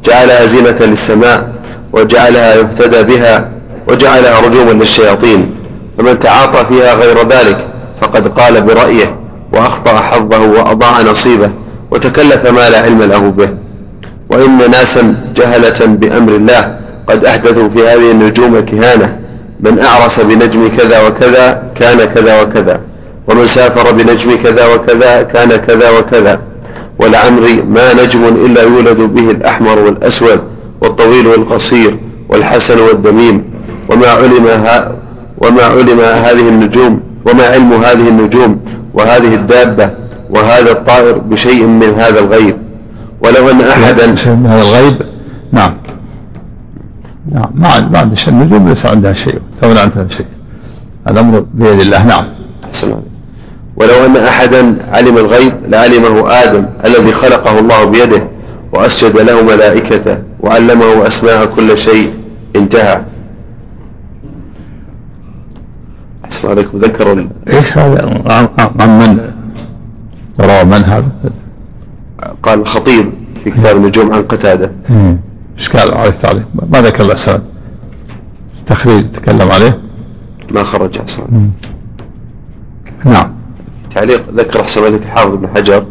جعلها 0.05 0.45
زينة 0.45 0.77
للسماء 0.81 1.55
وجعلها 1.93 2.55
يهتدى 2.55 3.03
بها 3.03 3.51
وجعلها 3.89 4.41
رجوما 4.41 4.71
للشياطين 4.71 5.55
فمن 5.99 6.19
تعاطى 6.19 6.65
فيها 6.65 6.95
غير 6.95 7.29
ذلك 7.29 7.70
فقد 8.01 8.29
قال 8.29 8.63
برأيه 8.63 9.17
وأخطأ 9.53 9.97
حظه 9.97 10.41
وأضاع 10.41 11.03
نصيبه 11.03 11.51
وتكلف 11.91 12.47
ما 12.47 12.71
لا 12.71 12.83
علم 12.83 13.03
له 13.03 13.19
به. 13.19 13.49
وإن 14.31 14.71
ناسا 14.71 15.15
جهلة 15.37 15.87
بأمر 15.87 16.33
الله 16.33 16.77
قد 17.07 17.25
أحدثوا 17.25 17.69
في 17.69 17.89
هذه 17.89 18.11
النجوم 18.11 18.61
كهانة. 18.61 19.17
من 19.61 19.79
أعرس 19.79 20.21
بنجم 20.21 20.69
كذا 20.79 21.07
وكذا 21.07 21.63
كان 21.75 22.05
كذا 22.05 22.43
وكذا. 22.43 22.81
ومن 23.29 23.47
سافر 23.47 23.93
بنجم 23.93 24.35
كذا 24.45 24.75
وكذا 24.75 25.23
كان 25.23 25.57
كذا 25.57 25.91
وكذا. 25.91 26.41
ولعمري 26.99 27.63
ما 27.63 27.93
نجم 27.93 28.25
إلا 28.25 28.63
يولد 28.63 29.01
به 29.01 29.31
الأحمر 29.31 29.79
والأسود 29.79 30.41
والطويل 30.81 31.27
والقصير 31.27 31.97
والحسن 32.29 32.81
والدميم. 32.81 33.45
وما 33.89 34.09
علم 34.09 34.47
وما 35.39 35.63
علم 35.63 36.01
هذه 36.01 36.49
النجوم 36.49 37.01
وما 37.27 37.47
علم 37.47 37.73
هذه 37.73 38.09
النجوم 38.09 38.61
وهذه 38.95 39.35
الدابة 39.35 39.91
وهذا 40.31 40.73
الطائر 40.73 41.19
بشيء 41.19 41.67
من 41.67 41.95
هذا 41.99 42.21
الغيب. 42.21 42.57
ولو 43.23 43.51
أن 43.51 43.61
أحدا 43.61 44.15
شيء 44.15 44.33
من 44.33 44.47
هذا 44.47 44.63
الغيب؟ 44.63 45.03
نعم. 45.53 45.77
نعم. 47.33 47.51
ما 47.55 47.81
ما 47.81 47.99
عندنا 47.99 48.15
شيء. 48.15 48.29
النجوم 48.29 48.69
ليس 48.69 48.87
عندها 48.87 49.13
شيء. 49.13 49.39
لو 49.63 49.73
لا 49.73 49.81
عندها 49.81 50.09
شيء. 50.09 50.27
الأمر 51.09 51.45
بيد 51.55 51.81
الله. 51.81 52.07
نعم. 52.07 52.25
عليك. 52.83 52.97
ولو 53.77 54.07
أن 54.07 54.17
أحدا 54.17 54.77
علم 54.93 55.19
الغيب 55.19 55.53
لعلمه 55.69 56.43
آدم 56.43 56.65
الذي 56.85 57.13
خلقه 57.13 57.59
الله 57.59 57.85
بيده 57.85 58.23
وأسجد 58.73 59.17
له 59.21 59.43
ملائكته 59.43 60.19
وعلمه 60.41 61.07
أسماء 61.07 61.47
كل 61.47 61.79
شيء 61.79 62.15
انتهى. 62.57 63.01
أحسن 66.41 66.51
عليكم 66.51 66.79
ذكروا 66.79 67.29
إيش 67.49 67.79
هذا؟ 67.79 68.23
عن, 68.27 68.49
من؟ 68.99 69.33
روى 70.41 70.65
من 70.65 70.85
هذا؟ 70.85 71.09
قال 72.43 72.61
الخطيب 72.61 73.13
في 73.45 73.51
كتاب 73.51 73.77
النجوم 73.77 74.13
عن 74.13 74.23
قتادة. 74.23 74.73
إيش 75.59 75.69
قال؟ 75.69 75.95
عليه 75.95 76.11
التعليق؟ 76.11 76.45
ما 76.73 76.81
ذكر 76.81 77.05
له 77.05 77.15
سند 77.15 77.43
تخريج 78.67 79.11
تكلم 79.13 79.51
عليه؟ 79.51 79.81
ما 80.51 80.63
خرج 80.63 80.99
عليك. 80.99 81.51
نعم. 83.05 83.33
تعليق 83.95 84.25
ذكر 84.35 84.61
أحسن 84.61 84.85
عليك 84.85 85.03
الحافظ 85.03 85.35
بن 85.35 85.49
حجر. 85.49 85.85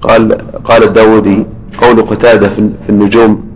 قال 0.00 0.38
قال 0.64 0.82
الداودي 0.82 1.46
قول 1.80 2.02
قتادة 2.02 2.48
في 2.82 2.88
النجوم 2.88 3.46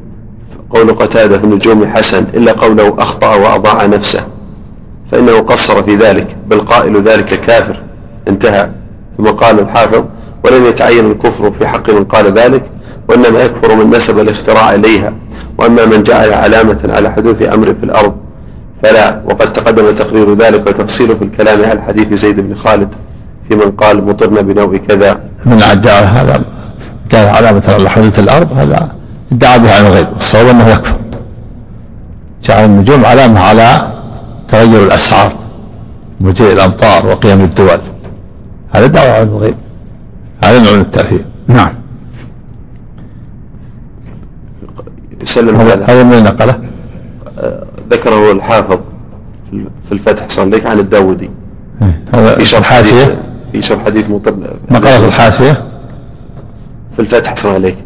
قول 0.70 0.94
قتادة 0.94 1.38
في 1.38 1.44
النجوم 1.44 1.86
حسن 1.86 2.24
إلا 2.34 2.52
قوله 2.52 3.02
أخطأ 3.02 3.34
وأضاع 3.34 3.86
نفسه. 3.86 4.26
فإنه 5.10 5.38
قصر 5.38 5.82
في 5.82 5.96
ذلك 5.96 6.36
بل 6.46 6.60
قائل 6.60 7.02
ذلك 7.02 7.40
كافر. 7.40 7.76
انتهى. 8.28 8.68
ثم 9.16 9.26
قال 9.26 9.60
الحافظ 9.60 10.04
ولم 10.44 10.66
يتعين 10.66 11.10
الكفر 11.10 11.50
في 11.50 11.66
حق 11.66 11.90
من 11.90 12.04
قال 12.04 12.32
ذلك 12.32 12.62
وإنما 13.08 13.38
يكفر 13.40 13.74
من 13.74 13.90
نسب 13.96 14.18
الاختراع 14.18 14.74
إليها. 14.74 15.12
وأما 15.58 15.84
من 15.84 16.02
جعل 16.02 16.32
علامة 16.32 16.78
على 16.88 17.12
حدوث 17.12 17.42
أمر 17.42 17.74
في 17.74 17.84
الأرض 17.84 18.16
فلا. 18.82 19.20
وقد 19.24 19.52
تقدم 19.52 19.90
تقرير 19.90 20.34
ذلك 20.34 20.66
وتفصيله 20.66 21.14
في 21.14 21.22
الكلام 21.22 21.64
على 21.64 21.82
حديث 21.82 22.14
زيد 22.14 22.40
بن 22.40 22.54
خالد 22.54 22.88
في 23.48 23.56
من 23.56 23.70
قال 23.70 24.06
مطرنا 24.06 24.40
بنوء 24.40 24.76
كذا. 24.76 25.20
من 25.46 25.58
جعل 25.58 26.04
هذا 26.04 26.42
كان 27.10 27.34
علامة 27.34 27.62
على 27.68 27.90
حدوث 27.90 28.18
الأرض 28.18 28.52
هذا 28.52 28.88
ادعى 29.32 29.58
بها 29.58 29.74
عن 29.74 29.86
الغيب. 29.86 30.06
الصواب 30.16 30.48
أنه 30.48 30.68
يكفر. 30.68 30.94
جعل 32.44 32.64
النجوم 32.64 33.06
علامة 33.06 33.40
على 33.40 33.89
تغير 34.50 34.84
الأسعار 34.84 35.32
ومجيء 36.20 36.52
الأمطار 36.52 37.06
وقيام 37.06 37.40
الدول. 37.40 37.80
هذا 38.70 38.86
دعوة 38.86 39.12
عن 39.12 39.22
الغيب 39.22 39.56
هذا 40.44 40.58
نوع 40.58 40.72
من 40.72 40.80
التأثير. 40.80 41.24
نعم. 41.48 41.72
هذا 45.88 46.02
من 46.02 46.24
نقله 46.24 46.60
ذكره 47.90 48.32
الحافظ 48.32 48.78
في 49.50 49.92
الفتح 49.92 50.28
صلى 50.28 50.44
الله 50.44 50.70
عن 50.70 50.78
الداودي. 50.78 51.30
إيه، 51.82 52.02
هذا 52.14 52.34
في 52.38 52.44
شرح 52.44 52.72
حديث 52.72 53.08
في 53.52 53.62
شرح 53.62 53.84
حديث 53.84 54.10
مطر 54.10 54.34
نقلة 54.70 55.00
في 55.00 55.06
الحاشية. 55.06 55.64
في 56.90 57.00
الفتح 57.00 57.34
صلى 57.34 57.56
الله 57.56 57.68
عليك 57.68 57.76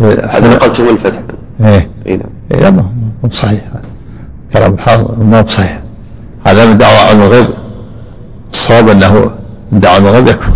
إيه، 0.00 0.26
هذا 0.26 0.54
نقلته 0.54 0.82
من 0.82 0.88
الفتح. 0.88 1.20
إيه. 1.60 1.90
اي 2.06 2.20
نعم. 2.60 2.76
هو 3.24 3.28
بصحيح 3.28 3.60
هذا. 3.72 3.88
كلام 4.52 4.74
الحافظ 4.74 5.20
ما 5.22 5.40
بصحيح. 5.40 5.80
هذا 6.44 6.66
من 6.66 6.78
دعوة 6.78 6.98
علم 6.98 7.22
الغيب. 7.22 7.48
الصواب 8.52 8.88
أنه 8.88 9.30
من 9.72 9.80
دعوة 9.80 9.94
علم 9.94 10.06
الغيب 10.06 10.28
يكفر. 10.28 10.52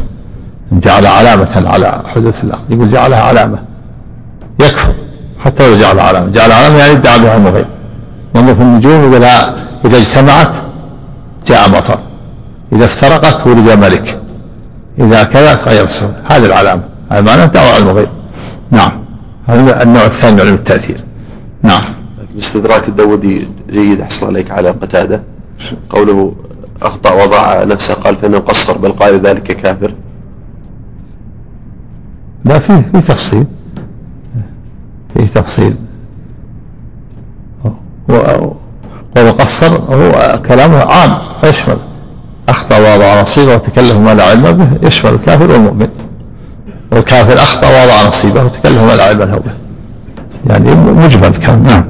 جعل 0.72 1.06
علامة 1.06 1.68
على 1.68 2.02
حدوث 2.06 2.44
الله 2.44 2.58
يقول 2.70 2.88
جعلها 2.88 3.22
علامة. 3.22 3.58
يكفر. 4.60 4.92
حتى 5.44 5.70
لو 5.70 5.76
جعل 5.76 6.00
علامة. 6.00 6.32
جعل 6.32 6.52
علامة 6.52 6.78
يعني 6.78 6.92
ادعى 6.92 7.18
بها 7.18 7.30
علم 7.30 7.46
الغيب. 7.46 7.66
ينظر 8.34 8.54
في 8.54 8.62
النجوم 8.62 9.14
إذا 9.14 9.54
إذا 9.84 9.96
اجتمعت 9.96 10.54
جاء 11.46 11.68
مطر 11.68 11.98
إذا 12.72 12.84
افترقت 12.84 13.46
ولد 13.46 13.70
ملك. 13.70 14.20
إذا 14.98 15.22
كذا 15.22 15.54
تغير 15.54 15.84
السبب 15.84 16.12
هذه 16.30 16.46
العلامة. 16.46 16.82
هذا 17.10 17.20
معناه 17.20 17.46
دعوة 17.46 17.74
علم 17.74 17.88
الغيب. 17.88 18.08
نعم. 18.70 18.92
هذا 19.46 19.82
النوع 19.82 20.04
الثاني 20.04 20.32
من 20.32 20.40
علم 20.40 20.54
التأثير. 20.54 21.04
نعم. 21.62 21.82
الاستدراك 22.34 22.88
الداودي 22.88 23.48
جيد 23.70 24.00
أحسن 24.00 24.26
عليك 24.26 24.50
على 24.50 24.70
قتادة. 24.70 25.22
قوله 25.90 26.32
أخطأ 26.82 27.24
وضع 27.24 27.64
نفسه 27.64 27.94
قال 27.94 28.16
فإنه 28.16 28.38
قصر 28.38 28.78
بل 28.78 28.92
قال 28.92 29.20
ذلك 29.20 29.42
كافر. 29.42 29.94
لا 32.44 32.58
في 32.58 32.82
في 32.82 33.00
تفصيل. 33.00 33.46
في 35.14 35.26
تفصيل. 35.26 35.76
وقصر 39.16 39.76
هو 39.76 40.38
كلامه 40.46 40.76
عام 40.76 41.18
يشمل. 41.44 41.78
أخطأ 42.48 42.78
ووضع 42.78 43.22
نصيبه 43.22 43.54
وتكلم 43.54 44.04
ما 44.04 44.14
لا 44.14 44.24
علم 44.24 44.52
به 44.52 44.86
يشمل 44.86 45.14
الكافر 45.14 45.50
والمؤمن. 45.50 45.88
والكافر 46.92 47.34
أخطأ 47.34 47.66
ووضع 47.66 48.08
نصيبه 48.08 48.44
وتكلم 48.44 48.86
ما 48.86 48.96
لا 48.96 49.04
علم 49.04 49.18
له 49.18 49.36
به. 49.38 49.52
يعني 50.46 50.74
مجمل 50.74 51.36
كان. 51.36 51.62
نعم. 51.62 51.84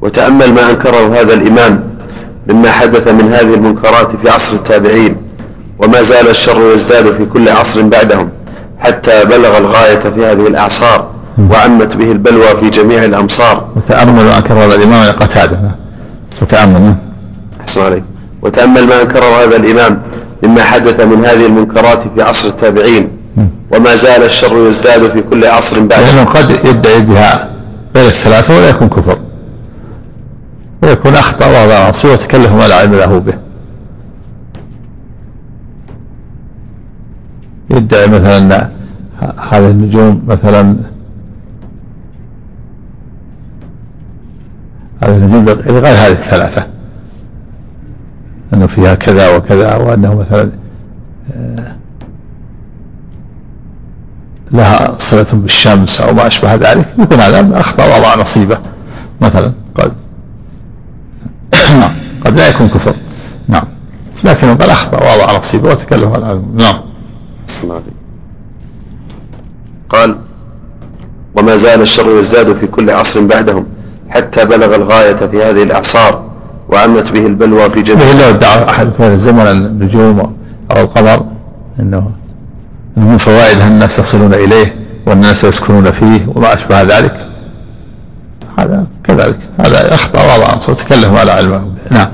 وتأمل 0.00 0.54
ما 0.54 0.70
أنكره 0.70 1.20
هذا 1.20 1.34
الإمام. 1.34 1.93
مما 2.48 2.70
حدث 2.70 3.08
من 3.08 3.32
هذه 3.32 3.54
المنكرات 3.54 4.16
في 4.16 4.30
عصر 4.30 4.56
التابعين 4.56 5.16
وما 5.78 6.02
زال 6.02 6.28
الشر 6.28 6.72
يزداد 6.72 7.12
في 7.12 7.24
كل 7.24 7.48
عصر 7.48 7.82
بعدهم 7.82 8.28
حتى 8.78 9.24
بلغ 9.24 9.58
الغاية 9.58 9.98
في 9.98 10.24
هذه 10.24 10.46
الأعصار 10.46 11.14
وعمت 11.50 11.96
به 11.96 12.12
البلوى 12.12 12.56
في 12.60 12.70
جميع 12.70 13.04
الأمصار. 13.04 13.68
وتأمل 13.76 14.12
ما 14.14 14.64
هذا 14.64 14.74
الإمام 14.74 15.12
قتادة. 15.12 15.58
وتأمل. 16.42 16.94
أحسن 17.60 17.80
عليك. 17.80 18.04
وتأمل 18.42 18.86
ما 18.86 19.02
أنكره 19.02 19.44
هذا 19.44 19.56
الإمام 19.56 20.02
مما 20.42 20.62
حدث 20.62 21.00
من 21.00 21.24
هذه 21.24 21.46
المنكرات 21.46 22.02
في 22.14 22.22
عصر 22.22 22.48
التابعين. 22.48 23.08
وما 23.70 23.94
زال 23.94 24.22
الشر 24.22 24.68
يزداد 24.68 25.10
في 25.10 25.22
كل 25.30 25.44
عصر 25.44 25.80
بعده 25.80 26.04
لأنه 26.04 26.24
قد 26.24 26.50
يدعي 26.50 27.00
بها 27.00 27.50
غير 27.96 28.06
الثلاثة 28.06 28.56
ولا 28.56 28.68
يكون 28.68 28.88
كفر. 28.88 29.18
ويكون 30.84 31.14
أخطأ 31.14 31.46
وضع 31.46 31.88
نصير 31.88 32.12
وتكلف 32.12 32.52
ما 32.52 32.68
لا 32.68 32.74
علم 32.74 32.94
له 32.94 33.18
به. 33.18 33.34
يدعي 37.70 38.06
مثلا 38.06 38.70
هذه 39.50 39.70
النجوم 39.70 40.22
مثلا 40.26 40.76
هذه 45.02 45.16
النجوم 45.16 45.44
لغير 45.44 45.96
هذه 45.96 46.12
الثلاثة. 46.12 46.66
أنه 48.54 48.66
فيها 48.66 48.94
كذا 48.94 49.36
وكذا 49.36 49.76
وأنه 49.76 50.14
مثلا 50.14 50.50
آه، 51.36 51.74
لها 54.52 54.94
صلة 54.98 55.26
بالشمس 55.32 56.00
أو 56.00 56.14
ما 56.14 56.26
أشبه 56.26 56.54
ذلك 56.54 56.88
يكون 56.98 57.20
هذا 57.20 57.60
أخطأ 57.60 57.98
وضع 57.98 58.20
نصيبه 58.20 58.58
مثلا. 59.20 59.52
قد 59.74 60.03
نعم. 61.72 61.92
قد 62.26 62.36
لا 62.36 62.48
يكون 62.48 62.68
كفر. 62.68 62.94
نعم. 63.48 63.64
لكن 64.24 64.56
قال 64.56 64.70
أخطأ. 64.70 64.96
وضع 64.96 65.38
نصيبه 65.38 65.70
وتكلم 65.70 66.12
على 66.12 66.42
نعم. 66.54 66.80
قال 69.88 70.16
وما 71.34 71.56
زال 71.56 71.82
الشر 71.82 72.18
يزداد 72.18 72.52
في 72.52 72.66
كل 72.66 72.90
عصر 72.90 73.20
بعدهم 73.20 73.66
حتى 74.08 74.44
بلغ 74.44 74.74
الغاية 74.74 75.16
في 75.16 75.42
هذه 75.42 75.62
الأعصار 75.62 76.22
وعمت 76.68 77.10
به 77.10 77.26
البلوى 77.26 77.70
في 77.70 77.82
جميع 77.82 78.12
لو 78.12 78.28
ادعى 78.28 78.70
أحد 78.70 78.92
في 78.92 79.18
زمن 79.18 79.46
النجوم 79.46 80.36
أو 80.70 80.80
القمر. 80.82 81.26
أنه 81.80 82.10
من 82.96 83.18
فوائدها 83.18 83.68
الناس 83.68 83.98
يصلون 83.98 84.34
إليه 84.34 84.76
والناس 85.06 85.44
يسكنون 85.44 85.90
فيه 85.90 86.26
وما 86.34 86.54
أشبه 86.54 86.82
ذلك. 86.82 87.28
هذا 88.58 88.86
كذلك. 89.04 89.38
هذا 89.60 89.94
أخطأ 89.94 90.18
وضع 90.18 90.54
وتكلم 90.68 91.16
على 91.16 91.32
علم. 91.32 91.74
نعم. 91.90 92.08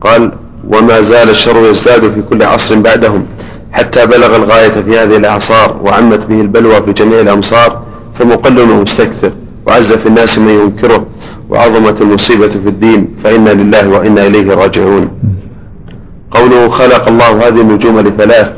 قال 0.00 0.32
وما 0.68 1.00
زال 1.00 1.30
الشر 1.30 1.70
يزداد 1.70 2.00
في 2.00 2.22
كل 2.30 2.42
عصر 2.42 2.74
بعدهم. 2.74 3.26
حتى 3.72 4.06
بلغ 4.06 4.36
الغاية 4.36 4.82
في 4.82 4.98
هذه 4.98 5.16
الأعصار 5.16 5.80
وعمت 5.82 6.26
به 6.26 6.40
البلوى 6.40 6.82
في 6.82 6.92
جميع 6.92 7.20
الأمصار 7.20 7.82
فمقل 8.18 8.60
ومستكثر 8.60 9.32
وعز 9.66 9.92
في 9.92 10.06
الناس 10.06 10.38
من 10.38 10.48
ينكره 10.48 11.06
وعظمت 11.50 12.00
المصيبة 12.00 12.48
في 12.48 12.68
الدين 12.68 13.14
فإنا 13.24 13.50
لله 13.50 13.88
وإنا 13.88 14.26
إليه 14.26 14.54
راجعون. 14.54 15.10
قوله 16.30 16.68
خلق 16.68 17.08
الله 17.08 17.48
هذه 17.48 17.60
النجوم 17.60 18.00
لثلاث. 18.00 18.50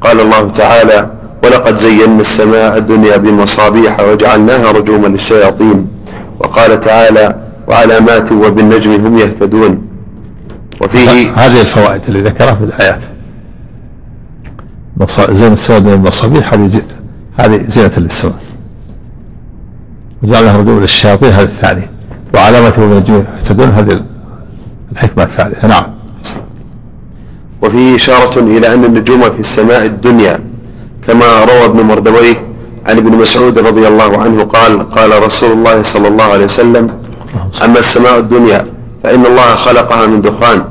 قال 0.00 0.20
الله 0.20 0.48
تعالى 0.48 1.10
ولقد 1.44 1.76
زينا 1.76 2.20
السماء 2.20 2.78
الدنيا 2.78 3.16
بمصابيح 3.16 4.00
وجعلناها 4.00 4.72
رجوما 4.72 5.06
للشياطين. 5.06 5.86
وقال 6.38 6.80
تعالى 6.80 7.40
وعلامات 7.68 8.32
وبالنجم 8.32 9.06
هم 9.06 9.18
يهتدون. 9.18 9.86
وفيه 10.80 11.32
هذه 11.34 11.60
الفوائد 11.60 12.00
اللي 12.08 12.22
ذكرها 12.22 12.54
في 12.54 12.64
الآيات. 12.64 13.00
زين 15.30 15.52
السماء 15.52 15.80
بالمصابيح 15.80 16.54
هذه 16.54 16.82
هذه 17.40 17.64
زينة 17.68 17.92
للسماء. 17.96 18.38
وجعلها 20.22 20.56
رجوع 20.56 20.78
للشياطين 20.80 21.32
هذه 21.32 21.44
الثانية. 21.44 21.90
وعلامة 22.34 22.72
النجوم 22.78 23.24
يهتدون 23.36 23.68
هذه 23.68 24.02
الحكمة 24.92 25.24
الثالثة. 25.24 25.68
نعم. 25.68 25.84
وفيه 27.62 27.96
إشارة 27.96 28.40
إلى 28.40 28.74
أن 28.74 28.84
النجوم 28.84 29.30
في 29.30 29.40
السماء 29.40 29.86
الدنيا. 29.86 30.51
كما 31.08 31.44
روى 31.44 31.64
ابن 31.64 31.80
مردويه 31.80 32.34
عن 32.86 32.96
ابن 32.98 33.12
مسعود 33.16 33.58
رضي 33.58 33.88
الله 33.88 34.18
عنه 34.22 34.42
قال 34.44 34.90
قال 34.90 35.22
رسول 35.22 35.52
الله 35.52 35.82
صلى 35.82 36.08
الله 36.08 36.24
عليه 36.24 36.44
وسلم 36.44 36.88
أما 37.64 37.78
السماء 37.78 38.18
الدنيا 38.18 38.66
فإن 39.02 39.26
الله 39.26 39.54
خلقها 39.54 40.06
من 40.06 40.22
دخان 40.22 40.64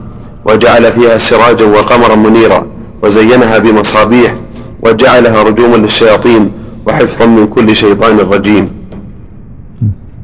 وجعل 0.45 0.91
فيها 0.91 1.17
سراجا 1.17 1.65
وقمرا 1.65 2.15
منيرا 2.15 2.65
وزينها 3.03 3.57
بمصابيح 3.57 4.33
وجعلها 4.81 5.43
رجوما 5.43 5.77
للشياطين 5.77 6.51
وحفظا 6.85 7.25
من 7.25 7.47
كل 7.47 7.75
شيطان 7.75 8.17
رجيم. 8.19 8.69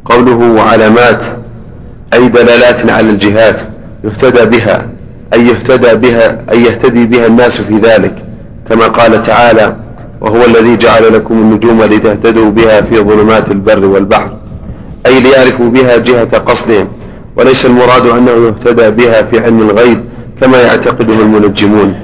قوله 0.05 0.35
وعلامات 0.35 1.25
أي 2.13 2.27
دلالات 2.29 2.89
على 2.89 3.09
الجهات 3.09 3.59
يهتدى 4.03 4.57
بها 4.57 4.87
أي 5.33 5.47
يهتدى 5.47 5.95
بها 5.95 6.37
أي 6.51 6.63
يهتدي 6.63 7.05
بها 7.05 7.25
الناس 7.27 7.61
في 7.61 7.77
ذلك 7.77 8.15
كما 8.69 8.87
قال 8.87 9.23
تعالى 9.23 9.75
وهو 10.21 10.45
الذي 10.45 10.77
جعل 10.77 11.13
لكم 11.13 11.33
النجوم 11.33 11.83
لتهتدوا 11.83 12.51
بها 12.51 12.81
في 12.81 12.99
ظلمات 12.99 13.51
البر 13.51 13.85
والبحر 13.85 14.31
أي 15.05 15.19
ليعرفوا 15.19 15.69
بها 15.69 15.97
جهة 15.97 16.37
قصدهم 16.37 16.87
وليس 17.35 17.65
المراد 17.65 18.05
أنه 18.05 18.31
يهتدى 18.31 18.89
بها 18.89 19.21
في 19.21 19.39
علم 19.39 19.69
الغيب 19.69 20.03
كما 20.41 20.61
يعتقده 20.61 21.13
المنجمون. 21.13 21.95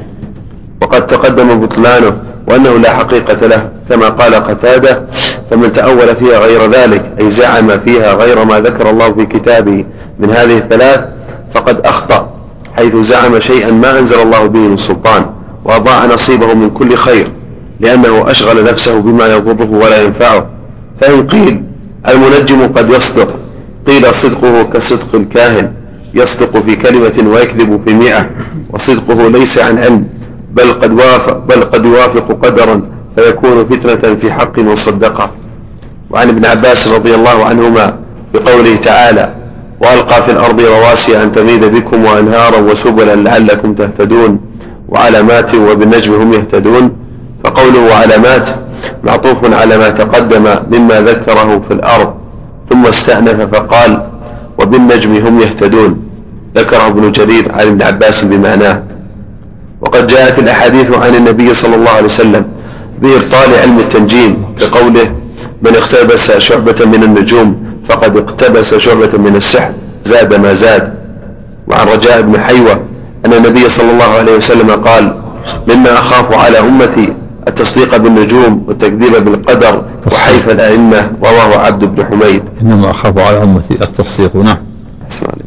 وقد 0.82 1.08
تقدم 1.08 1.60
بطلانه 1.60 2.18
وأنه 2.48 2.78
لا 2.78 2.94
حقيقة 2.94 3.48
له 3.48 3.70
كما 3.90 4.10
قال 4.10 4.36
قتادة 4.36 5.02
فمن 5.52 5.74
تأول 5.74 6.16
فيها 6.16 6.40
غير 6.40 6.72
ذلك 6.72 7.12
أي 7.20 7.30
زعم 7.30 7.80
فيها 7.80 8.14
غير 8.14 8.46
ما 8.46 8.60
ذكر 8.60 8.90
الله 8.90 9.14
في 9.14 9.26
كتابه 9.26 9.86
من 10.20 10.30
هذه 10.30 10.58
الثلاث 10.58 11.02
فقد 11.54 11.86
أخطأ 11.86 12.30
حيث 12.78 12.96
زعم 12.96 13.40
شيئا 13.40 13.72
ما 13.72 14.00
أنزل 14.00 14.20
الله 14.20 14.46
به 14.48 14.60
من 14.60 14.78
سلطان 14.78 15.26
وأضاع 15.66 16.06
نصيبه 16.06 16.54
من 16.54 16.70
كل 16.70 16.96
خير. 16.96 17.28
لأنه 17.84 18.32
أشغل 18.32 18.64
نفسه 18.64 19.00
بما 19.00 19.28
يضره 19.28 19.70
ولا 19.72 20.02
ينفعه. 20.02 20.46
فإن 21.02 21.28
قيل 21.28 21.64
المنجم 22.10 22.68
قد 22.68 22.90
يصدق 22.90 23.30
قيل 23.88 24.14
صدقه 24.14 24.64
كصدق 24.64 25.16
الكاهن 25.16 25.72
يصدق 26.14 26.58
في 26.58 26.76
كلمة 26.76 27.32
ويكذب 27.34 27.82
في 27.86 27.94
مئة 27.94 28.30
وصدقه 28.74 29.30
ليس 29.30 29.58
عن 29.58 29.78
علم 29.78 30.06
بل 30.54 30.74
قد 30.74 30.92
وافق 30.94 31.38
بل 31.38 31.64
قد 31.64 31.86
يوافق 31.86 32.46
قدرا 32.46 32.82
فيكون 33.16 33.66
فتنة 33.66 34.16
في 34.16 34.32
حق 34.32 34.60
من 34.60 34.76
صدقه 34.76 35.32
وعن 36.10 36.30
ابن 36.30 36.46
عباس 36.46 36.88
رضي 36.88 37.16
الله 37.16 37.46
عنهما 37.46 37.98
بقوله 38.34 38.76
تعالى 38.76 39.34
وألقى 39.82 40.22
في 40.22 40.32
الأرض 40.32 40.62
رواسي 40.62 41.24
أن 41.24 41.32
تميد 41.32 41.66
بكم 41.66 42.06
وأنهارا 42.06 42.58
وسبلا 42.58 43.16
لعلكم 43.16 43.74
تهتدون 43.74 44.40
وعلامات 44.90 45.56
وبالنجم 45.56 46.14
هم 46.14 46.34
يهتدون. 46.34 47.03
فقوله 47.44 47.94
علامات 47.94 48.48
معطوف 49.04 49.54
على 49.54 49.78
ما 49.78 49.90
تقدم 49.90 50.46
مما 50.72 51.02
ذكره 51.02 51.60
في 51.68 51.74
الأرض 51.74 52.14
ثم 52.70 52.86
استأنف 52.86 53.56
فقال 53.56 54.02
وبالنجم 54.58 55.16
هم 55.16 55.40
يهتدون 55.40 56.04
ذكره 56.56 56.88
ابن 56.88 57.12
جرير 57.12 57.52
عن 57.54 57.68
ابن 57.68 57.82
عباس 57.82 58.24
بمعناه. 58.24 58.84
وقد 59.82 60.08
جاءت 60.08 60.40
الأحاديث 60.40 60.92
عن 60.92 61.16
النبي 61.16 61.54
صلى 61.54 61.76
الله 61.76 61.90
عليه 61.90 62.06
وسلم 62.06 62.46
بإبطال 63.02 63.56
علم 63.62 63.80
التنجيم 63.80 64.44
كقوله 64.60 65.12
من 65.62 65.76
اقتبس 65.76 66.32
شعبة 66.32 66.86
من 66.86 67.04
النجوم 67.04 67.64
فقد 67.90 68.18
اقتبس 68.18 68.76
شعبة 68.76 69.18
من 69.18 69.36
السحر 69.36 69.72
زاد 70.06 70.34
ما 70.34 70.54
زاد 70.54 70.94
وعن 71.68 71.88
رجاء 71.88 72.22
بن 72.22 72.40
حيوة 72.40 72.82
أن 73.26 73.34
النبي 73.34 73.70
صلى 73.70 73.92
الله 73.92 74.06
عليه 74.20 74.36
وسلم 74.36 74.72
قال 74.72 75.16
مما 75.68 75.94
أخاف 75.94 76.34
على 76.34 76.60
أمتي 76.60 77.14
التصديق 77.48 77.98
بالنجوم 77.98 78.64
والتكذيب 78.68 79.26
بالقدر 79.26 79.86
وحيف 80.08 80.50
الأئمة 80.50 81.12
رواه 81.24 81.58
عبد 81.58 81.86
بن 81.86 82.06
حميد. 82.06 82.44
إنما 82.62 82.92
أخاف 82.92 83.18
على 83.20 83.44
أمتي 83.44 83.74
التصديق. 83.84 84.36
نعم. 84.36 84.58
أسمع 85.10 85.30
لي. 85.38 85.44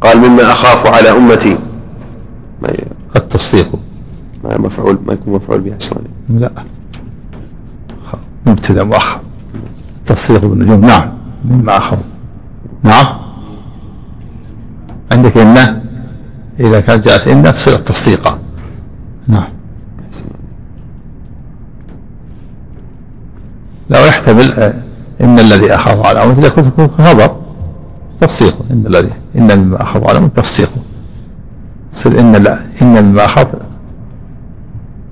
قال 0.00 0.18
مما 0.18 0.52
أخاف 0.52 0.86
على 0.86 1.10
أمتي. 1.10 1.58
ما 2.62 2.68
ي- 2.68 2.84
التصديق. 3.16 3.68
ما 4.44 4.58
مفعول؟ 4.58 4.98
ما 5.06 5.12
يكون 5.12 5.34
مفعول 5.34 5.60
به 5.60 5.76
أسمع 5.80 5.98
لي. 6.28 6.38
لا. 6.40 6.50
مبتدأ 8.46 8.84
مؤخر 8.84 9.20
تصديق 10.06 10.44
بالنجوم. 10.44 10.80
نعم. 10.80 11.12
مما 11.44 11.76
أخر 11.76 11.98
نعم. 12.82 13.06
عندك 15.12 15.36
إن 15.38 15.80
إذا 16.60 16.80
كانت 16.80 17.04
جاءت 17.08 17.28
إن 17.28 17.42
تصير 17.52 17.76
تصديقا 17.76 18.38
نعم. 19.28 19.48
لو 23.90 24.04
يحتمل 24.04 24.52
آه، 24.52 24.74
إن 25.20 25.38
الذي 25.38 25.74
أخاف 25.74 26.06
على 26.06 26.22
أمر 26.24 26.38
إذا 26.38 26.48
كنت 26.48 26.90
خبر 26.98 27.36
تصديق 28.20 28.56
إن 28.70 28.86
الذي 28.86 29.10
إن 29.36 29.58
مما 29.58 29.82
أخاف 29.82 30.04
على 30.08 30.18
أمر 30.18 30.28
تصديق 30.28 30.70
تصير 31.92 32.20
إن 32.20 32.36
لا 32.36 32.58
إن 32.82 33.02
مما 33.04 33.24
أخاف 33.24 33.54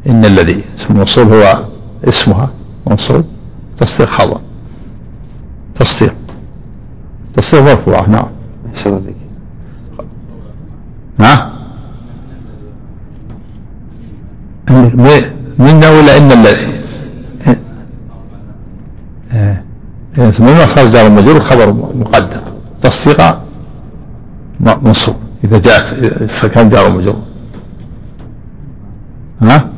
إن 0.06 0.24
الذي 0.24 0.64
اسم 0.78 0.94
الموصول 0.94 1.24
هو 1.26 1.64
اسمها 2.04 2.50
منصوب 2.86 3.24
تصديق 3.78 4.08
خبر. 4.08 4.40
تصديق 5.74 6.14
تصديق 7.36 7.62
مرفوع 7.62 8.06
نعم. 8.06 8.26
أحسن 8.66 8.90
ها 11.20 11.34
من- 11.34 11.52
منا 15.58 15.90
ولا 15.90 16.16
إن 16.16 16.32
الذي. 16.32 16.72
مما 20.38 20.66
صار 20.66 20.86
جار 20.86 21.10
مجرور 21.10 21.40
خبر 21.40 21.72
مقدم. 21.72 22.40
تصديق 22.82 23.38
منصوب. 24.60 25.16
إذا 25.44 25.58
جاءت 25.58 25.86
إذا 26.22 26.48
كان 26.48 26.68
جار 26.68 26.90
مجرور 26.90 27.22
ها؟ 29.42 29.70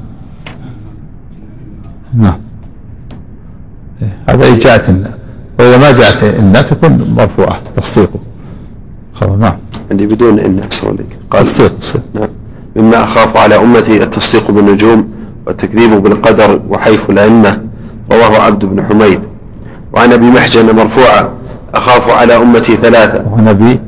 نعم. 2.14 2.38
إيه. 4.02 4.18
هذا 4.28 4.48
إن 4.48 4.58
جاءت 4.58 4.88
إن 4.88 5.12
وإذا 5.58 5.76
ما 5.76 5.92
جاءت 5.92 6.24
إن 6.24 6.52
تكون 6.70 7.14
مرفوعة 7.14 7.60
تصديقه 7.76 8.20
خلاص 9.14 9.38
نعم. 9.38 9.56
عندي 9.90 10.06
بدون 10.06 10.40
إن 10.40 10.58
أحسن 10.58 10.96
قال 11.30 11.44
تصديق. 11.44 11.72
نعم. 12.14 12.28
مما 12.76 13.02
أخاف 13.02 13.36
على 13.36 13.56
أمتي 13.56 14.02
التصديق 14.02 14.50
بالنجوم 14.50 15.08
والتكذيب 15.46 15.90
بالقدر 16.02 16.60
وحيف 16.68 17.10
الأئمة. 17.10 17.58
رواه 18.12 18.42
عبد 18.42 18.64
بن 18.64 18.84
حميد. 18.84 19.20
وعن 19.92 20.12
أبي 20.12 20.30
محجن 20.30 20.76
مرفوعا 20.76 21.28
أخاف 21.74 22.10
على 22.10 22.36
أمتي 22.36 22.76
ثلاثة. 22.76 23.24
وعن 23.32 23.48
أبي 23.48 23.80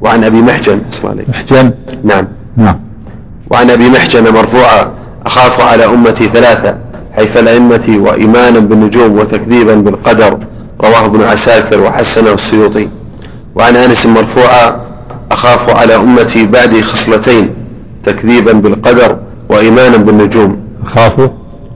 وعن 0.00 0.24
أبي 0.24 0.42
محجن 0.42 0.80
محجن؟ 1.28 1.70
نعم. 2.04 2.28
نعم. 2.56 2.80
وعن 3.50 3.70
أبي 3.70 3.88
محجن 3.88 4.32
مرفوعا 4.32 4.90
أخاف 5.26 5.60
على 5.60 5.84
أمتي 5.84 6.28
ثلاثة. 6.28 6.74
حيث 7.12 7.36
الأئمة 7.36 7.96
وإيمانا 8.00 8.58
بالنجوم 8.58 9.18
وتكذيبا 9.18 9.74
بالقدر. 9.74 10.38
رواه 10.84 11.06
ابن 11.06 11.22
عساكر 11.22 11.80
وحسنه 11.80 12.32
السيوطي. 12.32 12.88
وعن 13.54 13.76
أنس 13.76 14.06
مرفوعا 14.06 14.80
أخاف 15.32 15.70
على 15.70 15.96
أمتي 15.96 16.46
بعدي 16.46 16.82
خصلتين. 16.82 17.59
تكذيبا 18.04 18.52
بالقدر 18.52 19.18
وإيمانا 19.48 19.96
بالنجوم. 19.96 20.60
خافوا؟ 20.86 21.28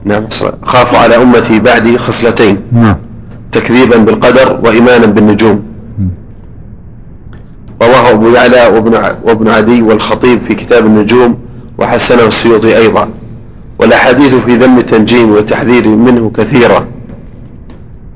نعم. 0.05 0.27
أخاف 0.63 0.95
على 0.95 1.15
أمتي 1.15 1.59
بعدي 1.59 1.97
خصلتين. 1.97 2.57
نعم. 2.71 2.95
تكذيبا 3.51 3.97
بالقدر 3.97 4.59
وإيمانا 4.63 5.05
بالنجوم. 5.05 5.63
رواه 7.81 8.11
أبو 8.11 8.29
يعلى 8.29 8.67
وابن, 8.67 8.93
وابن 9.23 9.47
عدي 9.47 9.81
والخطيب 9.81 10.39
في 10.39 10.55
كتاب 10.55 10.85
النجوم 10.85 11.37
وحسنه 11.77 12.27
السيوطي 12.27 12.77
أيضا. 12.77 13.09
والأحاديث 13.79 14.35
في 14.35 14.55
ذم 14.55 14.77
التنجيم 14.77 15.31
والتحذير 15.31 15.87
منه 15.87 16.31
كثيرة. 16.37 16.87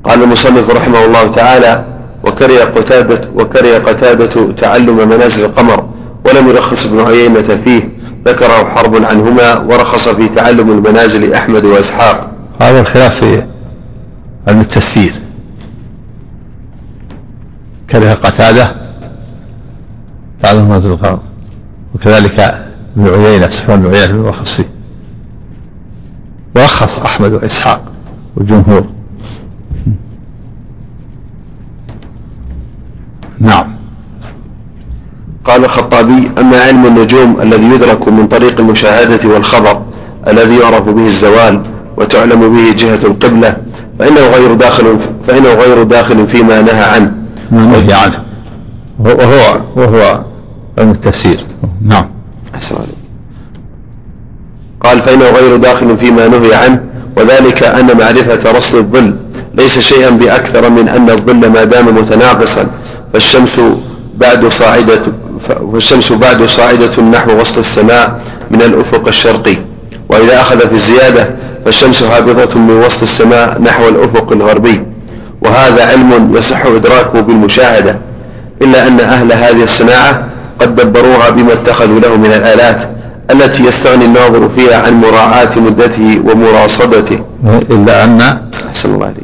قال 0.03 0.23
المصنف 0.23 0.69
رحمه 0.69 1.06
الله 1.06 1.27
تعالى 1.27 1.86
وكره 2.23 2.64
قتادة 2.64 3.30
وكره 3.36 3.77
قتادة 3.77 4.52
تعلم 4.52 5.10
منازل 5.10 5.45
القمر 5.45 5.84
ولم 6.26 6.48
يرخص 6.48 6.86
ابن 6.86 6.99
عيينة 6.99 7.41
فيه 7.41 7.90
ذكره 8.30 8.69
حرب 8.69 8.95
عنهما 8.95 9.57
ورخص 9.60 10.10
في 10.10 10.27
تعلم 10.27 10.72
المنازل 10.72 11.34
أحمد 11.34 11.65
وإسحاق. 11.65 12.31
هذا 12.61 12.80
الخلاف 12.81 13.19
في 13.19 13.43
علم 14.47 14.61
التفسير. 14.61 15.14
كره 17.89 18.14
قتادة 18.14 18.76
تعلم 20.43 20.69
منزل 20.69 20.91
القمر 20.91 21.19
وكذلك 21.95 22.39
ابن 22.97 23.10
عيينة 23.10 23.49
سفيان 23.49 23.81
بن 23.81 23.95
عيينة 23.95 24.30
رخص 24.30 24.53
فيه. 24.53 24.69
ورخص 26.56 26.99
أحمد 26.99 27.34
وإسحاق 27.34 27.91
والجمهور. 28.35 28.85
نعم. 33.39 33.78
قال 35.50 35.64
الخطابي 35.64 36.32
أما 36.38 36.62
علم 36.62 36.86
النجوم 36.86 37.42
الذي 37.42 37.66
يدرك 37.66 38.08
من 38.08 38.28
طريق 38.28 38.60
المشاهدة 38.60 39.30
والخبر 39.30 39.82
الذي 40.28 40.58
يعرف 40.58 40.90
به 40.90 41.06
الزوال 41.06 41.62
وتعلم 41.98 42.56
به 42.56 42.74
جهة 42.78 43.00
القبلة 43.04 43.58
فإنه 44.00 44.28
غير 44.28 44.54
داخل 44.54 44.98
فإنه 45.28 45.54
غير 45.54 45.84
داخل 45.84 46.28
فيما 46.28 46.62
نهى 46.62 46.84
عنه. 46.84 47.12
ما 47.52 47.62
نهي 47.66 47.94
عنه. 47.94 48.24
وهو 49.00 49.62
وهو 49.76 50.22
علم 50.78 50.92
التفسير. 50.92 51.46
نعم. 51.86 52.06
أحسن 52.56 52.76
عليك. 52.76 53.00
قال 54.82 55.02
فإنه 55.02 55.30
غير 55.30 55.56
داخل 55.56 55.98
فيما 55.98 56.28
نهي 56.28 56.54
عنه 56.54 56.84
وذلك 57.18 57.64
أن 57.64 57.98
معرفة 57.98 58.52
رصد 58.58 58.76
الظل 58.76 59.16
ليس 59.54 59.80
شيئا 59.80 60.10
بأكثر 60.10 60.70
من 60.70 60.90
أن 60.90 61.10
الظل 61.10 61.50
ما 61.50 61.64
دام 61.64 61.96
متناقصا 61.96 62.68
فالشمس 63.14 63.62
بعد 64.18 64.48
صاعدة 64.48 65.02
فالشمس 65.48 66.11
بعد 66.11 66.45
صاعدة 66.45 67.02
نحو 67.02 67.40
وسط 67.41 67.57
السماء 67.57 68.20
من 68.52 68.61
الأفق 68.61 69.07
الشرقي. 69.07 69.57
وإذا 70.10 70.41
أخذ 70.41 70.60
في 70.60 70.74
الزيادة 70.74 71.30
فالشمس 71.66 72.03
هابطة 72.03 72.60
من 72.60 72.84
وسط 72.86 73.02
السماء 73.02 73.61
نحو 73.61 73.90
الأفق 73.90 74.32
الغربي. 74.32 74.84
وهذا 75.41 75.86
علم 75.86 76.36
يصح 76.36 76.66
إدراكه 76.66 77.20
بالمشاهدة 77.20 77.98
إلا 78.61 78.88
أن 78.88 78.99
أهل 78.99 79.34
هذه 79.34 79.64
الصناعة 79.64 80.24
قد 80.60 80.76
دبروها 80.76 81.30
بما 81.30 81.53
اتخذوا 81.53 81.99
له 81.99 82.16
من 82.16 82.34
الآلات 82.34 82.90
التي 83.32 83.64
يستغني 83.64 84.06
الناظر 84.06 84.49
فيها 84.57 84.78
عن 84.86 85.02
مراعاة 85.02 85.60
مدته 85.60 86.22
ومراصدته. 86.26 87.20
إلا 87.45 88.03
أن 88.03 88.40
أحسن 88.70 88.94
الله 88.94 89.06
عليك 89.06 89.24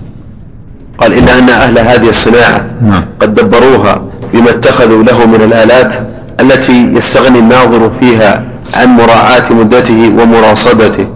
قال 0.98 1.14
إلا 1.14 1.40
أن 1.40 1.50
أهل 1.50 1.80
هذه 1.80 2.10
الصناعة 2.10 2.66
نعم. 2.82 3.06
قد 3.20 3.36
دبروها 3.36 4.02
بما 4.36 4.50
اتخذوا 4.50 5.04
له 5.04 5.26
من 5.26 5.42
الآلات 5.42 5.96
التي 6.42 6.94
يستغني 6.94 7.40
الناظر 7.40 7.90
فيها 7.90 8.44
عن 8.74 8.88
مراعاة 8.88 9.54
مدته 9.54 10.14
ومراصدته. 10.20 11.08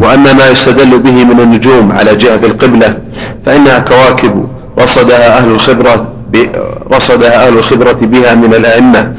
وأما 0.00 0.32
ما 0.32 0.48
يستدل 0.48 0.98
به 0.98 1.24
من 1.24 1.40
النجوم 1.40 1.92
على 1.92 2.14
جهة 2.16 2.40
القبلة 2.44 2.98
فإنها 3.46 3.78
كواكب 3.78 4.46
رصدها 4.78 5.38
أهل 5.38 5.50
الخبرة 5.50 6.12
رصدها 6.92 7.46
أهل 7.46 7.58
الخبرة 7.58 7.98
بها 8.02 8.34
من 8.34 8.54
الأئمة 8.54 9.12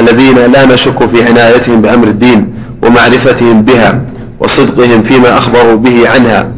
الذين 0.00 0.38
لا 0.52 0.64
نشك 0.64 1.06
في 1.06 1.24
عنايتهم 1.24 1.82
بأمر 1.82 2.06
الدين 2.06 2.54
ومعرفتهم 2.82 3.62
بها 3.62 4.00
وصدقهم 4.40 5.02
فيما 5.02 5.38
أخبروا 5.38 5.76
به 5.76 6.08
عنها 6.08 6.48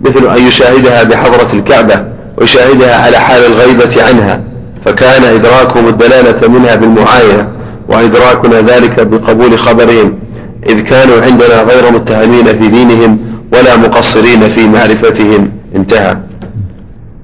مثل 0.00 0.36
أن 0.36 0.46
يشاهدها 0.46 1.02
بحضرة 1.02 1.48
الكعبة 1.52 2.04
ويشاهدها 2.38 3.04
على 3.04 3.18
حال 3.18 3.46
الغيبة 3.46 4.02
عنها. 4.08 4.40
فكان 4.86 5.24
إدراكهم 5.24 5.88
الدلالة 5.88 6.48
منها 6.48 6.74
بالمعاينة 6.74 7.48
وإدراكنا 7.88 8.60
ذلك 8.60 9.06
بقبول 9.06 9.58
خبرهم 9.58 10.18
إذ 10.66 10.80
كانوا 10.80 11.20
عندنا 11.20 11.62
غير 11.62 11.92
متهمين 11.92 12.46
في 12.46 12.68
دينهم 12.68 13.18
ولا 13.52 13.76
مقصرين 13.76 14.40
في 14.40 14.68
معرفتهم. 14.68 15.50
انتهى. 15.76 16.16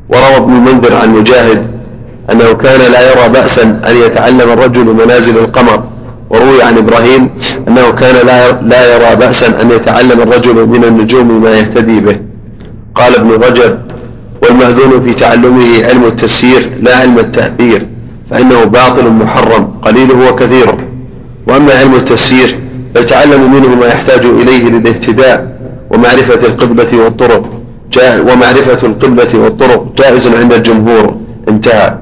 وروى 0.08 0.36
ابن 0.36 0.52
المنذر 0.52 0.94
عن 0.96 1.10
مجاهد 1.14 1.66
أنه 2.32 2.52
كان 2.52 2.92
لا 2.92 3.10
يرى 3.12 3.28
بأسا 3.28 3.62
أن 3.62 3.96
يتعلم 3.96 4.40
الرجل 4.52 4.84
منازل 4.84 5.38
القمر 5.38 5.82
وروي 6.30 6.62
عن 6.62 6.78
إبراهيم 6.78 7.30
أنه 7.68 7.90
كان 7.90 8.26
لا 8.62 8.94
يرى 8.94 9.16
بأسا 9.16 9.46
أن 9.62 9.70
يتعلم 9.70 10.20
الرجل 10.22 10.66
من 10.66 10.84
النجوم 10.84 11.42
ما 11.42 11.50
يهتدي 11.50 12.00
به. 12.00 12.16
قال 12.94 13.14
ابن 13.16 13.30
رجب 13.30 13.78
والمأذون 14.42 15.00
في 15.00 15.14
تعلمه 15.14 15.84
علم 15.84 16.04
التسيير 16.04 16.70
لا 16.82 16.96
علم 16.96 17.18
التأثير 17.18 17.86
فإنه 18.30 18.64
باطل 18.64 19.10
محرم 19.10 19.64
قليله 19.82 20.30
وكثيره 20.30 20.76
وأما 21.46 21.72
علم 21.72 21.94
التسيير 21.94 22.56
فيتعلم 22.94 23.52
منه 23.54 23.74
ما 23.74 23.86
يحتاج 23.86 24.24
إليه 24.24 24.68
للاهتداء 24.68 25.52
ومعرفة 25.90 26.46
القبلة 26.46 27.04
والطرق. 27.04 27.48
ومعرفة 27.98 28.86
القبلة 28.86 29.38
والطرق 29.38 29.92
جائز 29.98 30.26
عند 30.26 30.52
الجمهور. 30.52 31.16
انتهى. 31.48 31.98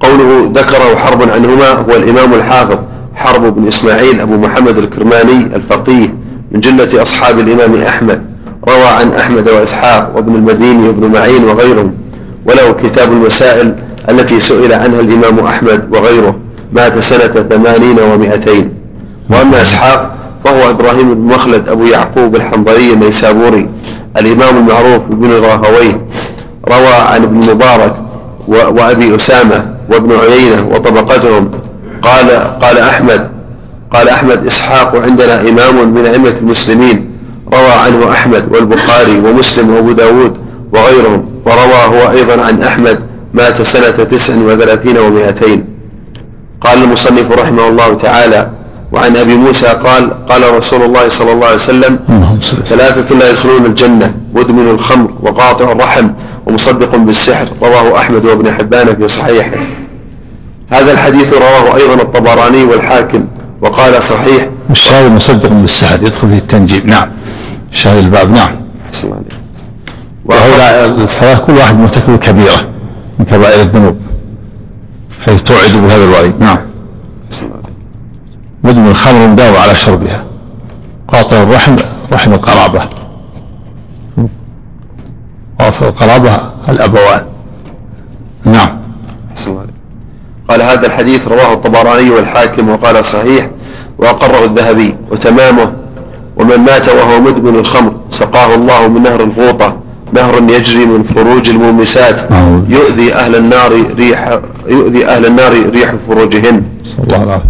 قوله 0.00 0.50
ذكره 0.54 0.96
حرب 0.96 1.30
عنهما 1.30 1.70
هو 1.72 1.96
الإمام 1.96 2.34
الحافظ 2.34 2.78
حرب 3.14 3.54
بن 3.56 3.68
إسماعيل 3.68 4.20
أبو 4.20 4.36
محمد 4.36 4.78
الكرماني 4.78 5.56
الفقيه 5.56 6.14
من 6.52 6.60
جلة 6.60 7.02
أصحاب 7.02 7.38
الإمام 7.38 7.74
أحمد. 7.74 8.35
روى 8.68 8.86
عن 8.86 9.12
أحمد 9.12 9.48
وإسحاق 9.48 10.12
وابن 10.16 10.34
المديني 10.34 10.88
وابن 10.88 11.12
معين 11.12 11.44
وغيرهم 11.44 11.94
وله 12.46 12.72
كتاب 12.72 13.12
المسائل 13.12 13.74
التي 14.10 14.40
سئل 14.40 14.72
عنها 14.72 15.00
الإمام 15.00 15.38
أحمد 15.38 15.84
وغيره 15.94 16.36
مات 16.72 16.98
سنة 16.98 17.26
ثمانين 17.42 17.98
ومائتين 18.00 18.74
وأما 19.30 19.62
إسحاق 19.62 20.14
فهو 20.44 20.70
إبراهيم 20.70 21.14
بن 21.14 21.34
مخلد 21.34 21.68
أبو 21.68 21.84
يعقوب 21.84 22.36
الحنظلي 22.36 22.92
النيسابوري 22.92 23.68
الإمام 24.16 24.56
المعروف 24.56 25.08
بن 25.08 25.30
الراهوي 25.30 25.92
روى 26.68 26.94
عن 27.08 27.22
ابن 27.22 27.36
مبارك 27.36 27.96
وأبي 28.48 29.16
أسامة 29.16 29.66
وابن 29.90 30.16
عيينة 30.16 30.68
وطبقتهم. 30.74 31.50
قال 32.02 32.30
قال 32.62 32.78
أحمد 32.78 33.28
قال 33.90 34.08
أحمد 34.08 34.46
إسحاق 34.46 34.96
عندنا 34.96 35.40
إمام 35.40 35.94
من 35.94 36.06
أئمة 36.06 36.34
المسلمين 36.40 37.10
روى 37.56 37.74
عنه 37.84 38.12
أحمد 38.12 38.44
والبخاري 38.52 39.16
ومسلم 39.24 39.66
وأبو 39.70 39.92
داود 39.92 40.32
وغيرهم 40.72 41.20
وروى 41.46 41.82
هو 41.94 42.10
أيضا 42.10 42.36
عن 42.46 42.62
أحمد 42.62 42.98
مات 43.34 43.62
سنة 43.62 43.90
تسع 43.90 44.34
وثلاثين 44.48 44.98
ومائتين. 44.98 45.64
قال 46.60 46.82
المصنف 46.82 47.32
رحمه 47.32 47.68
الله 47.68 47.94
تعالى 47.94 48.50
وعن 48.92 49.16
أبي 49.16 49.36
موسى 49.36 49.66
قال 49.66 50.26
قال 50.26 50.54
رسول 50.54 50.82
الله 50.82 51.08
صلى 51.08 51.32
الله 51.32 51.46
عليه 51.46 51.54
وسلم 51.54 51.98
ثلاثة 52.64 53.14
لا 53.14 53.30
يدخلون 53.30 53.66
الجنة 53.66 54.14
مدمن 54.34 54.68
الخمر 54.70 55.10
وقاطع 55.22 55.72
الرحم 55.72 56.08
ومصدق 56.46 56.96
بالسحر. 56.96 57.46
رواه 57.62 57.96
أحمد 57.96 58.24
وابن 58.24 58.52
حبان 58.52 58.96
في 58.96 59.08
صحيحه. 59.08 59.56
هذا 60.70 60.92
الحديث 60.92 61.32
رواه 61.32 61.76
أيضا 61.76 61.94
الطبراني 61.94 62.64
والحاكم 62.64 63.24
وقال 63.62 64.02
صحيح 64.02 64.46
الشاهد 64.70 65.10
مصدق 65.12 65.48
بالسحر 65.48 65.98
يدخل 66.02 66.28
في 66.28 66.36
التنجيم. 66.36 66.82
نعم. 66.86 67.08
شاهد 67.76 67.96
الباب. 67.96 68.30
نعم. 68.30 68.56
وهؤلاء 70.24 70.84
الثلاث 70.88 71.40
كل 71.40 71.52
واحد 71.52 71.78
مرتكب 71.78 72.18
كبيرة 72.18 72.68
من 73.18 73.24
كبائر 73.24 73.60
الذنوب 73.62 73.96
حيث 75.24 75.42
توعد 75.42 75.72
بهذا 75.72 76.04
الوعيد 76.04 76.40
نعم. 76.40 76.58
مدمن 78.64 78.88
الخمر 78.88 79.26
مداوم 79.26 79.56
على 79.56 79.74
شربها 79.74 80.24
قاطع 81.08 81.42
الرحم 81.42 81.76
رحم 82.12 82.32
القرابة. 82.32 82.88
وفي 85.60 85.82
القرابة 85.82 86.40
الأبوان. 86.68 87.24
نعم. 88.44 88.78
قال 90.48 90.62
هذا 90.62 90.86
الحديث 90.86 91.28
رواه 91.28 91.52
الطبراني 91.52 92.10
والحاكم 92.10 92.68
وقال 92.68 93.04
صحيح 93.04 93.50
وأقره 93.98 94.44
الذهبي 94.44 94.96
وتمامه 95.10 95.72
ومن 96.36 96.56
مات 96.56 96.88
وهو 96.88 97.20
مدمن 97.20 97.58
الخمر 97.58 97.92
سقاه 98.10 98.54
الله 98.54 98.88
من 98.88 99.02
نهر 99.02 99.20
الغوطة 99.24 99.76
نهر 100.12 100.42
يجري 100.48 100.86
من 100.86 101.02
فروج 101.02 101.50
المومسات 101.50 102.28
يؤذي 102.68 103.14
أهل 103.14 103.36
النار 103.36 103.72
ريح 103.98 104.38
يؤذي 104.68 105.06
أهل 105.06 105.26
النار 105.26 105.52
ريح 105.70 105.94
فروجهن. 106.08 106.62
الله 106.98 107.42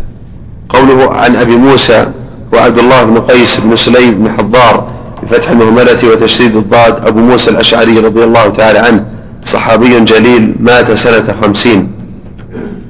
قوله 0.68 1.12
عن 1.14 1.36
أبي 1.36 1.56
موسى 1.56 2.06
وعبد 2.52 2.78
الله 2.78 3.04
بن 3.04 3.20
قيس 3.20 3.60
بن 3.60 3.76
سليم 3.76 4.10
بن 4.14 4.30
حضار 4.38 4.86
بفتح 5.22 5.50
المهملة 5.50 6.08
وتشديد 6.08 6.56
الضاد 6.56 7.06
أبو 7.06 7.20
موسى 7.20 7.50
الأشعري 7.50 7.98
رضي 7.98 8.24
الله 8.24 8.48
تعالى 8.48 8.78
عنه 8.78 9.04
صحابي 9.44 10.00
جليل 10.00 10.54
مات 10.60 10.92
سنة 10.92 11.34
خمسين. 11.42 11.92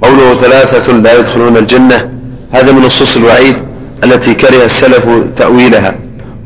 قوله 0.02 0.34
ثلاثة 0.34 0.92
لا 0.92 1.18
يدخلون 1.18 1.56
الجنة 1.56 2.10
هذا 2.52 2.72
من 2.72 2.82
نصوص 2.82 3.16
الوعيد. 3.16 3.56
التي 4.04 4.34
كره 4.34 4.64
السلف 4.64 5.06
تأويلها 5.36 5.94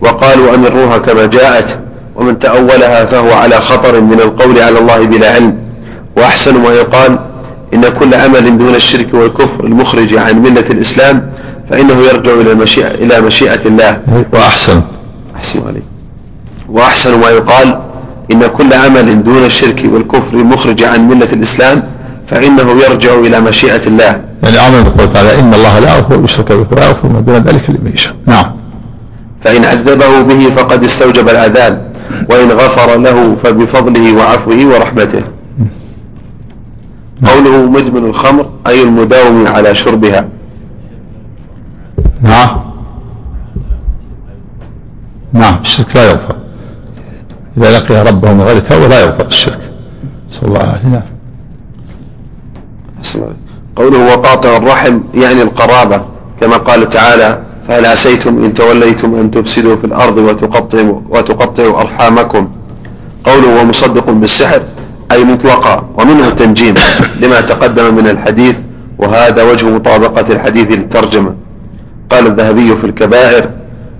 وقالوا 0.00 0.54
أمروها 0.54 0.98
كما 0.98 1.26
جاءت 1.26 1.78
ومن 2.16 2.38
تأولها 2.38 3.04
فهو 3.04 3.32
على 3.32 3.60
خطر 3.60 4.00
من 4.00 4.20
القول 4.20 4.58
على 4.58 4.78
الله 4.78 5.04
بلا 5.04 5.34
علم. 5.34 5.54
وأحسن 6.16 6.56
ما 6.56 6.72
يقال 6.72 7.18
إن 7.74 7.88
كل 7.88 8.14
عمل 8.14 8.58
دون 8.58 8.74
الشرك 8.74 9.14
والكفر 9.14 9.64
المخرج 9.64 10.14
عن 10.14 10.42
ملة 10.42 10.64
الإسلام 10.70 11.32
فإنه 11.70 12.00
يرجع 12.00 12.32
إلى 12.32 12.52
المشيئة 12.52 12.94
إلى 12.94 13.20
مشيئة 13.20 13.60
الله. 13.66 14.00
وأحسن. 14.32 14.82
أحسن 15.36 15.66
عليك. 15.66 15.82
وأحسن 16.68 17.20
ما 17.20 17.30
يقال 17.30 17.80
إن 18.32 18.46
كل 18.46 18.74
عمل 18.74 19.24
دون 19.24 19.44
الشرك 19.44 19.82
والكفر 19.92 20.34
المخرج 20.34 20.82
عن 20.82 21.08
ملة 21.08 21.28
الإسلام 21.32 21.82
فإنه 22.26 22.82
يرجع 22.82 23.14
إلى 23.14 23.40
مشيئة 23.40 23.86
الله. 23.86 24.20
يعني 24.42 24.58
عمل 24.58 24.90
قول 24.90 25.12
تعالى 25.12 25.40
إن 25.40 25.54
الله 25.54 25.78
لا 25.78 25.96
يغفر 25.96 26.24
يشرك 26.24 26.52
به 26.52 26.66
ولا 26.72 26.88
يغفر 26.88 27.08
ما 27.08 27.20
دون 27.20 27.36
ذلك 27.36 27.70
لمن 27.70 27.90
يشاء. 27.94 28.16
نعم. 28.26 28.52
فإن 29.40 29.64
عذبه 29.64 30.22
به 30.22 30.50
فقد 30.50 30.84
استوجب 30.84 31.28
العذاب 31.28 31.92
وإن 32.30 32.50
غفر 32.50 32.96
له 32.96 33.36
فبفضله 33.36 34.16
وعفوه 34.16 34.66
ورحمته. 34.66 35.22
قوله 37.24 37.70
مدمن 37.70 38.04
الخمر 38.04 38.50
أي 38.66 38.82
المداوم 38.82 39.46
على 39.46 39.74
شربها. 39.74 40.28
نعم. 42.22 42.60
نعم 45.32 45.58
الشرك 45.60 45.96
لا 45.96 46.10
يغفر. 46.10 46.36
إذا 47.56 47.78
لقي 47.78 48.04
ربه 48.04 48.32
من 48.32 48.40
غير 48.40 48.60
توبة 48.60 48.88
لا 48.88 49.00
يغفر 49.00 49.26
الشرك. 49.26 49.60
صلى 50.30 50.48
الله 50.48 50.60
عليه 50.60 51.02
وسلم. 53.00 53.39
قوله 53.80 53.98
وقاطع 54.14 54.56
الرحم 54.56 55.00
يعني 55.14 55.42
القرابة 55.42 56.02
كما 56.40 56.56
قال 56.56 56.88
تعالى 56.88 57.38
فهل 57.68 57.86
عسيتم 57.86 58.44
إن 58.44 58.54
توليتم 58.54 59.14
أن 59.14 59.30
تفسدوا 59.30 59.76
في 59.76 59.84
الأرض 59.84 60.16
وتقطعوا, 60.18 61.00
وتقطعوا 61.10 61.80
أرحامكم؟ 61.80 62.48
قوله 63.24 63.60
ومصدق 63.60 64.10
بالسحر 64.10 64.60
أي 65.12 65.24
مطلقا 65.24 65.84
ومنه 65.98 66.28
التنجيم 66.28 66.74
لما 67.20 67.40
تقدم 67.40 67.94
من 67.94 68.08
الحديث 68.08 68.56
وهذا 68.98 69.42
وجه 69.42 69.66
مطابقة 69.66 70.32
الحديث 70.32 70.70
للترجمة 70.72 71.34
قال 72.10 72.26
الذهبي 72.26 72.76
في 72.76 72.84
الكبائر 72.84 73.48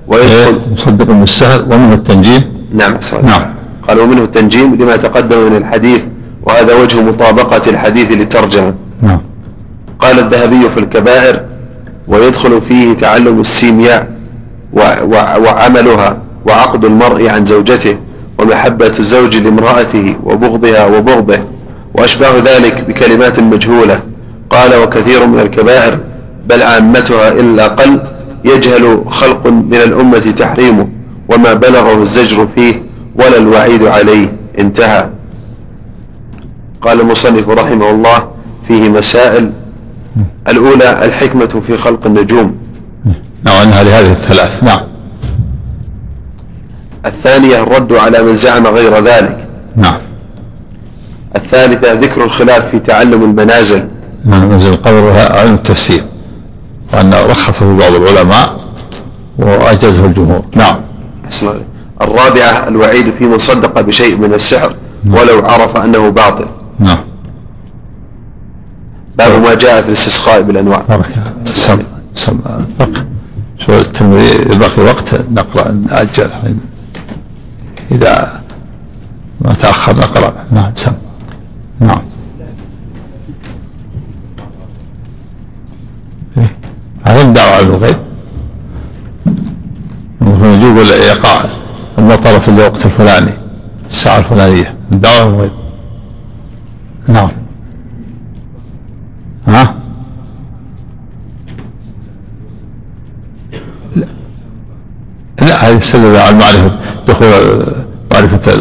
ويدخل 0.09 0.61
مصدق 0.73 1.05
بالسحر 1.05 1.63
ومنه 1.71 1.95
التنجيم. 1.95 2.43
نعم 2.73 2.99
نعم. 3.23 3.43
قال 3.89 4.01
ومنه 4.01 4.25
التنجيم 4.25 4.75
لما 4.75 4.97
تقدم 4.97 5.39
من 5.51 5.57
الحديث 5.57 6.03
وهذا 6.43 6.75
وجه 6.75 7.01
مطابقة 7.01 7.71
الحديث 7.71 8.13
للترجمة. 8.13 8.75
نعم. 9.03 9.30
قال 10.01 10.19
الذهبي 10.19 10.71
في 10.71 10.81
الكبائر 10.81 11.41
ويدخل 12.09 12.63
فيه 12.63 12.93
تعلم 12.95 13.41
السيمياء 13.41 14.11
وعملها 15.39 16.19
وعقد 16.47 16.85
المرء 16.85 17.29
عن 17.29 17.45
زوجته 17.45 17.97
ومحبة 18.39 18.93
الزوج 18.99 19.37
لامرأته 19.37 20.17
وبغضها 20.25 20.87
وبغضه 20.87 21.39
وأشباه 21.95 22.33
ذلك 22.45 22.85
بكلمات 22.89 23.41
مجهولة. 23.41 24.01
قال 24.51 24.75
وكثير 24.75 25.27
من 25.27 25.41
الكبائر 25.41 25.99
بل 26.47 26.63
عامتها 26.63 27.33
إلا 27.33 27.67
أقل 27.67 28.01
يجهل 28.45 29.03
خلق 29.09 29.47
من 29.47 29.75
الأمة 29.85 30.19
تحريمه 30.19 30.89
وما 31.29 31.53
بلغه 31.55 32.03
الزجر 32.03 32.47
فيه 32.55 32.83
ولا 33.15 33.37
الوعيد 33.37 33.83
عليه. 33.85 34.33
انتهى. 34.59 35.09
قال 36.83 37.01
المصنف 37.01 37.49
رحمه 37.49 37.91
الله 37.91 38.29
فيه 38.69 38.89
مسائل 38.89 39.51
الأولى 40.51 41.05
الحكمة 41.05 41.63
في 41.67 41.77
خلق 41.77 42.07
النجوم. 42.07 42.57
نعم 43.45 43.57
أنها 43.63 43.83
لهذه 43.83 44.13
الثلاث. 44.13 44.63
نعم. 44.63 44.81
الثانية 47.07 47.63
الرد 47.63 47.93
على 47.93 48.23
من 48.23 48.37
زعم 48.37 48.67
غير 48.67 49.05
ذلك. 49.05 49.47
نعم. 49.77 49.99
الثالثة 51.37 51.93
ذكر 51.93 52.25
الخلاف 52.25 52.71
في 52.71 52.79
تعلم 52.79 53.25
المنازل. 53.25 53.89
نعم 54.25 54.49
منزل 54.49 54.73
القبر 54.73 55.13
علم 55.31 55.55
التفسير. 55.55 56.05
وأن 56.93 57.15
رخصه 57.15 57.77
بعض 57.77 57.95
العلماء 57.95 58.57
وأجازه 59.39 60.05
الجمهور. 60.05 60.43
نعم. 60.57 60.77
الرابعة 62.03 62.69
الوعيد 62.69 63.11
في 63.11 63.25
من 63.25 63.39
صدق 63.39 63.81
بشيء 63.81 64.17
من 64.17 64.35
السحر 64.35 64.75
ولو 65.07 65.47
عرف 65.47 65.77
أنه 65.77 66.09
باطل. 66.09 66.47
نعم. 66.79 66.99
باب 69.21 69.43
ما 69.43 69.55
جاء 69.55 69.83
في 69.83 69.89
الاستسقاء 69.89 70.43
بالأنواع. 70.43 70.83
بارك 70.89 71.33
سم 71.45 71.83
سم 72.15 72.41
التمرين 73.69 74.59
باقي 74.59 74.83
وقت 74.83 75.15
نقرأ 75.31 75.71
نأجل 75.73 76.25
الحين. 76.25 76.61
إذا 77.93 78.41
ما 79.41 79.55
تأخر 79.55 79.97
نقرأ. 79.97 80.45
نعم 80.51 80.73
سم. 80.75 80.93
نعم. 81.81 82.03
إيه. 86.39 86.57
هذا 87.05 87.23
الدعوة 87.23 87.51
على 87.51 87.67
الغيب. 87.67 87.97
يجوب 90.23 90.77
يقع 91.17 91.45
المطر 91.99 92.41
في 92.41 92.49
الوقت 92.49 92.87
الفلاني 92.87 93.33
الساعة 93.91 94.19
الفلانية. 94.19 94.75
الدعوة 94.93 95.17
على 95.17 95.29
الغيب. 95.29 95.53
نعم. 97.09 97.40
ها؟ 99.47 99.75
لا 105.41 105.69
هذه 105.69 105.79
تدل 105.79 106.17
على 106.17 106.37
معرفة 106.37 106.71
دخول 107.09 107.63
معرفة 108.15 108.53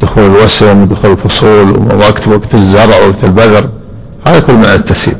دخول 0.00 0.24
الوسم 0.24 0.82
ودخول 0.82 1.10
الفصول 1.10 1.70
ووقت 1.70 2.28
وقت 2.28 2.54
الزرع 2.54 2.96
ووقت 2.96 3.24
البذر 3.24 3.68
هذا 4.26 4.40
كله 4.40 4.56
من 4.56 4.64
التسهيل. 4.64 5.16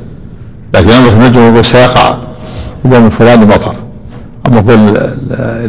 لكن 0.75 0.89
ينظر 0.89 1.13
النجم 1.13 1.63
سيقع 1.63 2.17
اليوم 2.85 3.07
الفلاني 3.07 3.47
مطر 3.47 3.75
أما 4.47 4.59
يقول 4.61 5.11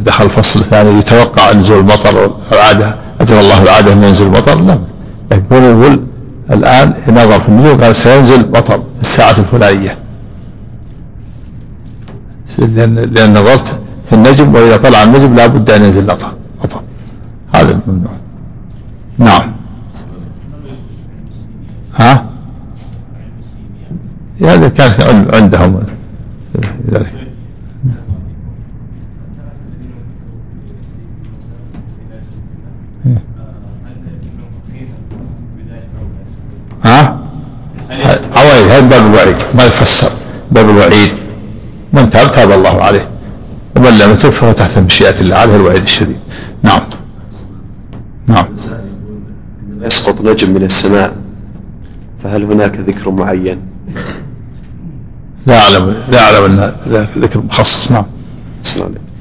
دخل 0.04 0.26
الفصل 0.26 0.60
الثاني 0.60 1.00
يتوقع 1.00 1.52
نزول 1.54 1.80
المطر 1.80 2.36
العادة 2.52 2.96
أجرى 3.22 3.40
الله 3.40 3.64
العادة 3.64 3.94
أن 3.94 4.04
ينزل 4.04 4.26
المطر 4.26 4.60
لا. 4.62 4.80
لكن 5.32 5.56
يقول 5.56 6.00
الآن 6.52 6.94
نظر 7.10 7.40
في 7.40 7.50
النجوم 7.50 7.82
قال 7.82 7.96
سينزل 7.96 8.50
مطر 8.50 8.78
في 8.78 9.02
الساعة 9.02 9.40
الفلانية. 9.40 9.98
لأن, 12.60 12.96
لأن 12.96 13.32
نظرت 13.34 13.80
في 14.10 14.14
النجم 14.16 14.56
وإذا 14.56 14.78
طلع 14.78 15.04
النجم 15.04 15.36
لابد 15.36 15.70
أن 15.70 15.84
ينزل 15.84 16.06
مطر 16.06 16.34
مطر 16.64 16.82
هذا 17.56 17.72
الممنوع. 17.88 18.12
نعم. 19.18 19.52
ها؟ 21.96 22.26
هذا 24.42 24.68
كان 24.68 24.92
عن- 25.08 25.36
عندهم 25.36 25.84
ذلك 26.92 27.23
عوائد 38.36 38.68
هذا 38.68 38.80
باب 38.80 39.06
الوعيد. 39.06 39.38
ما 39.56 39.66
يفسر. 39.66 40.12
باب 40.52 40.70
الوعيد. 40.70 41.12
من 41.94 42.10
تاب 42.10 42.32
تاب 42.32 42.52
الله 42.52 42.84
عليه. 42.84 43.10
ومن 43.78 43.98
لم 43.98 44.12
يتب 44.12 44.30
فهو 44.30 44.52
تحت 44.52 44.78
مشيئة 44.78 45.22
الله 45.22 45.36
عليه 45.36 45.56
الوعيد 45.56 45.84
الشديد. 45.84 46.18
نعم. 46.64 46.82
نعم. 48.28 48.46
يسقط 49.82 50.22
نجم 50.22 50.54
من 50.54 50.64
السماء 50.64 51.16
فهل 52.20 52.44
هناك 52.44 52.78
ذكر 52.78 53.12
معين؟ 53.12 53.62
لا 55.46 55.60
أعلم 55.64 56.04
لا 56.12 56.20
أعلم 56.24 56.60
أن 56.60 57.08
ذكر 57.18 57.40
مخصص. 57.40 57.92
نعم. 57.92 58.06
أحسن 58.66 58.82
عليك. 58.82 59.13